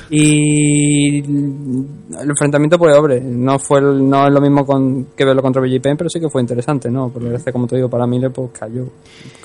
Y 0.09 1.19
el 1.21 2.29
enfrentamiento, 2.31 2.79
pues, 2.79 2.97
hombre, 2.97 3.21
no 3.21 3.59
fue 3.59 3.81
el- 3.81 4.09
no 4.09 4.27
es 4.27 4.33
lo 4.33 4.41
mismo 4.41 4.65
con, 4.65 5.07
que 5.17 5.25
verlo 5.25 5.43
contra 5.43 5.61
BJP, 5.63 5.97
pero 5.97 6.09
sí 6.11 6.19
que 6.21 6.29
fue 6.31 6.41
interesante, 6.41 6.91
¿no? 6.91 7.09
Por 7.11 7.23
desgracia, 7.23 7.53
como 7.53 7.67
te 7.67 7.77
digo, 7.77 7.89
para 7.89 8.07
Miller, 8.07 8.31
pues 8.31 8.51
cayó. 8.59 8.85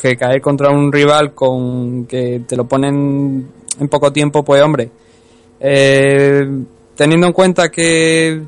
Que 0.02 0.16
caer 0.16 0.42
contra 0.42 0.70
un 0.72 0.92
rival 0.92 1.34
con 1.34 2.06
que 2.06 2.42
te 2.48 2.56
lo 2.56 2.66
ponen 2.66 3.46
en 3.80 3.88
poco 3.90 4.12
tiempo, 4.14 4.44
pues, 4.44 4.62
hombre, 4.62 4.90
eh, 5.60 6.48
teniendo 6.96 7.28
en 7.28 7.34
cuenta 7.34 7.70
que. 7.70 8.42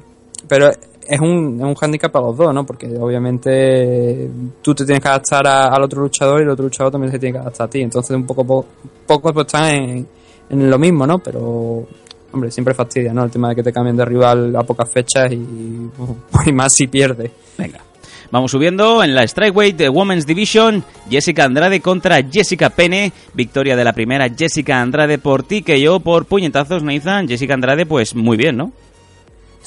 Pero 0.47 0.71
es 1.07 1.19
un, 1.19 1.57
es 1.59 1.65
un 1.65 1.75
hándicap 1.75 2.11
para 2.11 2.25
los 2.27 2.37
dos, 2.37 2.53
¿no? 2.53 2.65
Porque 2.65 2.87
obviamente 2.99 4.29
tú 4.61 4.73
te 4.75 4.85
tienes 4.85 5.01
que 5.01 5.09
adaptar 5.09 5.45
a- 5.47 5.67
al 5.67 5.83
otro 5.83 6.01
luchador 6.01 6.39
y 6.39 6.43
el 6.43 6.49
otro 6.49 6.65
luchador 6.65 6.91
también 6.91 7.11
se 7.11 7.19
tiene 7.19 7.33
que 7.33 7.39
adaptar 7.39 7.67
a 7.67 7.69
ti. 7.69 7.81
Entonces, 7.81 8.15
un 8.15 8.25
poco, 8.25 8.45
po- 8.45 8.65
poco 9.05 9.33
pues 9.33 9.45
están 9.47 9.65
en, 9.73 10.07
en 10.49 10.69
lo 10.69 10.77
mismo, 10.79 11.05
¿no? 11.07 11.19
Pero, 11.19 11.87
hombre, 12.33 12.51
siempre 12.51 12.73
fastidia, 12.73 13.13
¿no? 13.13 13.23
El 13.23 13.31
tema 13.31 13.49
de 13.49 13.55
que 13.55 13.63
te 13.63 13.71
cambien 13.73 13.95
de 13.97 14.05
rival 14.05 14.55
a 14.55 14.63
pocas 14.63 14.89
fechas 14.89 15.31
y, 15.31 15.35
y 16.45 16.51
más 16.51 16.73
si 16.73 16.87
pierdes. 16.87 17.31
Venga. 17.57 17.79
Vamos 18.29 18.51
subiendo 18.51 19.01
en 19.05 19.15
la 19.15 19.25
Strikeweight 19.25 19.83
Women's 19.89 20.25
Division. 20.25 20.83
Jessica 21.09 21.45
Andrade 21.45 21.79
contra 21.79 22.21
Jessica 22.29 22.69
Pene. 22.69 23.13
Victoria 23.33 23.77
de 23.77 23.85
la 23.85 23.93
primera 23.93 24.27
Jessica 24.29 24.81
Andrade 24.81 25.17
por 25.17 25.43
ti 25.43 25.61
que 25.61 25.79
yo 25.79 26.01
por 26.01 26.25
puñetazos, 26.25 26.83
Nathan. 26.83 27.25
Jessica 27.29 27.53
Andrade, 27.53 27.85
pues 27.85 28.13
muy 28.15 28.35
bien, 28.35 28.57
¿no? 28.57 28.73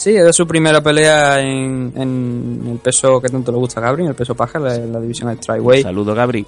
Sí, 0.00 0.16
era 0.16 0.32
su 0.32 0.46
primera 0.46 0.82
pelea 0.82 1.40
en, 1.42 1.92
en 1.94 2.62
el 2.72 2.78
peso 2.78 3.20
que 3.20 3.28
tanto 3.28 3.52
le 3.52 3.58
gusta 3.58 3.80
a 3.80 3.82
Gabri, 3.82 4.04
en 4.04 4.08
el 4.08 4.14
peso 4.14 4.34
paja, 4.34 4.58
la, 4.58 4.78
la 4.78 4.98
división 4.98 5.28
de 5.28 5.36
Strikeweight. 5.36 5.82
Saludo, 5.84 6.14
Gabri. 6.14 6.46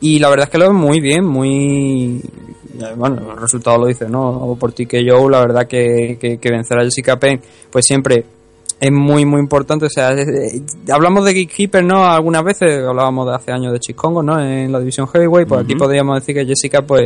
Y 0.00 0.18
la 0.18 0.28
verdad 0.28 0.46
es 0.46 0.50
que 0.50 0.58
lo 0.58 0.66
ven 0.66 0.76
muy 0.76 0.98
bien, 1.00 1.24
muy... 1.24 2.20
Bueno, 2.96 3.30
el 3.32 3.40
resultado 3.40 3.78
lo 3.78 3.86
dice, 3.86 4.08
¿no? 4.08 4.56
Por 4.58 4.72
ti 4.72 4.86
que 4.86 5.04
yo, 5.04 5.28
la 5.30 5.38
verdad 5.38 5.68
que, 5.68 6.18
que, 6.20 6.38
que 6.38 6.50
vencer 6.50 6.76
a 6.80 6.82
Jessica 6.82 7.16
Penn, 7.16 7.40
pues 7.70 7.86
siempre 7.86 8.24
es 8.80 8.90
muy, 8.90 9.24
muy 9.24 9.38
importante. 9.40 9.86
O 9.86 9.88
sea, 9.90 10.10
es- 10.10 10.26
eh, 10.56 10.62
hablamos 10.92 11.24
de 11.24 11.32
Gatekeeper, 11.32 11.84
¿no? 11.84 12.04
Algunas 12.04 12.42
veces 12.42 12.84
hablábamos 12.84 13.28
de 13.28 13.34
hace 13.36 13.52
años 13.52 13.72
de 13.72 13.78
Chiscongo, 13.78 14.20
¿no? 14.24 14.38
En 14.40 14.72
la 14.72 14.80
división 14.80 15.06
Heavyweight, 15.06 15.48
pues 15.48 15.60
aquí 15.62 15.74
podríamos 15.76 16.16
decir 16.18 16.34
que 16.34 16.44
Jessica, 16.44 16.82
pues... 16.82 17.04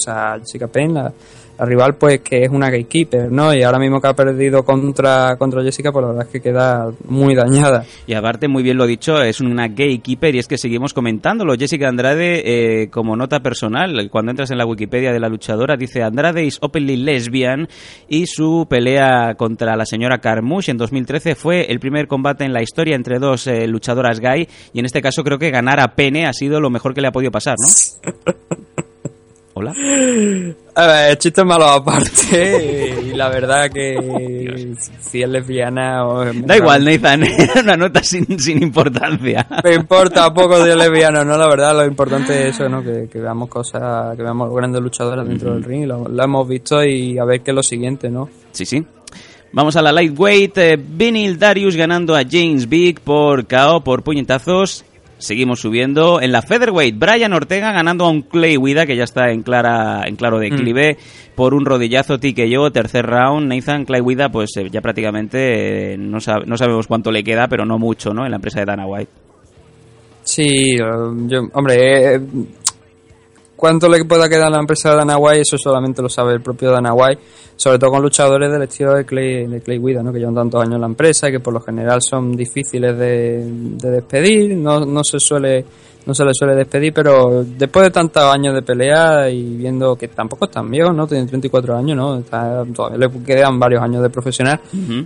Sea, 0.00 0.38
Jessica 0.40 0.66
Penn, 0.66 0.94
la, 0.94 1.12
la 1.60 1.66
rival, 1.66 1.96
pues 1.96 2.20
que 2.20 2.42
es 2.42 2.48
una 2.50 2.70
Gatekeeper, 2.70 3.30
¿no? 3.30 3.52
Y 3.54 3.62
ahora 3.62 3.78
mismo 3.78 4.00
que 4.00 4.08
ha 4.08 4.14
perdido 4.14 4.64
contra, 4.64 5.36
contra 5.36 5.62
Jessica, 5.62 5.92
pues 5.92 6.02
la 6.02 6.08
verdad 6.08 6.26
es 6.26 6.32
que 6.32 6.40
queda 6.40 6.90
muy 7.06 7.34
dañada. 7.34 7.84
Y 8.06 8.14
aparte, 8.14 8.48
muy 8.48 8.62
bien 8.62 8.78
lo 8.78 8.86
dicho, 8.86 9.20
es 9.20 9.42
una 9.42 9.68
gatekeeper 9.68 10.34
y 10.34 10.38
es 10.38 10.48
que 10.48 10.56
seguimos 10.56 10.94
comentándolo. 10.94 11.54
Jessica 11.58 11.88
Andrade, 11.88 12.82
eh, 12.82 12.88
como 12.88 13.14
nota 13.14 13.40
personal, 13.40 14.08
cuando 14.10 14.30
entras 14.30 14.50
en 14.50 14.56
la 14.56 14.64
Wikipedia 14.64 15.12
de 15.12 15.20
la 15.20 15.28
luchadora, 15.28 15.76
dice 15.76 16.02
Andrade 16.02 16.44
is 16.44 16.58
openly 16.62 16.96
lesbian 16.96 17.68
y 18.08 18.26
su 18.26 18.66
pelea 18.68 19.34
contra 19.36 19.76
la 19.76 19.84
señora 19.84 20.18
Carmouche 20.18 20.70
en 20.70 20.78
2013 20.78 21.34
fue 21.34 21.70
el 21.70 21.78
primer 21.78 22.08
combate 22.08 22.44
en 22.44 22.54
la 22.54 22.62
historia 22.62 22.96
entre 22.96 23.18
dos 23.18 23.46
eh, 23.46 23.66
luchadoras 23.66 24.20
gay 24.20 24.48
y 24.72 24.78
en 24.78 24.86
este 24.86 25.02
caso 25.02 25.22
creo 25.22 25.38
que 25.38 25.50
ganar 25.50 25.78
a 25.80 25.94
Pene 25.94 26.26
ha 26.26 26.32
sido 26.32 26.58
lo 26.58 26.70
mejor 26.70 26.94
que 26.94 27.02
le 27.02 27.08
ha 27.08 27.12
podido 27.12 27.30
pasar, 27.30 27.56
¿no? 27.58 28.12
Hola. 29.60 29.74
A 30.74 30.86
ver, 30.86 31.18
chistes 31.18 31.44
malos 31.44 31.70
aparte, 31.70 32.96
y 33.04 33.14
la 33.14 33.28
verdad 33.28 33.70
que 33.70 34.74
si 35.00 35.22
es 35.22 35.28
lesbiana 35.28 36.06
o... 36.06 36.24
Da 36.32 36.56
igual, 36.56 36.82
Nathan, 36.82 37.24
era 37.24 37.60
una 37.60 37.76
nota 37.76 38.02
sin, 38.02 38.40
sin 38.40 38.62
importancia. 38.62 39.46
Me 39.62 39.74
importa 39.74 40.32
poco 40.32 40.64
si 40.64 40.70
es 40.70 40.76
lesbiana, 40.76 41.26
¿no? 41.26 41.36
La 41.36 41.46
verdad, 41.46 41.74
lo 41.74 41.84
importante 41.84 42.48
es 42.48 42.54
eso, 42.54 42.70
¿no? 42.70 42.82
Que, 42.82 43.06
que 43.12 43.20
veamos 43.20 43.50
cosas, 43.50 44.16
que 44.16 44.22
veamos 44.22 44.50
grandes 44.54 44.80
luchadoras 44.80 45.28
dentro 45.28 45.52
del 45.52 45.62
ring, 45.62 45.86
lo, 45.86 46.08
lo 46.08 46.24
hemos 46.24 46.48
visto 46.48 46.82
y 46.82 47.18
a 47.18 47.26
ver 47.26 47.42
qué 47.42 47.50
es 47.50 47.54
lo 47.54 47.62
siguiente, 47.62 48.08
¿no? 48.08 48.30
Sí, 48.52 48.64
sí. 48.64 48.82
Vamos 49.52 49.76
a 49.76 49.82
la 49.82 49.92
lightweight. 49.92 50.56
Eh, 50.56 50.78
Benil 50.82 51.38
Darius 51.38 51.76
ganando 51.76 52.16
a 52.16 52.22
James 52.22 52.66
Big 52.66 53.00
por 53.00 53.46
KO, 53.46 53.82
por 53.84 54.02
puñetazos. 54.02 54.86
Seguimos 55.20 55.60
subiendo. 55.60 56.20
En 56.20 56.32
la 56.32 56.42
featherweight, 56.42 56.98
Brian 56.98 57.32
Ortega 57.32 57.70
ganando 57.72 58.04
a 58.06 58.10
un 58.10 58.22
Clay 58.22 58.56
Wida 58.56 58.86
que 58.86 58.96
ya 58.96 59.04
está 59.04 59.30
en 59.30 59.42
clara 59.42 60.02
en 60.06 60.16
claro 60.16 60.38
declive 60.40 60.98
por 61.36 61.54
un 61.54 61.64
rodillazo 61.64 62.18
yo 62.50 62.70
tercer 62.72 63.06
round. 63.06 63.46
Nathan 63.52 63.84
Clay 63.84 64.00
Wida, 64.00 64.28
pues 64.30 64.50
eh, 64.56 64.68
ya 64.70 64.80
prácticamente 64.80 65.92
eh, 65.94 65.96
no, 65.96 66.18
sab- 66.18 66.44
no 66.46 66.56
sabemos 66.56 66.86
cuánto 66.86 67.10
le 67.12 67.22
queda, 67.22 67.46
pero 67.48 67.64
no 67.64 67.78
mucho, 67.78 68.12
¿no? 68.12 68.24
En 68.24 68.30
la 68.30 68.36
empresa 68.36 68.60
de 68.60 68.66
Dana 68.66 68.86
White. 68.86 69.10
Sí, 70.22 70.74
eh, 70.74 70.78
yo, 71.26 71.48
hombre, 71.54 72.20
cuánto 73.60 73.88
le 73.88 74.04
pueda 74.06 74.28
quedar 74.28 74.46
a 74.48 74.50
la 74.50 74.58
empresa 74.58 74.90
de 74.90 74.96
Dana 74.96 75.18
White, 75.18 75.42
eso 75.42 75.56
solamente 75.58 76.00
lo 76.02 76.08
sabe 76.08 76.32
el 76.32 76.40
propio 76.40 76.70
Dana 76.70 76.94
White, 76.94 77.20
sobre 77.56 77.78
todo 77.78 77.90
con 77.90 78.02
luchadores 78.02 78.50
del 78.50 78.62
estilo 78.62 78.94
de 78.94 79.04
Clay, 79.04 79.46
de 79.46 79.60
Clay 79.60 79.78
Guida, 79.78 80.02
¿no? 80.02 80.12
que 80.12 80.18
llevan 80.18 80.34
tantos 80.34 80.62
años 80.62 80.76
en 80.76 80.80
la 80.80 80.86
empresa 80.86 81.28
y 81.28 81.32
que 81.32 81.40
por 81.40 81.52
lo 81.52 81.60
general 81.60 82.00
son 82.02 82.32
difíciles 82.34 82.96
de, 82.98 83.44
de 83.46 83.90
despedir, 83.90 84.56
no, 84.56 84.84
no 84.86 85.04
se 85.04 85.20
suele 85.20 85.64
no 86.06 86.14
se 86.14 86.24
le 86.24 86.32
suele 86.32 86.54
despedir, 86.54 86.94
pero 86.94 87.44
después 87.44 87.84
de 87.84 87.90
tantos 87.90 88.22
años 88.24 88.54
de 88.54 88.62
pelea 88.62 89.28
y 89.28 89.56
viendo 89.58 89.96
que 89.96 90.08
tampoco 90.08 90.46
es 90.46 90.50
tan 90.50 90.68
viejo, 90.70 90.94
¿no? 90.94 91.06
Tiene 91.06 91.26
34 91.26 91.76
años, 91.76 91.94
¿no? 91.94 92.18
Está- 92.20 92.64
todavía 92.74 93.06
le 93.06 93.22
quedan 93.22 93.60
varios 93.60 93.82
años 93.82 94.02
de 94.02 94.08
profesional, 94.08 94.58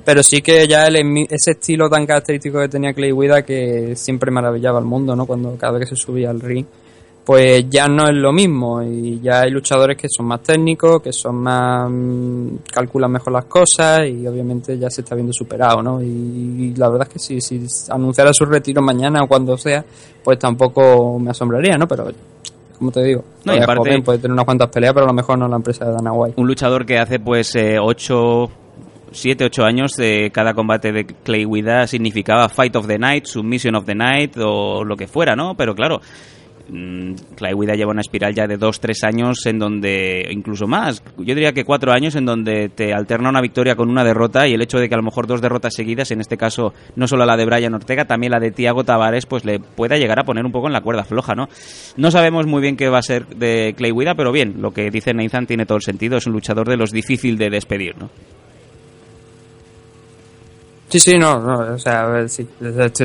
pero 0.04 0.22
sí 0.22 0.40
que 0.40 0.68
ya 0.68 0.86
el, 0.86 0.94
ese 1.28 1.50
estilo 1.50 1.90
tan 1.90 2.06
característico 2.06 2.60
que 2.60 2.68
tenía 2.68 2.94
Clay 2.94 3.10
Guida 3.10 3.42
que 3.42 3.96
siempre 3.96 4.30
maravillaba 4.30 4.78
al 4.78 4.84
mundo, 4.84 5.16
¿no? 5.16 5.26
Cuando 5.26 5.56
cada 5.58 5.72
vez 5.72 5.90
que 5.90 5.96
se 5.96 6.02
subía 6.02 6.30
al 6.30 6.40
ring, 6.40 6.64
pues 7.24 7.64
ya 7.70 7.88
no 7.88 8.04
es 8.06 8.14
lo 8.14 8.32
mismo 8.32 8.82
y 8.82 9.18
ya 9.20 9.40
hay 9.40 9.50
luchadores 9.50 9.96
que 9.96 10.08
son 10.10 10.26
más 10.26 10.42
técnicos, 10.42 11.00
que 11.02 11.12
son 11.12 11.36
más 11.36 11.88
mm, 11.90 12.56
calculan 12.70 13.10
mejor 13.12 13.32
las 13.32 13.46
cosas 13.46 14.00
y 14.06 14.26
obviamente 14.26 14.78
ya 14.78 14.90
se 14.90 15.00
está 15.00 15.14
viendo 15.14 15.32
superado, 15.32 15.82
¿no? 15.82 16.02
Y, 16.02 16.06
y 16.06 16.74
la 16.76 16.88
verdad 16.90 17.08
es 17.08 17.12
que 17.14 17.18
si, 17.18 17.40
si 17.40 17.66
anunciara 17.90 18.30
su 18.34 18.44
retiro 18.44 18.82
mañana 18.82 19.22
o 19.22 19.26
cuando 19.26 19.56
sea, 19.56 19.84
pues 20.22 20.38
tampoco 20.38 21.18
me 21.18 21.30
asombraría, 21.30 21.76
¿no? 21.78 21.88
Pero 21.88 22.08
como 22.78 22.90
te 22.90 23.02
digo, 23.02 23.22
No, 23.44 23.54
y 23.54 23.56
todavía 23.56 23.60
es 23.60 23.64
aparte- 23.68 23.78
joven, 23.90 24.02
puede 24.02 24.18
tener 24.18 24.32
unas 24.32 24.44
cuantas 24.44 24.68
peleas, 24.68 24.92
pero 24.92 25.04
a 25.06 25.08
lo 25.08 25.14
mejor 25.14 25.38
no 25.38 25.48
la 25.48 25.56
empresa 25.56 25.86
de 25.86 25.92
Dana 25.92 26.12
White. 26.12 26.34
Un 26.40 26.46
luchador 26.46 26.84
que 26.84 26.98
hace 26.98 27.18
pues 27.20 27.54
eh, 27.56 27.78
ocho... 27.80 28.50
7, 29.12 29.44
8 29.44 29.62
años 29.62 29.92
de 29.96 30.32
cada 30.34 30.54
combate 30.54 30.90
de 30.90 31.06
Clay 31.06 31.44
Wida 31.44 31.86
significaba 31.86 32.48
Fight 32.48 32.74
of 32.74 32.88
the 32.88 32.98
Night, 32.98 33.26
Submission 33.26 33.76
of 33.76 33.84
the 33.84 33.94
Night 33.94 34.36
o 34.44 34.82
lo 34.82 34.96
que 34.96 35.06
fuera, 35.06 35.36
¿no? 35.36 35.54
Pero 35.54 35.72
claro, 35.76 36.00
Clay 37.36 37.54
Wida 37.54 37.74
lleva 37.74 37.92
una 37.92 38.00
espiral 38.00 38.34
ya 38.34 38.46
de 38.46 38.56
2, 38.56 38.80
3 38.80 39.04
años 39.04 39.46
en 39.46 39.58
donde, 39.58 40.26
incluso 40.30 40.66
más, 40.66 41.02
yo 41.18 41.34
diría 41.34 41.52
que 41.52 41.64
4 41.64 41.92
años 41.92 42.16
en 42.16 42.24
donde 42.24 42.68
te 42.68 42.94
alterna 42.94 43.28
una 43.28 43.40
victoria 43.40 43.76
con 43.76 43.90
una 43.90 44.04
derrota 44.04 44.48
y 44.48 44.54
el 44.54 44.62
hecho 44.62 44.78
de 44.78 44.88
que 44.88 44.94
a 44.94 44.98
lo 44.98 45.02
mejor 45.02 45.26
dos 45.26 45.40
derrotas 45.40 45.74
seguidas, 45.74 46.10
en 46.10 46.20
este 46.20 46.36
caso 46.36 46.72
no 46.96 47.06
solo 47.06 47.26
la 47.26 47.36
de 47.36 47.44
Brian 47.44 47.74
Ortega, 47.74 48.06
también 48.06 48.32
la 48.32 48.40
de 48.40 48.50
Tiago 48.50 48.84
Tavares, 48.84 49.26
pues 49.26 49.44
le 49.44 49.58
pueda 49.58 49.96
llegar 49.96 50.18
a 50.20 50.24
poner 50.24 50.44
un 50.44 50.52
poco 50.52 50.66
en 50.66 50.72
la 50.72 50.80
cuerda 50.80 51.04
floja, 51.04 51.34
¿no? 51.34 51.48
No 51.96 52.10
sabemos 52.10 52.46
muy 52.46 52.62
bien 52.62 52.76
qué 52.76 52.88
va 52.88 52.98
a 52.98 53.02
ser 53.02 53.26
de 53.26 53.74
Clay 53.76 53.92
Wida, 53.92 54.14
pero 54.14 54.32
bien, 54.32 54.60
lo 54.60 54.72
que 54.72 54.90
dice 54.90 55.12
Nathan 55.12 55.46
tiene 55.46 55.66
todo 55.66 55.76
el 55.76 55.82
sentido, 55.82 56.16
es 56.16 56.26
un 56.26 56.32
luchador 56.32 56.68
de 56.68 56.76
los 56.76 56.90
difícil 56.90 57.36
de 57.36 57.50
despedir, 57.50 57.96
¿no? 57.98 58.10
Sí, 60.94 61.00
sí, 61.00 61.18
no, 61.18 61.74
o 61.74 61.76
sea, 61.76 62.20
estoy 62.20 62.46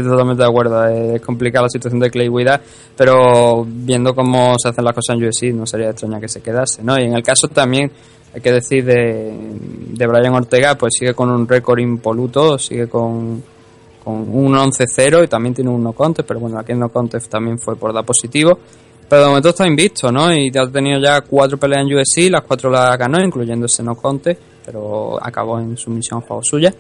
totalmente 0.04 0.44
de 0.44 0.48
acuerdo. 0.48 0.86
Es 0.86 1.20
complicada 1.24 1.64
la 1.64 1.70
situación 1.70 2.00
de 2.00 2.12
Clay 2.12 2.30
Guida, 2.30 2.62
pero 2.96 3.66
viendo 3.68 4.14
cómo 4.14 4.54
se 4.60 4.70
hacen 4.70 4.86
las 4.86 4.94
cosas 4.94 5.16
en 5.16 5.26
UFC, 5.26 5.46
no 5.56 5.66
sería 5.66 5.90
extraña 5.90 6.20
que 6.20 6.28
se 6.28 6.40
quedase, 6.40 6.84
¿no? 6.84 7.00
Y 7.00 7.06
en 7.06 7.16
el 7.16 7.24
caso 7.24 7.48
también, 7.48 7.92
hay 8.32 8.42
que 8.42 8.52
decir, 8.52 8.86
de, 8.86 9.34
de 9.88 10.06
Brian 10.06 10.36
Ortega, 10.36 10.76
pues 10.76 10.94
sigue 11.00 11.16
con 11.16 11.32
un 11.32 11.48
récord 11.48 11.80
impoluto, 11.80 12.60
sigue 12.60 12.88
con, 12.88 13.42
un 14.06 14.54
11-0 14.54 15.24
y 15.24 15.28
también 15.28 15.56
tiene 15.56 15.72
un 15.72 15.82
no 15.82 15.94
contest, 15.94 16.28
pero 16.28 16.42
bueno, 16.42 16.60
aquí 16.60 16.74
el 16.74 16.80
no 16.80 16.90
contest 16.90 17.28
también 17.28 17.58
fue 17.58 17.76
por 17.76 17.92
dar 17.92 18.06
positivo. 18.06 18.60
Pero 19.10 19.24
de 19.24 19.28
momento 19.30 19.50
está 19.50 19.66
invicto, 19.66 20.12
¿no? 20.12 20.32
Y 20.32 20.52
ha 20.56 20.72
tenido 20.72 21.00
ya 21.02 21.22
cuatro 21.22 21.58
peleas 21.58 21.82
en 21.82 21.96
UFC, 21.96 22.30
las 22.30 22.44
cuatro 22.44 22.70
las 22.70 22.96
ganó, 23.00 23.20
incluyendo 23.20 23.66
ese 23.66 23.82
no 23.82 23.96
contest, 23.96 24.40
pero 24.64 25.18
acabó 25.20 25.60
en 25.60 25.76
sumisión 25.76 26.22
a 26.22 26.28
juego 26.28 26.44
suya. 26.44 26.72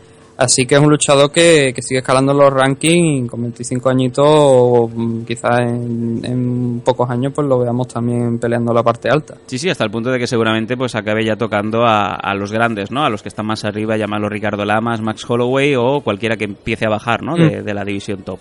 Así 0.41 0.65
que 0.65 0.75
es 0.75 0.81
un 0.81 0.89
luchador 0.89 1.29
que, 1.33 1.73
que 1.75 1.81
sigue 1.81 1.99
escalando 1.99 2.33
los 2.33 2.53
rankings 2.53 3.29
con 3.29 3.41
25 3.41 3.89
añitos, 3.89 4.25
o 4.25 4.87
mm, 4.87 5.25
quizás 5.25 5.59
en, 5.59 6.21
en 6.23 6.79
pocos 6.79 7.09
años 7.09 7.33
pues 7.35 7.45
lo 7.45 7.59
veamos 7.59 7.89
también 7.89 8.39
peleando 8.39 8.73
la 8.73 8.81
parte 8.81 9.09
alta. 9.09 9.35
Sí, 9.47 9.57
sí, 9.59 9.69
hasta 9.69 9.83
el 9.83 9.91
punto 9.91 10.09
de 10.11 10.17
que 10.17 10.27
seguramente 10.27 10.77
pues 10.77 10.95
acabe 10.95 11.25
ya 11.25 11.35
tocando 11.35 11.83
a, 11.85 12.15
a 12.15 12.33
los 12.35 12.53
grandes, 12.53 12.89
¿no? 12.89 13.03
A 13.03 13.09
los 13.09 13.21
que 13.21 13.27
están 13.27 13.47
más 13.47 13.65
arriba, 13.65 13.97
llamarlo 13.97 14.29
Ricardo 14.29 14.63
Lamas, 14.63 15.01
Max 15.01 15.29
Holloway 15.29 15.75
o 15.75 15.99
cualquiera 15.99 16.37
que 16.37 16.45
empiece 16.45 16.85
a 16.85 16.89
bajar, 16.89 17.21
¿no? 17.21 17.35
De, 17.35 17.59
Mm. 17.61 17.65
de 17.65 17.73
la 17.73 17.83
división 17.83 18.21
top. 18.23 18.39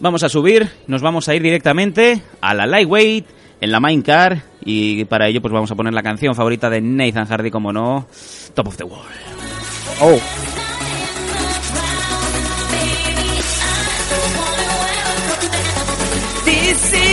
Vamos 0.00 0.22
a 0.24 0.28
subir, 0.28 0.68
nos 0.88 1.00
vamos 1.00 1.26
a 1.30 1.34
ir 1.34 1.42
directamente 1.42 2.20
a 2.42 2.52
la 2.52 2.66
lightweight, 2.66 3.26
en 3.62 3.72
la 3.72 3.80
main 3.80 4.02
car, 4.02 4.42
y 4.62 5.06
para 5.06 5.26
ello 5.26 5.40
pues 5.40 5.54
vamos 5.54 5.70
a 5.70 5.74
poner 5.74 5.94
la 5.94 6.02
canción 6.02 6.34
favorita 6.34 6.68
de 6.68 6.82
Nathan 6.82 7.24
Hardy, 7.26 7.50
como 7.50 7.72
no, 7.72 8.06
Top 8.52 8.68
of 8.68 8.76
the 8.76 8.84
Wall. 8.84 9.00
Oh. 10.02 10.18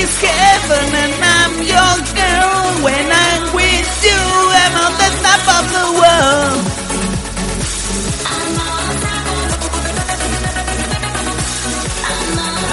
Is 0.05 0.15
heaven 0.21 0.87
and 1.03 1.15
I'm 1.17 1.53
your 1.73 1.95
girl. 2.13 2.53
When 2.85 3.05
I'm 3.25 3.43
with 3.57 3.89
you, 4.05 4.21
I'm 4.61 4.73
on 4.85 4.93
the 5.01 5.09
top 5.25 5.43
of 5.57 5.63
the 5.75 5.85
world. 5.99 6.61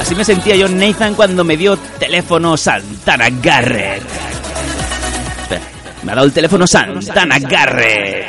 Así 0.00 0.14
me 0.14 0.24
sentía 0.24 0.56
yo 0.56 0.68
Nathan 0.68 1.14
cuando 1.14 1.44
me 1.44 1.56
dio 1.56 1.76
teléfono 1.98 2.56
Santana 2.56 3.28
Garrett. 3.30 4.02
Me 6.02 6.12
ha 6.12 6.14
dado 6.14 6.26
el 6.26 6.32
teléfono 6.32 6.66
Santana 6.66 7.38
Garrett. 7.38 8.26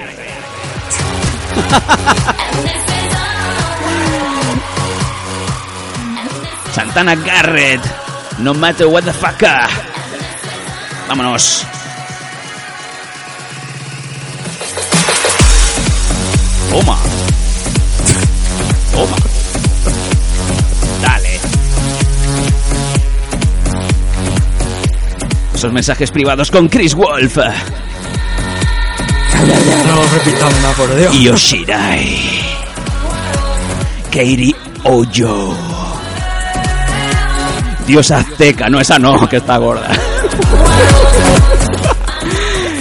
Santana 6.74 7.16
Garrett. 7.16 8.03
No 8.40 8.54
matter 8.54 8.90
what 8.90 9.06
the 9.06 9.14
fuck. 9.14 9.42
Vámonos. 11.08 11.66
Toma. 16.70 16.98
Toma. 18.92 19.16
Dale. 21.02 21.40
Esos 25.54 25.72
mensajes 25.72 26.12
privados 26.12 26.50
con 26.50 26.68
Chris 26.68 26.96
Wolf. 26.96 27.38
No 29.86 30.02
repitamos 30.14 30.60
más, 30.62 30.76
por 30.76 30.96
Dios. 30.96 31.20
Yoshirai. 31.20 32.20
Kairi 34.12 34.56
Oyo. 34.84 35.83
Dios 37.86 38.12
azteca, 38.12 38.70
no 38.70 38.80
esa 38.80 38.98
no, 39.00 39.28
que 39.30 39.38
está 39.38 39.58
gorda. 39.58 39.90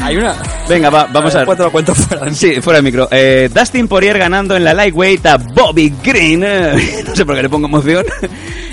Hay 0.02 0.16
una. 0.16 0.34
Venga, 0.68 0.90
va, 0.90 1.06
vamos 1.12 1.34
a 1.34 1.44
ver. 1.44 1.58
Lo 1.58 1.70
cuento 1.70 1.94
fuera 1.94 2.32
Sí, 2.34 2.60
fuera 2.60 2.78
de 2.78 2.82
micro. 2.82 3.08
Eh, 3.10 3.48
Dustin 3.52 3.86
Poirier 3.88 4.18
ganando 4.18 4.56
en 4.56 4.64
la 4.64 4.74
lightweight 4.74 5.24
a 5.26 5.36
Bobby 5.36 5.92
Green. 6.02 6.40
No 7.06 7.14
sé 7.16 7.24
por 7.24 7.34
qué 7.36 7.42
le 7.42 7.48
pongo 7.48 7.66
emoción. 7.66 8.04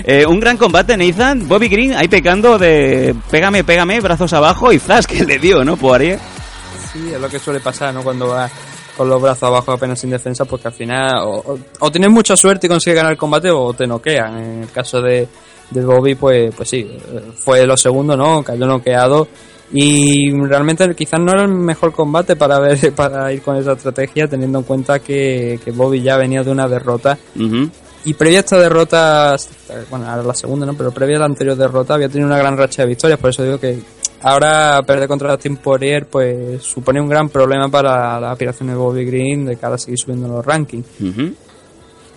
Eh, 0.04 0.24
un 0.26 0.40
gran 0.40 0.56
combate, 0.56 0.96
Nathan. 0.96 1.46
Bobby 1.46 1.68
Green 1.68 1.94
ahí 1.94 2.08
pecando 2.08 2.58
de 2.58 3.14
pégame, 3.30 3.64
pégame, 3.64 4.00
brazos 4.00 4.32
abajo 4.32 4.72
y 4.72 4.78
zas 4.78 5.06
que 5.06 5.24
le 5.24 5.38
dio, 5.38 5.64
¿no? 5.64 5.76
Poirier. 5.76 6.18
Sí, 6.92 7.10
es 7.12 7.20
lo 7.20 7.28
que 7.28 7.38
suele 7.38 7.60
pasar, 7.60 7.92
¿no? 7.94 8.02
Cuando 8.02 8.28
vas 8.28 8.50
con 8.96 9.08
los 9.08 9.20
brazos 9.22 9.44
abajo 9.44 9.72
apenas 9.72 10.00
sin 10.00 10.10
defensa, 10.10 10.44
porque 10.44 10.68
al 10.68 10.74
final 10.74 11.18
o, 11.24 11.30
o- 11.36 11.58
o 11.80 11.92
tienes 11.92 12.10
mucha 12.10 12.36
suerte 12.36 12.66
y 12.66 12.70
consigues 12.70 12.96
ganar 12.96 13.12
el 13.12 13.18
combate 13.18 13.50
o 13.50 13.72
te 13.72 13.86
noquean. 13.86 14.36
En 14.38 14.62
el 14.64 14.70
caso 14.70 15.00
de, 15.00 15.28
de 15.70 15.84
Bobby, 15.84 16.14
pues, 16.14 16.54
pues 16.54 16.68
sí, 16.68 16.90
fue 17.36 17.66
lo 17.66 17.76
segundo, 17.76 18.16
¿no? 18.16 18.42
Cayó 18.42 18.66
noqueado 18.66 19.28
y 19.72 20.30
realmente 20.32 20.94
quizás 20.94 21.20
no 21.20 21.30
era 21.30 21.42
el 21.42 21.48
mejor 21.48 21.92
combate 21.92 22.34
para 22.36 22.58
ver 22.58 22.92
para 22.96 23.32
ir 23.32 23.42
con 23.42 23.56
esa 23.56 23.72
estrategia, 23.72 24.26
teniendo 24.26 24.58
en 24.58 24.64
cuenta 24.64 24.98
que, 24.98 25.60
que 25.64 25.70
Bobby 25.70 26.02
ya 26.02 26.16
venía 26.16 26.42
de 26.42 26.50
una 26.50 26.68
derrota 26.68 27.18
y 28.04 28.14
previa 28.14 28.38
a 28.38 28.40
esta 28.40 28.58
derrota, 28.58 29.36
bueno, 29.90 30.08
ahora 30.08 30.22
la 30.22 30.34
segunda, 30.34 30.64
¿no? 30.64 30.74
Pero 30.74 30.90
previa 30.90 31.16
a 31.16 31.20
la 31.20 31.26
anterior 31.26 31.56
derrota 31.56 31.94
había 31.94 32.08
tenido 32.08 32.26
una 32.26 32.38
gran 32.38 32.56
racha 32.56 32.82
de 32.82 32.88
victorias, 32.88 33.18
por 33.18 33.30
eso 33.30 33.44
digo 33.44 33.58
que 33.58 33.78
ahora 34.22 34.82
perder 34.86 35.06
contra 35.06 35.32
Dustin 35.32 35.56
Poirier 35.56 36.06
pues 36.06 36.62
supone 36.62 37.00
un 37.00 37.08
gran 37.08 37.28
problema 37.28 37.68
para 37.68 38.18
la 38.20 38.32
aspiración 38.32 38.68
de 38.68 38.74
Bobby 38.74 39.04
Green 39.04 39.44
de 39.44 39.56
cara 39.56 39.74
a 39.74 39.78
seguir 39.78 39.98
subiendo 39.98 40.26
en 40.26 40.32
los 40.32 40.44
rankings. 40.44 40.86
Ujú. 41.00 41.34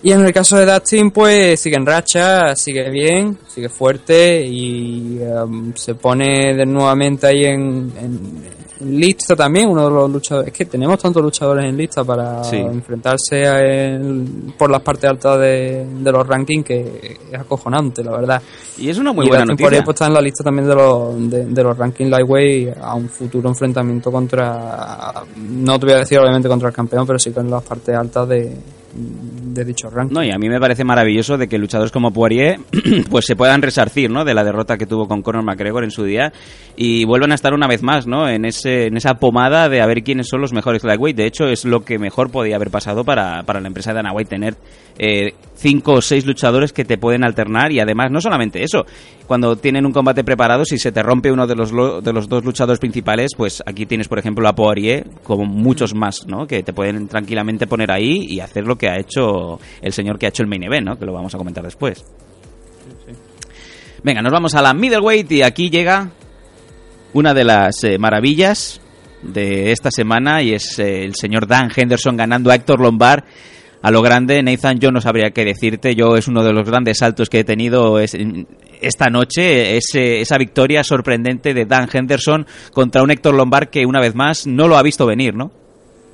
Y 0.04 0.12
en 0.12 0.20
el 0.20 0.32
caso 0.34 0.58
de 0.58 0.66
Dustin 0.70 1.10
pues 1.10 1.58
sigue 1.58 1.76
en 1.76 1.86
racha, 1.86 2.54
sigue 2.54 2.90
bien, 2.90 3.38
sigue 3.48 3.70
fuerte 3.70 4.44
y 4.46 5.18
um, 5.20 5.72
se 5.74 5.94
pone 5.94 6.54
de 6.54 6.66
nuevamente 6.66 7.26
ahí 7.26 7.46
en, 7.46 7.90
en, 7.98 8.44
en 8.80 9.00
lista 9.00 9.34
también, 9.34 9.66
uno 9.70 9.84
de 9.88 9.90
los 9.94 10.10
luchadores. 10.10 10.48
Es 10.52 10.58
que 10.58 10.66
tenemos 10.66 10.98
tantos 10.98 11.22
luchadores 11.22 11.64
en 11.64 11.74
lista 11.78 12.04
para 12.04 12.44
Sí. 12.44 12.56
enfrentarse 12.58 13.46
a 13.46 13.60
él 13.60 14.52
por 14.58 14.68
las 14.70 14.82
partes 14.82 15.08
altas 15.08 15.40
de, 15.40 15.86
de 16.00 16.12
los 16.12 16.26
rankings 16.26 16.66
que 16.66 17.18
es 17.32 17.40
acojonante, 17.40 18.04
la 18.04 18.10
verdad. 18.12 18.42
Y 18.76 18.90
es 18.90 18.98
una 18.98 19.14
muy 19.14 19.24
y 19.24 19.28
buena 19.30 19.44
Dustin 19.46 19.64
noticia. 19.64 19.84
pues, 19.84 19.94
está 19.94 20.06
en 20.06 20.12
la 20.12 20.20
lista 20.20 20.44
también 20.44 20.68
de 20.68 20.74
los, 20.74 21.30
de, 21.30 21.46
de 21.46 21.62
los 21.62 21.78
rankings 21.78 22.10
lightweight 22.10 22.76
a 22.78 22.94
un 22.94 23.08
futuro 23.08 23.48
enfrentamiento 23.48 24.12
contra. 24.12 25.14
No 25.38 25.78
te 25.80 25.86
voy 25.86 25.94
a 25.94 25.98
decir 26.00 26.18
obviamente 26.18 26.46
contra 26.46 26.68
el 26.68 26.74
campeón, 26.74 27.06
pero 27.06 27.18
sí 27.18 27.30
con 27.30 27.48
las 27.50 27.62
partes 27.62 27.94
altas 27.96 28.28
de, 28.28 28.54
de 28.94 29.64
dicho 29.64 29.90
ranking. 29.90 30.14
No, 30.14 30.22
y 30.22 30.30
a 30.30 30.38
mí 30.38 30.48
me 30.48 30.60
parece 30.60 30.84
maravilloso 30.84 31.36
de 31.36 31.48
que 31.48 31.58
luchadores 31.58 31.92
como 31.92 32.12
Poirier 32.12 32.60
pues 33.10 33.26
se 33.26 33.36
puedan 33.36 33.62
resarcir, 33.62 34.10
¿no? 34.10 34.24
De 34.24 34.34
la 34.34 34.44
derrota 34.44 34.76
que 34.78 34.86
tuvo 34.86 35.08
con 35.08 35.22
Conor 35.22 35.42
McGregor 35.42 35.84
en 35.84 35.90
su 35.90 36.04
día 36.04 36.32
y 36.76 37.04
vuelvan 37.04 37.32
a 37.32 37.34
estar 37.34 37.54
una 37.54 37.66
vez 37.66 37.82
más, 37.82 38.06
¿no? 38.06 38.28
En 38.28 38.44
ese 38.44 38.86
en 38.86 38.96
esa 38.96 39.14
pomada 39.14 39.68
de 39.68 39.80
a 39.80 39.86
ver 39.86 40.02
quiénes 40.02 40.28
son 40.28 40.40
los 40.40 40.52
mejores 40.52 40.84
lightweight. 40.84 41.16
De 41.16 41.26
hecho, 41.26 41.46
es 41.48 41.64
lo 41.64 41.84
que 41.84 41.98
mejor 41.98 42.30
podía 42.30 42.56
haber 42.56 42.70
pasado 42.70 43.04
para, 43.04 43.42
para 43.42 43.60
la 43.60 43.68
empresa 43.68 43.90
de 43.90 43.96
Dana 43.96 44.12
White 44.12 44.30
tener 44.30 44.56
eh, 44.98 45.34
cinco 45.56 45.92
o 45.94 46.02
seis 46.02 46.26
luchadores 46.26 46.72
que 46.72 46.84
te 46.84 46.98
pueden 46.98 47.24
alternar 47.24 47.72
y 47.72 47.80
además 47.80 48.10
no 48.10 48.20
solamente 48.20 48.62
eso, 48.62 48.84
cuando 49.26 49.56
tienen 49.56 49.86
un 49.86 49.92
combate 49.92 50.22
preparado, 50.24 50.64
si 50.64 50.78
se 50.78 50.92
te 50.92 51.02
rompe 51.02 51.32
uno 51.32 51.46
de 51.46 51.54
los 51.56 51.72
lo- 51.72 52.00
de 52.00 52.12
los 52.12 52.28
dos 52.28 52.44
luchadores 52.44 52.78
principales, 52.78 53.32
pues 53.36 53.62
aquí 53.64 53.86
tienes 53.86 54.08
por 54.08 54.18
ejemplo 54.18 54.46
a 54.48 54.54
Poirier 54.54 55.06
como 55.22 55.44
muchos 55.46 55.94
más, 55.94 56.26
¿no? 56.26 56.46
Que 56.46 56.62
te 56.62 56.72
pueden 56.72 57.08
tranquilamente 57.08 57.66
poner 57.66 57.90
ahí 57.90 58.26
y 58.28 58.40
hacer 58.40 58.64
lo 58.66 58.76
que 58.76 58.88
ha 58.88 58.98
hecho 58.98 59.58
el 59.80 59.92
señor 59.92 60.18
que 60.18 60.26
ha 60.26 60.28
hecho 60.28 60.42
el 60.42 60.48
main 60.48 60.64
event, 60.64 60.86
¿no? 60.86 60.98
Que 60.98 61.06
lo 61.06 61.12
vamos 61.12 61.34
a 61.34 61.38
comentar 61.38 61.64
después. 61.64 62.04
Venga, 64.02 64.20
nos 64.20 64.32
vamos 64.32 64.54
a 64.54 64.60
la 64.62 64.74
middleweight 64.74 65.30
y 65.32 65.42
aquí 65.42 65.70
llega 65.70 66.10
una 67.14 67.32
de 67.32 67.44
las 67.44 67.82
eh, 67.84 67.98
maravillas 67.98 68.80
de 69.22 69.72
esta 69.72 69.90
semana 69.90 70.42
y 70.42 70.52
es 70.52 70.78
eh, 70.78 71.04
el 71.04 71.14
señor 71.14 71.46
Dan 71.46 71.70
Henderson 71.74 72.16
ganando 72.16 72.50
a 72.50 72.54
Héctor 72.54 72.80
Lombard 72.80 73.24
a 73.84 73.90
lo 73.90 74.00
grande. 74.00 74.42
Nathan, 74.42 74.78
yo 74.80 74.90
no 74.90 75.02
sabría 75.02 75.30
qué 75.32 75.44
decirte. 75.44 75.94
Yo 75.94 76.16
es 76.16 76.26
uno 76.26 76.42
de 76.42 76.54
los 76.54 76.66
grandes 76.66 76.96
saltos 76.96 77.28
que 77.28 77.40
he 77.40 77.44
tenido 77.44 77.98
es- 77.98 78.14
en- 78.14 78.48
esta 78.80 79.10
noche. 79.10 79.76
Esa 79.76 80.38
victoria 80.38 80.82
sorprendente 80.82 81.52
de 81.52 81.66
Dan 81.66 81.86
Henderson 81.92 82.46
contra 82.72 83.02
un 83.02 83.10
Héctor 83.10 83.34
Lombard 83.34 83.68
que 83.68 83.84
una 83.84 84.00
vez 84.00 84.14
más 84.14 84.46
no 84.46 84.68
lo 84.68 84.78
ha 84.78 84.82
visto 84.82 85.04
venir, 85.04 85.34
¿no? 85.34 85.50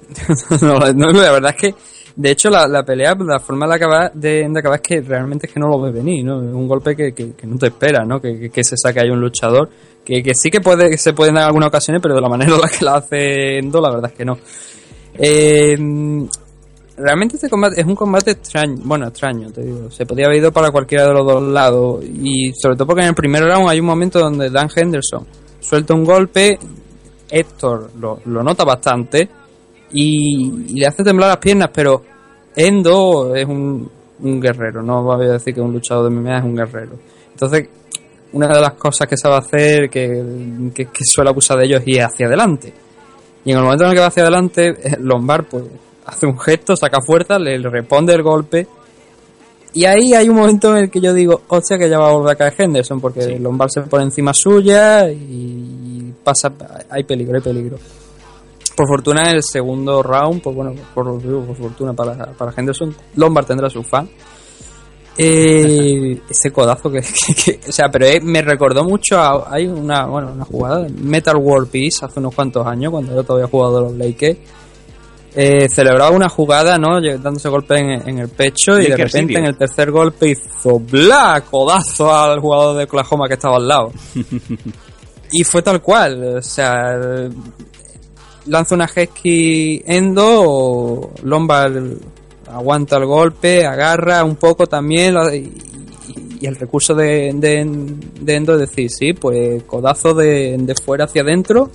la 0.60 1.30
verdad 1.30 1.54
es 1.56 1.62
que, 1.62 1.74
de 2.16 2.30
hecho, 2.32 2.50
la, 2.50 2.82
pelea, 2.82 3.14
la 3.20 3.38
forma 3.38 3.68
de 3.68 3.74
acabar, 3.76 4.12
de, 4.14 4.48
de 4.48 4.58
acabar 4.58 4.80
es 4.82 4.88
que 4.88 5.00
realmente 5.00 5.46
es 5.46 5.52
que 5.52 5.60
no 5.60 5.68
lo 5.68 5.80
ves 5.80 5.94
venir, 5.94 6.24
¿no? 6.24 6.42
Es 6.42 6.52
un 6.52 6.66
golpe 6.66 6.96
que, 6.96 7.32
no 7.44 7.56
te 7.56 7.66
espera, 7.68 8.04
¿no? 8.04 8.20
Que, 8.20 8.50
se 8.64 8.76
saque 8.76 8.98
ahí 8.98 9.10
un 9.10 9.20
luchador, 9.20 9.70
que, 10.04 10.24
sí 10.34 10.50
que 10.50 10.60
puede, 10.60 10.98
se 10.98 11.12
pueden 11.12 11.36
dar 11.36 11.44
algunas 11.44 11.68
ocasiones, 11.68 12.02
pero 12.02 12.16
de 12.16 12.20
la 12.20 12.28
manera 12.28 12.52
en 12.52 12.60
la 12.60 12.68
que 12.68 12.84
la 12.84 12.96
hace 12.96 13.58
Endo, 13.58 13.80
la 13.80 13.90
verdad 13.90 14.10
es 14.10 14.16
que 14.18 14.24
no. 14.24 14.38
Eh, 15.14 15.76
realmente 17.00 17.36
este 17.36 17.48
combate 17.48 17.80
es 17.80 17.86
un 17.86 17.96
combate 17.96 18.32
extraño, 18.32 18.76
bueno, 18.84 19.08
extraño, 19.08 19.50
te 19.50 19.62
digo. 19.62 19.90
Se 19.90 20.06
podía 20.06 20.26
haber 20.26 20.38
ido 20.38 20.52
para 20.52 20.70
cualquiera 20.70 21.06
de 21.06 21.14
los 21.14 21.26
dos 21.26 21.42
lados, 21.42 22.04
y 22.04 22.52
sobre 22.52 22.76
todo 22.76 22.86
porque 22.86 23.02
en 23.02 23.08
el 23.08 23.14
primer 23.14 23.42
round 23.44 23.68
hay 23.68 23.80
un 23.80 23.86
momento 23.86 24.18
donde 24.18 24.50
Dan 24.50 24.68
Henderson 24.74 25.26
suelta 25.60 25.94
un 25.94 26.04
golpe, 26.04 26.58
Héctor 27.28 27.90
lo, 27.98 28.20
lo 28.24 28.42
nota 28.42 28.64
bastante 28.64 29.28
y, 29.92 30.74
le 30.74 30.86
hace 30.86 31.02
temblar 31.02 31.30
las 31.30 31.38
piernas, 31.38 31.70
pero 31.72 32.02
Endo 32.56 33.34
es 33.34 33.46
un, 33.46 33.88
un 34.20 34.40
guerrero, 34.40 34.82
no 34.82 35.02
voy 35.02 35.26
a 35.26 35.32
decir 35.32 35.54
que 35.54 35.60
un 35.60 35.72
luchador 35.72 36.10
de 36.10 36.16
MMA 36.16 36.38
es 36.38 36.44
un 36.44 36.56
guerrero. 36.56 36.98
Entonces, 37.32 37.68
una 38.32 38.48
de 38.48 38.60
las 38.60 38.72
cosas 38.74 39.08
que 39.08 39.16
sabe 39.16 39.36
hacer, 39.36 39.90
que, 39.90 40.70
que, 40.74 40.86
que 40.86 41.04
suele 41.04 41.30
abusar 41.30 41.58
de 41.58 41.66
ellos, 41.66 41.80
es 41.82 41.88
ir 41.88 42.02
hacia 42.02 42.26
adelante. 42.26 42.72
Y 43.44 43.52
en 43.52 43.58
el 43.58 43.64
momento 43.64 43.84
en 43.84 43.90
el 43.90 43.94
que 43.94 44.00
va 44.00 44.06
hacia 44.06 44.22
adelante, 44.22 44.68
eh, 44.68 44.96
Lombard 45.00 45.44
pues 45.46 45.64
hace 46.06 46.26
un 46.26 46.38
gesto, 46.38 46.76
saca 46.76 47.00
fuerza, 47.00 47.38
le, 47.38 47.58
responde 47.58 48.14
el 48.14 48.22
golpe. 48.22 48.66
Y 49.72 49.84
ahí 49.84 50.14
hay 50.14 50.28
un 50.28 50.36
momento 50.36 50.76
en 50.76 50.84
el 50.84 50.90
que 50.90 51.00
yo 51.00 51.14
digo, 51.14 51.42
hostia, 51.48 51.78
que 51.78 51.88
ya 51.88 51.98
va 51.98 52.08
a 52.10 52.12
volver 52.12 52.32
a 52.32 52.36
caer 52.36 52.54
Henderson, 52.58 53.00
porque 53.00 53.38
Lombard 53.38 53.70
se 53.70 53.82
pone 53.82 54.02
encima 54.04 54.32
suya 54.34 55.08
y 55.10 56.12
pasa, 56.24 56.52
hay 56.90 57.04
peligro, 57.04 57.36
hay 57.36 57.42
peligro. 57.42 57.78
Por 58.76 58.88
fortuna 58.88 59.28
en 59.30 59.36
el 59.36 59.42
segundo 59.44 60.02
round, 60.02 60.42
pues 60.42 60.56
bueno, 60.56 60.72
por, 60.94 61.20
por 61.22 61.54
fortuna 61.56 61.92
para, 61.92 62.32
para 62.32 62.52
Henderson, 62.56 62.94
Lombard 63.14 63.46
tendrá 63.46 63.70
su 63.70 63.82
fan. 63.84 64.08
Eh, 65.18 66.18
ese 66.30 66.50
codazo 66.50 66.90
que, 66.90 67.00
que- 67.26 67.34
que- 67.58 67.68
o 67.68 67.72
sea, 67.72 67.88
pero 67.90 68.06
eh, 68.06 68.20
me 68.22 68.42
recordó 68.42 68.84
mucho 68.84 69.18
a, 69.18 69.52
hay 69.54 69.66
una, 69.66 70.06
bueno, 70.06 70.32
una 70.32 70.44
jugada 70.44 70.86
Metal 71.02 71.36
War 71.36 71.66
Peace 71.66 72.04
hace 72.04 72.20
unos 72.20 72.34
cuantos 72.34 72.66
años 72.66 72.90
cuando 72.90 73.14
yo 73.14 73.22
todavía 73.22 73.48
jugado 73.48 73.82
los 73.82 73.92
Lakers. 73.96 74.38
Eh, 75.34 75.68
celebraba 75.68 76.10
una 76.10 76.28
jugada, 76.28 76.76
¿no? 76.76 77.00
Dándose 77.00 77.48
golpe 77.48 77.78
en, 77.78 78.08
en 78.08 78.18
el 78.18 78.28
pecho 78.28 78.80
y 78.80 78.86
de 78.86 78.96
repente 78.96 79.38
en 79.38 79.44
el 79.44 79.56
tercer 79.56 79.92
golpe 79.92 80.30
hizo 80.30 80.80
bla 80.80 81.44
codazo 81.48 82.12
al 82.12 82.40
jugador 82.40 82.76
de 82.76 82.84
Oklahoma 82.84 83.28
que 83.28 83.34
estaba 83.34 83.56
al 83.56 83.68
lado. 83.68 83.92
y 85.32 85.44
fue 85.44 85.62
tal 85.62 85.80
cual, 85.80 86.38
o 86.38 86.42
sea, 86.42 86.98
lanza 88.46 88.74
una 88.74 88.86
Hesky 88.92 89.82
Endo, 89.86 91.12
Lombard 91.22 91.76
aguanta 92.48 92.96
el 92.96 93.06
golpe, 93.06 93.64
agarra 93.64 94.24
un 94.24 94.34
poco 94.34 94.66
también 94.66 95.14
y 96.40 96.46
el 96.46 96.56
recurso 96.56 96.94
de, 96.94 97.30
de, 97.34 97.64
de 98.20 98.34
Endo 98.34 98.54
es 98.54 98.60
decir, 98.60 98.90
sí, 98.90 99.12
pues 99.12 99.62
codazo 99.64 100.12
de, 100.14 100.56
de 100.58 100.74
fuera 100.74 101.04
hacia 101.04 101.22
adentro 101.22 101.70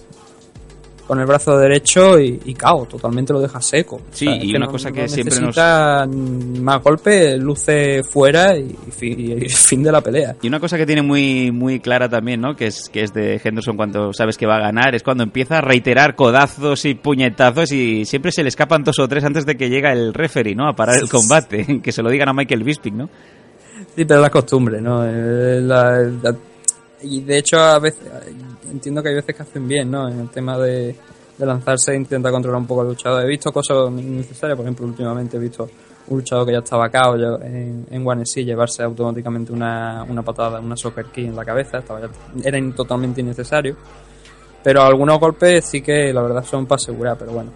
con 1.08 1.20
el 1.20 1.26
brazo 1.28 1.58
derecho 1.58 2.20
y, 2.20 2.42
y 2.46 2.54
cao, 2.56 2.86
totalmente 2.86 3.32
lo 3.32 3.40
deja 3.40 3.62
seco. 3.62 4.02
Sí, 4.12 4.28
y 4.28 4.56
una 4.56 4.66
no- 4.66 4.72
cosa 4.72 4.90
no 4.90 4.96
que 4.96 5.08
siempre 5.08 5.36
nos- 5.40 5.56
necesita 5.56 6.08
más 6.62 6.82
golpe, 6.82 7.38
luce 7.38 8.02
fuera 8.04 8.58
y, 8.58 8.76
y 9.02 9.50
fin 9.50 9.84
de 9.84 9.92
la 9.92 10.02
pelea. 10.02 10.36
Y 10.42 10.48
una 10.48 10.60
cosa 10.60 10.78
que 10.78 10.86
tiene 10.86 11.02
muy 11.04 11.52
muy 11.52 11.80
clara 11.80 12.10
también, 12.10 12.42
¿no? 12.42 12.56
Que 12.56 12.68
es 12.68 12.90
que 12.90 13.02
es 13.04 13.14
de 13.14 13.40
Henderson 13.44 13.76
cuando 13.78 14.14
sabes 14.14 14.38
que 14.38 14.46
va 14.48 14.56
a 14.58 14.62
ganar, 14.62 14.96
es 14.96 15.04
cuando 15.04 15.24
empieza 15.24 15.60
a 15.60 15.62
reiterar 15.62 16.16
codazos 16.16 16.86
y 16.86 16.96
puñetazos 16.96 17.72
y 17.72 18.06
siempre 18.06 18.32
se 18.32 18.42
le 18.44 18.50
escapan 18.50 18.84
dos 18.84 18.98
o 19.00 19.08
tres 19.08 19.24
antes 19.24 19.46
de 19.46 19.56
que 19.56 19.70
llega 19.70 19.92
el 19.94 20.14
referee, 20.14 20.56
¿no? 20.56 20.68
A 20.68 20.74
parar 20.74 20.98
el 21.00 21.10
combate, 21.10 21.80
que 21.84 21.92
se 21.92 22.02
lo 22.02 22.10
digan 22.10 22.30
a 22.30 22.34
Michael 22.34 22.64
Bisping, 22.64 22.98
¿no? 22.98 23.10
Sí, 23.96 24.06
pero 24.06 24.16
es 24.16 24.22
la 24.24 24.30
costumbre, 24.30 24.82
¿no? 24.82 25.06
Eh, 25.06 25.62
la- 25.62 26.00
la- 26.22 26.36
y 27.04 27.22
de 27.22 27.38
hecho, 27.38 27.58
a 27.60 27.78
veces, 27.78 28.02
entiendo 28.76 29.02
que 29.02 29.10
hay 29.10 29.16
veces 29.16 29.36
que 29.36 29.42
hacen 29.44 29.68
bien, 29.68 29.90
¿no? 29.90 30.08
En 30.08 30.20
el 30.20 30.30
tema 30.30 30.58
de, 30.58 30.96
de 31.38 31.46
lanzarse 31.46 31.94
e 31.94 31.96
intenta 31.96 32.30
controlar 32.32 32.62
un 32.62 32.68
poco 32.68 32.82
al 32.82 32.88
luchador. 32.88 33.24
He 33.24 33.28
visto 33.28 33.52
cosas 33.52 33.90
innecesarias, 33.90 34.56
por 34.56 34.66
ejemplo, 34.66 34.86
últimamente 34.86 35.38
he 35.38 35.40
visto 35.40 35.68
un 36.08 36.18
luchador 36.20 36.46
que 36.46 36.52
ya 36.52 36.60
estaba 36.60 36.88
ya 36.92 37.46
en, 37.46 37.88
en 37.90 38.08
One 38.08 38.22
SC 38.24 38.44
llevarse 38.46 38.84
automáticamente 38.84 39.52
una, 39.52 40.04
una 40.08 40.22
patada, 40.22 40.60
una 40.60 40.78
soccer 40.78 41.06
key 41.06 41.26
en 41.26 41.36
la 41.36 41.44
cabeza, 41.44 41.80
estaba 41.80 42.02
ya- 42.02 42.10
era 42.44 42.58
in- 42.60 42.74
totalmente 42.74 43.22
innecesario. 43.22 43.76
Pero 44.64 44.82
algunos 44.84 45.20
golpes 45.20 45.66
sí 45.66 45.82
que 45.82 46.12
la 46.14 46.22
verdad 46.22 46.44
son 46.44 46.66
para 46.66 46.78
asegurar, 46.78 47.18
pero 47.18 47.32
bueno. 47.32 47.52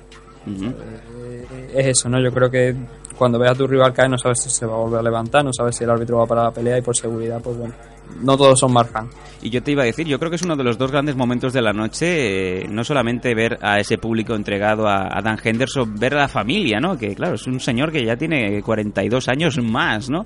Eh, 0.47 1.67
es 1.75 1.85
eso, 1.87 2.09
¿no? 2.09 2.19
Yo 2.19 2.31
creo 2.31 2.49
que 2.49 2.75
cuando 3.17 3.37
veas 3.37 3.53
a 3.53 3.55
tu 3.55 3.67
rival 3.67 3.93
caer 3.93 4.09
no 4.09 4.17
sabes 4.17 4.39
si 4.41 4.49
se 4.49 4.65
va 4.65 4.73
a 4.75 4.77
volver 4.77 4.99
a 4.99 5.03
levantar, 5.03 5.43
no 5.43 5.51
sabes 5.53 5.75
si 5.75 5.83
el 5.83 5.89
árbitro 5.89 6.17
va 6.17 6.25
para 6.25 6.43
la 6.45 6.51
pelea 6.51 6.77
y 6.77 6.81
por 6.81 6.95
seguridad, 6.95 7.41
pues 7.43 7.57
bueno, 7.57 7.73
no 8.21 8.37
todos 8.37 8.59
son 8.59 8.73
Marjan. 8.73 9.09
Y 9.41 9.49
yo 9.49 9.63
te 9.63 9.71
iba 9.71 9.83
a 9.83 9.85
decir, 9.85 10.05
yo 10.05 10.19
creo 10.19 10.29
que 10.29 10.35
es 10.35 10.41
uno 10.41 10.55
de 10.55 10.63
los 10.63 10.77
dos 10.77 10.91
grandes 10.91 11.15
momentos 11.15 11.53
de 11.53 11.61
la 11.61 11.71
noche, 11.71 12.63
eh, 12.63 12.67
no 12.69 12.83
solamente 12.83 13.33
ver 13.33 13.57
a 13.61 13.79
ese 13.79 13.97
público 13.97 14.35
entregado 14.35 14.87
a, 14.87 15.17
a 15.17 15.21
Dan 15.21 15.37
Henderson, 15.41 15.95
ver 15.97 16.15
a 16.15 16.21
la 16.21 16.27
familia, 16.27 16.79
¿no? 16.79 16.97
Que 16.97 17.15
claro, 17.15 17.35
es 17.35 17.47
un 17.47 17.59
señor 17.59 17.91
que 17.91 18.03
ya 18.03 18.17
tiene 18.17 18.61
42 18.61 19.29
años 19.29 19.57
más, 19.63 20.09
¿no? 20.09 20.25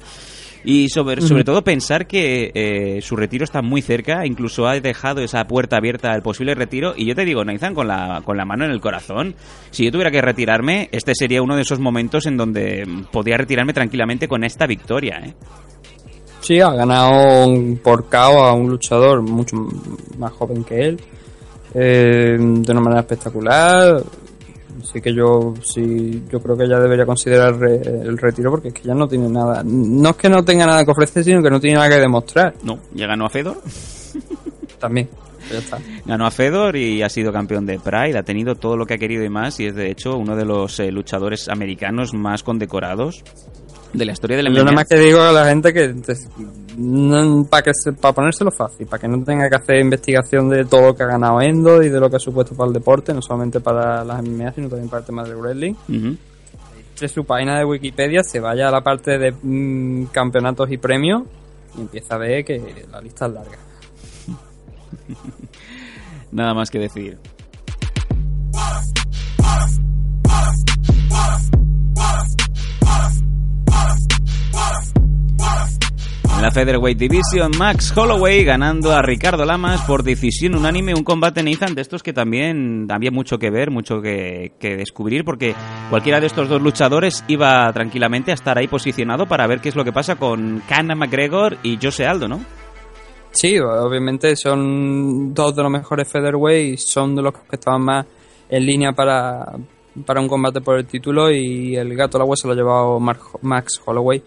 Y 0.65 0.87
sobre, 0.89 1.21
sobre 1.21 1.43
todo 1.43 1.63
pensar 1.63 2.07
que 2.07 2.51
eh, 2.53 3.01
su 3.01 3.17
retiro 3.17 3.43
está 3.43 3.61
muy 3.61 3.81
cerca, 3.81 4.25
incluso 4.25 4.65
ha 4.65 4.79
dejado 4.79 5.21
esa 5.21 5.43
puerta 5.45 5.77
abierta 5.77 6.13
al 6.13 6.21
posible 6.21 6.55
retiro. 6.55 6.93
Y 6.95 7.05
yo 7.05 7.15
te 7.15 7.25
digo, 7.25 7.43
Nathan, 7.43 7.73
con 7.73 7.87
la, 7.87 8.21
con 8.23 8.37
la 8.37 8.45
mano 8.45 8.63
en 8.63 8.71
el 8.71 8.79
corazón, 8.79 9.35
si 9.71 9.83
yo 9.83 9.91
tuviera 9.91 10.09
que 10.09 10.21
retirarme, 10.21 10.87
este 10.93 11.13
sería 11.15 11.41
uno 11.41 11.57
de 11.57 11.63
esos 11.63 11.79
momentos 11.79 12.25
en 12.27 12.37
donde 12.37 12.85
mm, 12.85 13.11
podía 13.11 13.37
retirarme 13.37 13.73
tranquilamente 13.73 14.27
con 14.29 14.43
esta 14.45 14.65
victoria, 14.65 15.21
¿eh? 15.25 15.33
Sí, 16.43 16.59
ha 16.59 16.71
ganado 16.71 17.47
un- 17.47 17.77
por 17.81 18.05
KO 18.05 18.43
a 18.43 18.53
un 18.53 18.69
luchador 18.69 19.21
mucho 19.21 19.55
más 20.17 20.31
joven 20.33 20.63
que 20.63 20.81
él, 20.89 21.01
eh, 21.73 22.37
de 22.39 22.71
una 22.71 22.81
manera 22.81 23.01
espectacular. 23.01 24.03
Así 24.81 24.99
que 25.01 25.13
yo 25.13 25.53
sí, 25.63 26.23
yo 26.29 26.41
creo 26.41 26.57
que 26.57 26.67
ya 26.67 26.77
debería 26.79 27.05
considerar 27.05 27.57
re- 27.57 27.77
el 27.81 28.17
retiro 28.17 28.51
porque 28.51 28.67
es 28.69 28.73
que 28.73 28.83
ya 28.83 28.93
no 28.93 29.07
tiene 29.07 29.29
nada. 29.29 29.63
No 29.65 30.09
es 30.09 30.15
que 30.17 30.27
no 30.29 30.43
tenga 30.43 30.65
nada 30.65 30.83
que 30.83 30.91
ofrecer, 30.91 31.23
sino 31.23 31.41
que 31.41 31.49
no 31.49 31.59
tiene 31.61 31.77
nada 31.77 31.89
que 31.89 31.99
demostrar. 32.01 32.53
No, 32.63 32.79
ya 32.93 33.07
ganó 33.07 33.25
a 33.25 33.29
Fedor. 33.29 33.61
También, 34.79 35.07
ya 35.49 35.59
está. 35.59 35.79
Ganó 36.05 36.25
a 36.25 36.31
Fedor 36.31 36.75
y 36.75 37.01
ha 37.01 37.07
sido 37.09 37.31
campeón 37.31 37.65
de 37.65 37.79
Pride, 37.79 38.17
ha 38.17 38.23
tenido 38.23 38.55
todo 38.55 38.75
lo 38.75 38.85
que 38.85 38.95
ha 38.95 38.97
querido 38.97 39.23
y 39.23 39.29
más 39.29 39.57
y 39.61 39.67
es 39.67 39.75
de 39.75 39.89
hecho 39.89 40.17
uno 40.17 40.35
de 40.35 40.43
los 40.45 40.77
eh, 40.81 40.91
luchadores 40.91 41.47
americanos 41.47 42.13
más 42.13 42.43
condecorados. 42.43 43.23
De 43.93 44.05
la 44.05 44.11
historia 44.11 44.37
del 44.37 44.47
Yo 44.47 44.51
MMA. 44.51 44.63
nada 44.63 44.71
más 44.75 44.87
que 44.87 44.97
digo 44.97 45.21
a 45.21 45.31
la 45.31 45.45
gente 45.45 45.73
que 45.73 45.93
para 47.49 47.63
que 47.63 47.71
para 47.99 48.13
ponérselo 48.13 48.51
fácil, 48.51 48.87
para 48.87 48.99
que 48.99 49.07
no 49.07 49.23
tenga 49.23 49.49
que 49.49 49.55
hacer 49.55 49.79
investigación 49.79 50.49
de 50.49 50.65
todo 50.65 50.87
lo 50.87 50.95
que 50.95 51.03
ha 51.03 51.07
ganado 51.07 51.39
Endo 51.41 51.83
y 51.83 51.89
de 51.89 51.99
lo 51.99 52.09
que 52.09 52.15
ha 52.15 52.19
supuesto 52.19 52.55
para 52.55 52.67
el 52.67 52.73
deporte, 52.73 53.13
no 53.13 53.21
solamente 53.21 53.59
para 53.59 54.03
las 54.03 54.23
MMA, 54.23 54.53
sino 54.53 54.69
también 54.69 54.89
para 54.89 55.01
el 55.01 55.05
tema 55.05 55.23
del 55.23 55.35
wrestling. 55.35 55.75
De 56.99 57.07
su 57.07 57.25
página 57.25 57.57
de 57.57 57.65
Wikipedia 57.65 58.23
se 58.23 58.39
vaya 58.39 58.69
a 58.69 58.71
la 58.71 58.81
parte 58.81 59.17
de 59.17 59.31
mm, 59.31 60.05
campeonatos 60.05 60.71
y 60.71 60.77
premios 60.77 61.23
y 61.77 61.81
empieza 61.81 62.15
a 62.15 62.17
ver 62.17 62.45
que 62.45 62.85
la 62.91 63.01
lista 63.01 63.25
es 63.27 63.33
larga. 63.33 63.57
Nada 66.31 66.53
más 66.53 66.69
que 66.69 66.79
decir. 66.79 67.17
La 76.43 76.51
Featherweight 76.51 76.97
Division, 76.97 77.53
Max 77.57 77.93
Holloway 77.95 78.43
ganando 78.43 78.91
a 78.91 79.01
Ricardo 79.01 79.45
Lamas 79.45 79.79
por 79.83 80.03
decisión 80.03 80.55
unánime, 80.55 80.93
un 80.93 81.05
combate 81.05 81.41
Nathan 81.41 81.73
de 81.73 81.81
estos 81.81 82.03
que 82.03 82.11
también 82.11 82.85
había 82.91 83.11
mucho 83.11 83.39
que 83.39 83.49
ver, 83.49 83.71
mucho 83.71 84.01
que, 84.01 84.51
descubrir, 84.59 85.23
porque 85.23 85.55
cualquiera 85.89 86.19
de 86.19 86.27
estos 86.27 86.49
dos 86.49 86.61
luchadores 86.61 87.23
iba 87.29 87.71
tranquilamente 87.71 88.31
a 88.31 88.33
estar 88.33 88.57
ahí 88.57 88.67
posicionado 88.67 89.25
para 89.25 89.47
ver 89.47 89.61
qué 89.61 89.69
es 89.69 89.77
lo 89.77 89.85
que 89.85 89.93
pasa 89.93 90.17
con 90.17 90.61
Conor 90.67 90.97
McGregor 90.97 91.59
y 91.63 91.79
Jose 91.81 92.05
Aldo, 92.05 92.27
¿no? 92.27 92.41
Sí, 93.31 93.57
obviamente 93.57 94.35
son 94.35 95.33
dos 95.33 95.55
de 95.55 95.63
los 95.63 95.71
mejores 95.71 96.11
featherweight, 96.11 96.77
son 96.77 97.15
de 97.15 97.21
los 97.21 97.33
que 97.35 97.55
estaban 97.55 97.83
más 97.83 98.05
en 98.49 98.65
línea 98.65 98.91
para, 98.91 99.45
para 100.05 100.19
un 100.19 100.27
combate 100.27 100.59
por 100.59 100.77
el 100.77 100.85
título 100.87 101.31
y 101.31 101.77
el 101.77 101.95
gato 101.95 102.17
al 102.17 102.23
agua 102.23 102.35
se 102.35 102.47
lo 102.47 102.53
ha 102.53 102.57
llevado 102.57 102.99
Max 102.99 103.81
Holloway, 103.85 104.21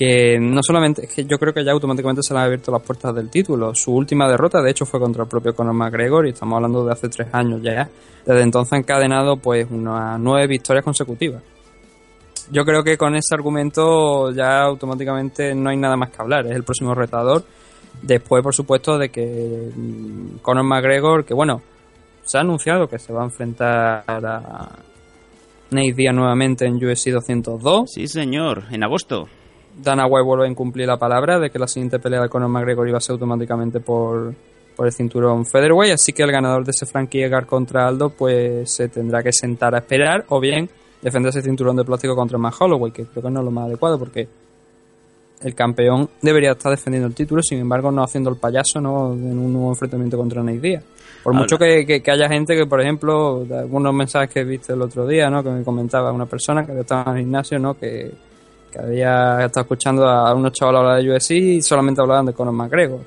que 0.00 0.38
no 0.40 0.62
solamente, 0.62 1.04
es 1.04 1.12
que 1.12 1.26
yo 1.26 1.36
creo 1.38 1.52
que 1.52 1.62
ya 1.62 1.72
automáticamente 1.72 2.22
se 2.22 2.32
le 2.32 2.40
han 2.40 2.46
abierto 2.46 2.72
las 2.72 2.80
puertas 2.80 3.14
del 3.14 3.28
título. 3.28 3.74
Su 3.74 3.92
última 3.92 4.26
derrota, 4.26 4.62
de 4.62 4.70
hecho, 4.70 4.86
fue 4.86 4.98
contra 4.98 5.24
el 5.24 5.28
propio 5.28 5.54
Conor 5.54 5.74
McGregor 5.74 6.26
y 6.26 6.30
estamos 6.30 6.56
hablando 6.56 6.86
de 6.86 6.92
hace 6.92 7.10
tres 7.10 7.28
años 7.32 7.60
ya. 7.62 7.86
Desde 8.24 8.40
entonces 8.40 8.72
ha 8.72 8.76
encadenado 8.78 9.36
pues 9.36 9.66
unas 9.70 10.18
nueve 10.18 10.46
victorias 10.46 10.86
consecutivas. 10.86 11.42
Yo 12.50 12.64
creo 12.64 12.82
que 12.82 12.96
con 12.96 13.14
ese 13.14 13.34
argumento 13.34 14.32
ya 14.32 14.62
automáticamente 14.62 15.54
no 15.54 15.68
hay 15.68 15.76
nada 15.76 15.98
más 15.98 16.08
que 16.08 16.22
hablar, 16.22 16.46
es 16.46 16.56
el 16.56 16.64
próximo 16.64 16.94
retador. 16.94 17.44
Después, 18.00 18.42
por 18.42 18.54
supuesto, 18.54 18.96
de 18.96 19.10
que 19.10 19.70
mm, 19.76 20.38
Conor 20.40 20.64
McGregor, 20.64 21.26
que 21.26 21.34
bueno, 21.34 21.60
se 22.24 22.38
ha 22.38 22.40
anunciado 22.40 22.88
que 22.88 22.98
se 22.98 23.12
va 23.12 23.20
a 23.20 23.24
enfrentar 23.26 24.02
a 24.08 24.78
Nate 25.70 25.92
Diaz 25.92 26.14
nuevamente 26.14 26.64
en 26.64 26.76
UFC 26.76 27.10
202. 27.10 27.90
Sí, 27.92 28.06
señor, 28.06 28.64
en 28.70 28.82
agosto. 28.82 29.28
Dana 29.82 30.06
White 30.06 30.24
vuelve 30.24 30.46
a 30.46 30.50
incumplir 30.50 30.86
la 30.86 30.98
palabra 30.98 31.38
de 31.38 31.50
que 31.50 31.58
la 31.58 31.66
siguiente 31.68 31.98
pelea 31.98 32.22
de 32.22 32.28
Conor 32.28 32.48
McGregor 32.48 32.88
iba 32.88 32.98
a 32.98 33.00
ser 33.00 33.14
automáticamente 33.14 33.80
por, 33.80 34.34
por 34.76 34.86
el 34.86 34.92
cinturón 34.92 35.46
Featherweight, 35.46 35.94
así 35.94 36.12
que 36.12 36.22
el 36.22 36.32
ganador 36.32 36.64
de 36.64 36.70
ese 36.72 36.86
Frankie 36.86 37.22
Edgar 37.22 37.46
contra 37.46 37.86
Aldo 37.86 38.10
pues 38.10 38.70
se 38.70 38.88
tendrá 38.88 39.22
que 39.22 39.32
sentar 39.32 39.74
a 39.74 39.78
esperar 39.78 40.24
o 40.28 40.40
bien 40.40 40.68
defender 41.02 41.30
ese 41.30 41.42
cinturón 41.42 41.76
de 41.76 41.84
plástico 41.84 42.14
contra 42.14 42.36
Max 42.38 42.58
Holloway, 42.60 42.92
que 42.92 43.04
creo 43.06 43.22
que 43.22 43.30
no 43.30 43.40
es 43.40 43.44
lo 43.44 43.50
más 43.50 43.66
adecuado 43.66 43.98
porque 43.98 44.28
el 45.42 45.54
campeón 45.54 46.08
debería 46.20 46.52
estar 46.52 46.70
defendiendo 46.70 47.06
el 47.08 47.14
título, 47.14 47.42
sin 47.42 47.58
embargo 47.60 47.90
no 47.90 48.02
haciendo 48.02 48.28
el 48.28 48.36
payaso 48.36 48.78
¿no? 48.80 49.14
en 49.14 49.38
un 49.38 49.52
nuevo 49.52 49.70
enfrentamiento 49.70 50.18
contra 50.18 50.42
Nate 50.42 50.58
Diaz. 50.60 50.84
Por 51.24 51.32
mucho 51.34 51.56
que, 51.58 51.86
que- 51.86 52.02
que 52.02 52.10
haya 52.10 52.28
gente 52.28 52.54
que, 52.56 52.66
por 52.66 52.80
ejemplo, 52.80 53.44
de 53.46 53.58
algunos 53.60 53.92
mensajes 53.94 54.28
que 54.30 54.44
viste 54.44 54.74
el 54.74 54.82
otro 54.82 55.06
día, 55.06 55.30
¿no? 55.30 55.42
que 55.42 55.48
me 55.50 55.64
comentaba 55.64 56.12
una 56.12 56.26
persona 56.26 56.66
que 56.66 56.78
estado 56.80 57.10
en 57.12 57.16
el 57.16 57.22
gimnasio, 57.24 57.58
¿no? 57.58 57.74
que, 57.78 58.10
que 58.70 58.78
había 58.78 59.44
estado 59.44 59.62
escuchando 59.62 60.08
a 60.08 60.34
unos 60.34 60.52
chavales 60.52 60.80
hablar 60.80 61.02
de 61.02 61.10
UFC 61.10 61.30
y 61.32 61.62
solamente 61.62 62.00
hablaban 62.00 62.26
de 62.26 62.32
Conor 62.32 62.54
McGregor. 62.54 63.00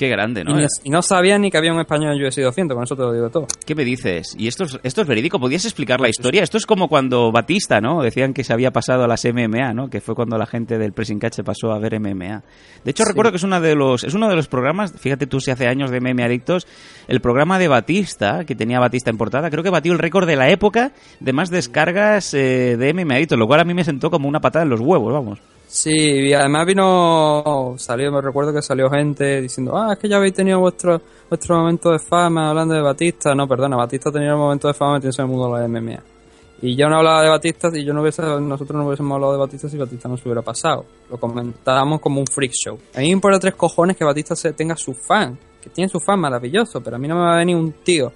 Qué 0.00 0.08
grande, 0.08 0.44
¿no? 0.44 0.56
y 0.82 0.88
no 0.88 1.02
sabían 1.02 1.42
ni 1.42 1.50
que 1.50 1.58
había 1.58 1.74
un 1.74 1.78
español 1.78 2.16
en 2.16 2.24
UFC 2.24 2.38
200, 2.40 2.74
con 2.74 2.84
eso 2.84 2.96
te 2.96 3.02
lo 3.02 3.12
digo 3.12 3.28
todo. 3.28 3.46
¿Qué 3.66 3.74
me 3.74 3.84
dices? 3.84 4.34
¿Y 4.38 4.48
esto 4.48 4.64
es, 4.64 4.80
esto 4.82 5.02
es 5.02 5.06
verídico? 5.06 5.38
¿Podías 5.38 5.66
explicar 5.66 6.00
la 6.00 6.08
historia? 6.08 6.42
Esto 6.42 6.56
es 6.56 6.64
como 6.64 6.88
cuando 6.88 7.30
Batista, 7.30 7.82
¿no? 7.82 8.00
Decían 8.02 8.32
que 8.32 8.42
se 8.42 8.54
había 8.54 8.70
pasado 8.70 9.04
a 9.04 9.06
las 9.06 9.26
MMA, 9.26 9.74
¿no? 9.74 9.90
Que 9.90 10.00
fue 10.00 10.14
cuando 10.14 10.38
la 10.38 10.46
gente 10.46 10.78
del 10.78 10.94
Pressing 10.94 11.18
Catch 11.18 11.34
se 11.34 11.44
pasó 11.44 11.70
a 11.72 11.78
ver 11.78 12.00
MMA. 12.00 12.42
De 12.82 12.90
hecho, 12.92 13.02
Sí. 13.02 13.10
recuerdo 13.10 13.30
que 13.30 13.36
es, 13.36 13.42
una 13.42 13.60
de 13.60 13.74
los, 13.74 14.02
es 14.04 14.14
uno 14.14 14.30
de 14.30 14.36
los 14.36 14.48
programas, 14.48 14.94
fíjate 14.98 15.26
tú 15.26 15.38
si 15.38 15.50
hace 15.50 15.66
años 15.66 15.90
de 15.90 16.00
MMA 16.00 16.24
Adictos, 16.24 16.66
el 17.06 17.20
programa 17.20 17.58
de 17.58 17.68
Batista, 17.68 18.46
que 18.46 18.54
tenía 18.54 18.80
Batista 18.80 19.10
en 19.10 19.18
portada, 19.18 19.50
creo 19.50 19.62
que 19.62 19.68
batió 19.68 19.92
el 19.92 19.98
récord 19.98 20.26
de 20.26 20.36
la 20.36 20.48
época 20.48 20.92
de 21.20 21.34
más 21.34 21.50
descargas 21.50 22.32
eh, 22.32 22.78
de 22.78 22.94
MMA 22.94 23.16
Adictos, 23.16 23.38
lo 23.38 23.46
cual 23.46 23.60
a 23.60 23.64
mí 23.64 23.74
me 23.74 23.84
sentó 23.84 24.10
como 24.10 24.30
una 24.30 24.40
patada 24.40 24.62
en 24.62 24.70
los 24.70 24.80
huevos, 24.80 25.12
vamos. 25.12 25.40
Sí, 25.72 25.92
y 25.92 26.32
además 26.32 26.66
vino, 26.66 27.74
salió, 27.78 28.10
me 28.10 28.20
recuerdo 28.20 28.52
que 28.52 28.60
salió 28.60 28.90
gente 28.90 29.40
diciendo, 29.40 29.78
ah, 29.78 29.92
es 29.92 30.00
que 30.00 30.08
ya 30.08 30.16
habéis 30.16 30.34
tenido 30.34 30.58
vuestro, 30.58 31.00
vuestro 31.28 31.58
momento 31.58 31.92
de 31.92 32.00
fama 32.00 32.50
hablando 32.50 32.74
de 32.74 32.80
Batista. 32.80 33.36
No, 33.36 33.46
perdona, 33.46 33.76
Batista 33.76 34.10
tenido 34.10 34.32
el 34.32 34.38
momento 34.38 34.66
de 34.66 34.74
fama 34.74 34.94
metiéndose 34.94 35.22
en 35.22 35.28
el 35.28 35.32
mundo 35.32 35.54
de 35.54 35.62
la 35.62 35.68
MMA. 35.68 36.02
Y 36.62 36.74
yo 36.74 36.88
no 36.88 36.96
hablaba 36.96 37.22
de 37.22 37.28
Batista 37.28 37.68
y 37.72 37.84
yo 37.84 37.94
no 37.94 38.02
hubiese, 38.02 38.20
nosotros 38.20 38.76
no 38.76 38.84
hubiésemos 38.84 39.14
hablado 39.14 39.32
de 39.34 39.38
Batista 39.38 39.68
si 39.68 39.78
Batista 39.78 40.08
no 40.08 40.16
se 40.16 40.24
hubiera 40.24 40.42
pasado. 40.42 40.84
Lo 41.08 41.18
comentábamos 41.18 42.00
como 42.00 42.18
un 42.18 42.26
freak 42.26 42.52
show. 42.52 42.76
A 42.96 42.98
mí 42.98 43.04
me 43.04 43.12
importa 43.12 43.38
tres 43.38 43.54
cojones 43.54 43.96
que 43.96 44.04
Batista 44.04 44.34
se 44.34 44.52
tenga 44.54 44.74
su 44.74 44.92
fan, 44.92 45.38
que 45.62 45.70
tiene 45.70 45.88
su 45.88 46.00
fan 46.00 46.18
maravilloso, 46.18 46.80
pero 46.80 46.96
a 46.96 46.98
mí 46.98 47.06
no 47.06 47.14
me 47.14 47.20
va 47.20 47.34
a 47.34 47.38
venir 47.38 47.54
un 47.54 47.74
tío 47.84 48.10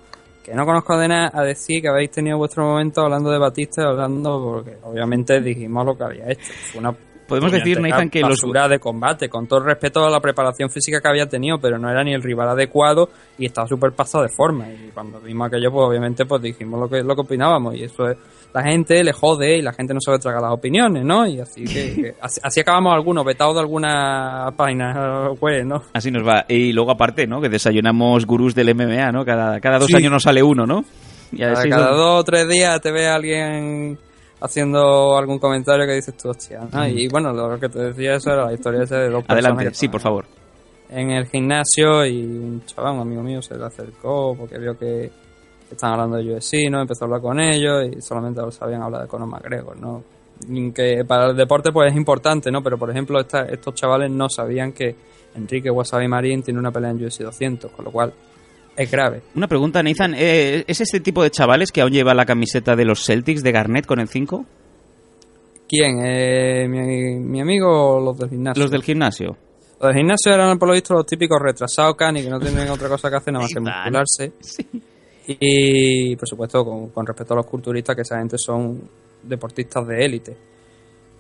que 0.45 0.55
no 0.55 0.67
conozco 0.67 0.99
de 0.99 1.07
nada 1.07 1.31
a 1.33 1.43
decir 1.43 1.81
que 1.81 1.89
habéis 1.89 2.11
tenido 2.11 2.37
vuestro 2.37 2.65
momento 2.65 3.03
hablando 3.03 3.31
de 3.31 3.39
Batista 3.39 3.85
hablando 3.85 4.43
porque 4.43 4.77
obviamente 4.83 5.41
dijimos 5.41 5.87
lo 5.87 5.97
que 5.97 6.03
había 6.03 6.33
hecho. 6.33 6.53
Fue 6.73 6.81
una 6.81 6.95
Podemos 7.27 7.53
decir, 7.53 7.81
Nathan, 7.81 8.11
que 8.11 8.20
los- 8.20 8.41
de 8.68 8.79
combate, 8.79 9.29
con 9.29 9.47
todo 9.47 9.61
el 9.61 9.64
respeto 9.66 10.05
a 10.05 10.11
la 10.11 10.20
preparación 10.20 10.68
física 10.70 11.01
que 11.01 11.09
había 11.09 11.27
tenido, 11.27 11.59
pero 11.59 11.79
no 11.79 11.91
era 11.91 12.05
ni 12.05 12.12
el 12.14 12.22
rival 12.22 12.49
adecuado 12.51 13.09
y 13.39 13.47
estaba 13.47 13.66
súper 13.66 13.93
pasado 13.93 14.22
de 14.25 14.31
forma. 14.31 14.68
Y 14.68 14.91
cuando 14.93 15.20
vimos 15.20 15.49
aquello, 15.49 15.70
pues 15.72 15.89
obviamente 15.89 16.25
pues 16.27 16.43
dijimos 16.43 16.79
lo 16.81 16.89
que, 16.89 17.03
lo 17.03 17.14
que 17.14 17.22
opinábamos. 17.22 17.75
Y 17.77 17.85
eso 17.85 18.09
es, 18.09 18.16
la 18.53 18.62
gente 18.62 19.03
le 19.03 19.12
jode 19.12 19.57
y 19.59 19.62
la 19.62 19.72
gente 19.72 19.95
no 19.95 20.01
sabe 20.01 20.18
tragar 20.18 20.43
las 20.43 20.53
opiniones, 20.53 21.05
¿no? 21.05 21.27
Y 21.27 21.41
así 21.41 21.64
que, 21.64 21.95
que 21.95 22.14
así, 22.20 22.41
así 22.43 22.61
acabamos 22.61 22.95
algunos, 22.95 23.25
vetados 23.25 23.55
de 23.55 23.61
alguna 23.61 24.53
página 24.57 25.31
web, 25.41 25.64
¿no? 25.66 25.83
Así 25.93 26.11
nos 26.11 26.27
va. 26.27 26.45
Y 26.49 26.72
luego 26.72 26.91
aparte, 26.93 27.27
¿no? 27.27 27.41
Que 27.41 27.49
desayunamos 27.49 28.27
gurús 28.27 28.55
del 28.55 28.75
MMA, 28.75 29.11
¿no? 29.12 29.25
Cada, 29.25 29.61
cada 29.61 29.79
dos 29.79 29.89
Sí. 29.89 29.97
años 29.97 30.12
nos 30.12 30.22
sale 30.22 30.43
uno, 30.43 30.66
¿no? 30.66 30.85
Y 31.33 31.39
Cada, 31.39 31.68
cada 31.68 31.91
dos 31.91 32.20
o 32.20 32.25
tres 32.25 32.49
días 32.49 32.81
te 32.81 32.93
ve 32.93 33.09
alguien 33.09 33.99
haciendo 34.41 35.16
algún 35.16 35.39
comentario 35.39 35.87
que 35.87 35.95
dices 35.95 36.16
tú, 36.16 36.30
hostia. 36.30 36.61
¿no? 36.72 36.87
Y 36.89 37.09
bueno, 37.09 37.32
lo 37.32 37.59
que 37.59 37.68
te 37.68 37.78
decía 37.78 38.16
eso 38.16 38.32
era 38.32 38.47
la 38.47 38.53
historia 38.53 38.82
esa 38.82 38.97
de 38.99 39.11
dos 39.11 39.24
personas 39.24 39.45
Adelante, 39.53 39.74
sí, 39.74 39.89
por 39.89 40.01
favor. 40.01 40.24
en 40.91 41.11
el 41.11 41.26
gimnasio 41.26 42.05
y 42.07 42.22
un 42.22 42.62
chaval, 42.66 42.95
un 42.95 43.01
amigo 43.01 43.22
mío, 43.22 43.41
se 43.43 43.57
le 43.57 43.64
acercó 43.64 44.37
porque 44.39 44.59
vio 44.59 44.76
que 44.78 45.11
estaban 45.70 45.99
hablando 45.99 46.16
de 46.18 46.35
UFC, 46.37 46.70
¿no? 46.70 46.80
Empezó 46.82 47.05
a 47.05 47.07
hablar 47.07 47.20
con 47.22 47.41
ellos 47.41 47.87
y 47.97 48.01
solamente 48.03 48.41
sabían 48.53 48.82
hablar 48.82 49.03
de 49.03 49.09
Conor 49.09 49.28
McGregor, 49.28 49.76
¿no? 49.78 50.03
Que 50.74 51.05
para 51.07 51.30
el 51.30 51.37
deporte 51.37 51.72
pues 51.72 51.91
es 51.91 51.97
importante, 51.97 52.51
¿no? 52.51 52.62
Pero 52.62 52.76
por 52.76 52.91
ejemplo 52.91 53.18
esta- 53.20 53.47
estos 53.47 53.74
chavales 53.74 54.11
no 54.11 54.28
sabían 54.28 54.72
que 54.72 54.95
Enrique 55.37 55.70
Wasabi 55.70 56.07
Marín 56.07 56.43
tiene 56.43 56.61
una 56.61 56.70
pelea 56.70 56.91
en 56.91 57.03
UFC 57.05 57.22
200, 57.22 57.70
con 57.72 57.85
lo 57.87 57.91
cual 57.91 58.12
es 58.77 58.91
grave. 58.91 59.22
Una 59.35 59.49
pregunta, 59.49 59.83
Nathan. 59.83 60.14
eh, 60.16 60.64
¿Es 60.66 60.81
este 60.81 61.01
tipo 61.01 61.22
de 61.22 61.31
chavales 61.31 61.70
que 61.72 61.81
aún 61.81 61.93
lleva 61.93 62.14
la 62.14 62.27
camiseta 62.27 62.75
de 62.77 62.85
los 62.85 63.05
Celtics 63.05 63.43
de 63.43 63.53
Garnett 63.53 63.87
con 63.87 64.01
el 64.01 64.09
5? 64.09 64.45
¿Quién? 65.68 65.99
Eh, 66.05 66.66
mi, 66.68 67.16
mi 67.16 67.41
amigo 67.41 67.97
o 67.97 68.01
los 68.01 68.18
del 68.18 68.31
gimnasio? 68.31 68.62
Los 68.62 68.70
del 68.70 68.83
gimnasio. 68.83 69.37
Los 69.81 69.89
del 69.89 69.97
gimnasio 69.97 70.33
eran 70.33 70.59
por 70.59 70.68
lo 70.68 70.75
visto 70.75 70.95
los 70.95 71.07
típicos 71.07 71.39
retrasados 71.41 71.97
cani 71.97 72.22
que 72.22 72.31
no 72.31 72.39
tienen 72.39 72.68
otra 72.68 72.89
cosa 72.89 73.11
que 73.11 73.16
hacer 73.16 73.33
nada 73.33 73.45
más 73.45 73.53
que 73.53 73.61
muscularse. 73.61 74.33
Y 75.27 76.16
por 76.16 76.29
supuesto 76.29 76.64
con, 76.64 76.91
con 76.91 77.07
respecto 77.07 77.33
a 77.35 77.39
los 77.39 77.47
culturistas 77.47 77.97
que 77.97 78.03
esa 78.03 78.18
gente 78.18 78.37
son 78.39 78.83
deportistas 79.22 79.87
de 79.87 80.05
élite. 80.05 80.37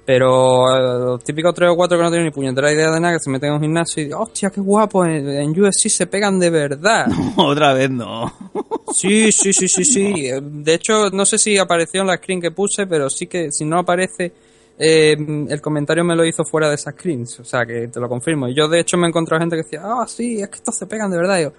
Pero 0.04 0.68
eh, 0.76 0.98
los 0.98 1.24
típicos 1.24 1.54
tres 1.54 1.70
o 1.70 1.76
cuatro 1.76 1.96
que 1.96 2.04
no 2.04 2.10
tienen 2.10 2.26
ni 2.26 2.30
puñetera 2.30 2.72
idea 2.72 2.90
de 2.90 3.00
nada, 3.00 3.14
que 3.14 3.20
se 3.20 3.30
meten 3.30 3.48
en 3.48 3.54
un 3.54 3.60
gimnasio 3.62 4.02
y 4.02 4.04
dicen, 4.06 4.20
hostia, 4.20 4.50
qué 4.50 4.60
guapo, 4.60 5.04
en, 5.04 5.28
en 5.28 5.50
UFC 5.58 5.88
se 5.88 6.06
pegan 6.06 6.38
de 6.38 6.50
verdad. 6.50 7.06
Otra 7.36 7.72
vez 7.72 7.90
no. 7.90 8.32
Sí, 8.92 9.32
sí, 9.32 9.52
sí, 9.52 9.66
sí, 9.66 9.84
sí. 9.84 10.30
De 10.40 10.74
hecho, 10.74 11.10
no 11.10 11.24
sé 11.26 11.36
si 11.36 11.58
apareció 11.58 12.02
en 12.02 12.06
la 12.06 12.16
screen 12.16 12.40
que 12.40 12.52
puse, 12.52 12.86
pero 12.86 13.10
sí 13.10 13.26
que 13.26 13.50
si 13.50 13.64
no 13.64 13.80
aparece, 13.80 14.32
eh, 14.78 15.16
el 15.48 15.60
comentario 15.60 16.04
me 16.04 16.14
lo 16.14 16.24
hizo 16.24 16.44
fuera 16.44 16.68
de 16.68 16.76
esa 16.76 16.92
screens. 16.92 17.40
O 17.40 17.44
sea, 17.44 17.66
que 17.66 17.88
te 17.88 17.98
lo 17.98 18.08
confirmo. 18.08 18.46
Y 18.46 18.54
yo, 18.54 18.68
de 18.68 18.78
hecho, 18.78 18.96
me 18.96 19.06
he 19.06 19.08
encontrado 19.08 19.40
gente 19.40 19.56
que 19.56 19.62
decía, 19.64 19.80
ah, 19.82 20.06
sí, 20.06 20.40
es 20.40 20.48
que 20.48 20.56
estos 20.56 20.76
se 20.76 20.86
pegan 20.86 21.10
de 21.10 21.16
verdad. 21.16 21.38
Y 21.40 21.42
yo, 21.42 21.52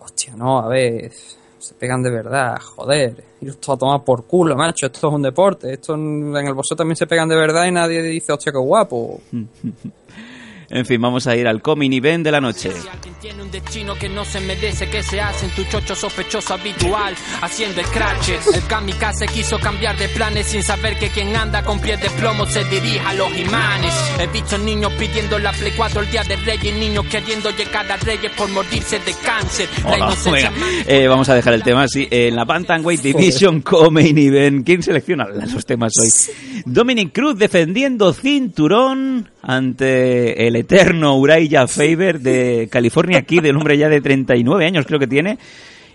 hostia, 0.00 0.34
no, 0.34 0.58
a 0.60 0.68
ver, 0.68 1.12
se 1.66 1.74
pegan 1.74 2.02
de 2.02 2.10
verdad, 2.10 2.58
joder. 2.60 3.24
Y 3.40 3.48
esto 3.48 3.72
a 3.72 3.76
tomar 3.76 4.04
por 4.04 4.24
culo, 4.24 4.56
macho. 4.56 4.86
Esto 4.86 5.08
es 5.08 5.14
un 5.14 5.22
deporte. 5.22 5.72
Esto 5.72 5.94
en 5.94 6.34
el 6.36 6.54
boxeo 6.54 6.76
también 6.76 6.96
se 6.96 7.06
pegan 7.06 7.28
de 7.28 7.36
verdad 7.36 7.66
y 7.66 7.72
nadie 7.72 8.02
dice, 8.02 8.32
hostia, 8.32 8.52
qué 8.52 8.58
guapo. 8.58 9.20
En 10.76 10.84
fin, 10.84 11.00
vamos 11.00 11.26
a 11.26 11.34
ir 11.34 11.48
al 11.48 11.62
coming 11.62 11.90
event 11.90 12.22
de 12.22 12.30
la 12.30 12.38
noche. 12.38 12.70
Tiene 13.18 13.42
un 13.42 13.50
destino 13.50 13.94
que 13.94 14.10
no 14.10 14.26
se 14.26 14.40
merece, 14.40 14.90
que 14.90 15.02
se 15.02 15.18
hace 15.18 15.46
en 15.46 15.52
tu 15.52 15.64
chocho 15.64 15.94
sospechoso 15.94 16.52
habitual, 16.52 17.14
haciendo 17.40 17.82
scratches. 17.82 18.46
El 18.54 18.62
kamikaze 18.66 19.24
quiso 19.26 19.58
cambiar 19.58 19.96
de 19.96 20.10
planes 20.10 20.46
sin 20.46 20.62
saber 20.62 20.98
que 20.98 21.08
quien 21.08 21.34
anda 21.34 21.62
con 21.62 21.80
pies 21.80 21.98
de 22.02 22.10
plomo 22.10 22.44
se 22.44 22.62
dirija 22.64 23.08
a 23.08 23.14
los 23.14 23.34
imanes. 23.38 23.94
He 24.20 24.26
visto 24.26 24.58
niños 24.58 24.92
pidiendo 24.98 25.38
la 25.38 25.50
Play 25.52 25.72
4 25.74 26.02
el 26.02 26.10
día 26.10 26.24
de 26.24 26.36
Reyes, 26.36 26.76
niños 26.76 27.06
queriendo 27.06 27.50
llegar 27.52 27.90
a 27.90 27.96
Reyes 27.96 28.32
por 28.32 28.50
morirse 28.50 28.98
de 28.98 29.14
cáncer. 29.24 29.68
La 29.82 29.88
Hola, 29.88 29.96
inocencia 29.96 30.50
venga. 30.50 30.66
Eh, 30.86 31.08
vamos 31.08 31.28
a 31.30 31.34
dejar 31.34 31.54
el 31.54 31.62
tema 31.62 31.84
así. 31.84 32.06
En 32.10 32.36
la 32.36 32.44
Bantamweight 32.44 33.00
Division 33.00 33.62
Coming 33.62 34.18
Event. 34.18 34.66
¿Quién 34.66 34.82
selecciona 34.82 35.24
los 35.24 35.64
temas 35.64 35.92
hoy? 35.98 36.10
Dominic 36.66 37.14
Cruz 37.14 37.38
defendiendo 37.38 38.12
cinturón 38.12 39.30
ante 39.42 40.46
el 40.46 40.56
eterno 40.66 41.16
Uriah 41.16 41.66
Faber 41.66 42.20
de 42.20 42.68
California 42.70 43.22
Kid, 43.22 43.44
el 43.46 43.56
hombre 43.56 43.78
ya 43.78 43.88
de 43.88 44.00
39 44.00 44.66
años 44.66 44.84
creo 44.86 44.98
que 44.98 45.06
tiene. 45.06 45.38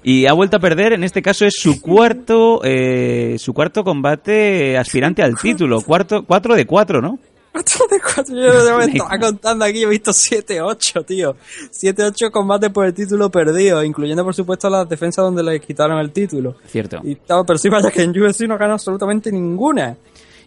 Y 0.03 0.25
ha 0.25 0.33
vuelto 0.33 0.57
a 0.57 0.59
perder, 0.59 0.93
en 0.93 1.03
este 1.03 1.21
caso 1.21 1.45
es 1.45 1.53
su 1.57 1.79
cuarto, 1.79 2.61
eh, 2.63 3.35
su 3.37 3.53
cuarto 3.53 3.83
combate 3.83 4.75
aspirante 4.77 5.21
al 5.21 5.37
título. 5.37 5.81
Cuarto, 5.81 6.23
cuatro 6.25 6.55
de 6.55 6.65
cuatro, 6.65 7.01
¿no? 7.01 7.19
Cuatro 7.51 7.85
de 7.91 7.99
cuatro, 7.99 8.33
yo 8.35 8.77
me 8.77 8.85
estaba 8.93 9.19
contando 9.19 9.65
aquí, 9.65 9.83
he 9.83 9.85
visto 9.85 10.11
7-8, 10.11 11.05
tío. 11.05 11.35
7-8 11.71 12.31
combates 12.31 12.69
por 12.71 12.85
el 12.85 12.93
título 12.93 13.29
perdido, 13.29 13.83
incluyendo 13.83 14.23
por 14.23 14.33
supuesto 14.33 14.69
las 14.69 14.87
defensas 14.89 15.23
donde 15.25 15.43
le 15.43 15.59
quitaron 15.59 15.99
el 15.99 16.11
título. 16.11 16.55
Cierto. 16.65 16.99
Y 17.03 17.11
estaba, 17.11 17.43
pero 17.43 17.59
sí, 17.59 17.69
vaya 17.69 17.91
que 17.91 18.01
en 18.01 18.09
UFC 18.19 18.41
no 18.47 18.57
gana 18.57 18.73
absolutamente 18.73 19.31
ninguna. 19.31 19.95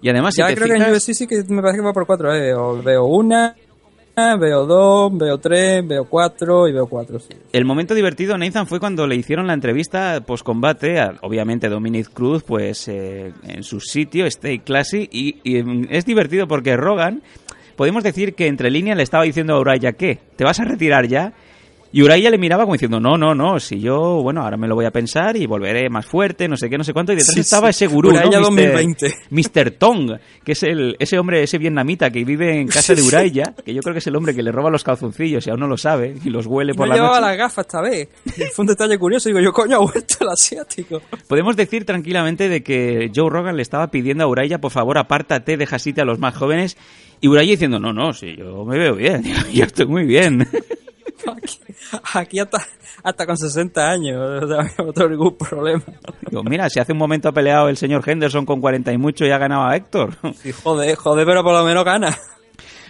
Y 0.03 0.09
además, 0.09 0.35
si 0.35 0.41
ya 0.43 0.49
te 0.49 0.55
creo 0.57 0.67
que 0.67 0.75
en 0.75 0.83
fijas- 0.83 0.93
UFC 1.09 1.15
sí 1.15 1.27
que 1.27 1.45
me 1.49 1.63
parece 1.63 1.79
que 1.79 1.85
va 1.85 1.93
por 1.93 2.07
4, 2.07 2.35
eh. 2.35 2.41
Veo, 2.41 2.83
veo 2.83 3.05
una, 3.05 3.55
veo 4.17 4.67
dos, 4.67 5.17
veo 5.17 5.39
tres, 5.39 5.87
veo 5.87 6.05
cuatro 6.05 6.69
y 6.69 6.73
veo 6.73 6.87
cuatro. 6.87 7.19
El 7.53 7.65
momento 7.65 7.95
divertido, 7.95 8.39
Nathan, 8.39 8.67
fue 8.67 8.81
cuando 8.81 9.07
le 9.07 9.17
hicieron 9.17 9.47
la 9.47 9.55
entrevista 9.55 10.21
post-combate, 10.25 11.01
obviamente 11.23 11.69
Dominic 11.69 12.13
Cruz, 12.13 12.43
pues 12.43 12.89
eh, 12.89 13.33
en 13.47 13.63
su 13.63 13.81
sitio, 13.81 14.27
Stay 14.27 14.61
Classy, 14.61 15.09
y, 15.11 15.41
y, 15.43 15.63
mm, 15.63 15.89
es 15.91 16.05
divertido 16.05 16.47
porque 16.47 16.77
Rogan, 16.77 17.23
podemos 17.77 18.05
decir 18.05 18.35
que 18.35 18.47
entre 18.47 18.71
líneas 18.71 18.97
le 18.97 19.03
estaba 19.03 19.25
diciendo 19.25 19.55
a 19.55 19.61
Uraya 19.61 19.93
que, 19.93 20.19
¿te 20.37 20.45
vas 20.45 20.61
a 20.61 20.65
retirar 20.65 21.07
ya? 21.07 21.33
Y 21.97 22.03
Uraya 22.03 22.29
le 22.29 22.39
miraba 22.39 22.65
como 22.65 22.73
diciendo, 22.73 22.99
no, 22.99 23.17
no, 23.17 23.37
no, 23.37 23.61
si 23.61 23.79
yo, 23.79 24.21
bueno, 24.21 24.43
ahora 24.43 24.57
me 24.57 24.67
lo 24.67 24.75
voy 24.75 24.85
a 24.85 24.91
pensar 24.91 25.37
y 25.37 25.47
volveré 25.47 25.89
más 25.89 26.05
fuerte, 26.05 26.49
no 26.49 26.57
sé 26.57 26.69
qué, 26.69 26.77
no 26.77 26.83
sé 26.83 26.93
cuánto, 26.93 27.13
y 27.13 27.15
detrás 27.15 27.35
Sí, 27.35 27.39
estaba 27.39 27.73
sí. 27.73 27.85
ese 27.85 27.95
gurú, 27.95 28.11
¿no? 28.11 28.17
Uraya 28.19 28.41
Mr. 28.41 28.43
2020. 28.43 29.15
Mr. 29.31 29.71
Tong, 29.79 30.11
que 30.43 30.53
es 30.53 30.65
el, 30.65 30.97
ese 30.99 31.21
hombre, 31.21 31.45
ese 31.45 31.57
vietnamita 31.57 32.11
que 32.11 32.25
vive 32.25 32.59
en 32.61 32.67
casa 32.67 32.97
de. 32.97 33.03
Uraya, 33.03 33.55
que 33.65 33.73
yo 33.73 33.81
creo 33.81 33.95
que 33.95 34.01
es 34.01 34.07
el 34.09 34.17
hombre 34.17 34.35
que 34.35 34.43
le 34.43 34.51
roba 34.51 34.71
los 34.71 34.83
calzoncillos 34.83 35.47
y 35.47 35.51
aún 35.51 35.61
no 35.61 35.69
lo 35.69 35.77
sabe, 35.77 36.17
y 36.25 36.31
los 36.31 36.47
huele 36.47 36.75
por 36.75 36.89
no 36.89 36.95
la 36.95 36.97
llevaba 36.97 37.21
noche. 37.21 37.29
las 37.29 37.39
gafas 37.39 37.65
esta 37.67 37.81
vez. 37.81 38.09
Y 38.27 38.43
fue 38.53 38.65
un 38.65 38.67
detalle 38.67 38.99
curioso. 38.99 39.29
Digo, 39.29 39.39
yo, 39.39 39.53
coño, 39.53 39.77
ha 39.77 39.79
vuelto 39.79 40.17
el 40.23 40.29
asiático. 40.31 41.01
Podemos 41.29 41.55
decir 41.55 41.85
tranquilamente 41.85 42.49
de 42.49 42.65
que 42.65 43.13
Joe 43.15 43.31
Rogan 43.31 43.55
le 43.55 43.63
estaba 43.63 43.93
pidiendo 43.93 44.25
a 44.25 44.27
Uraya, 44.27 44.59
por 44.61 44.73
favor, 44.73 44.99
apártate, 44.99 45.57
deja 45.57 45.79
sitio 45.79 46.03
a 46.03 46.07
los 46.07 46.19
más 46.19 46.35
jóvenes. 46.35 46.77
Y 47.21 47.29
Uraya 47.29 47.53
diciendo, 47.53 47.79
no, 47.79 47.93
no, 47.93 48.13
sí, 48.13 48.35
yo 48.37 48.65
me 48.65 48.79
veo 48.79 48.97
bien, 48.97 49.23
yo 49.55 49.63
estoy 49.65 49.87
muy 49.87 50.05
bien. 50.07 50.45
Aquí 52.15 52.39
hasta, 52.39 52.59
hasta 53.03 53.27
con 53.27 53.37
60 53.37 53.91
años. 53.91 54.49
No 54.79 54.93
tengo 54.93 55.09
ningún 55.09 55.37
problema. 55.37 55.83
Digo, 56.29 56.43
mira, 56.45 56.69
si 56.69 56.81
hace 56.81 56.93
un 56.93 56.99
momento 56.99 57.29
ha 57.29 57.33
peleado 57.33 57.69
el 57.69 57.77
señor 57.77 58.03
Henderson 58.09 58.47
con 58.47 58.61
40 58.61 58.93
y 58.93 58.99
mucho 58.99 59.25
y 59.25 59.31
ha 59.31 59.39
ganado 59.39 59.65
a 59.65 59.77
Héctor. 59.77 60.17
Y 60.45 60.53
joder, 60.53 60.97
joder, 60.97 61.27
pero 61.27 61.43
por 61.43 61.53
lo 61.53 61.65
menos 61.65 61.85
gana. 61.85 62.17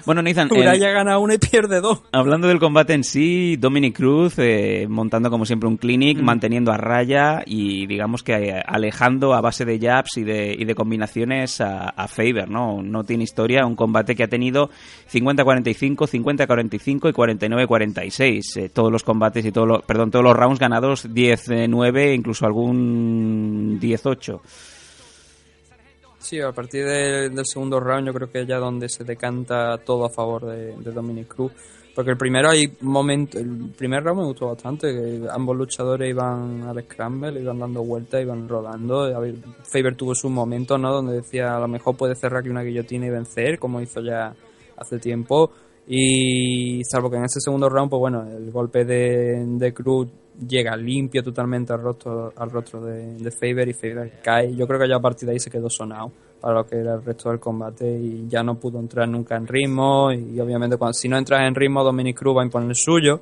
Bueno, 0.07 0.21
Nathan, 0.21 0.51
Uraya 0.53 0.91
gana 0.91 1.19
una 1.19 1.35
y 1.35 1.39
pierde 1.39 1.81
dos. 1.81 2.03
hablando 2.13 2.47
del 2.47 2.59
combate 2.59 2.93
en 2.93 3.05
sí, 3.05 3.57
Dominic 3.57 3.97
Cruz 3.97 4.35
eh, 4.39 4.87
montando 4.89 5.31
como 5.31 5.47
siempre 5.47 5.69
un 5.69 5.79
clinic, 5.79 6.21
manteniendo 6.21 6.73
a 6.73 6.77
raya 6.77 7.43
y 7.47 7.87
digamos 7.87 8.23
que 8.23 8.35
eh, 8.35 8.63
alejando 8.67 9.33
a 9.33 9.41
base 9.41 9.65
de 9.65 9.79
jabs 9.79 10.19
y 10.19 10.25
de, 10.25 10.55
y 10.59 10.65
de 10.67 10.75
combinaciones 10.75 11.61
a, 11.63 11.89
a 11.89 12.07
Faber, 12.07 12.51
¿no? 12.51 12.83
No 12.83 13.05
tiene 13.05 13.25
historia, 13.25 13.65
un 13.65 13.77
combate 13.77 14.15
que 14.15 14.25
ha 14.25 14.29
tenido 14.29 14.69
50-45, 15.11 15.97
50-45 16.07 17.09
y 17.09 17.13
49-46. 17.13 18.57
Eh, 18.57 18.69
todos 18.69 18.93
los 18.93 19.03
combates 19.05 19.45
y 19.47 19.53
todos 19.53 19.67
los, 19.67 19.83
perdón, 19.85 20.11
todos 20.11 20.25
los 20.25 20.37
rounds 20.37 20.59
ganados 20.61 21.09
10-9, 21.09 22.15
incluso 22.15 22.45
algún 22.45 23.79
18. 23.81 24.43
Sí, 26.25 26.41
a 26.41 26.53
partir 26.53 26.87
de- 26.87 27.29
del 27.29 27.45
segundo 27.45 27.79
round 27.79 28.07
yo 28.07 28.15
creo 28.15 28.31
que 28.31 28.41
es 28.41 28.47
ya 28.47 28.57
donde 28.57 28.89
se 28.89 29.05
decanta 29.05 29.77
todo 29.85 30.07
a 30.07 30.11
favor 30.11 30.47
de, 30.47 30.73
Dominic 30.91 31.29
Cruz. 31.29 31.53
Porque 31.95 32.13
el 32.13 32.17
primero 32.17 32.49
hay 32.49 32.73
momento, 32.81 33.39
el 33.39 33.71
primer 33.77 34.03
round 34.03 34.21
me 34.21 34.27
gustó 34.27 34.47
bastante, 34.49 34.91
que 34.91 35.29
ambos 35.31 35.55
luchadores 35.55 36.09
iban 36.09 36.63
al 36.63 36.83
scramble, 36.83 37.39
iban 37.39 37.59
dando 37.59 37.85
vueltas, 37.85 38.23
iban 38.23 38.49
rodando. 38.49 39.13
Faber 39.65 39.95
tuvo 39.97 40.15
su 40.15 40.31
momento, 40.31 40.79
¿no? 40.79 40.95
Donde 40.95 41.17
decía 41.17 41.57
a 41.57 41.61
lo 41.61 41.69
mejor 41.69 41.95
puede 41.95 42.15
cerrar 42.17 42.41
aquí 42.41 42.49
una 42.49 42.63
guillotina 42.63 43.07
y 43.07 43.11
vencer, 43.11 43.59
como 43.59 43.83
hizo 43.83 44.01
ya 44.01 44.35
hace 44.79 44.99
tiempo. 44.99 45.51
Y 45.87 46.81
salvo 46.91 47.11
que 47.11 47.17
en 47.19 47.25
ese 47.27 47.39
segundo 47.39 47.69
round, 47.69 47.91
pues 47.91 48.01
bueno, 48.01 48.27
el 48.27 48.51
golpe 48.51 48.87
de, 48.87 49.45
de 49.47 49.75
Cruz 49.75 50.09
llega 50.49 50.77
limpio 50.77 51.23
totalmente 51.23 51.73
al 51.73 51.83
rostro, 51.83 52.33
al 52.37 52.51
rostro 52.51 52.81
de, 52.85 53.15
de 53.15 53.31
Faber 53.31 53.69
y 53.69 53.73
Faber 53.73 54.21
cae. 54.23 54.55
Yo 54.55 54.67
creo 54.67 54.81
que 54.81 54.89
ya 54.89 54.97
a 54.97 55.01
partir 55.01 55.27
de 55.27 55.33
ahí 55.33 55.41
se 55.41 55.51
quedó 55.51 55.71
sonado 55.71 56.13
para 56.41 56.55
lo 56.55 56.67
que 56.67 56.77
era 56.77 56.95
el 56.95 57.05
resto 57.05 57.31
del 57.31 57.41
combate 57.41 57.91
y 57.91 58.27
ya 58.29 58.43
no 58.43 58.59
pudo 58.59 58.79
entrar 58.79 59.09
nunca 59.09 59.37
en 59.37 59.47
ritmo 59.47 60.13
y 60.13 60.39
obviamente 60.41 60.77
cuando, 60.77 60.93
si 60.93 61.09
no 61.09 61.17
entras 61.17 61.47
en 61.47 61.55
ritmo 61.55 61.83
Dominic 61.83 62.19
Cruz 62.19 62.37
va 62.37 62.43
a 62.43 62.45
imponer 62.45 62.69
el 62.69 62.75
suyo 62.75 63.21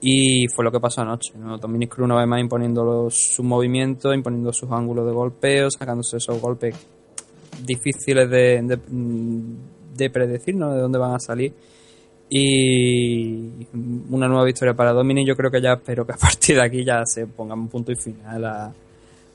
y 0.00 0.46
fue 0.54 0.64
lo 0.64 0.70
que 0.70 0.78
pasó 0.78 1.00
anoche. 1.00 1.32
¿no? 1.38 1.58
Dominic 1.58 1.94
Cruz 1.94 2.04
una 2.04 2.16
vez 2.16 2.28
más 2.28 2.40
imponiendo 2.40 2.84
los, 2.84 3.14
sus 3.14 3.44
movimientos, 3.44 4.14
imponiendo 4.14 4.52
sus 4.52 4.70
ángulos 4.70 5.06
de 5.06 5.12
golpeo, 5.12 5.70
sacándose 5.70 6.18
esos 6.18 6.40
golpes 6.40 6.76
difíciles 7.64 8.28
de, 8.28 8.62
de, 8.62 8.78
de 9.96 10.10
predecir, 10.10 10.54
¿no? 10.54 10.72
De 10.72 10.80
dónde 10.80 10.98
van 10.98 11.14
a 11.14 11.18
salir. 11.18 11.54
Y 12.28 13.66
una 14.10 14.26
nueva 14.26 14.44
victoria 14.44 14.74
para 14.74 14.92
Dominic. 14.92 15.28
Yo 15.28 15.36
creo 15.36 15.50
que 15.50 15.60
ya 15.60 15.74
espero 15.74 16.04
que 16.04 16.12
a 16.12 16.16
partir 16.20 16.56
de 16.56 16.62
aquí 16.62 16.84
ya 16.84 17.02
se 17.04 17.26
ponga 17.26 17.54
un 17.54 17.68
punto 17.68 17.92
y 17.92 17.96
final 17.96 18.44
a, 18.44 18.72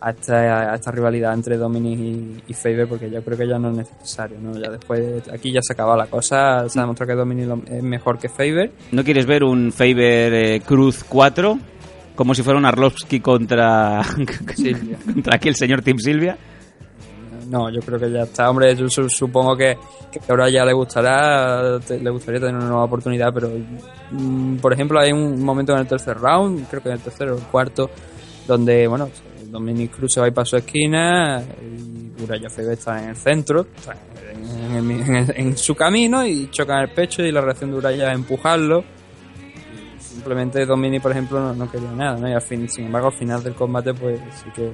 a, 0.02 0.10
esta, 0.10 0.72
a 0.72 0.76
esta 0.76 0.92
rivalidad 0.92 1.34
entre 1.34 1.58
Dominic 1.58 2.00
y, 2.00 2.52
y 2.52 2.54
Faber, 2.54 2.88
porque 2.88 3.10
yo 3.10 3.24
creo 3.24 3.38
que 3.38 3.48
ya 3.48 3.58
no 3.58 3.70
es 3.70 3.78
necesario. 3.78 4.38
¿no? 4.42 4.58
Ya 4.58 4.70
después, 4.70 5.28
aquí 5.30 5.52
ya 5.52 5.62
se 5.62 5.74
acaba 5.74 5.96
la 5.96 6.08
cosa. 6.08 6.68
Se 6.68 6.80
ha 6.80 6.84
demostrado 6.84 7.12
que 7.12 7.16
Dominic 7.16 7.70
es 7.70 7.84
mejor 7.84 8.20
que 8.20 8.28
Faber. 8.28 8.72
¿No 8.92 9.04
quieres 9.04 9.26
ver 9.26 9.44
un 9.44 9.72
Faber 9.72 10.34
eh, 10.34 10.62
Cruz 10.66 11.04
4? 11.08 11.60
Como 12.16 12.36
si 12.36 12.44
fuera 12.44 12.60
un 12.60 12.66
Arlovsky 12.66 13.22
contra, 13.22 14.02
contra 15.06 15.36
aquí 15.36 15.48
el 15.48 15.56
señor 15.56 15.82
Tim 15.82 15.98
Silvia. 15.98 16.38
No, 17.52 17.70
yo 17.70 17.82
creo 17.82 18.00
que 18.00 18.10
ya 18.10 18.24
está. 18.24 18.50
Hombre, 18.50 18.74
yo 18.78 18.90
su- 18.90 19.10
supongo 19.10 19.58
que, 19.58 19.78
que 20.10 20.20
ahora 20.30 20.50
ya 20.50 20.64
le 20.64 20.72
gustará, 20.72 21.80
te- 21.86 22.00
le 22.00 22.10
gustaría 22.10 22.40
tener 22.40 22.56
una 22.56 22.66
nueva 22.68 22.86
oportunidad, 22.86 23.34
pero 23.34 23.50
mm, 24.12 24.56
por 24.58 24.72
ejemplo 24.72 24.98
hay 25.00 25.12
un 25.12 25.44
momento 25.44 25.74
en 25.74 25.80
el 25.80 25.88
tercer 25.88 26.18
round, 26.18 26.68
creo 26.70 26.82
que 26.82 26.88
en 26.90 26.96
el 26.96 27.02
tercero 27.02 27.36
o 27.36 27.38
el 27.38 27.44
cuarto, 27.44 27.90
donde, 28.48 28.88
bueno, 28.88 29.10
Dominic 29.48 29.92
Cruz 29.98 30.14
se 30.14 30.22
va 30.22 30.28
ir 30.28 30.34
para 30.34 30.46
su 30.46 30.56
esquina 30.56 31.44
y 31.62 32.24
Uraya 32.24 32.50
Faber 32.50 32.72
está 32.72 33.04
en 33.04 33.10
el 33.10 33.16
centro, 33.18 33.68
en, 34.74 34.92
en- 34.92 35.34
en- 35.36 35.58
su 35.58 35.76
camino 35.76 36.26
y 36.26 36.50
choca 36.52 36.82
el 36.82 36.90
pecho 36.92 37.22
y 37.22 37.34
la 37.34 37.42
reacción 37.42 37.72
de 37.72 37.78
Uraya 37.78 38.08
es 38.12 38.16
empujarlo. 38.16 38.80
Y 38.80 40.02
Simplemente 40.02 40.66
Dominic, 40.66 41.02
por 41.02 41.12
ejemplo, 41.12 41.40
no, 41.42 41.54
no 41.54 41.70
quería 41.70 41.92
nada, 41.92 42.18
¿no? 42.18 42.30
Y 42.30 42.34
al 42.34 42.42
fin, 42.42 42.70
sin 42.70 42.86
embargo, 42.86 43.08
al 43.10 43.14
final 43.14 43.44
del 43.44 43.56
combate, 43.56 43.94
pues 43.94 44.20
sí 44.42 44.50
que 44.56 44.72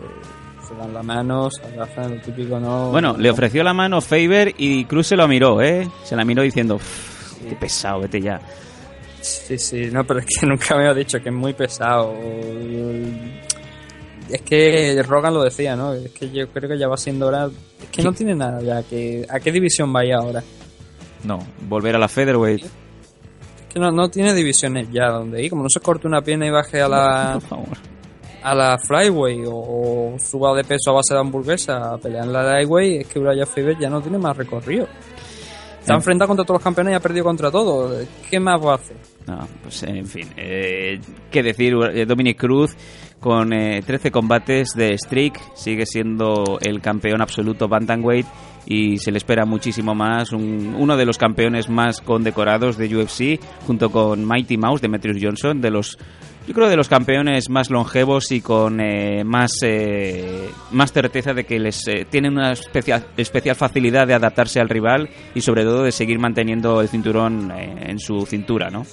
se 0.68 0.76
dan 0.76 0.94
la 0.94 1.04
mano, 1.04 1.50
se 1.50 1.66
abrazan, 1.66 2.16
lo 2.16 2.22
típico, 2.22 2.60
¿no? 2.60 2.92
Bueno, 2.92 3.16
le 3.18 3.30
ofreció 3.30 3.64
la 3.64 3.74
mano 3.74 4.02
Faber 4.02 4.54
y 4.58 4.86
Cruz 4.86 5.08
se 5.08 5.16
lo 5.16 5.28
miró, 5.28 5.62
¿eh? 5.62 5.88
Se 6.04 6.16
la 6.16 6.26
miró 6.26 6.42
diciendo, 6.44 6.76
"Uf, 6.76 7.34
qué 7.48 7.56
pesado, 7.56 8.02
vete 8.02 8.22
ya. 8.22 8.40
Sí, 9.22 9.58
sí, 9.58 9.90
no, 9.92 10.06
pero 10.06 10.20
es 10.22 10.26
que 10.26 10.46
nunca 10.48 10.76
me 10.76 10.88
ha 10.88 10.94
dicho 10.94 11.20
que 11.22 11.30
es 11.30 11.36
muy 11.36 11.54
pesado. 11.54 12.14
Es 14.30 14.42
que 14.42 15.02
Rogan 15.08 15.34
lo 15.34 15.44
decía, 15.44 15.76
¿no? 15.76 15.94
Es 15.94 16.12
que 16.12 16.30
yo 16.30 16.50
creo 16.50 16.70
que 16.70 16.78
ya 16.78 16.88
va 16.88 16.98
siendo 16.98 17.28
hora. 17.28 17.46
Es 17.82 17.90
que 17.92 18.04
no 18.04 18.12
tiene 18.12 18.36
nada 18.36 18.62
ya. 18.62 18.84
Que, 18.84 19.26
¿A 19.30 19.40
qué 19.40 19.52
división 19.52 19.94
va 19.96 20.06
ya 20.06 20.18
ahora? 20.18 20.44
No, 21.24 21.40
volver 21.68 21.96
a 21.96 22.00
la 22.00 22.08
featherweight. 22.08 22.64
Es 22.64 23.74
que 23.74 23.80
no, 23.80 23.92
no 23.92 24.10
tiene 24.10 24.34
divisiones 24.34 24.90
ya 24.92 25.08
donde 25.10 25.44
ir. 25.44 25.50
Como 25.50 25.64
no 25.64 25.70
se 25.70 25.80
corte 25.80 26.08
una 26.08 26.22
pierna 26.22 26.46
y 26.46 26.50
baje 26.50 26.82
a 26.82 26.88
la. 26.90 27.40
A 28.50 28.56
la 28.56 28.78
flyway 28.78 29.44
o, 29.46 29.54
o 29.56 30.20
suba 30.20 30.56
de 30.56 30.64
peso 30.64 30.92
a 30.92 30.94
base 30.94 31.14
de 31.14 31.20
hamburguesa 31.20 31.94
a 31.94 31.98
pelear 31.98 32.24
en 32.26 32.32
la 32.34 32.44
lightweight, 32.44 33.02
es 33.02 33.08
que 33.08 33.20
Uriah 33.20 33.46
Faber 33.46 33.78
ya 33.78 33.90
no 33.90 34.02
tiene 34.02 34.18
más 34.18 34.38
recorrido. 34.38 34.88
Se 35.84 35.94
ha 35.94 35.96
enfrentado 35.96 36.28
contra 36.28 36.46
todos 36.46 36.60
los 36.60 36.64
campeones 36.64 36.92
y 36.92 36.96
ha 36.96 37.00
perdido 37.00 37.24
contra 37.26 37.50
todos. 37.50 38.06
¿Qué 38.30 38.40
más 38.40 38.62
va 38.64 38.74
a 38.74 38.76
hacer? 38.76 38.98
No, 39.26 39.48
pues 39.64 39.84
en 39.84 40.06
fin, 40.06 40.28
eh, 40.38 41.00
qué 41.32 41.44
decir, 41.44 41.74
eh, 41.94 42.06
Dominic 42.06 42.38
Cruz 42.38 42.76
con 43.20 43.52
eh, 43.54 43.82
13 43.86 44.12
combates 44.12 44.70
de 44.76 44.98
streak 44.98 45.40
sigue 45.56 45.86
siendo 45.86 46.58
el 46.62 46.82
campeón 46.82 47.22
absoluto 47.22 47.68
bantamweight 47.68 48.26
y 48.66 48.98
se 49.00 49.12
le 49.12 49.18
espera 49.18 49.46
muchísimo 49.46 49.96
más, 49.96 50.32
un- 50.34 50.76
uno 50.78 50.96
de 50.98 51.06
los 51.06 51.18
campeones 51.18 51.70
más 51.70 52.00
condecorados 52.02 52.78
de 52.78 52.96
UFC 52.96 53.40
junto 53.66 53.90
con 53.90 54.26
Mighty 54.28 54.58
Mouse, 54.58 54.82
Demetrius 54.82 55.18
Johnson, 55.22 55.62
de 55.62 55.72
los 55.72 55.98
yo 56.48 56.54
creo 56.54 56.70
de 56.70 56.78
los 56.78 56.88
campeones 56.88 57.50
más 57.50 57.70
longevos 57.70 58.32
y 58.32 58.40
con 58.40 58.80
eh, 58.80 59.26
más 59.26 59.52
eh, 59.64 60.50
más 60.72 60.94
certeza 60.94 61.34
de 61.34 61.44
que 61.44 61.60
les 61.60 61.86
eh, 61.90 62.08
tienen 62.10 62.34
una 62.34 62.54
especial 62.54 63.06
especial 63.18 63.58
facilidad 63.58 64.08
de 64.08 64.14
adaptarse 64.14 64.62
al 64.62 64.70
rival 64.70 65.10
y 65.36 65.42
sobre 65.42 65.64
todo 65.64 65.84
de 65.84 65.92
seguir 65.92 66.20
manteniendo 66.20 66.80
el 66.80 66.88
cinturón 66.88 67.52
eh, 67.52 67.90
en 67.90 68.00
su 68.00 68.26
cintura, 68.26 68.70
¿no? 68.70 68.86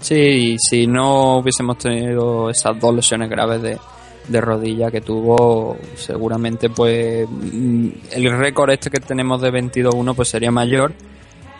Sí, 0.00 0.56
si 0.58 0.88
no 0.88 1.36
hubiésemos 1.36 1.78
tenido 1.78 2.50
esas 2.50 2.78
dos 2.80 2.92
lesiones 2.92 3.30
graves 3.30 3.62
de, 3.62 3.78
de 4.26 4.40
rodilla 4.40 4.90
que 4.90 5.00
tuvo, 5.00 5.76
seguramente 5.94 6.70
pues 6.70 7.28
mm, 7.30 7.88
el 8.12 8.36
récord 8.36 8.70
este 8.70 8.90
que 8.90 8.98
tenemos 8.98 9.40
de 9.40 9.52
22-1 9.52 10.14
pues 10.16 10.28
sería 10.28 10.50
mayor 10.50 10.92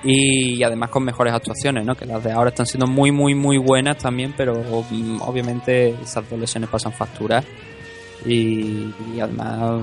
y 0.03 0.63
además 0.63 0.89
con 0.91 1.05
mejores 1.05 1.35
actuaciones, 1.35 1.85
¿no? 1.85 1.95
Que 1.95 2.07
las 2.07 2.23
de 2.25 2.33
ahora 2.33 2.51
están 2.51 2.67
siendo 2.67 2.87
muy, 2.87 3.13
muy, 3.13 3.35
muy 3.35 3.59
buenas 3.59 3.99
también, 3.99 4.33
pero 4.37 4.55
mm, 4.91 5.21
obviamente 5.23 5.91
esas 6.03 6.29
dos 6.31 6.39
lesiones 6.39 6.71
pasan 6.71 6.93
facturas 6.93 7.45
y, 8.27 8.93
y 9.15 9.21
además 9.21 9.83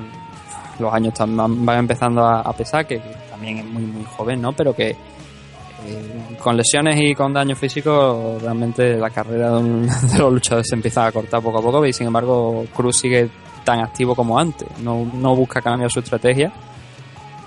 los 0.80 0.94
años 0.94 1.14
tam- 1.14 1.66
van 1.66 1.80
empezando 1.80 2.24
a, 2.24 2.42
a 2.42 2.54
pesar, 2.54 2.86
que 2.88 3.00
también 3.30 3.60
es 3.60 3.66
muy, 3.66 3.84
muy 3.84 4.04
joven, 4.06 4.42
¿no? 4.42 4.54
Pero 4.54 4.76
que 4.76 4.90
eh, 4.90 6.36
con 6.42 6.58
lesiones 6.58 7.00
y 7.00 7.14
con 7.14 7.34
daño 7.34 7.56
físico, 7.56 8.38
realmente 8.42 8.96
la 8.98 9.10
carrera 9.10 9.52
de, 9.52 9.58
un- 9.58 9.88
de 10.12 10.18
los 10.20 10.34
luchadores 10.34 10.68
se 10.70 10.76
empieza 10.76 11.06
a 11.06 11.12
cortar 11.12 11.42
poco 11.42 11.60
a 11.60 11.62
poco 11.62 11.86
y 11.86 11.94
sin 11.94 12.08
embargo 12.08 12.66
Cruz 12.76 12.98
sigue 12.98 13.30
tan 13.64 13.80
activo 13.82 14.16
como 14.16 14.40
antes, 14.40 14.68
no, 14.80 15.06
no 15.14 15.36
busca 15.36 15.62
cambiar 15.62 15.92
su 15.92 16.00
estrategia 16.00 16.52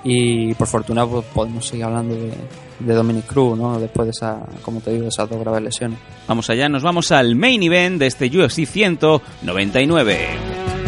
y 0.04 0.54
por 0.54 0.66
fortuna 0.66 1.06
pues, 1.06 1.24
podemos 1.26 1.66
seguir 1.66 1.84
hablando 1.84 2.14
de, 2.14 2.32
de 2.78 2.94
Dominic 2.94 3.26
Cruz, 3.26 3.58
¿no? 3.58 3.78
Después 3.78 4.06
de 4.06 4.10
esa, 4.10 4.40
como 4.62 4.80
te 4.80 4.92
digo, 4.92 5.08
esas 5.08 5.28
dos 5.28 5.40
graves 5.40 5.62
lesiones. 5.62 5.98
Vamos 6.26 6.48
allá, 6.50 6.68
nos 6.68 6.82
vamos 6.82 7.12
al 7.12 7.36
main 7.36 7.62
event 7.62 7.98
de 7.98 8.06
este 8.06 8.26
UFC 8.26 8.66
199. 8.66 10.79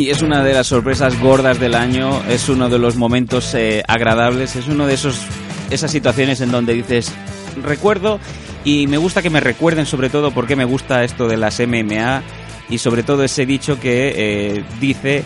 Y 0.00 0.08
es 0.08 0.22
una 0.22 0.42
de 0.42 0.54
las 0.54 0.68
sorpresas 0.68 1.20
gordas 1.20 1.60
del 1.60 1.74
año, 1.74 2.22
es 2.26 2.48
uno 2.48 2.70
de 2.70 2.78
los 2.78 2.96
momentos 2.96 3.54
eh, 3.54 3.82
agradables, 3.86 4.56
es 4.56 4.66
uno 4.66 4.86
de 4.86 4.94
esos 4.94 5.20
esas 5.68 5.90
situaciones 5.90 6.40
en 6.40 6.50
donde 6.50 6.72
dices, 6.72 7.12
recuerdo 7.62 8.18
y 8.64 8.86
me 8.86 8.96
gusta 8.96 9.20
que 9.20 9.28
me 9.28 9.40
recuerden 9.40 9.84
sobre 9.84 10.08
todo 10.08 10.30
porque 10.30 10.56
me 10.56 10.64
gusta 10.64 11.04
esto 11.04 11.28
de 11.28 11.36
las 11.36 11.60
MMA 11.60 12.22
y 12.70 12.78
sobre 12.78 13.02
todo 13.02 13.24
ese 13.24 13.44
dicho 13.44 13.78
que 13.78 14.14
eh, 14.16 14.64
dice 14.80 15.22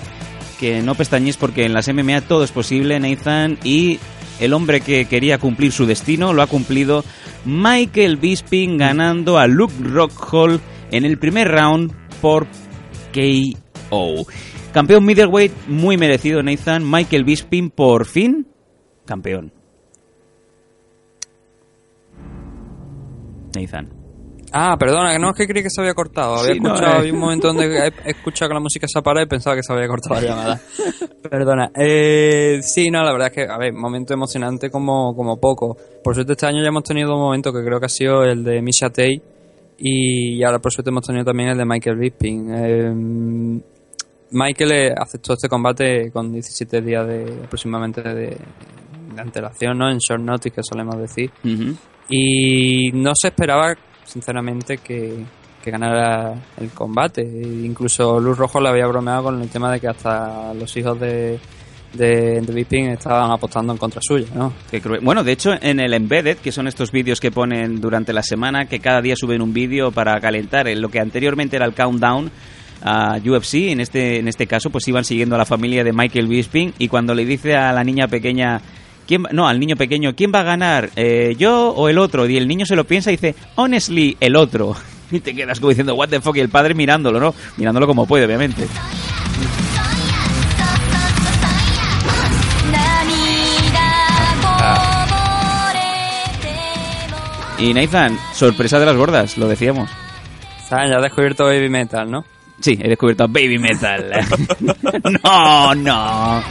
que 0.58 0.82
no 0.82 0.96
pestañes 0.96 1.36
porque 1.36 1.66
en 1.66 1.72
las 1.72 1.86
MMA 1.86 2.22
todo 2.22 2.42
es 2.42 2.50
posible, 2.50 2.98
Nathan, 2.98 3.60
y 3.62 4.00
el 4.40 4.52
hombre 4.54 4.80
que 4.80 5.04
quería 5.04 5.38
cumplir 5.38 5.70
su 5.70 5.86
destino 5.86 6.32
lo 6.32 6.42
ha 6.42 6.48
cumplido, 6.48 7.04
Michael 7.44 8.16
Bisping 8.16 8.76
ganando 8.76 9.38
a 9.38 9.46
Luke 9.46 9.74
Rockhold 9.78 10.60
en 10.90 11.04
el 11.04 11.16
primer 11.16 11.46
round 11.46 11.92
por 12.20 12.48
KO. 13.12 14.26
Campeón 14.74 15.04
middleweight 15.04 15.52
muy 15.68 15.96
merecido, 15.96 16.42
Nathan. 16.42 16.82
Michael 16.90 17.22
Bisping 17.24 17.70
por 17.70 18.06
fin 18.06 18.46
campeón. 19.06 19.52
Nathan. 23.54 23.88
Ah, 24.56 24.76
perdona, 24.78 25.12
que 25.12 25.18
no 25.18 25.30
es 25.30 25.36
que 25.36 25.46
creí 25.48 25.62
que 25.62 25.70
se 25.70 25.80
había 25.80 25.94
cortado. 25.94 26.36
Había 26.36 26.54
Sí, 26.54 26.60
no, 26.60 26.74
escuchado, 26.74 26.94
eh. 26.94 26.98
había 26.98 27.12
un 27.12 27.18
momento 27.18 27.48
donde 27.48 27.66
he 28.04 28.10
escuchado 28.10 28.48
que 28.48 28.54
la 28.54 28.60
música 28.60 28.86
se 28.88 28.98
ha 28.98 29.02
parado 29.02 29.24
y 29.24 29.28
pensaba 29.28 29.56
que 29.56 29.62
se 29.62 29.72
había 29.72 29.88
cortado 29.88 30.14
la 30.20 30.20
llamada. 30.26 30.60
Perdona. 31.30 31.70
Eh, 31.76 32.60
sí, 32.62 32.88
no, 32.90 33.02
la 33.02 33.12
verdad 33.12 33.28
es 33.28 33.34
que, 33.34 33.52
a 33.52 33.58
ver, 33.58 33.72
momento 33.72 34.14
emocionante 34.14 34.70
como, 34.70 35.14
como 35.14 35.38
poco. 35.40 35.76
Por 36.02 36.14
suerte 36.14 36.32
este 36.32 36.46
año 36.46 36.62
ya 36.62 36.68
hemos 36.68 36.84
tenido 36.84 37.14
un 37.14 37.20
momento 37.20 37.52
que 37.52 37.64
creo 37.64 37.78
que 37.80 37.86
ha 37.86 37.88
sido 37.88 38.22
el 38.24 38.44
de 38.44 38.60
Misha 38.62 38.88
Tate 38.90 39.22
y 39.78 40.42
ahora 40.44 40.60
por 40.60 40.72
suerte 40.72 40.90
hemos 40.90 41.04
tenido 41.04 41.24
también 41.24 41.48
el 41.50 41.58
de 41.58 41.64
Michael 41.64 41.96
Bisping. 41.96 42.50
Eh, 42.54 43.60
Michael 44.34 44.72
eh, 44.72 44.94
aceptó 44.96 45.34
este 45.34 45.48
combate 45.48 46.10
con 46.10 46.32
17 46.32 46.80
días 46.80 47.06
de 47.06 47.42
aproximadamente 47.44 48.02
de, 48.02 48.36
de 49.14 49.20
antelación, 49.20 49.78
¿no? 49.78 49.88
En 49.88 49.98
short 49.98 50.22
notice, 50.22 50.50
que 50.50 50.62
solemos 50.62 50.98
decir. 50.98 51.30
Y 52.08 52.90
no 52.92 53.12
se 53.14 53.28
esperaba, 53.28 53.74
sinceramente, 54.04 54.78
que, 54.78 55.24
que 55.62 55.70
ganara 55.70 56.34
el 56.58 56.70
combate. 56.70 57.22
E 57.22 57.64
incluso 57.64 58.18
Luz 58.18 58.36
Rojo 58.36 58.60
le 58.60 58.70
había 58.70 58.86
bromeado 58.86 59.24
con 59.24 59.40
el 59.40 59.48
tema 59.48 59.72
de 59.72 59.80
que 59.80 59.88
hasta 59.88 60.52
los 60.52 60.76
hijos 60.76 60.98
de, 60.98 61.38
de, 61.92 62.40
de 62.40 62.52
Bisping 62.52 62.90
estaban 62.90 63.30
apostando 63.30 63.72
en 63.72 63.78
contra 63.78 64.00
suya, 64.02 64.26
¿no? 64.34 64.52
Qué. 64.68 64.82
Bueno, 65.00 65.22
de 65.22 65.30
hecho, 65.30 65.52
en 65.60 65.78
el 65.78 65.94
Embedded, 65.94 66.38
que 66.38 66.50
son 66.50 66.66
estos 66.66 66.90
vídeos 66.90 67.20
que 67.20 67.30
ponen 67.30 67.80
durante 67.80 68.12
la 68.12 68.22
semana, 68.24 68.66
que 68.66 68.80
cada 68.80 69.00
día 69.00 69.14
suben 69.16 69.40
un 69.40 69.54
vídeo 69.54 69.92
para 69.92 70.20
calentar 70.20 70.66
en 70.66 70.82
lo 70.82 70.88
que 70.88 70.98
anteriormente 70.98 71.54
era 71.54 71.66
el 71.66 71.74
countdown 71.74 72.32
a 72.84 73.16
UFC, 73.16 73.70
en 73.70 73.80
este, 73.80 74.18
en 74.18 74.28
este 74.28 74.46
caso, 74.46 74.68
pues 74.70 74.86
iban 74.86 75.04
siguiendo 75.04 75.34
a 75.34 75.38
la 75.38 75.46
familia 75.46 75.82
de 75.82 75.92
Michael 75.92 76.28
Bisping 76.28 76.74
y 76.78 76.88
cuando 76.88 77.14
le 77.14 77.24
dice 77.24 77.56
a 77.56 77.72
la 77.72 77.82
niña 77.82 78.06
pequeña, 78.08 78.60
¿quién, 79.06 79.22
no, 79.32 79.48
al 79.48 79.58
niño 79.58 79.74
pequeño, 79.74 80.14
¿quién 80.14 80.30
va 80.34 80.40
a 80.40 80.44
ganar? 80.44 80.90
Eh, 80.94 81.34
¿Yo 81.38 81.70
o 81.70 81.88
el 81.88 81.96
otro? 81.96 82.28
Y 82.28 82.36
el 82.36 82.46
niño 82.46 82.66
se 82.66 82.76
lo 82.76 82.84
piensa 82.84 83.10
y 83.10 83.16
dice, 83.16 83.34
honestly, 83.56 84.16
el 84.20 84.36
otro. 84.36 84.76
Y 85.10 85.20
te 85.20 85.34
quedas 85.34 85.60
como 85.60 85.68
diciendo, 85.68 85.94
what 85.94 86.08
the 86.08 86.20
fuck, 86.20 86.36
y 86.36 86.40
el 86.40 86.48
padre 86.48 86.74
mirándolo, 86.74 87.20
¿no? 87.20 87.34
Mirándolo 87.56 87.86
como 87.86 88.06
puede, 88.06 88.24
obviamente. 88.24 88.66
Y 97.58 97.72
Nathan, 97.72 98.18
sorpresa 98.32 98.80
de 98.80 98.86
las 98.86 98.96
gordas, 98.96 99.38
lo 99.38 99.46
decíamos. 99.46 99.88
Ya 100.70 100.78
has 100.78 101.02
descubierto 101.02 101.44
Baby 101.44 101.68
Metal, 101.68 102.10
¿no? 102.10 102.24
Sí, 102.60 102.78
he 102.80 102.88
descubierto 102.88 103.24
a 103.24 103.26
Baby 103.26 103.58
Metal. 103.58 104.10
no, 105.24 105.74
no. 105.74 106.42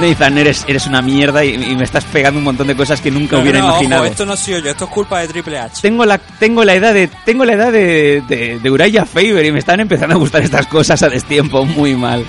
Nathan, 0.00 0.38
eres, 0.38 0.64
eres 0.68 0.86
una 0.86 1.02
mierda 1.02 1.44
y, 1.44 1.54
y 1.54 1.74
me 1.74 1.82
estás 1.82 2.04
pegando 2.04 2.38
un 2.38 2.44
montón 2.44 2.68
de 2.68 2.76
cosas 2.76 3.00
que 3.00 3.10
nunca 3.10 3.36
hubiera 3.38 3.58
No, 3.58 3.66
ojo, 3.66 3.74
imaginado. 3.78 4.04
esto 4.04 4.24
no 4.24 4.36
sido 4.36 4.60
yo, 4.60 4.70
esto 4.70 4.84
es 4.84 4.90
culpa 4.90 5.18
de 5.20 5.26
Triple 5.28 5.58
H. 5.58 5.80
Tengo 5.82 6.04
la, 6.06 6.18
tengo 6.18 6.64
la 6.64 6.74
edad 6.74 6.94
de 6.94 7.08
tengo 7.24 7.44
la 7.44 7.54
edad 7.54 7.72
de, 7.72 8.22
de, 8.28 8.60
de 8.60 8.70
Uriah 8.70 9.04
Faber 9.04 9.44
y 9.44 9.50
me 9.50 9.58
están 9.58 9.80
empezando 9.80 10.14
a 10.14 10.18
gustar 10.18 10.42
estas 10.42 10.68
cosas 10.68 11.02
a 11.02 11.08
destiempo 11.08 11.64
muy 11.64 11.94
mal. 11.96 12.24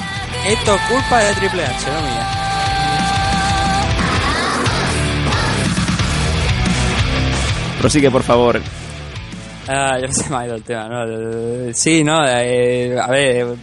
Esto 0.48 0.76
es 0.76 0.82
culpa 0.82 1.20
de 1.20 1.34
Triple 1.36 1.64
H, 1.64 1.86
no 1.86 2.02
mía. 2.02 2.28
Prosigue, 7.80 8.12
por 8.12 8.24
favor. 8.24 8.62
Ah, 9.72 10.00
ya 10.00 10.12
se 10.12 10.28
me 10.32 10.36
ha 10.36 10.46
ido 10.48 10.56
el 10.56 10.64
tema, 10.64 10.88
¿no? 10.90 11.74
Sí, 11.76 12.04
no, 12.04 12.26
eh, 12.26 12.98
a 13.00 13.08
ver, 13.12 13.36
eh, 13.36 13.56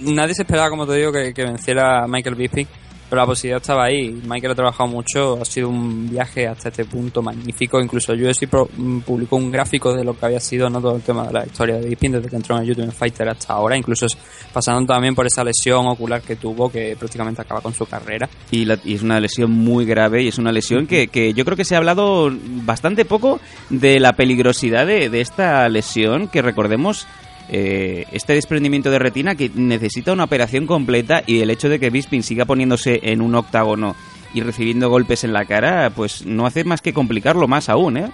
nadie 0.00 0.34
se 0.34 0.40
esperaba, 0.40 0.70
como 0.70 0.86
te 0.86 0.94
digo, 0.94 1.12
que, 1.12 1.34
que 1.34 1.44
venciera 1.44 2.06
Michael 2.08 2.34
Bisping, 2.34 2.66
pero 3.08 3.22
la 3.22 3.26
posibilidad 3.26 3.60
estaba 3.60 3.84
ahí. 3.84 4.10
Michael 4.26 4.52
ha 4.52 4.54
trabajado 4.54 4.88
mucho, 4.88 5.40
ha 5.40 5.44
sido 5.44 5.68
un 5.68 6.10
viaje 6.10 6.46
hasta 6.46 6.68
este 6.68 6.84
punto 6.84 7.22
magnífico. 7.22 7.80
Incluso 7.80 8.12
UFC 8.12 8.46
pro- 8.48 8.68
mm, 8.76 9.00
publicó 9.00 9.36
un 9.36 9.50
gráfico 9.50 9.94
de 9.94 10.04
lo 10.04 10.16
que 10.18 10.26
había 10.26 10.40
sido 10.40 10.68
no 10.68 10.80
todo 10.80 10.96
el 10.96 11.02
tema 11.02 11.26
de 11.26 11.32
la 11.32 11.46
historia 11.46 11.76
de 11.76 11.86
Bisping 11.88 12.12
desde 12.12 12.28
que 12.28 12.36
entró 12.36 12.56
en 12.56 12.62
el 12.64 12.68
Ultimate 12.70 12.92
Fighter 12.92 13.28
hasta 13.28 13.54
ahora, 13.54 13.76
incluso 13.76 14.06
pasando 14.52 14.92
también 14.92 15.14
por 15.14 15.26
esa 15.26 15.42
lesión 15.44 15.86
ocular 15.86 16.20
que 16.22 16.36
tuvo 16.36 16.70
que 16.70 16.96
prácticamente 16.98 17.40
acaba 17.42 17.60
con 17.60 17.72
su 17.74 17.86
carrera. 17.86 18.28
Y, 18.50 18.64
la- 18.64 18.78
es 18.84 19.02
una 19.02 19.20
lesión 19.20 19.50
muy 19.50 19.84
grave 19.84 20.22
y 20.22 20.28
es 20.28 20.38
una 20.38 20.52
lesión 20.52 20.86
que, 20.86 21.08
que 21.08 21.32
yo 21.34 21.44
creo 21.44 21.56
que 21.56 21.64
se 21.64 21.74
ha 21.74 21.78
hablado 21.78 22.30
bastante 22.64 23.04
poco 23.04 23.40
de 23.70 24.00
la 24.00 24.12
peligrosidad 24.14 24.86
de, 24.86 25.08
de 25.08 25.20
esta 25.20 25.68
lesión, 25.68 26.28
que 26.28 26.42
recordemos 26.42 27.06
eh, 27.50 28.04
este 28.12 28.34
desprendimiento 28.34 28.90
de 28.90 28.98
retina 28.98 29.34
que 29.34 29.50
necesita 29.54 30.12
una 30.12 30.24
operación 30.24 30.66
completa 30.66 31.22
y 31.26 31.40
el 31.40 31.50
hecho 31.50 31.68
de 31.68 31.78
que 31.78 31.90
Bisping 31.90 32.22
siga 32.22 32.44
poniéndose 32.44 33.00
en 33.02 33.22
un 33.22 33.34
octágono 33.34 33.96
y 34.34 34.42
recibiendo 34.42 34.90
golpes 34.90 35.24
en 35.24 35.32
la 35.32 35.44
cara, 35.44 35.90
pues 35.90 36.26
no 36.26 36.46
hace 36.46 36.64
más 36.64 36.82
que 36.82 36.92
complicarlo 36.92 37.48
más 37.48 37.68
aún, 37.68 37.96
¿eh? 37.96 38.10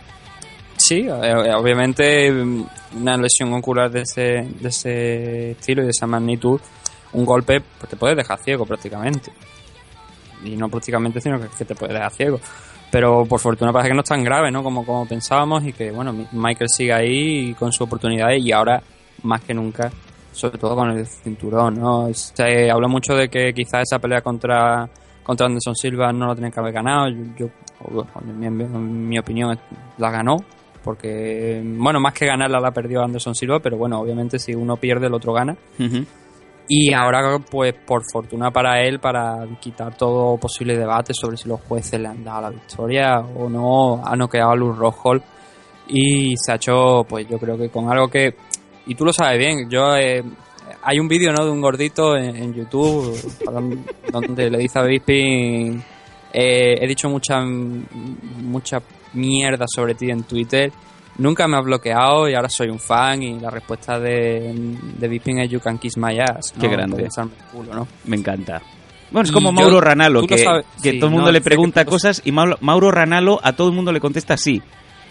Sí, 0.76 1.06
eh, 1.08 1.54
obviamente 1.56 2.30
mm, 2.30 2.66
una 3.00 3.16
lesión 3.16 3.52
ocular 3.54 3.90
de 3.90 4.02
ese, 4.02 4.48
de 4.60 4.68
ese 4.68 5.50
estilo 5.52 5.82
y 5.82 5.86
de 5.86 5.90
esa 5.90 6.06
magnitud, 6.06 6.60
un 7.12 7.24
golpe 7.24 7.60
pues 7.78 7.90
te 7.90 7.96
puede 7.96 8.14
dejar 8.14 8.38
ciego 8.40 8.66
prácticamente. 8.66 9.32
Y 10.44 10.56
no 10.56 10.68
prácticamente, 10.68 11.20
sino 11.20 11.40
que 11.40 11.64
te 11.64 11.74
puede 11.74 11.94
dejar 11.94 12.12
ciego. 12.12 12.40
Pero 12.90 13.24
por 13.24 13.40
fortuna 13.40 13.72
parece 13.72 13.88
que 13.88 13.94
no 13.94 14.02
es 14.02 14.08
tan 14.08 14.22
grave, 14.22 14.50
¿no? 14.50 14.62
Como, 14.62 14.84
como 14.84 15.06
pensábamos 15.06 15.64
y 15.64 15.72
que, 15.72 15.90
bueno, 15.90 16.28
Michael 16.32 16.68
sigue 16.68 16.92
ahí 16.92 17.54
con 17.54 17.72
su 17.72 17.84
oportunidad 17.84 18.30
y 18.38 18.52
ahora, 18.52 18.82
más 19.24 19.40
que 19.42 19.54
nunca, 19.54 19.90
sobre 20.32 20.58
todo 20.58 20.76
con 20.76 20.90
el 20.90 21.06
cinturón, 21.06 21.80
¿no? 21.80 22.08
Se 22.14 22.70
habla 22.70 22.88
mucho 22.88 23.14
de 23.14 23.28
que 23.28 23.52
quizás 23.52 23.82
esa 23.82 23.98
pelea 23.98 24.20
contra, 24.20 24.88
contra 25.22 25.46
Anderson 25.46 25.74
Silva 25.74 26.12
no 26.12 26.28
la 26.28 26.34
tenía 26.34 26.50
que 26.50 26.60
haber 26.60 26.72
ganado. 26.72 27.08
Yo, 27.08 27.46
yo 27.96 28.06
en, 28.20 28.38
mi, 28.38 28.46
en 28.46 29.08
mi 29.08 29.18
opinión, 29.18 29.58
la 29.98 30.10
ganó. 30.10 30.36
Porque, 30.82 31.62
bueno, 31.64 31.98
más 31.98 32.12
que 32.12 32.26
ganarla 32.26 32.60
la 32.60 32.70
perdió 32.70 33.02
Anderson 33.02 33.34
Silva, 33.34 33.58
pero 33.58 33.78
bueno, 33.78 34.00
obviamente 34.00 34.38
si 34.38 34.54
uno 34.54 34.76
pierde, 34.76 35.06
el 35.06 35.14
otro 35.14 35.32
gana. 35.32 35.56
Y 36.68 36.92
ahora, 36.94 37.38
pues 37.38 37.74
por 37.86 38.02
fortuna 38.10 38.50
para 38.50 38.82
él, 38.82 38.98
para 38.98 39.46
quitar 39.60 39.96
todo 39.96 40.36
posible 40.38 40.76
debate 40.76 41.12
sobre 41.12 41.36
si 41.36 41.48
los 41.48 41.60
jueces 41.62 42.00
le 42.00 42.08
han 42.08 42.24
dado 42.24 42.42
la 42.42 42.50
victoria 42.50 43.18
o 43.18 43.48
no, 43.48 44.02
ha 44.04 44.16
noqueado 44.16 44.52
a 44.52 44.56
Luz 44.56 44.76
Rojo 44.76 45.14
y 45.88 46.34
se 46.36 46.52
ha 46.52 46.54
hecho, 46.56 47.04
pues 47.06 47.28
yo 47.28 47.38
creo 47.38 47.58
que 47.58 47.68
con 47.68 47.90
algo 47.90 48.08
que, 48.08 48.34
y 48.86 48.94
tú 48.94 49.04
lo 49.04 49.12
sabes 49.12 49.38
bien, 49.38 49.68
yo 49.70 49.96
eh, 49.96 50.22
hay 50.82 50.98
un 50.98 51.08
vídeo 51.08 51.32
¿no? 51.32 51.44
de 51.44 51.50
un 51.50 51.60
gordito 51.60 52.16
en, 52.16 52.36
en 52.36 52.54
YouTube 52.54 53.16
donde 54.12 54.50
le 54.50 54.58
dice 54.58 54.78
a 54.78 54.82
Bisping, 54.82 55.82
eh, 56.32 56.74
he 56.80 56.86
dicho 56.86 57.08
mucha, 57.08 57.40
mucha 57.44 58.82
mierda 59.12 59.66
sobre 59.68 59.94
ti 59.94 60.10
en 60.10 60.24
Twitter 60.24 60.72
nunca 61.18 61.46
me 61.46 61.56
ha 61.56 61.60
bloqueado 61.60 62.28
y 62.28 62.34
ahora 62.34 62.48
soy 62.48 62.68
un 62.70 62.80
fan 62.80 63.22
y 63.22 63.38
la 63.38 63.50
respuesta 63.50 63.98
de, 64.00 64.52
de 64.98 65.08
Bisping 65.08 65.38
es 65.40 65.50
You 65.50 65.60
Can 65.60 65.78
Kiss 65.78 65.96
My 65.96 66.18
Ass. 66.18 66.52
¿no? 66.56 66.60
Qué 66.60 66.68
grande. 66.68 67.08
Me 68.04 68.16
encanta. 68.16 68.60
Bueno, 69.12 69.24
es 69.24 69.30
como 69.32 69.50
Y 69.50 69.52
Mauro 69.52 69.74
yo- 69.74 69.80
Ranalo, 69.80 70.22
que, 70.22 70.34
que 70.34 70.38
sí, 70.38 70.98
todo 70.98 71.06
el 71.06 71.12
mundo 71.12 71.26
no, 71.26 71.32
le 71.32 71.40
pregunta 71.40 71.84
cosas 71.84 72.20
y 72.24 72.32
Mauro, 72.32 72.56
Mauro 72.62 72.90
Ranalo 72.90 73.38
a 73.42 73.52
todo 73.52 73.68
el 73.68 73.74
mundo 73.74 73.92
le 73.92 74.00
contesta 74.00 74.36
sí. 74.36 74.60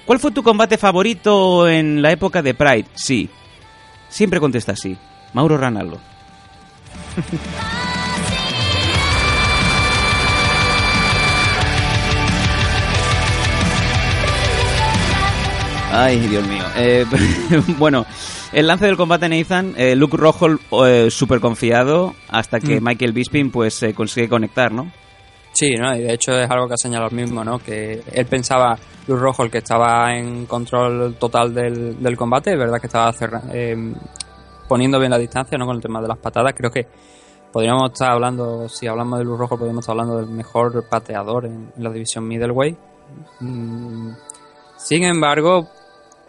¿Cuál 0.06 0.20
fue 0.20 0.32
tu 0.32 0.44
combate 0.44 0.78
favorito 0.78 1.70
en 1.70 2.02
la 2.02 2.12
época 2.12 2.42
de 2.42 2.54
Pride? 2.54 2.86
Sí. 2.96 3.30
Siempre 4.14 4.40
contesta 4.40 4.76
sí. 4.76 4.96
Mauro 5.34 5.58
Ranalo. 5.58 5.98
Ay, 15.92 16.20
Dios 16.28 16.48
mío. 16.48 16.64
Eh, 16.76 17.06
bueno, 17.78 18.06
el 18.52 18.66
lance 18.68 18.86
del 18.86 18.98
combate 18.98 19.30
Nathan, 19.30 19.74
eh, 19.78 19.96
Luke 19.96 20.18
Rojo 20.18 20.48
eh, 20.86 21.12
súper 21.12 21.40
confiado 21.40 22.16
hasta 22.30 22.60
que 22.60 22.82
Mm. 22.82 22.84
Michael 22.84 23.14
Bisping 23.14 23.52
pues 23.52 23.82
eh, 23.84 23.94
consigue 23.94 24.28
conectar, 24.28 24.72
¿no? 24.72 24.92
Sí, 25.64 25.76
¿no? 25.76 25.96
Y 25.96 26.02
de 26.02 26.14
hecho 26.14 26.34
es 26.34 26.50
algo 26.52 26.68
que 26.68 26.74
ha 26.74 26.78
señalado 26.78 27.10
él 27.10 27.16
mismo, 27.16 27.42
¿no? 27.42 27.58
Que 27.58 28.02
él 28.12 28.26
pensaba, 28.26 28.78
Luz 29.08 29.18
Rojo, 29.18 29.44
el 29.44 29.50
que 29.50 29.60
estaba 29.60 30.14
en 30.14 30.46
control 30.46 31.16
total 31.16 31.54
del, 31.54 32.04
del 32.04 32.18
combate, 32.18 32.52
es 32.52 32.60
verdad 32.60 32.82
que 32.82 32.88
estaba 32.88 33.14
cerra- 33.14 33.44
eh, 33.54 33.94
poniendo 34.68 35.00
bien 35.00 35.12
la 35.12 35.18
distancia, 35.18 35.58
¿no? 35.58 35.66
Con 35.66 35.78
el 35.78 35.82
tema 35.82 36.02
de 36.02 36.10
las 36.10 36.18
patadas. 36.18 36.54
Creo 36.54 36.70
que 36.70 36.86
podríamos 37.54 37.92
estar 37.94 38.12
hablando, 38.12 38.68
si 38.68 38.88
hablamos 38.88 39.20
de 39.20 39.24
Luz 39.24 39.40
Rojo, 39.40 39.56
podríamos 39.58 39.84
estar 39.84 39.94
hablando 39.94 40.18
del 40.18 40.28
mejor 40.36 40.84
pateador 40.90 41.46
en, 41.46 41.72
en 41.78 41.82
la 41.84 41.92
división 41.92 42.28
middleweight. 42.28 42.78
Mm, 43.40 44.10
Sin 44.76 45.04
embargo, 45.06 45.70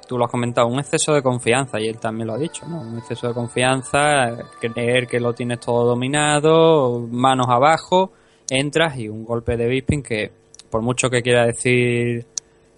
tú 0.07 0.17
lo 0.17 0.27
has 0.27 0.31
comentado, 0.31 0.69
un 0.69 0.79
exceso 0.79 1.13
de 1.13 1.23
confianza, 1.23 1.81
y 1.81 1.89
él 1.89 1.99
también 1.99 2.29
lo 2.29 2.35
ha 2.35 2.39
dicho, 2.39 2.67
¿no? 2.69 2.83
Un 2.83 2.99
exceso 2.99 3.27
de 3.27 3.35
confianza, 3.35 4.37
creer 4.61 5.09
que 5.09 5.19
lo 5.19 5.33
tienes 5.33 5.59
todo 5.59 5.87
dominado, 5.87 7.01
manos 7.11 7.47
abajo, 7.49 8.13
entras 8.51 8.99
y 8.99 9.09
un 9.09 9.25
golpe 9.25 9.57
de 9.57 9.67
Bisping 9.69 10.03
que, 10.03 10.31
por 10.71 10.83
mucho 10.83 11.09
que 11.11 11.23
quiera 11.23 11.47
decir 11.47 12.25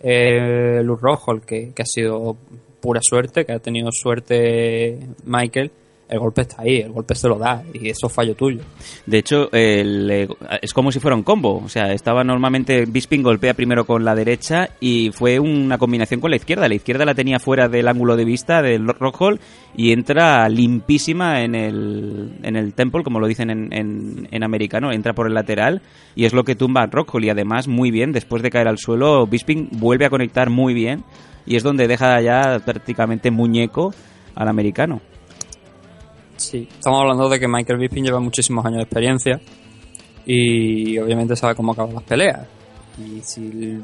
eh, 0.01 0.80
Luz 0.82 1.01
Rojo, 1.01 1.32
el 1.32 1.43
que, 1.43 1.72
que 1.74 1.82
ha 1.82 1.86
sido 1.86 2.36
pura 2.80 3.01
suerte, 3.02 3.44
que 3.44 3.52
ha 3.52 3.59
tenido 3.59 3.90
suerte 3.93 4.98
Michael, 5.24 5.70
el 6.08 6.18
golpe 6.18 6.42
está 6.42 6.62
ahí, 6.62 6.76
el 6.76 6.92
golpe 6.92 7.14
se 7.14 7.28
lo 7.28 7.36
da, 7.38 7.62
y 7.72 7.88
eso 7.88 8.06
es 8.06 8.12
fallo 8.12 8.34
tuyo. 8.34 8.60
De 9.06 9.18
hecho, 9.18 9.50
el, 9.52 10.10
eh, 10.10 10.28
es 10.62 10.72
como 10.72 10.92
si 10.92 11.00
fuera 11.00 11.16
un 11.16 11.22
combo. 11.22 11.62
O 11.64 11.68
sea, 11.68 11.92
estaba 11.92 12.22
normalmente 12.22 12.84
Bisping 12.86 13.22
golpea 13.22 13.54
primero 13.54 13.84
con 13.84 14.04
la 14.04 14.14
derecha 14.14 14.70
y 14.80 15.10
fue 15.12 15.38
una 15.38 15.78
combinación 15.78 16.20
con 16.20 16.30
la 16.30 16.36
izquierda. 16.36 16.68
La 16.68 16.74
izquierda 16.74 17.04
la 17.04 17.14
tenía 17.14 17.38
fuera 17.38 17.68
del 17.68 17.88
ángulo 17.88 18.16
de 18.16 18.24
vista 18.24 18.62
del 18.62 18.86
Rockhold 18.86 19.40
y 19.76 19.92
entra 19.92 20.48
limpísima 20.48 21.42
en 21.42 21.54
el, 21.54 22.38
en 22.42 22.56
el 22.56 22.74
temple, 22.74 23.02
como 23.02 23.18
lo 23.18 23.26
dicen 23.26 23.50
en, 23.50 23.72
en, 23.72 24.28
en 24.30 24.44
americano. 24.44 24.92
Entra 24.92 25.12
por 25.12 25.26
el 25.26 25.34
lateral 25.34 25.82
y 26.14 26.24
es 26.24 26.32
lo 26.32 26.44
que 26.44 26.54
tumba 26.54 26.82
a 26.82 26.86
Rockhold. 26.86 27.24
Y 27.24 27.30
además, 27.30 27.66
muy 27.66 27.90
bien, 27.90 28.12
después 28.12 28.42
de 28.42 28.50
caer 28.50 28.68
al 28.68 28.78
suelo, 28.78 29.26
Bisping 29.26 29.70
vuelve 29.72 30.06
a 30.06 30.10
conectar 30.10 30.50
muy 30.50 30.72
bien 30.72 31.02
y 31.46 31.56
es 31.56 31.62
donde 31.62 31.88
deja 31.88 32.20
ya 32.20 32.60
prácticamente 32.64 33.30
muñeco 33.30 33.92
al 34.34 34.48
americano. 34.48 35.00
Sí, 36.36 36.68
estamos 36.70 37.00
hablando 37.00 37.28
de 37.28 37.40
que 37.40 37.48
Michael 37.48 37.78
Bisping 37.78 38.04
lleva 38.04 38.20
muchísimos 38.20 38.64
años 38.66 38.78
de 38.78 38.82
experiencia 38.84 39.40
y 40.24 40.98
obviamente 40.98 41.36
sabe 41.36 41.54
cómo 41.54 41.72
acaban 41.72 41.94
las 41.94 42.02
peleas. 42.04 42.46
Y 42.98 43.20
si 43.22 43.78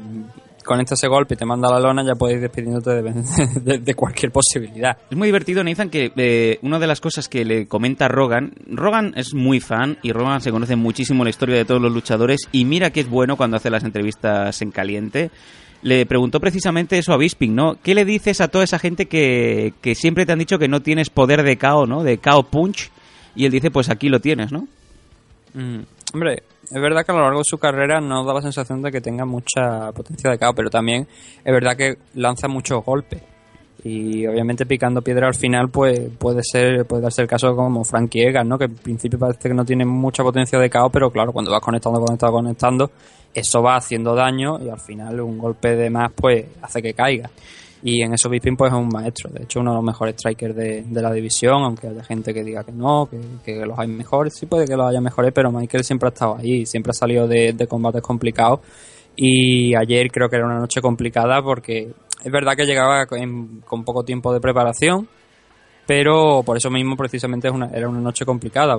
conecta 0.65 0.93
ese 0.95 1.07
golpe 1.07 1.33
y 1.35 1.37
te 1.37 1.45
manda 1.45 1.69
la 1.69 1.79
lona, 1.79 2.03
ya 2.03 2.13
puedes 2.15 2.37
ir 2.37 2.41
despidiéndote 2.41 3.01
de, 3.01 3.13
de- 3.61 3.77
de 3.79 3.93
cualquier 3.95 4.31
posibilidad. 4.31 4.97
Es 5.09 5.17
muy 5.17 5.27
divertido, 5.27 5.63
Nathan, 5.63 5.89
que 5.89 6.11
eh, 6.15 6.59
una 6.61 6.79
de 6.79 6.87
las 6.87 7.01
cosas 7.01 7.27
que 7.27 7.43
le 7.45 7.67
comenta 7.67 8.07
Rogan, 8.07 8.53
Rogan 8.67 9.13
es 9.15 9.33
muy 9.33 9.59
fan 9.59 9.97
y 10.03 10.11
Rogan 10.11 10.41
se 10.41 10.51
conoce 10.51 10.75
muchísimo 10.75 11.23
la 11.23 11.29
historia 11.29 11.55
de 11.57 11.65
todos 11.65 11.81
los 11.81 11.91
luchadores 11.93 12.41
y 12.51 12.65
mira 12.65 12.91
que 12.91 13.01
es 13.01 13.09
bueno 13.09 13.35
cuando 13.37 13.57
hace 13.57 13.69
las 13.69 13.83
entrevistas 13.83 14.61
en 14.61 14.71
caliente. 14.71 15.31
Le 15.83 16.05
preguntó 16.05 16.39
precisamente 16.39 16.97
eso 16.97 17.13
a 17.13 17.17
Bisping, 17.17 17.53
¿no? 17.53 17.75
¿Qué 17.83 17.93
le 17.93 18.05
dices 18.05 18.41
a 18.41 18.47
toda 18.47 18.63
esa 18.63 18.79
gente 18.79 19.05
que, 19.05 19.73
que 19.81 19.95
siempre 19.95 20.25
te 20.25 20.31
han 20.31 20.39
dicho 20.39 20.57
que 20.57 20.67
no 20.67 20.81
tienes 20.81 21.09
poder 21.09 21.43
de 21.43 21.57
KO, 21.57 21.85
¿no? 21.85 22.03
De 22.03 22.17
KO 22.17 22.43
punch. 22.43 22.89
Y 23.35 23.45
él 23.45 23.51
dice, 23.51 23.69
pues 23.69 23.89
aquí 23.89 24.09
lo 24.09 24.19
tienes, 24.19 24.51
¿no? 24.51 24.67
Mm, 25.53 25.81
Hombre, 26.13 26.43
es 26.69 26.81
verdad 26.81 27.03
que 27.03 27.11
a 27.11 27.15
lo 27.15 27.21
largo 27.21 27.39
de 27.39 27.45
su 27.45 27.57
carrera 27.57 27.99
no 27.99 28.23
da 28.23 28.35
la 28.35 28.41
sensación 28.41 28.83
de 28.83 28.91
que 28.91 29.01
tenga 29.01 29.25
mucha 29.25 29.91
potencia 29.93 30.29
de 30.29 30.37
KO, 30.37 30.53
pero 30.53 30.69
también 30.69 31.07
es 31.43 31.51
verdad 31.51 31.75
que 31.75 31.97
lanza 32.13 32.47
muchos 32.47 32.85
golpes. 32.85 33.19
Y 33.83 34.27
obviamente 34.27 34.67
picando 34.67 35.01
piedra 35.01 35.27
al 35.27 35.33
final, 35.33 35.69
pues 35.69 35.99
puede 36.19 36.41
ser, 36.43 36.85
puede 36.85 37.01
darse 37.01 37.23
el 37.23 37.27
caso 37.27 37.55
como 37.55 37.83
Frankie 37.83 38.27
Egan, 38.27 38.47
¿no? 38.47 38.59
Que 38.59 38.65
en 38.65 38.75
principio 38.75 39.17
parece 39.17 39.49
que 39.49 39.55
no 39.55 39.65
tiene 39.65 39.85
mucha 39.85 40.21
potencia 40.21 40.59
de 40.59 40.69
KO, 40.69 40.91
pero 40.91 41.09
claro, 41.09 41.33
cuando 41.33 41.49
vas 41.49 41.61
conectando, 41.61 41.99
conectando, 41.99 42.33
conectando, 42.37 42.91
eso 43.33 43.61
va 43.61 43.75
haciendo 43.75 44.13
daño 44.15 44.59
y 44.63 44.69
al 44.69 44.79
final 44.79 45.19
un 45.21 45.37
golpe 45.37 45.75
de 45.75 45.89
más, 45.89 46.11
pues 46.15 46.45
hace 46.61 46.81
que 46.81 46.93
caiga. 46.93 47.29
Y 47.85 48.01
en 48.01 48.13
eso 48.13 48.29
Bisping 48.29 48.55
pues 48.55 48.71
es 48.71 48.77
un 48.77 48.87
maestro, 48.87 49.29
de 49.29 49.43
hecho 49.43 49.59
uno 49.59 49.71
de 49.71 49.75
los 49.75 49.83
mejores 49.83 50.15
strikers 50.15 50.55
de, 50.55 50.83
de 50.83 51.01
la 51.01 51.11
división, 51.11 51.63
aunque 51.63 51.87
haya 51.87 52.01
gente 52.03 52.33
que 52.33 52.41
diga 52.43 52.63
que 52.63 52.71
no, 52.71 53.09
que, 53.11 53.19
que 53.43 53.65
los 53.65 53.77
hay 53.77 53.87
mejores, 53.89 54.35
sí 54.37 54.45
puede 54.45 54.65
que 54.65 54.77
los 54.77 54.87
haya 54.87 55.01
mejores, 55.01 55.33
pero 55.33 55.51
Michael 55.51 55.83
siempre 55.83 56.07
ha 56.07 56.11
estado 56.13 56.37
ahí, 56.37 56.65
siempre 56.65 56.91
ha 56.91 56.93
salido 56.93 57.27
de, 57.27 57.51
de 57.51 57.67
combates 57.67 58.01
complicados 58.01 58.61
y 59.17 59.75
ayer 59.75 60.09
creo 60.11 60.29
que 60.29 60.37
era 60.37 60.45
una 60.45 60.59
noche 60.59 60.79
complicada 60.81 61.41
porque 61.43 61.91
es 62.23 62.31
verdad 62.31 62.53
que 62.55 62.65
llegaba 62.65 63.05
en- 63.11 63.59
con 63.65 63.83
poco 63.83 64.05
tiempo 64.05 64.33
de 64.33 64.39
preparación, 64.39 65.09
pero 65.85 66.41
por 66.45 66.55
eso 66.55 66.69
mismo 66.69 66.95
precisamente 66.95 67.49
es 67.49 67.53
una, 67.53 67.67
era 67.67 67.89
una 67.89 67.99
noche 67.99 68.23
complicada. 68.25 68.77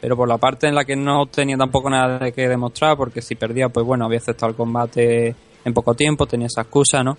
Pero 0.00 0.16
por 0.16 0.28
la 0.28 0.38
parte 0.38 0.66
en 0.66 0.74
la 0.74 0.84
que 0.84 0.96
no 0.96 1.26
tenía 1.26 1.56
tampoco 1.56 1.90
nada 1.90 2.18
de 2.18 2.32
que 2.32 2.48
demostrar, 2.48 2.96
porque 2.96 3.20
si 3.20 3.34
perdía, 3.34 3.68
pues 3.68 3.84
bueno, 3.84 4.06
había 4.06 4.18
aceptado 4.18 4.50
el 4.50 4.56
combate 4.56 5.34
en 5.64 5.74
poco 5.74 5.94
tiempo, 5.94 6.26
tenía 6.26 6.46
esa 6.46 6.62
excusa, 6.62 7.04
¿no? 7.04 7.18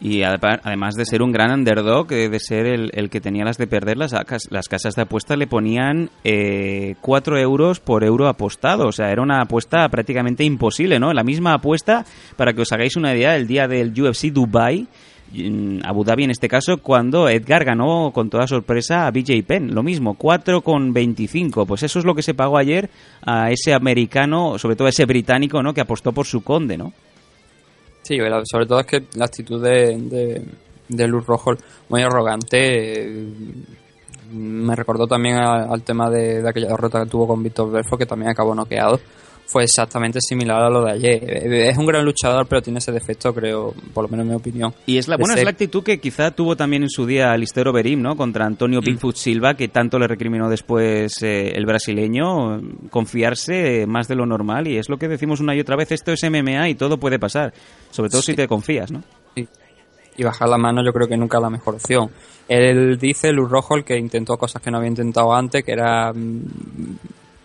Y 0.00 0.22
además 0.22 0.94
de 0.94 1.06
ser 1.06 1.22
un 1.22 1.32
gran 1.32 1.50
underdog, 1.52 2.08
de 2.08 2.38
ser 2.38 2.66
el, 2.66 3.08
que 3.08 3.20
tenía 3.20 3.44
las 3.44 3.56
de 3.56 3.66
perder, 3.66 3.96
las, 3.96 4.12
las 4.50 4.68
casas 4.68 4.94
de 4.94 5.02
apuesta 5.02 5.36
le 5.36 5.46
ponían 5.46 6.10
eh, 6.22 6.96
4 7.00 7.38
euros 7.38 7.80
por 7.80 8.04
euro 8.04 8.28
apostado. 8.28 8.88
O 8.88 8.92
sea, 8.92 9.10
era 9.10 9.22
una 9.22 9.40
apuesta 9.40 9.88
prácticamente 9.88 10.44
imposible, 10.44 10.98
¿no? 10.98 11.14
La 11.14 11.24
misma 11.24 11.54
apuesta, 11.54 12.04
para 12.36 12.52
que 12.52 12.60
os 12.60 12.72
hagáis 12.72 12.96
una 12.96 13.14
idea, 13.14 13.36
el 13.36 13.46
día 13.46 13.68
del 13.68 13.98
UFC 13.98 14.26
Dubai, 14.26 14.86
Abu 15.84 16.04
Dhabi 16.04 16.24
en 16.24 16.30
este 16.30 16.48
caso, 16.48 16.78
cuando 16.78 17.28
Edgar 17.28 17.64
ganó 17.64 18.10
con 18.12 18.30
toda 18.30 18.46
sorpresa 18.46 19.06
a 19.06 19.10
BJ 19.10 19.42
Penn. 19.46 19.74
Lo 19.74 19.82
mismo, 19.82 20.16
4,25. 20.16 21.66
Pues 21.66 21.82
eso 21.82 21.98
es 21.98 22.04
lo 22.04 22.14
que 22.14 22.22
se 22.22 22.34
pagó 22.34 22.58
ayer 22.58 22.88
a 23.22 23.50
ese 23.50 23.74
americano, 23.74 24.58
sobre 24.58 24.76
todo 24.76 24.86
a 24.86 24.90
ese 24.90 25.04
británico, 25.04 25.62
¿no? 25.62 25.74
Que 25.74 25.80
apostó 25.80 26.12
por 26.12 26.26
su 26.26 26.42
conde, 26.42 26.78
¿no? 26.78 26.92
Sí, 28.02 28.18
sobre 28.44 28.66
todo 28.66 28.80
es 28.80 28.86
que 28.86 29.04
la 29.16 29.24
actitud 29.24 29.60
de, 29.62 30.44
de, 30.88 31.08
Luz 31.08 31.26
Rojo 31.26 31.54
muy 31.88 32.02
arrogante 32.02 32.58
eh, 33.02 33.26
me 34.30 34.76
recordó 34.76 35.08
también 35.08 35.38
al 35.38 35.82
tema 35.82 36.08
de, 36.08 36.40
de 36.40 36.48
aquella 36.48 36.68
derrota 36.68 37.02
que 37.02 37.10
tuvo 37.10 37.26
con 37.26 37.42
Víctor 37.42 37.72
Belfort 37.72 37.98
que 37.98 38.06
también 38.06 38.30
acabó 38.30 38.54
noqueado 38.54 39.00
fue 39.46 39.62
exactamente 39.64 40.18
similar 40.20 40.60
a 40.62 40.68
lo 40.70 40.84
de 40.84 40.92
ayer. 40.92 41.22
Eh, 41.24 41.68
Es 41.70 41.78
un 41.78 41.86
gran 41.86 42.04
luchador, 42.04 42.46
pero 42.46 42.60
tiene 42.62 42.78
ese 42.80 42.90
defecto, 42.92 43.32
creo, 43.32 43.72
por 43.94 44.04
lo 44.04 44.08
menos 44.08 44.24
en 44.24 44.30
mi 44.30 44.34
opinión. 44.36 44.74
Y 44.86 44.98
es 44.98 45.06
la, 45.08 45.16
bueno, 45.16 45.32
es 45.34 45.38
ser- 45.38 45.44
la 45.44 45.50
actitud 45.50 45.82
que 45.84 45.98
quizá 46.00 46.30
tuvo 46.32 46.56
también 46.56 46.82
en 46.82 46.90
su 46.90 47.06
día 47.06 47.30
Alistair 47.32 47.68
Overeem, 47.68 48.02
¿no? 48.02 48.16
Contra 48.16 48.44
Mm. 48.44 48.48
Antonio 48.48 48.80
Bigfoot 48.80 49.16
Silva, 49.16 49.54
que 49.54 49.68
tanto 49.68 49.98
le 49.98 50.08
recriminó 50.08 50.48
después 50.50 51.22
eh, 51.22 51.52
el 51.54 51.64
brasileño, 51.64 52.60
confiarse 52.90 53.86
más 53.86 54.08
de 54.08 54.16
lo 54.16 54.26
normal. 54.26 54.66
Y 54.68 54.78
es 54.78 54.88
lo 54.88 54.98
que 54.98 55.08
decimos 55.08 55.40
una 55.40 55.54
y 55.54 55.60
otra 55.60 55.76
vez, 55.76 55.92
esto 55.92 56.12
es 56.12 56.22
MMA 56.24 56.68
y 56.68 56.74
todo 56.74 56.98
puede 56.98 57.18
pasar. 57.18 57.52
Sobre 57.90 58.10
todo 58.10 58.22
si 58.22 58.34
te 58.34 58.48
confías, 58.48 58.90
¿no? 58.90 59.02
y 60.18 60.24
bajar 60.24 60.48
la 60.48 60.56
mano 60.56 60.82
yo 60.82 60.94
creo 60.94 61.06
que 61.06 61.16
nunca 61.18 61.36
es 61.36 61.42
la 61.42 61.50
mejor 61.50 61.74
opción. 61.74 62.10
Él 62.48 62.96
dice, 62.98 63.32
Luz 63.32 63.50
Rojo, 63.50 63.76
el 63.76 63.84
que 63.84 63.98
intentó 63.98 64.38
cosas 64.38 64.62
que 64.62 64.70
no 64.70 64.78
había 64.78 64.88
intentado 64.88 65.34
antes, 65.34 65.62
que 65.62 65.72
era 65.72 66.10
mm, 66.10 66.40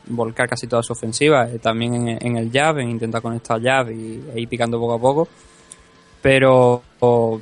volcar 0.07 0.47
casi 0.49 0.67
toda 0.67 0.83
su 0.83 0.93
ofensiva, 0.93 1.47
eh, 1.49 1.59
también 1.59 2.07
en, 2.21 2.37
el 2.37 2.51
jab, 2.51 2.79
en 2.79 2.89
intentar 2.89 3.21
conectar 3.21 3.61
jab 3.61 3.89
y 3.91 4.21
e 4.33 4.41
ir 4.41 4.47
picando 4.49 4.79
poco 4.79 4.93
a 4.93 4.99
poco. 4.99 5.27
Pero, 6.21 6.83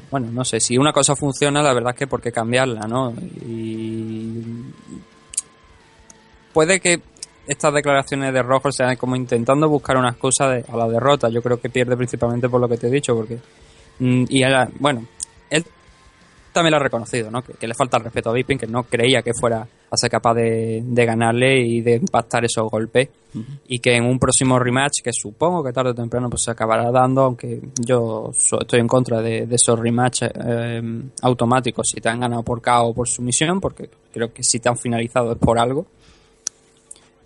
bueno, 0.10 0.28
no 0.32 0.46
sé, 0.46 0.60
si 0.60 0.78
una 0.78 0.94
cosa 0.94 1.16
funciona, 1.16 1.62
la 1.62 1.74
verdad 1.74 1.92
es 1.94 2.00
que 2.00 2.08
por 2.08 2.22
qué 2.22 2.32
cambiarla, 2.32 2.88
¿no? 2.88 3.12
Y 3.46 4.42
puede 6.54 6.80
que 6.80 7.02
estas 7.48 7.74
declaraciones 7.74 8.34
de 8.34 8.42
Rojo 8.44 8.72
sean 8.72 8.96
como 8.96 9.16
intentando 9.16 9.68
buscar 9.68 9.98
una 9.98 10.10
excusa 10.10 10.48
de- 10.50 10.66
a 10.72 10.78
la 10.78 10.88
derrota. 10.88 11.30
Yo 11.30 11.42
creo 11.42 11.60
que 11.60 11.70
pierde 11.70 11.98
principalmente 11.98 12.48
por 12.48 12.62
lo 12.62 12.70
que 12.70 12.78
te 12.78 12.88
he 12.88 12.92
dicho, 12.92 13.16
porque 13.16 13.40
Mm, 14.00 14.24
y 14.30 14.44
él, 14.44 14.54
bueno, 14.80 15.06
él 15.50 15.66
también 16.54 16.72
lo 16.72 16.78
ha 16.78 16.84
reconocido, 16.84 17.30
¿no? 17.30 17.42
Que, 17.42 17.54
que 17.54 17.68
le 17.68 17.74
falta 17.74 17.98
el 17.98 18.04
respeto 18.06 18.30
a 18.30 18.34
Bisping, 18.34 18.58
que 18.58 18.66
no 18.68 18.84
creía 18.84 19.22
que 19.22 19.34
fuera 19.34 19.68
a 19.92 19.98
ser 19.98 20.10
capaz 20.10 20.36
de, 20.36 20.82
de 20.86 21.06
ganarle 21.06 21.60
y 21.60 21.82
de 21.82 21.96
impactar 21.96 22.46
esos 22.46 22.70
golpes. 22.70 23.10
Y 23.68 23.78
que 23.80 23.96
en 23.96 24.06
un 24.06 24.18
próximo 24.18 24.58
rematch, 24.58 25.02
que 25.04 25.12
supongo 25.14 25.64
que 25.64 25.72
tarde 25.72 25.92
o 25.92 25.94
temprano 25.96 26.30
pues 26.32 26.44
se 26.44 26.52
acabará 26.52 26.90
dando, 26.92 27.22
aunque 27.22 27.62
yo 27.80 28.32
so- 28.36 28.62
estoy 28.62 28.80
en 28.80 28.88
contra 28.88 29.22
de, 29.22 29.46
de 29.46 29.56
esos 29.56 29.80
rematches 29.80 30.32
eh, 30.34 30.82
automáticos 31.22 31.88
si 31.94 32.02
te 32.02 32.10
han 32.10 32.20
ganado 32.22 32.42
por 32.44 32.60
KO 32.62 32.86
o 32.88 32.94
por 32.94 33.08
sumisión, 33.08 33.60
porque 33.62 33.90
creo 34.12 34.34
que 34.34 34.42
si 34.44 34.60
te 34.60 34.70
han 34.70 34.78
finalizado 34.78 35.32
es 35.34 35.38
por 35.38 35.60
algo. 35.60 35.86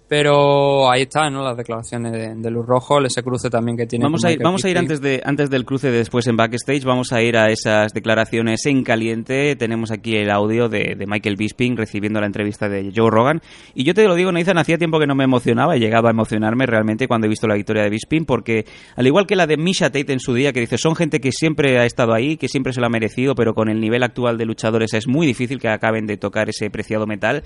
Pero 0.07 0.91
ahí 0.91 1.03
están, 1.03 1.33
¿no? 1.33 1.43
Las 1.43 1.57
declaraciones 1.57 2.11
de, 2.11 2.35
de 2.35 2.51
Luz 2.51 2.65
Rojo, 2.65 2.99
ese 3.03 3.23
cruce 3.23 3.49
también 3.49 3.77
que 3.77 3.85
tiene. 3.85 4.03
Vamos 4.03 4.23
a 4.25 4.31
ir, 4.31 4.37
Michael 4.37 4.43
vamos 4.43 4.65
a 4.65 4.69
ir 4.69 4.77
antes, 4.77 5.01
de, 5.01 5.21
antes 5.23 5.49
del 5.49 5.65
cruce 5.65 5.89
de 5.89 5.97
después 5.97 6.27
en 6.27 6.35
backstage, 6.35 6.83
vamos 6.83 7.13
a 7.13 7.21
ir 7.21 7.37
a 7.37 7.49
esas 7.49 7.93
declaraciones 7.93 8.65
en 8.65 8.83
caliente. 8.83 9.55
Tenemos 9.55 9.91
aquí 9.91 10.15
el 10.15 10.29
audio 10.29 10.69
de, 10.69 10.95
de 10.97 11.05
Michael 11.07 11.35
Bisping 11.35 11.77
recibiendo 11.77 12.19
la 12.19 12.27
entrevista 12.27 12.69
de 12.69 12.91
Joe 12.95 13.09
Rogan. 13.09 13.41
Y 13.73 13.85
yo 13.85 13.93
te 13.93 14.05
lo 14.07 14.15
digo, 14.15 14.31
Nathan, 14.31 14.57
hacía 14.57 14.77
tiempo 14.77 14.99
que 14.99 15.07
no 15.07 15.15
me 15.15 15.23
emocionaba 15.23 15.77
y 15.77 15.79
llegaba 15.79 16.09
a 16.09 16.11
emocionarme 16.11 16.65
realmente 16.65 17.07
cuando 17.07 17.27
he 17.27 17.29
visto 17.29 17.47
la 17.47 17.55
victoria 17.55 17.83
de 17.83 17.89
Bisping, 17.89 18.25
porque 18.25 18.65
al 18.95 19.07
igual 19.07 19.25
que 19.25 19.35
la 19.35 19.47
de 19.47 19.57
Misha 19.57 19.89
Tate 19.89 20.11
en 20.11 20.19
su 20.19 20.33
día, 20.33 20.53
que 20.53 20.59
dice, 20.59 20.77
son 20.77 20.95
gente 20.95 21.19
que 21.19 21.31
siempre 21.31 21.79
ha 21.79 21.85
estado 21.85 22.13
ahí, 22.13 22.37
que 22.37 22.49
siempre 22.49 22.73
se 22.73 22.81
lo 22.81 22.87
ha 22.87 22.89
merecido, 22.89 23.35
pero 23.35 23.53
con 23.53 23.69
el 23.69 23.79
nivel 23.79 24.03
actual 24.03 24.37
de 24.37 24.45
luchadores 24.45 24.93
es 24.93 25.07
muy 25.07 25.25
difícil 25.25 25.59
que 25.59 25.69
acaben 25.69 26.05
de 26.05 26.17
tocar 26.17 26.49
ese 26.49 26.69
preciado 26.69 27.07
metal. 27.07 27.43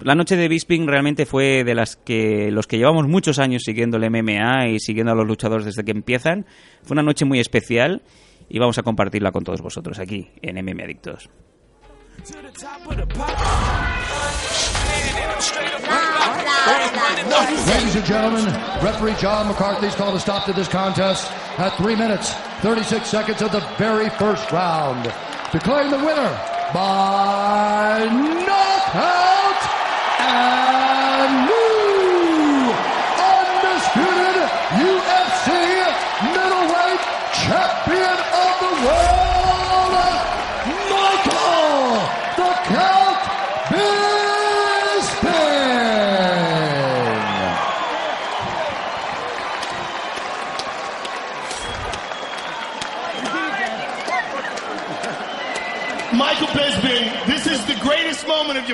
La 0.00 0.14
noche 0.14 0.36
de 0.36 0.46
Bisping 0.46 0.86
realmente 0.86 1.26
fue 1.26 1.64
de 1.64 1.74
las 1.74 1.96
que 1.96 2.50
los 2.52 2.68
que 2.68 2.78
llevamos 2.78 3.08
muchos 3.08 3.38
años 3.40 3.62
siguiendo 3.64 3.96
el 3.96 4.08
MMA 4.10 4.68
y 4.68 4.78
siguiendo 4.78 5.12
a 5.12 5.14
los 5.16 5.26
luchadores 5.26 5.64
desde 5.64 5.84
que 5.84 5.90
empiezan. 5.90 6.46
Fue 6.82 6.94
una 6.94 7.02
noche 7.02 7.24
muy 7.24 7.40
especial 7.40 8.02
y 8.48 8.58
vamos 8.60 8.78
a 8.78 8.82
compartirla 8.82 9.32
con 9.32 9.42
todos 9.42 9.60
vosotros 9.60 9.98
aquí 9.98 10.30
en 10.40 10.64
MMA 10.64 10.84
Adictos. 10.84 11.28
Ladies 17.66 17.96
and 17.96 18.06
gentlemen, 18.06 18.44
referee 18.82 19.14
John 19.20 19.48
McCarthy's 19.48 19.94
called 19.94 20.14
a 20.14 20.20
stop 20.20 20.44
to 20.46 20.52
this 20.52 20.68
contest 20.68 21.30
at 21.58 21.76
3 21.76 21.96
minutes, 21.96 22.34
36 22.62 23.06
seconds 23.06 23.42
of 23.42 23.52
the 23.52 23.60
very 23.78 24.10
first 24.10 24.50
round. 24.52 25.12
Declaring 25.52 25.90
the 25.90 25.98
winner 25.98 26.30
by 26.72 28.08
knockout 28.46 29.57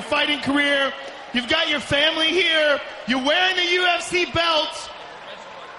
fighting 0.04 0.40
career. 0.40 0.92
You've 1.32 1.48
got 1.48 1.68
your 1.68 1.80
family 1.80 2.28
here. 2.28 2.80
You're 3.08 3.24
wearing 3.24 3.56
the 3.56 3.62
UFC 3.62 4.32
belt. 4.32 4.74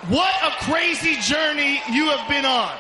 What 0.10 0.34
a 0.44 0.52
crazy 0.66 1.16
journey 1.22 1.82
you 1.92 2.08
have 2.10 2.28
been 2.30 2.46
on. 2.46 2.76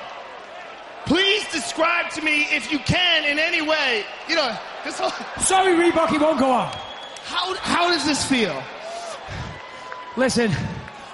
Please 1.05 1.49
describe 1.51 2.11
to 2.11 2.22
me, 2.22 2.47
if 2.51 2.72
you 2.72 2.80
can, 2.80 3.26
in 3.26 3.39
any 3.39 3.61
way, 3.61 4.03
you 4.27 4.35
know, 4.35 4.57
this 4.84 4.99
whole... 4.99 5.11
Sorry, 5.41 5.73
Reebok, 5.73 6.09
he 6.09 6.17
won't 6.17 6.39
go 6.39 6.51
on. 6.51 6.72
How, 7.23 7.53
how 7.55 7.89
does 7.89 8.05
this 8.05 8.26
feel? 8.26 8.61
Listen, 10.17 10.51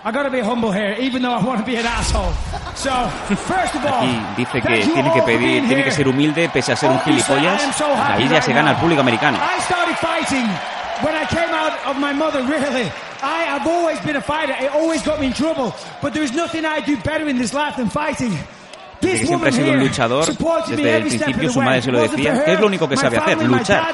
I 0.04 0.12
gotta 0.12 0.32
be 0.32 0.40
humble 0.40 0.72
here, 0.72 0.96
even 1.00 1.22
though 1.22 1.32
I 1.34 1.44
want 1.44 1.60
to 1.60 1.66
be 1.66 1.76
an 1.76 1.86
asshole. 1.86 2.34
So, 2.74 2.90
first 3.36 3.76
of 3.76 3.86
all, 3.86 4.02
Aquí 4.02 4.36
dice 4.38 4.62
que 4.62 4.84
tiene 4.84 5.12
que 5.14 5.22
pedir, 5.22 5.68
tiene 5.68 5.84
que 5.84 5.92
ser 5.92 6.08
humilde 6.08 6.50
pese 6.50 6.72
a 6.72 6.76
ser 6.76 6.90
un 6.90 6.98
I 6.98 7.02
gilipollas. 7.06 7.62
Ahí 8.10 8.28
ya 8.28 8.42
se 8.42 8.52
gana 8.52 8.72
al 8.72 8.78
público 8.78 9.02
americano. 9.02 9.38
I 9.38 9.60
started 9.62 9.96
fighting 9.98 10.48
when 11.04 11.14
I 11.16 11.26
came 11.28 11.54
out 11.54 11.74
of 11.86 11.98
my 12.00 12.14
mother, 12.14 12.42
really. 12.44 12.92
I 13.22 13.44
have 13.46 13.68
always 13.68 14.00
been 14.00 14.16
a 14.16 14.22
fighter. 14.22 14.54
It 14.60 14.72
always 14.74 15.04
got 15.06 15.20
me 15.20 15.28
in 15.28 15.34
trouble. 15.34 15.72
But 16.02 16.14
there 16.14 16.24
is 16.24 16.34
nothing 16.34 16.66
I 16.66 16.82
do 16.82 16.98
better 16.98 17.28
in 17.30 17.38
this 17.38 17.54
life 17.54 17.76
than 17.78 17.90
fighting. 17.92 18.32
Dice 19.00 19.14
que 19.14 19.20
This 19.20 19.28
siempre 19.28 19.50
ha 19.50 19.52
woman 19.52 19.54
sido 19.54 19.68
un 19.74 19.80
here 19.80 19.84
luchador. 19.88 20.26
supported 20.26 20.78
me 20.78 20.84
Desde 20.84 20.98
el 20.98 21.04
principio 21.04 21.48
the 21.48 21.54
su 21.54 21.62
madre 21.62 21.82
se 21.84 21.92
lo 21.92 22.00
Wasn't 22.00 22.18
decía. 22.18 22.36
for 22.36 22.46
¿Qué 22.46 22.54
es 22.54 22.60
lo 22.60 22.66
único 22.68 22.88
que 22.90 22.98
sabe 22.98 23.18
hacer? 23.18 23.38
Luchar. 23.44 23.94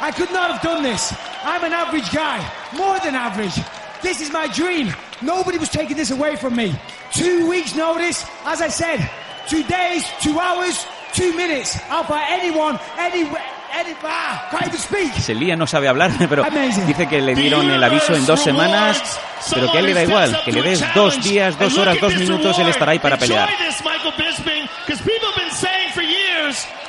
I 0.00 0.12
could 0.12 0.30
not 0.32 0.50
have 0.52 0.62
done 0.62 0.82
this. 0.82 1.12
I'm 1.42 1.64
an 1.64 1.72
average 1.72 2.10
guy, 2.12 2.38
more 2.76 2.98
than 3.00 3.14
average. 3.14 3.54
This 4.02 4.20
is 4.20 4.32
my 4.32 4.46
dream. 4.46 4.94
Nobody 5.20 5.58
was 5.58 5.68
taking 5.68 5.96
this 5.96 6.10
away 6.10 6.36
from 6.36 6.54
me. 6.54 6.74
Two 7.12 7.48
weeks 7.48 7.74
notice, 7.74 8.24
as 8.44 8.62
I 8.62 8.68
said, 8.68 9.10
two 9.48 9.64
days, 9.64 10.06
two 10.22 10.38
hours, 10.38 10.86
two 11.14 11.34
minutes. 11.34 11.76
I'll 11.90 12.04
fight 12.04 12.26
anyone, 12.30 12.78
anywhere, 12.96 13.42
any, 13.72 13.94
ah, 14.04 14.46
can't 14.50 14.68
even 14.68 14.78
speak. 14.78 15.12
Se 15.14 15.34
lía, 15.34 15.56
no 15.56 15.66
sabe 15.66 15.88
hablar, 15.88 16.12
pero 16.28 16.44
dice 16.86 17.08
que 17.08 17.20
le 17.20 17.34
dieron 17.34 17.68
el 17.68 17.82
aviso 17.82 18.14
en 18.14 18.24
dos 18.24 18.40
semanas, 18.40 19.18
pero 19.52 19.72
que 19.72 19.78
a 19.78 19.80
él 19.80 19.86
le 19.86 19.94
da 19.94 20.02
igual, 20.04 20.42
que 20.44 20.52
le 20.52 20.62
des 20.62 20.94
dos 20.94 21.20
días, 21.24 21.58
dos 21.58 21.76
horas, 21.76 22.00
dos 22.00 22.14
minutos, 22.14 22.56
él 22.58 22.68
estará 22.68 22.92
ahí 22.92 22.98
para 23.00 23.16
pelear. 23.16 23.48
Enjoy 23.48 23.66
this, 23.66 23.84
Michael 23.84 24.12
Bisping, 24.12 24.68
because 24.86 25.02
people 25.02 25.28
have 25.28 25.42
been 25.42 25.50
saying 25.50 25.90
for 25.92 26.02
years 26.02 26.14
that 26.14 26.16
you 26.38 26.62
don't 26.62 26.66
have 26.66 26.88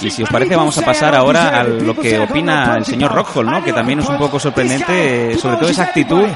Y 0.00 0.10
si 0.10 0.22
os 0.22 0.28
parece 0.28 0.54
vamos 0.54 0.78
a 0.78 0.84
pasar 0.84 1.14
ahora 1.14 1.60
a 1.60 1.64
lo 1.64 1.94
que 1.94 2.18
opina 2.18 2.76
el 2.76 2.84
señor 2.84 3.12
Rockhold, 3.12 3.50
¿no? 3.50 3.64
que 3.64 3.72
también 3.72 3.98
es 3.98 4.08
un 4.08 4.18
poco 4.18 4.38
sorprendente, 4.38 5.36
sobre 5.38 5.56
todo 5.56 5.68
esa 5.68 5.84
actitud 5.84 6.26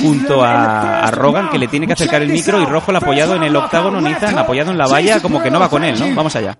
junto 0.00 0.44
a, 0.44 1.00
a 1.00 1.10
Rogan, 1.10 1.48
que 1.48 1.58
le 1.58 1.68
tiene 1.68 1.86
que 1.86 1.94
acercar 1.94 2.22
el 2.22 2.28
micro 2.28 2.60
y 2.60 2.66
Rockhold 2.66 2.98
apoyado 2.98 3.36
en 3.36 3.44
el 3.44 3.56
octágono, 3.56 4.00
Nathan, 4.00 4.38
apoyado 4.38 4.70
en 4.70 4.78
la 4.78 4.86
valla, 4.86 5.20
como 5.20 5.42
que 5.42 5.50
no 5.50 5.58
va 5.58 5.68
con 5.68 5.82
él, 5.82 5.98
¿no? 5.98 6.14
Vamos 6.14 6.36
allá. 6.36 6.56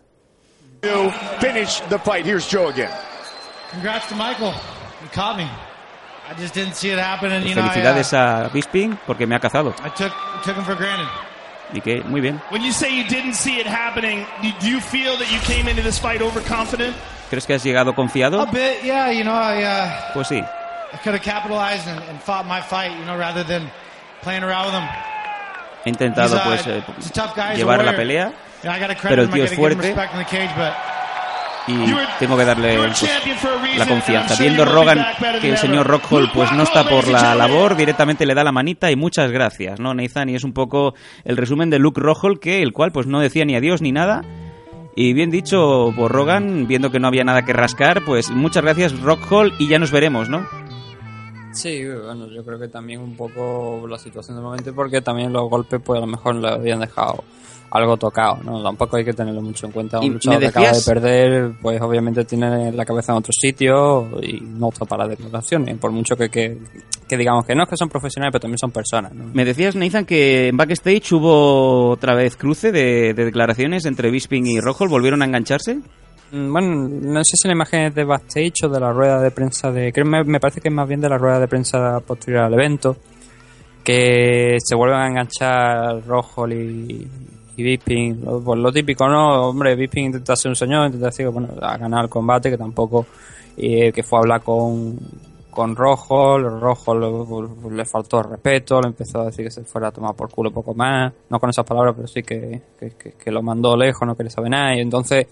to 0.86 1.10
finish 1.40 1.80
the 1.88 1.98
fight. 1.98 2.24
Here's 2.24 2.46
Joe 2.46 2.68
again. 2.68 2.90
Congrats 3.70 4.08
to 4.08 4.14
Michael. 4.14 4.54
You 5.02 5.08
caught 5.12 5.36
me. 5.36 5.48
I 6.28 6.34
just 6.34 6.54
didn't 6.54 6.74
see 6.74 6.90
it 6.90 6.98
happen, 6.98 7.30
and 7.30 7.46
you 7.46 7.54
know, 7.54 7.62
I, 7.62 7.66
uh, 7.66 7.70
Felicidades 7.70 8.12
a 8.12 8.50
Bisping 8.52 8.98
porque 9.06 9.26
me 9.26 9.36
ha 9.36 9.38
cazado. 9.38 9.74
Y 11.72 11.80
que, 11.80 12.02
muy 12.04 12.20
bien. 12.20 12.40
When 12.50 12.62
you 12.62 12.72
say 12.72 12.90
you 12.90 13.04
didn't 13.08 13.34
see 13.34 13.58
it 13.58 13.66
happening, 13.66 14.24
do 14.42 14.50
do 14.60 14.68
you 14.68 14.80
feel 14.80 15.16
that 15.18 15.30
you 15.32 15.40
came 15.40 15.68
into 15.68 15.82
this 15.82 15.98
fight 15.98 16.22
overconfident? 16.22 16.94
¿Crees 17.28 17.44
que 17.46 17.54
has 17.54 17.64
llegado 17.64 17.94
confiado? 17.94 18.40
A 18.40 18.46
bit, 18.46 18.84
yeah. 18.84 19.10
You 19.10 19.24
know, 19.24 19.34
I 19.34 19.64
uh, 19.64 20.12
Pues 20.12 20.28
sí. 20.28 20.38
I 20.38 20.96
could 20.98 21.14
have 21.14 21.22
capitalized 21.22 21.88
and, 21.88 22.00
and 22.08 22.20
fought 22.20 22.46
my 22.46 22.60
fight, 22.60 22.92
you 22.96 23.04
know, 23.04 23.18
rather 23.18 23.42
than 23.42 23.68
playing 24.22 24.44
around 24.44 24.66
with 24.66 24.74
him. 24.74 24.88
He 25.84 25.90
intentado 25.90 26.36
uh, 26.36 26.44
pues 26.44 26.66
eh, 26.66 26.82
llevar 27.56 27.84
la 27.84 27.94
pelea, 27.94 28.32
You 28.62 28.70
know, 28.70 28.76
I 28.76 28.80
gotta 28.80 28.94
credit 28.94 29.10
pero 29.10 29.22
el 29.22 29.30
tío 29.30 29.44
es 29.44 29.54
fuerte 29.54 29.94
y 31.66 31.74
tengo 32.18 32.36
que 32.36 32.44
darle 32.44 32.76
pues, 32.78 33.04
la 33.76 33.86
confianza. 33.86 34.36
Viendo 34.40 34.64
Rogan 34.64 35.04
que 35.40 35.50
el 35.50 35.58
señor 35.58 35.86
Rockhold 35.86 36.30
pues 36.32 36.52
no 36.52 36.62
está 36.62 36.88
por 36.88 37.08
la 37.08 37.34
labor, 37.34 37.76
directamente 37.76 38.26
le 38.26 38.34
da 38.34 38.44
la 38.44 38.52
manita 38.52 38.90
y 38.90 38.96
muchas 38.96 39.30
gracias, 39.30 39.80
¿no, 39.80 39.94
Nathan? 39.94 40.28
Y 40.28 40.34
es 40.34 40.44
un 40.44 40.52
poco 40.52 40.94
el 41.24 41.36
resumen 41.36 41.70
de 41.70 41.78
Luke 41.78 42.00
Rockhold, 42.00 42.38
que 42.38 42.62
el 42.62 42.72
cual 42.72 42.92
pues 42.92 43.06
no 43.06 43.20
decía 43.20 43.44
ni 43.44 43.56
adiós 43.56 43.82
ni 43.82 43.92
nada. 43.92 44.22
Y 44.94 45.12
bien 45.12 45.30
dicho 45.30 45.92
por 45.94 46.10
Rogan, 46.10 46.66
viendo 46.66 46.90
que 46.90 46.98
no 46.98 47.08
había 47.08 47.22
nada 47.22 47.44
que 47.44 47.52
rascar, 47.52 48.02
pues 48.04 48.30
muchas 48.30 48.62
gracias 48.62 48.98
Rockhold 49.00 49.52
y 49.58 49.68
ya 49.68 49.78
nos 49.78 49.90
veremos, 49.90 50.28
¿no? 50.30 50.46
Sí, 51.56 51.82
bueno, 51.84 52.26
yo 52.28 52.44
creo 52.44 52.58
que 52.58 52.68
también 52.68 53.00
un 53.00 53.16
poco 53.16 53.86
la 53.88 53.98
situación 53.98 54.36
del 54.36 54.44
momento, 54.44 54.74
porque 54.74 55.00
también 55.00 55.32
los 55.32 55.48
golpes, 55.48 55.80
pues 55.82 55.96
a 55.96 56.00
lo 56.02 56.06
mejor 56.06 56.34
le 56.36 56.48
habían 56.48 56.80
dejado 56.80 57.24
algo 57.70 57.96
tocado, 57.96 58.38
¿no? 58.44 58.62
Tampoco 58.62 58.96
hay 58.96 59.04
que 59.04 59.12
tenerlo 59.12 59.40
mucho 59.40 59.66
en 59.66 59.72
cuenta. 59.72 60.00
Un 60.00 60.12
luchador 60.12 60.40
que 60.40 60.46
acaba 60.46 60.70
de 60.70 60.80
perder, 60.82 61.52
pues 61.60 61.80
obviamente 61.80 62.24
tiene 62.24 62.70
la 62.72 62.84
cabeza 62.84 63.12
en 63.12 63.18
otro 63.18 63.32
sitio 63.32 64.22
y 64.22 64.40
no 64.40 64.68
está 64.68 64.84
para 64.84 65.08
declaraciones, 65.08 65.76
por 65.78 65.90
mucho 65.90 66.14
que, 66.14 66.28
que, 66.28 66.58
que 67.08 67.16
digamos 67.16 67.44
que 67.46 67.54
no 67.54 67.64
es 67.64 67.68
que 67.68 67.76
son 67.76 67.88
profesionales, 67.88 68.32
pero 68.32 68.42
también 68.42 68.58
son 68.58 68.70
personas, 68.70 69.12
¿no? 69.14 69.24
Me 69.32 69.44
decías, 69.44 69.74
Nathan, 69.74 70.04
que 70.04 70.48
en 70.48 70.56
backstage 70.56 71.12
hubo 71.12 71.90
otra 71.90 72.14
vez 72.14 72.36
cruce 72.36 72.70
de, 72.70 73.14
de 73.14 73.24
declaraciones 73.24 73.86
entre 73.86 74.10
Bisping 74.10 74.46
y 74.46 74.60
Rojo. 74.60 74.86
¿Volvieron 74.86 75.22
a 75.22 75.24
engancharse? 75.24 75.80
Mm, 76.32 76.52
Bueno, 76.52 76.88
no 76.88 77.24
sé 77.24 77.36
si 77.36 77.48
la 77.48 77.54
imagen 77.54 77.80
es 77.86 77.94
de 77.94 78.04
backstage 78.04 78.64
o 78.64 78.68
de 78.68 78.80
la 78.80 78.92
rueda 78.92 79.20
de 79.20 79.30
prensa 79.30 79.70
de... 79.70 79.92
Creo 79.92 80.06
me, 80.06 80.24
me 80.24 80.40
parece 80.40 80.60
que 80.60 80.68
es 80.68 80.74
más 80.74 80.88
bien 80.88 81.00
de 81.00 81.08
la 81.08 81.18
rueda 81.18 81.38
de 81.40 81.48
prensa 81.48 82.00
posterior 82.00 82.44
al 82.44 82.54
evento. 82.54 82.96
Que 83.84 84.56
se 84.62 84.74
vuelven 84.74 84.98
a 84.98 85.06
enganchar 85.08 86.04
Rojo 86.06 86.48
y, 86.48 87.08
y 87.56 87.62
Bisping. 87.62 88.24
Lo, 88.24 88.40
pues 88.42 88.58
lo 88.58 88.72
típico, 88.72 89.06
¿no? 89.08 89.48
Hombre, 89.48 89.76
Bisping 89.76 90.06
intenta 90.06 90.34
ser 90.34 90.48
un 90.50 90.56
señor, 90.56 90.86
intenta 90.86 91.06
decir 91.06 91.26
que, 91.26 91.30
bueno, 91.32 91.48
a 91.62 91.76
ganar 91.76 92.04
el 92.04 92.10
combate, 92.10 92.50
que 92.50 92.58
tampoco... 92.58 93.06
que 93.56 94.02
fue 94.04 94.18
a 94.18 94.20
hablar 94.22 94.42
con, 94.42 94.98
con 95.50 95.74
Rojo, 95.76 96.38
Rojo 96.38 96.94
le, 96.98 97.76
le 97.76 97.84
faltó 97.84 98.22
respeto, 98.24 98.80
le 98.82 98.88
empezó 98.88 99.20
a 99.20 99.26
decir 99.26 99.44
que 99.44 99.50
se 99.50 99.62
fuera 99.64 99.88
a 99.88 99.92
tomar 99.92 100.14
por 100.14 100.28
culo 100.30 100.50
poco 100.50 100.74
más, 100.74 101.12
no 101.30 101.38
con 101.38 101.48
esas 101.48 101.64
palabras, 101.64 101.94
pero 101.96 102.06
sí 102.08 102.22
que, 102.22 102.60
que, 102.78 102.90
que- 102.90 103.12
que 103.12 103.30
lo 103.30 103.40
mandó 103.42 103.74
lejos, 103.76 104.06
no 104.06 104.14
quería 104.14 104.28
saber 104.30 104.50
nada, 104.50 104.76
y 104.76 104.80
entonces 104.80 105.26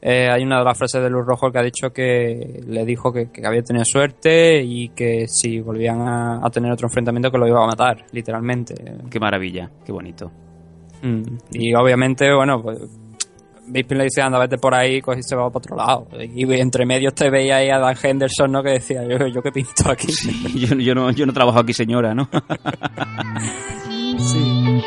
eh, 0.00 0.28
hay 0.30 0.42
una 0.42 0.58
de 0.58 0.64
las 0.64 0.78
frases 0.78 1.02
de 1.02 1.10
Luz 1.10 1.26
Rojo 1.26 1.50
que 1.50 1.58
ha 1.58 1.62
dicho 1.62 1.90
que 1.92 2.60
le 2.66 2.84
dijo 2.84 3.12
que, 3.12 3.30
que 3.30 3.46
había 3.46 3.62
tenido 3.62 3.84
suerte 3.84 4.62
y 4.62 4.90
que 4.90 5.26
si 5.28 5.60
volvían 5.60 6.00
a, 6.02 6.40
a 6.46 6.50
tener 6.50 6.70
otro 6.72 6.86
enfrentamiento 6.86 7.30
que 7.30 7.38
lo 7.38 7.46
iba 7.48 7.62
a 7.62 7.66
matar, 7.66 8.04
literalmente. 8.12 8.74
Qué 9.10 9.18
maravilla, 9.20 9.70
qué 9.84 9.92
bonito. 9.92 10.30
Mm, 11.02 11.22
Y 11.52 11.74
obviamente, 11.74 12.32
bueno, 12.34 12.62
pues 12.62 12.78
Bisping 13.70 13.98
le 13.98 14.04
dice, 14.04 14.22
anda, 14.22 14.38
vete 14.38 14.56
por 14.56 14.74
ahí, 14.74 15.00
coge 15.02 15.20
y 15.20 15.22
se 15.22 15.36
va 15.36 15.50
para 15.50 15.58
otro 15.58 15.76
lado. 15.76 16.08
Y 16.34 16.50
entre 16.58 16.86
medios 16.86 17.14
te 17.14 17.28
veía 17.28 17.56
ahí 17.56 17.68
a 17.68 17.78
Dan 17.78 17.96
Henderson, 18.02 18.50
¿no? 18.50 18.62
Que 18.62 18.70
decía, 18.70 19.02
yo, 19.04 19.26
yo 19.26 19.42
qué 19.42 19.52
pinto 19.52 19.90
aquí. 19.90 20.08
Yo, 20.54 20.74
yo 20.76 20.94
no, 20.94 21.10
yo 21.10 21.26
no 21.26 21.32
trabajo 21.34 21.58
aquí, 21.58 21.74
señora, 21.74 22.14
¿no? 22.14 22.28
sí. 24.18 24.80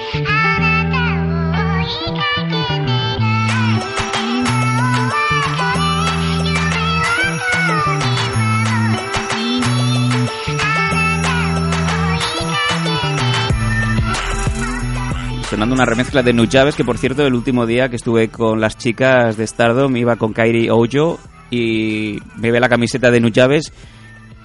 Sonando 15.61 15.75
una 15.75 15.85
remezcla 15.85 16.23
de 16.23 16.33
Nujaves, 16.33 16.73
que 16.73 16.83
por 16.83 16.97
cierto, 16.97 17.23
el 17.23 17.35
último 17.35 17.67
día 17.67 17.87
que 17.87 17.95
estuve 17.95 18.29
con 18.29 18.59
las 18.59 18.79
chicas 18.79 19.37
de 19.37 19.45
Stardom, 19.45 19.95
iba 19.95 20.15
con 20.15 20.33
Kairi 20.33 20.71
Ojo 20.71 21.19
y 21.51 22.17
me 22.37 22.49
ve 22.49 22.59
la 22.59 22.67
camiseta 22.67 23.11
de 23.11 23.19
Nujaves 23.19 23.71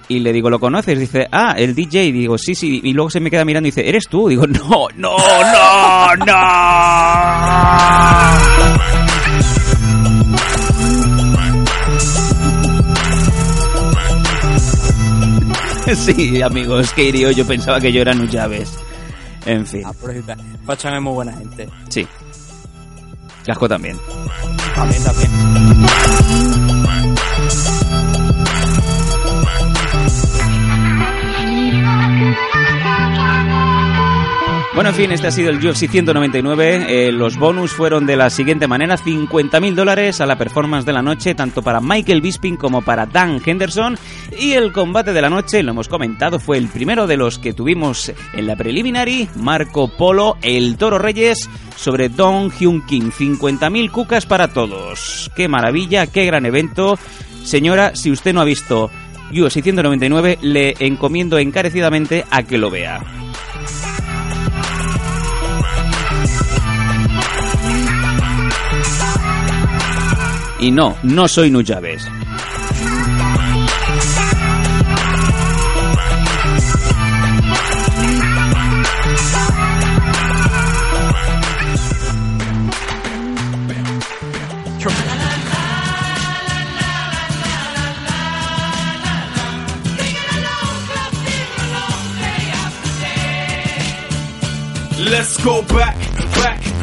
y 0.09 0.19
le 0.19 0.31
digo, 0.31 0.51
¿lo 0.51 0.59
conoces? 0.59 0.99
Dice, 0.99 1.27
ah, 1.31 1.55
el 1.57 1.73
DJ. 1.73 2.11
Digo, 2.11 2.37
sí, 2.37 2.53
sí. 2.53 2.81
Y 2.83 2.93
luego 2.93 3.09
se 3.09 3.19
me 3.19 3.31
queda 3.31 3.45
mirando 3.45 3.67
y 3.67 3.71
dice, 3.71 3.89
¿eres 3.89 4.07
tú? 4.07 4.29
Digo, 4.29 4.45
no, 4.45 4.89
no, 4.95 5.17
no, 5.17 6.15
no. 6.17 6.33
Sí, 15.95 16.43
amigos, 16.43 16.91
Kairi 16.91 17.25
Ojo 17.25 17.43
pensaba 17.47 17.79
que 17.79 17.91
yo 17.91 18.01
era 18.01 18.13
Nujaves. 18.13 18.77
En 19.47 19.65
fin. 19.65 19.83
Pachan 20.65 20.93
es 20.95 21.01
muy 21.01 21.13
buena 21.13 21.33
gente. 21.33 21.69
sí. 21.89 22.07
Casco 23.45 23.69
también. 23.69 23.97
También, 24.75 25.03
también. 25.05 25.31
Bueno, 34.77 34.91
en 34.91 34.95
fin, 34.95 35.11
este 35.11 35.25
ha 35.25 35.31
sido 35.31 35.49
el 35.49 35.57
UFC 35.57 35.89
199. 35.89 36.85
Eh, 36.87 37.11
los 37.11 37.35
bonus 37.35 37.71
fueron 37.71 38.05
de 38.05 38.15
la 38.15 38.29
siguiente 38.29 38.67
manera: 38.67 38.95
50.000 38.95 39.73
dólares 39.73 40.21
a 40.21 40.27
la 40.27 40.37
performance 40.37 40.85
de 40.85 40.93
la 40.93 41.01
noche, 41.01 41.33
tanto 41.33 41.63
para 41.63 41.81
Michael 41.81 42.21
Bisping 42.21 42.57
como 42.57 42.83
para 42.83 43.07
Dan 43.07 43.41
Henderson. 43.43 43.97
Y 44.37 44.51
el 44.51 44.71
combate 44.71 45.13
de 45.13 45.21
la 45.23 45.31
noche, 45.31 45.63
lo 45.63 45.71
hemos 45.71 45.87
comentado, 45.87 46.39
fue 46.39 46.59
el 46.59 46.67
primero 46.67 47.07
de 47.07 47.17
los 47.17 47.39
que 47.39 47.53
tuvimos 47.53 48.13
en 48.33 48.45
la 48.45 48.55
preliminary: 48.55 49.27
Marco 49.37 49.87
Polo, 49.87 50.37
el 50.43 50.77
Toro 50.77 50.99
Reyes, 50.99 51.49
sobre 51.75 52.09
Don 52.09 52.51
Hyun 52.51 52.85
Kim. 52.85 53.09
50.000 53.09 53.89
cucas 53.89 54.27
para 54.27 54.49
todos. 54.49 55.31
¡Qué 55.35 55.47
maravilla! 55.47 56.05
¡Qué 56.05 56.23
gran 56.25 56.45
evento! 56.45 56.99
Señora, 57.43 57.95
si 57.95 58.11
usted 58.11 58.31
no 58.31 58.41
ha 58.41 58.45
visto 58.45 58.91
UFC 59.31 59.63
199, 59.63 60.37
le 60.43 60.75
encomiendo 60.77 61.39
encarecidamente 61.39 62.25
a 62.29 62.43
que 62.43 62.59
lo 62.59 62.69
vea. 62.69 63.01
Y 70.59 70.71
no, 70.71 70.97
no 71.03 71.27
soy 71.27 71.51
Nujaves. 71.51 72.03
Let's 95.09 95.37
go 95.43 95.61
back. 95.61 96.16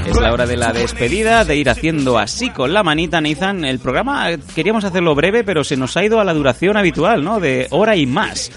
Es 0.07 0.21
la 0.21 0.33
hora 0.33 0.47
de 0.47 0.57
la 0.57 0.73
despedida, 0.73 1.45
de 1.45 1.57
ir 1.57 1.71
haciendo 1.71 2.19
así 2.19 2.51
con 2.51 2.75
la 2.75 2.83
manita, 2.83 3.21
Nathan. 3.21 3.65
El 3.65 3.79
programa 3.79 4.29
queríamos 4.55 4.85
hacerlo 4.85 5.15
breve, 5.15 5.45
pero 5.45 5.65
se 5.65 5.77
nos 5.77 5.97
ha 5.97 6.05
ido 6.05 6.21
a 6.21 6.25
la 6.25 6.35
duración 6.35 6.77
habitual, 6.77 7.25
¿no? 7.25 7.41
De 7.41 7.69
hora 7.71 7.97
y 7.97 8.07
más. 8.07 8.51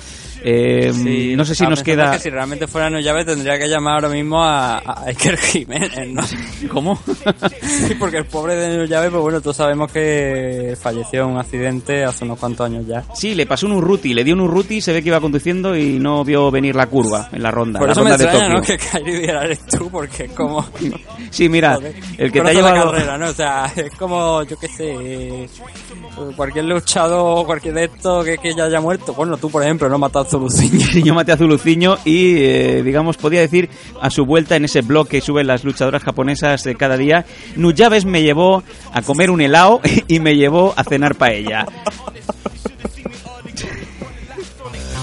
Eh, 0.49 1.33
no 1.35 1.43
sé 1.43 1.55
si 1.55 1.65
nos 1.67 1.83
queda... 1.83 2.11
que 2.11 2.19
si 2.19 2.29
realmente 2.29 2.67
fuera 2.67 2.89
no 2.89 3.01
llave 3.01 3.25
tendría 3.25 3.59
que 3.59 3.67
llamar 3.67 3.95
ahora 3.95 4.07
mismo 4.07 4.41
a, 4.41 4.77
a 4.77 5.03
Iker 5.07 5.37
Jiménez, 5.37 6.07
¿no? 6.09 6.21
¿Cómo? 6.71 6.97
sí, 7.63 7.95
porque 7.99 8.17
el 8.19 8.25
pobre 8.27 8.55
de 8.55 8.77
no 8.77 8.85
llave, 8.85 9.09
pues 9.09 9.21
bueno, 9.21 9.41
todos 9.41 9.57
sabemos 9.57 9.91
que 9.91 10.77
falleció 10.79 11.23
en 11.23 11.31
un 11.31 11.37
accidente 11.37 12.05
hace 12.05 12.23
unos 12.23 12.39
cuantos 12.39 12.65
años 12.65 12.87
ya. 12.87 13.03
Sí, 13.13 13.35
le 13.35 13.45
pasó 13.45 13.65
un 13.65 13.73
Urruti, 13.73 14.13
le 14.13 14.23
dio 14.23 14.35
un 14.35 14.41
Urruti, 14.41 14.79
se 14.79 14.93
ve 14.93 15.01
que 15.01 15.09
iba 15.09 15.19
conduciendo 15.19 15.75
y 15.75 15.99
no 15.99 16.23
vio 16.23 16.49
venir 16.49 16.75
la 16.77 16.87
curva 16.87 17.27
en 17.33 17.43
la 17.43 17.51
ronda, 17.51 17.79
Por 17.79 17.89
la 17.89 17.91
eso 17.91 18.03
me 18.05 18.11
ronda 18.11 18.17
de 18.17 18.29
extraña, 18.31 18.55
Tokio. 18.61 18.77
¿no? 18.77 19.03
Que 19.03 19.11
Viera 19.19 19.43
eres 19.43 19.65
tú, 19.65 19.89
porque 19.89 20.23
es 20.25 20.31
como... 20.31 20.65
Sí, 21.29 21.49
mira, 21.49 21.75
Joder, 21.75 21.95
el 22.17 22.31
que 22.31 22.39
te 22.39 22.39
ha 22.39 22.53
conoce 22.53 22.61
la 22.61 22.69
llevado... 22.71 22.91
carrera, 22.91 23.17
¿no? 23.17 23.27
O 23.27 23.33
sea, 23.33 23.71
es 23.75 23.93
como, 23.95 24.43
yo 24.43 24.57
qué 24.57 24.67
sé, 24.69 24.95
eh, 24.95 25.49
cualquier 26.37 26.65
luchador, 26.65 27.45
cualquier 27.45 27.73
de 27.73 27.83
estos 27.85 28.23
que, 28.23 28.37
que 28.37 28.55
ya 28.55 28.63
haya 28.63 28.79
muerto. 28.79 29.13
Bueno, 29.13 29.35
tú, 29.35 29.49
por 29.49 29.61
ejemplo, 29.61 29.89
no 29.89 29.97
matas 29.99 30.27
a 30.27 30.29
Zuluciño. 30.39 30.87
Yo 31.05 31.13
maté 31.13 31.31
a 31.31 31.37
Zuluciño 31.37 31.97
y, 32.05 32.35
eh, 32.37 32.81
digamos, 32.83 33.17
podía 33.17 33.41
decir 33.41 33.69
a 34.01 34.09
su 34.09 34.25
vuelta 34.25 34.55
en 34.55 34.65
ese 34.65 34.81
blog 34.81 35.07
que 35.07 35.21
suben 35.21 35.47
las 35.47 35.63
luchadoras 35.63 36.03
japonesas 36.03 36.65
eh, 36.65 36.75
cada 36.75 36.97
día, 36.97 37.25
Nujaves 37.55 38.05
me 38.05 38.21
llevó 38.23 38.63
a 38.93 39.01
comer 39.01 39.29
un 39.31 39.41
helado 39.41 39.81
y 40.07 40.19
me 40.19 40.35
llevó 40.35 40.73
a 40.77 40.83
cenar 40.83 41.15
paella. 41.15 41.65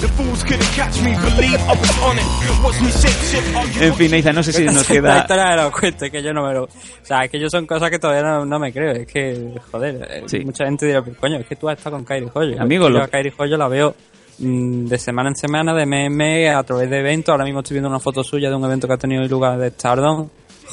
The 0.01 0.09
fools 0.09 0.45
couldn't 0.45 0.71
catch 0.77 1.01
me, 1.03 1.17
believe 1.17 1.59
I 1.61 1.69
was 1.79 1.99
on 2.03 2.19
it. 2.19 2.25
Watch 2.63 2.81
me 2.83 2.91
shake 2.91 3.17
shit. 3.25 3.57
Are 3.57 3.67
you 3.73 3.83
En 3.85 3.95
fin, 3.95 4.11
Nathan, 4.11 4.35
no 4.35 4.43
sé 4.43 4.53
si 4.53 4.65
nos 4.65 4.77
La 4.89 4.95
queda... 4.95 5.19
historia 5.21 5.47
me 5.47 5.57
lo 5.57 5.73
cuento, 5.73 6.05
es 6.05 6.11
que 6.11 6.23
yo 6.23 6.33
no 6.35 6.47
me 6.47 6.53
lo... 6.53 6.65
O 6.65 6.69
sea, 7.03 7.21
es 7.25 7.31
que 7.31 7.41
yo 7.41 7.49
son 7.49 7.65
cosas 7.67 7.91
que 7.91 7.99
todavía 7.99 8.23
no, 8.23 8.45
no 8.45 8.59
me 8.59 8.71
creo. 8.73 8.93
Es 8.93 9.07
que, 9.07 9.53
joder, 9.71 10.07
eh, 10.11 10.23
Sí. 10.27 10.41
mucha 10.45 10.67
gente 10.67 10.87
dirá, 10.87 11.03
"Pero, 11.03 11.17
coño, 11.19 11.39
es 11.39 11.47
que 11.47 11.57
tú 11.57 11.69
has 11.71 11.79
estado 11.79 11.97
con 11.97 12.05
Kairi 12.05 12.27
Hoyo. 12.35 12.61
Amigo, 12.61 12.85
yo 12.89 12.91
lo- 12.99 13.03
a 13.05 13.09
Kairi 13.09 13.33
Hoyo 13.39 13.57
la 13.57 13.69
veo 13.69 13.95
de 14.39 14.99
semana 14.99 15.31
en 15.31 15.37
semana, 15.37 15.75
de 15.75 15.87
mes 15.87 16.07
en 16.07 16.17
mes, 16.17 16.55
a 16.55 16.63
través 16.63 16.91
de 16.91 16.99
eventos. 16.99 17.33
Ahora 17.33 17.45
mismo 17.45 17.61
estoy 17.61 17.75
viendo 17.75 17.89
una 17.89 18.01
foto 18.01 18.23
suya 18.25 18.49
de 18.49 18.57
un 18.57 18.65
evento 18.65 18.87
que 18.87 18.95
ha 18.95 18.99
tenido 18.99 19.25
lugar 19.27 19.59
de 19.59 19.71
Stardom. 19.71 20.29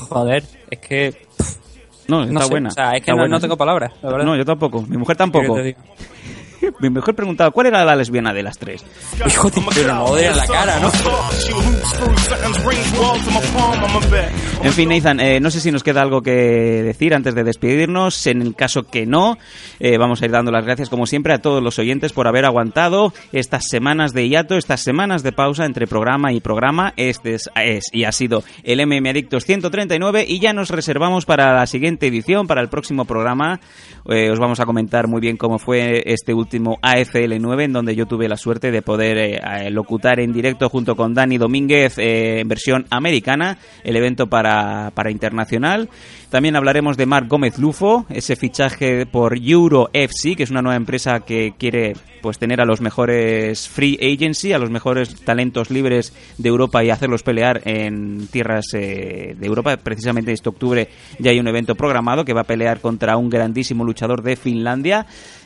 Joder, 0.09 0.43
es 0.69 0.79
que... 0.79 1.27
No, 2.07 2.23
está 2.23 2.33
no 2.33 2.41
sé, 2.41 2.49
buena. 2.49 2.69
O 2.69 2.71
sea, 2.71 2.91
es 2.93 3.03
que 3.03 3.13
no, 3.13 3.39
tengo 3.39 3.55
palabras, 3.55 3.93
la 4.01 4.09
verdad. 4.09 4.25
No, 4.25 4.35
yo 4.35 4.43
tampoco. 4.43 4.81
Mi 4.81 4.97
mujer 4.97 5.15
¿Qué 5.15 5.19
tampoco. 5.19 5.55
Me 6.79 6.89
mejor 6.89 7.15
preguntado, 7.15 7.51
¿cuál 7.51 7.67
era 7.67 7.83
la 7.85 7.95
lesbiana 7.95 8.33
de 8.33 8.43
las 8.43 8.57
tres? 8.57 8.83
Hijo 9.25 9.49
de 9.49 9.61
pero 9.73 9.95
no 9.95 10.15
de 10.15 10.29
la 10.31 10.45
cara, 10.45 10.79
¿no? 10.79 10.91
En 14.63 14.73
fin, 14.73 14.89
Nathan, 14.89 15.19
eh, 15.19 15.39
no 15.39 15.49
sé 15.49 15.59
si 15.59 15.71
nos 15.71 15.83
queda 15.83 16.01
algo 16.01 16.21
que 16.21 16.31
decir 16.31 17.13
antes 17.13 17.33
de 17.35 17.43
despedirnos. 17.43 18.27
En 18.27 18.41
el 18.41 18.55
caso 18.55 18.83
que 18.83 19.05
no, 19.05 19.37
eh, 19.79 19.97
vamos 19.97 20.21
a 20.21 20.25
ir 20.25 20.31
dando 20.31 20.51
las 20.51 20.65
gracias, 20.65 20.89
como 20.89 21.05
siempre, 21.05 21.33
a 21.33 21.39
todos 21.39 21.63
los 21.63 21.79
oyentes 21.79 22.13
por 22.13 22.27
haber 22.27 22.45
aguantado 22.45 23.13
estas 23.31 23.67
semanas 23.67 24.13
de 24.13 24.29
hiato, 24.29 24.57
estas 24.57 24.81
semanas 24.81 25.23
de 25.23 25.31
pausa 25.31 25.65
entre 25.65 25.87
programa 25.87 26.31
y 26.33 26.41
programa. 26.41 26.93
Este 26.95 27.33
es, 27.33 27.49
es 27.55 27.85
y 27.91 28.03
ha 28.03 28.11
sido 28.11 28.43
el 28.63 28.85
MM 28.85 29.09
Adictos 29.09 29.45
139 29.45 30.25
y 30.27 30.39
ya 30.39 30.53
nos 30.53 30.69
reservamos 30.69 31.25
para 31.25 31.53
la 31.53 31.65
siguiente 31.65 32.07
edición, 32.07 32.47
para 32.47 32.61
el 32.61 32.69
próximo 32.69 33.05
programa. 33.05 33.59
Eh, 34.09 34.29
os 34.31 34.39
vamos 34.39 34.59
a 34.59 34.65
comentar 34.65 35.07
muy 35.07 35.21
bien 35.21 35.37
cómo 35.37 35.57
fue 35.59 36.03
este 36.05 36.33
último 36.33 36.50
AFL9, 36.59 37.63
en 37.63 37.73
donde 37.73 37.95
yo 37.95 38.05
tuve 38.05 38.27
la 38.27 38.37
suerte 38.37 38.71
de 38.71 38.81
poder 38.81 39.17
eh, 39.17 39.69
locutar 39.69 40.19
en 40.19 40.33
directo 40.33 40.69
junto 40.69 40.95
con 40.95 41.13
Dani 41.13 41.37
Domínguez 41.37 41.97
eh, 41.97 42.39
en 42.39 42.47
versión 42.47 42.85
americana, 42.89 43.57
el 43.83 43.95
evento 43.95 44.27
para, 44.27 44.91
para 44.93 45.11
internacional. 45.11 45.89
También 46.29 46.55
hablaremos 46.55 46.95
de 46.95 47.05
Marc 47.05 47.27
Gómez 47.27 47.59
Lufo, 47.59 48.05
ese 48.09 48.35
fichaje 48.35 49.05
por 49.05 49.37
Euro 49.37 49.89
FC, 49.91 50.35
que 50.35 50.43
es 50.43 50.51
una 50.51 50.61
nueva 50.61 50.77
empresa 50.77 51.19
que 51.19 51.53
quiere 51.57 51.93
pues 52.21 52.37
tener 52.37 52.61
a 52.61 52.65
los 52.65 52.81
mejores 52.81 53.67
free 53.67 53.97
agency, 54.01 54.53
a 54.53 54.59
los 54.59 54.69
mejores 54.69 55.21
talentos 55.25 55.71
libres 55.71 56.13
de 56.37 56.49
Europa 56.49 56.83
y 56.83 56.89
hacerlos 56.89 57.23
pelear 57.23 57.61
en 57.65 58.27
tierras 58.27 58.67
eh, 58.73 59.35
de 59.37 59.45
Europa. 59.45 59.75
Precisamente 59.77 60.31
este 60.31 60.49
octubre 60.49 60.87
ya 61.19 61.31
hay 61.31 61.39
un 61.39 61.47
evento 61.47 61.75
programado 61.75 62.23
que 62.23 62.33
va 62.33 62.41
a 62.41 62.45
pelear 62.45 62.79
contra 62.79 63.17
un 63.17 63.29
grandísimo 63.29 63.83
luchador 63.83 64.21
de 64.21 64.35
Finlandia. 64.35 65.05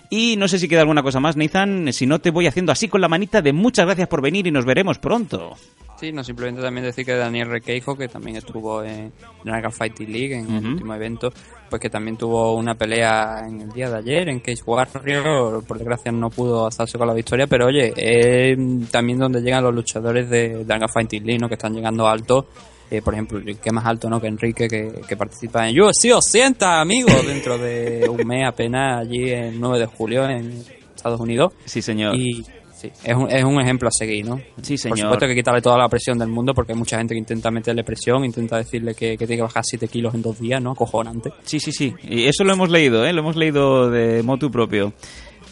Y 0.10 0.36
no 0.38 0.48
sé 0.48 0.60
si 0.60 0.68
queda 0.68 0.82
alguna 0.82 1.03
cosa 1.03 1.19
más, 1.19 1.36
Nathan. 1.36 1.91
Si 1.91 2.06
no, 2.06 2.19
te 2.19 2.32
voy 2.32 2.48
haciendo 2.48 2.72
así 2.72 2.88
con 2.88 3.02
la 3.02 3.07
manita 3.07 3.41
de 3.41 3.53
muchas 3.53 3.86
gracias 3.86 4.07
por 4.07 4.22
venir 4.22 4.48
y 4.48 4.52
nos 4.52 4.65
veremos 4.65 4.99
pronto. 4.99 5.56
Sí, 5.99 6.11
no, 6.11 6.23
simplemente 6.26 6.61
también 6.61 6.86
decir 6.86 7.06
que 7.06 7.14
Daniel 7.14 7.49
Requeijo, 7.49 7.95
que 7.95 8.10
también 8.10 8.36
estuvo 8.36 8.84
en 8.84 9.14
Dragon 9.45 9.72
Fighting 9.72 10.11
League, 10.11 10.36
en 10.36 10.53
el 10.53 10.65
último 10.65 10.94
evento, 10.94 11.32
pues 11.69 11.82
que 11.82 11.90
también 11.90 12.18
tuvo 12.18 12.53
una 12.56 12.76
pelea 12.76 13.45
en 13.48 13.61
el 13.61 13.69
día 13.69 13.90
de 13.90 13.98
ayer 13.99 14.27
en 14.27 14.41
Cage 14.41 14.61
Warrior. 14.65 15.64
Por 15.64 15.77
desgracia 15.77 16.11
no 16.11 16.30
pudo 16.30 16.68
hacerse 16.68 16.98
con 16.98 17.07
la 17.07 17.14
victoria, 17.14 17.48
pero 17.48 17.68
oye, 17.68 17.94
es 17.95 18.57
también 18.91 19.19
donde 19.19 19.41
llegan 19.41 19.64
los 19.64 19.73
luchadores 19.73 20.30
de 20.30 20.65
Dragon 20.65 20.90
Fighting 20.90 21.26
League, 21.26 21.40
¿no? 21.40 21.48
Que 21.48 21.56
están 21.56 21.73
llegando 21.73 22.07
alto. 22.07 22.49
Eh, 22.91 23.02
por 23.02 23.14
ejemplo, 23.14 23.41
que 23.62 23.72
más 23.72 23.86
alto 23.86 24.10
no 24.10 24.22
que 24.22 24.28
Enrique, 24.28 24.68
que, 24.68 24.91
que 25.07 25.18
participa 25.18 25.68
en 25.68 25.80
UFC 25.80 26.14
80, 26.14 26.80
amigos, 26.82 27.26
dentro 27.26 27.57
de 27.57 28.07
un 28.07 28.28
mes 28.28 28.48
apenas, 28.48 29.02
allí 29.02 29.30
el 29.32 29.60
9 29.60 29.80
de 29.80 29.86
julio 29.88 30.30
en 30.30 30.64
Estados 30.95 31.20
Unidos. 31.20 31.53
Sí, 31.66 31.82
señor. 31.82 32.16
Y 32.16 32.44
sí, 32.76 32.91
es 33.03 33.16
un, 33.16 33.30
es 33.32 33.44
un 33.44 33.60
ejemplo 33.60 33.88
a 33.88 33.91
seguir, 33.91 34.28
¿no? 34.28 34.38
Sí, 34.62 34.74
Por 34.74 34.80
señor. 34.80 34.99
supuesto 34.99 35.26
que 35.28 35.34
quitarle 35.36 35.62
toda 35.62 35.78
la 35.80 35.90
presión 35.90 36.20
del 36.20 36.28
mundo 36.30 36.53
porque 36.53 36.74
hay 36.74 36.78
mucha 36.78 36.98
gente 36.99 37.16
que 37.16 37.20
intenta 37.20 37.49
meterle 37.49 37.84
presión, 37.84 38.24
intenta 38.24 38.57
decirle 38.57 38.94
que, 38.94 39.18
que 39.18 39.26
tiene 39.26 39.38
que 39.38 39.41
bajar 39.44 39.64
7 39.66 39.88
kilos 39.88 40.14
en 40.14 40.22
dos 40.22 40.40
días, 40.40 40.62
¿no? 40.62 40.72
Acojonante. 40.72 41.32
Sí, 41.44 41.60
sí, 41.60 41.72
sí. 41.72 41.94
Y 42.03 42.26
eso 42.26 42.44
lo 42.44 42.53
hemos 42.53 42.70
leído, 42.70 43.03
¿eh? 43.06 43.14
Lo 43.14 43.22
hemos 43.22 43.36
leído 43.36 43.90
de 43.90 44.22
motu 44.22 44.52
propio. 44.52 44.94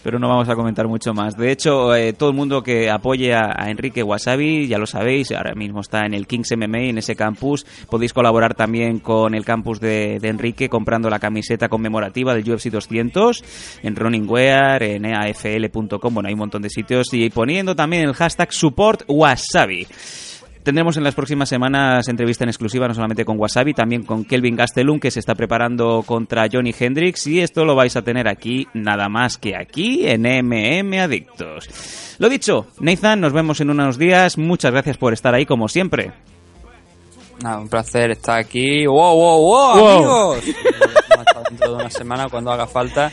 Pero 0.03 0.19
no 0.19 0.27
vamos 0.27 0.49
a 0.49 0.55
comentar 0.55 0.87
mucho 0.87 1.13
más. 1.13 1.37
De 1.37 1.51
hecho, 1.51 1.95
eh, 1.95 2.13
todo 2.13 2.29
el 2.29 2.35
mundo 2.35 2.61
que 2.61 2.89
apoye 2.89 3.33
a, 3.33 3.69
Enrique 3.69 4.03
Wasabi, 4.03 4.67
ya 4.67 4.77
lo 4.77 4.85
sabéis, 4.85 5.31
ahora 5.31 5.55
mismo 5.55 5.79
está 5.79 6.05
en 6.05 6.13
el 6.13 6.27
Kings 6.27 6.55
MMA, 6.57 6.89
en 6.89 6.97
ese 6.97 7.15
campus. 7.15 7.65
Podéis 7.89 8.13
colaborar 8.13 8.53
también 8.53 8.99
con 8.99 9.33
el 9.33 9.45
campus 9.45 9.79
de, 9.79 10.19
de 10.19 10.27
Enrique 10.27 10.67
comprando 10.67 11.09
la 11.09 11.19
camiseta 11.19 11.69
conmemorativa 11.69 12.35
del 12.35 12.49
UFC 12.49 12.65
200 12.65 13.43
en 13.83 13.95
Running 13.95 14.29
Wear, 14.29 14.83
en 14.83 15.05
eafl.com. 15.05 16.13
Bueno, 16.13 16.27
hay 16.27 16.33
un 16.33 16.39
montón 16.39 16.61
de 16.61 16.69
sitios. 16.69 17.07
Y 17.13 17.29
poniendo 17.29 17.75
también 17.75 18.03
el 18.03 18.13
hashtag 18.13 18.51
Support 18.51 19.03
Wasabi. 19.07 19.87
Tendremos 20.63 20.95
en 20.95 21.03
las 21.03 21.13
próximas 21.13 21.49
semanas 21.49 22.07
entrevista 22.07 22.45
en 22.45 22.49
exclusiva, 22.49 22.87
no 22.87 22.93
solamente 22.93 23.25
con 23.25 23.37
Wasabi, 23.37 23.73
también 23.73 24.03
con 24.03 24.23
Kelvin 24.23 24.55
Gastelum, 24.55 24.97
que 24.99 25.11
se 25.11 25.19
está 25.19 25.35
preparando 25.35 26.03
contra 26.05 26.47
Johnny 26.49 26.73
Hendrix. 26.77 27.27
Y 27.27 27.41
esto 27.41 27.65
lo 27.65 27.75
vais 27.75 27.97
a 27.97 28.01
tener 28.01 28.29
aquí, 28.29 28.67
nada 28.73 29.09
más 29.09 29.37
que 29.37 29.57
aquí, 29.57 30.07
en 30.07 30.21
MM 30.21 30.99
Adictos. 31.01 32.15
Lo 32.17 32.29
dicho, 32.29 32.67
Nathan, 32.79 33.19
nos 33.19 33.33
vemos 33.33 33.59
en 33.59 33.71
unos 33.71 33.97
días. 33.97 34.37
Muchas 34.37 34.71
gracias 34.71 34.95
por 34.97 35.11
estar 35.11 35.33
ahí, 35.35 35.45
como 35.45 35.67
siempre. 35.67 36.13
Nada, 37.41 37.59
un 37.59 37.67
placer 37.67 38.11
estar 38.11 38.39
aquí. 38.39 38.85
¡Wow, 38.85 39.15
wow, 39.15 39.41
wow, 39.41 39.77
Wow. 39.79 39.95
amigos! 40.33 40.45
Dentro 41.49 41.69
de 41.71 41.75
una 41.75 41.89
semana 41.89 42.29
cuando 42.29 42.51
haga 42.51 42.67
falta 42.67 43.11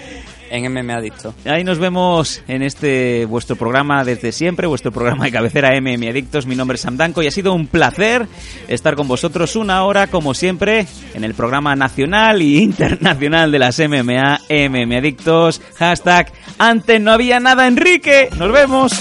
en 0.50 0.72
MM 0.72 0.90
Adicto. 0.90 1.34
Ahí 1.44 1.64
nos 1.64 1.78
vemos 1.78 2.42
en 2.48 2.62
este 2.62 3.24
vuestro 3.24 3.56
programa 3.56 4.04
desde 4.04 4.32
siempre, 4.32 4.66
vuestro 4.66 4.92
programa 4.92 5.24
de 5.24 5.32
cabecera 5.32 5.70
MM 5.80 6.08
Adictos. 6.08 6.46
Mi 6.46 6.56
nombre 6.56 6.74
es 6.74 6.82
Sam 6.82 6.96
Danco 6.96 7.22
y 7.22 7.26
ha 7.26 7.30
sido 7.30 7.54
un 7.54 7.66
placer 7.66 8.26
estar 8.68 8.96
con 8.96 9.08
vosotros 9.08 9.56
una 9.56 9.84
hora, 9.84 10.08
como 10.08 10.34
siempre, 10.34 10.86
en 11.14 11.24
el 11.24 11.34
programa 11.34 11.74
nacional 11.76 12.42
y 12.42 12.58
internacional 12.62 13.50
de 13.52 13.58
las 13.58 13.78
MMA, 13.78 14.40
MM 14.48 14.96
Adictos. 14.96 15.60
Hashtag 15.78 16.32
antes 16.58 17.00
no 17.00 17.12
había 17.12 17.40
nada, 17.40 17.66
Enrique. 17.66 18.28
Nos 18.36 18.52
vemos. 18.52 18.92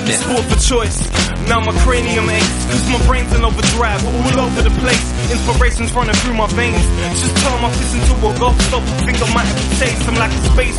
Lawless. 0.00 0.20
Sport 0.20 0.44
for 0.48 0.60
choice. 0.60 0.98
Now 1.48 1.58
my 1.60 1.72
cranium 1.82 2.30
aches, 2.30 2.46
cause 2.70 2.84
my 2.90 3.00
brain's 3.06 3.32
in 3.34 3.44
overdrive, 3.44 4.04
all 4.06 4.40
over 4.46 4.62
the 4.62 4.70
place. 4.78 5.02
Inspiration's 5.32 5.92
running 5.92 6.14
through 6.22 6.34
my 6.34 6.46
veins. 6.54 6.84
Just 7.18 7.34
turn 7.42 7.58
my 7.62 7.70
fist 7.74 7.94
into 7.96 8.14
a 8.22 8.30
golf 8.38 8.54
stop. 8.70 8.82
Think 9.02 9.18
I 9.18 9.28
might 9.34 9.46
have 9.46 9.58
a 9.58 9.66
taste. 9.82 10.06
I'm 10.06 10.14
like 10.14 10.30
a 10.30 10.42
space. 10.54 10.78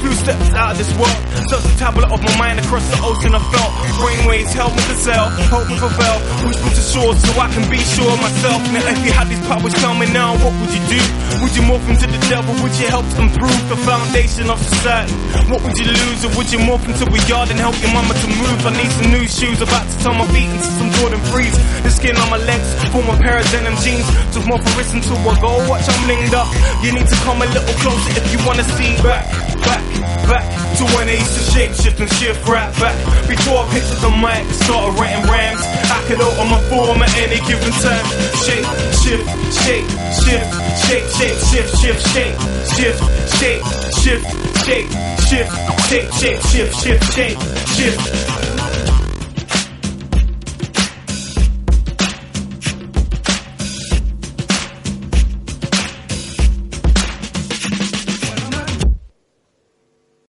Few 0.00 0.12
steps 0.12 0.52
out 0.52 0.72
of 0.72 0.78
this 0.78 0.92
world. 1.00 1.16
Search 1.48 1.64
the 1.64 1.76
tablet 1.78 2.12
of 2.12 2.20
my 2.22 2.34
mind 2.36 2.60
across 2.60 2.84
the 2.92 3.00
ocean 3.00 3.32
I 3.34 3.40
felt. 3.48 3.72
Brainwaves 3.96 4.52
help 4.52 4.76
me 4.76 4.82
to 4.92 4.96
sell. 4.96 5.26
hope 5.48 5.68
me 5.68 5.76
prevail. 5.80 6.18
Push 6.44 6.58
to 6.60 6.84
shore 6.84 7.12
so 7.16 7.30
I 7.40 7.48
can 7.48 7.64
be 7.70 7.80
sure 7.80 8.12
of 8.12 8.20
myself. 8.20 8.60
Now 8.76 8.92
if 8.92 9.00
you 9.04 9.12
had 9.12 9.28
these 9.28 9.40
powers, 9.48 9.72
coming 9.80 10.12
now, 10.12 10.36
what 10.44 10.52
would 10.60 10.72
you 10.72 10.84
do? 10.84 11.00
Would 11.40 11.56
you 11.56 11.64
morph 11.64 11.86
into 11.88 12.04
the 12.04 12.20
devil? 12.28 12.52
Would 12.60 12.76
you 12.76 12.88
help 12.92 13.08
improve 13.16 13.62
the 13.72 13.78
foundation 13.88 14.52
of 14.52 14.60
society? 14.60 15.16
What 15.48 15.64
would 15.64 15.76
you 15.80 15.88
lose? 15.88 16.28
Or 16.28 16.30
would 16.36 16.52
you 16.52 16.60
morph 16.60 16.84
into 16.84 17.08
a 17.08 17.20
yard 17.24 17.48
and 17.48 17.56
help 17.56 17.76
your 17.80 17.92
mama 17.96 18.12
to 18.12 18.28
move? 18.28 18.60
I 18.70 18.72
need 18.78 18.92
some 18.94 19.10
new 19.10 19.26
shoes, 19.26 19.58
about 19.58 19.82
to 19.82 19.96
turn 19.98 20.14
my 20.14 20.26
feet 20.30 20.46
into 20.46 20.70
some 20.78 20.94
Jordan 21.02 21.18
Breeze. 21.34 21.58
The 21.82 21.90
skin 21.90 22.14
on 22.14 22.30
my 22.30 22.38
legs 22.38 22.70
form 22.94 23.10
a 23.10 23.18
pair 23.18 23.42
of 23.42 23.46
denim 23.50 23.74
jeans. 23.82 24.06
Took 24.30 24.46
more 24.46 24.62
for 24.62 24.70
wrist 24.78 24.94
until 24.94 25.18
I 25.26 25.34
go. 25.42 25.50
Watch, 25.66 25.90
I'm 25.90 26.06
linged 26.06 26.38
up. 26.38 26.46
You 26.78 26.94
need 26.94 27.02
to 27.10 27.18
come 27.26 27.42
a 27.42 27.50
little 27.50 27.74
closer 27.82 28.14
if 28.14 28.30
you 28.30 28.38
wanna 28.46 28.62
see 28.78 28.94
back, 29.02 29.26
back, 29.66 29.82
back 30.30 30.46
to 30.78 30.86
when 30.94 31.10
I 31.10 31.18
used 31.18 31.34
to 31.34 31.42
shape 31.50 31.74
shift 31.82 31.98
and 31.98 32.10
shift 32.14 32.46
right 32.46 32.70
back. 32.78 32.94
Before 33.26 33.58
I 33.58 33.66
picked 33.74 33.90
up 33.90 34.06
the 34.06 34.12
mic, 34.22 34.46
started 34.62 34.94
writing 34.94 35.26
rhymes. 35.26 35.66
I 35.90 35.98
could 36.06 36.22
open 36.22 36.46
my 36.46 36.62
form 36.70 37.02
at 37.02 37.10
any 37.18 37.42
given 37.50 37.74
time. 37.74 38.06
Shape, 38.46 38.70
shift, 39.02 39.26
shape, 39.66 39.86
shift, 40.14 40.46
shape, 40.86 41.06
shape, 41.18 41.38
shift, 41.42 41.70
shift, 41.74 42.02
shape, 42.06 42.38
shift, 42.70 43.02
shape, 43.34 43.62
shift, 43.98 44.22
shape, 44.62 44.86
shift, 45.26 45.50
shape, 45.90 46.06
shape, 46.22 46.40
shift, 46.46 46.72
shift, 46.78 47.02
shape, 47.18 47.38
shift. 47.74 48.59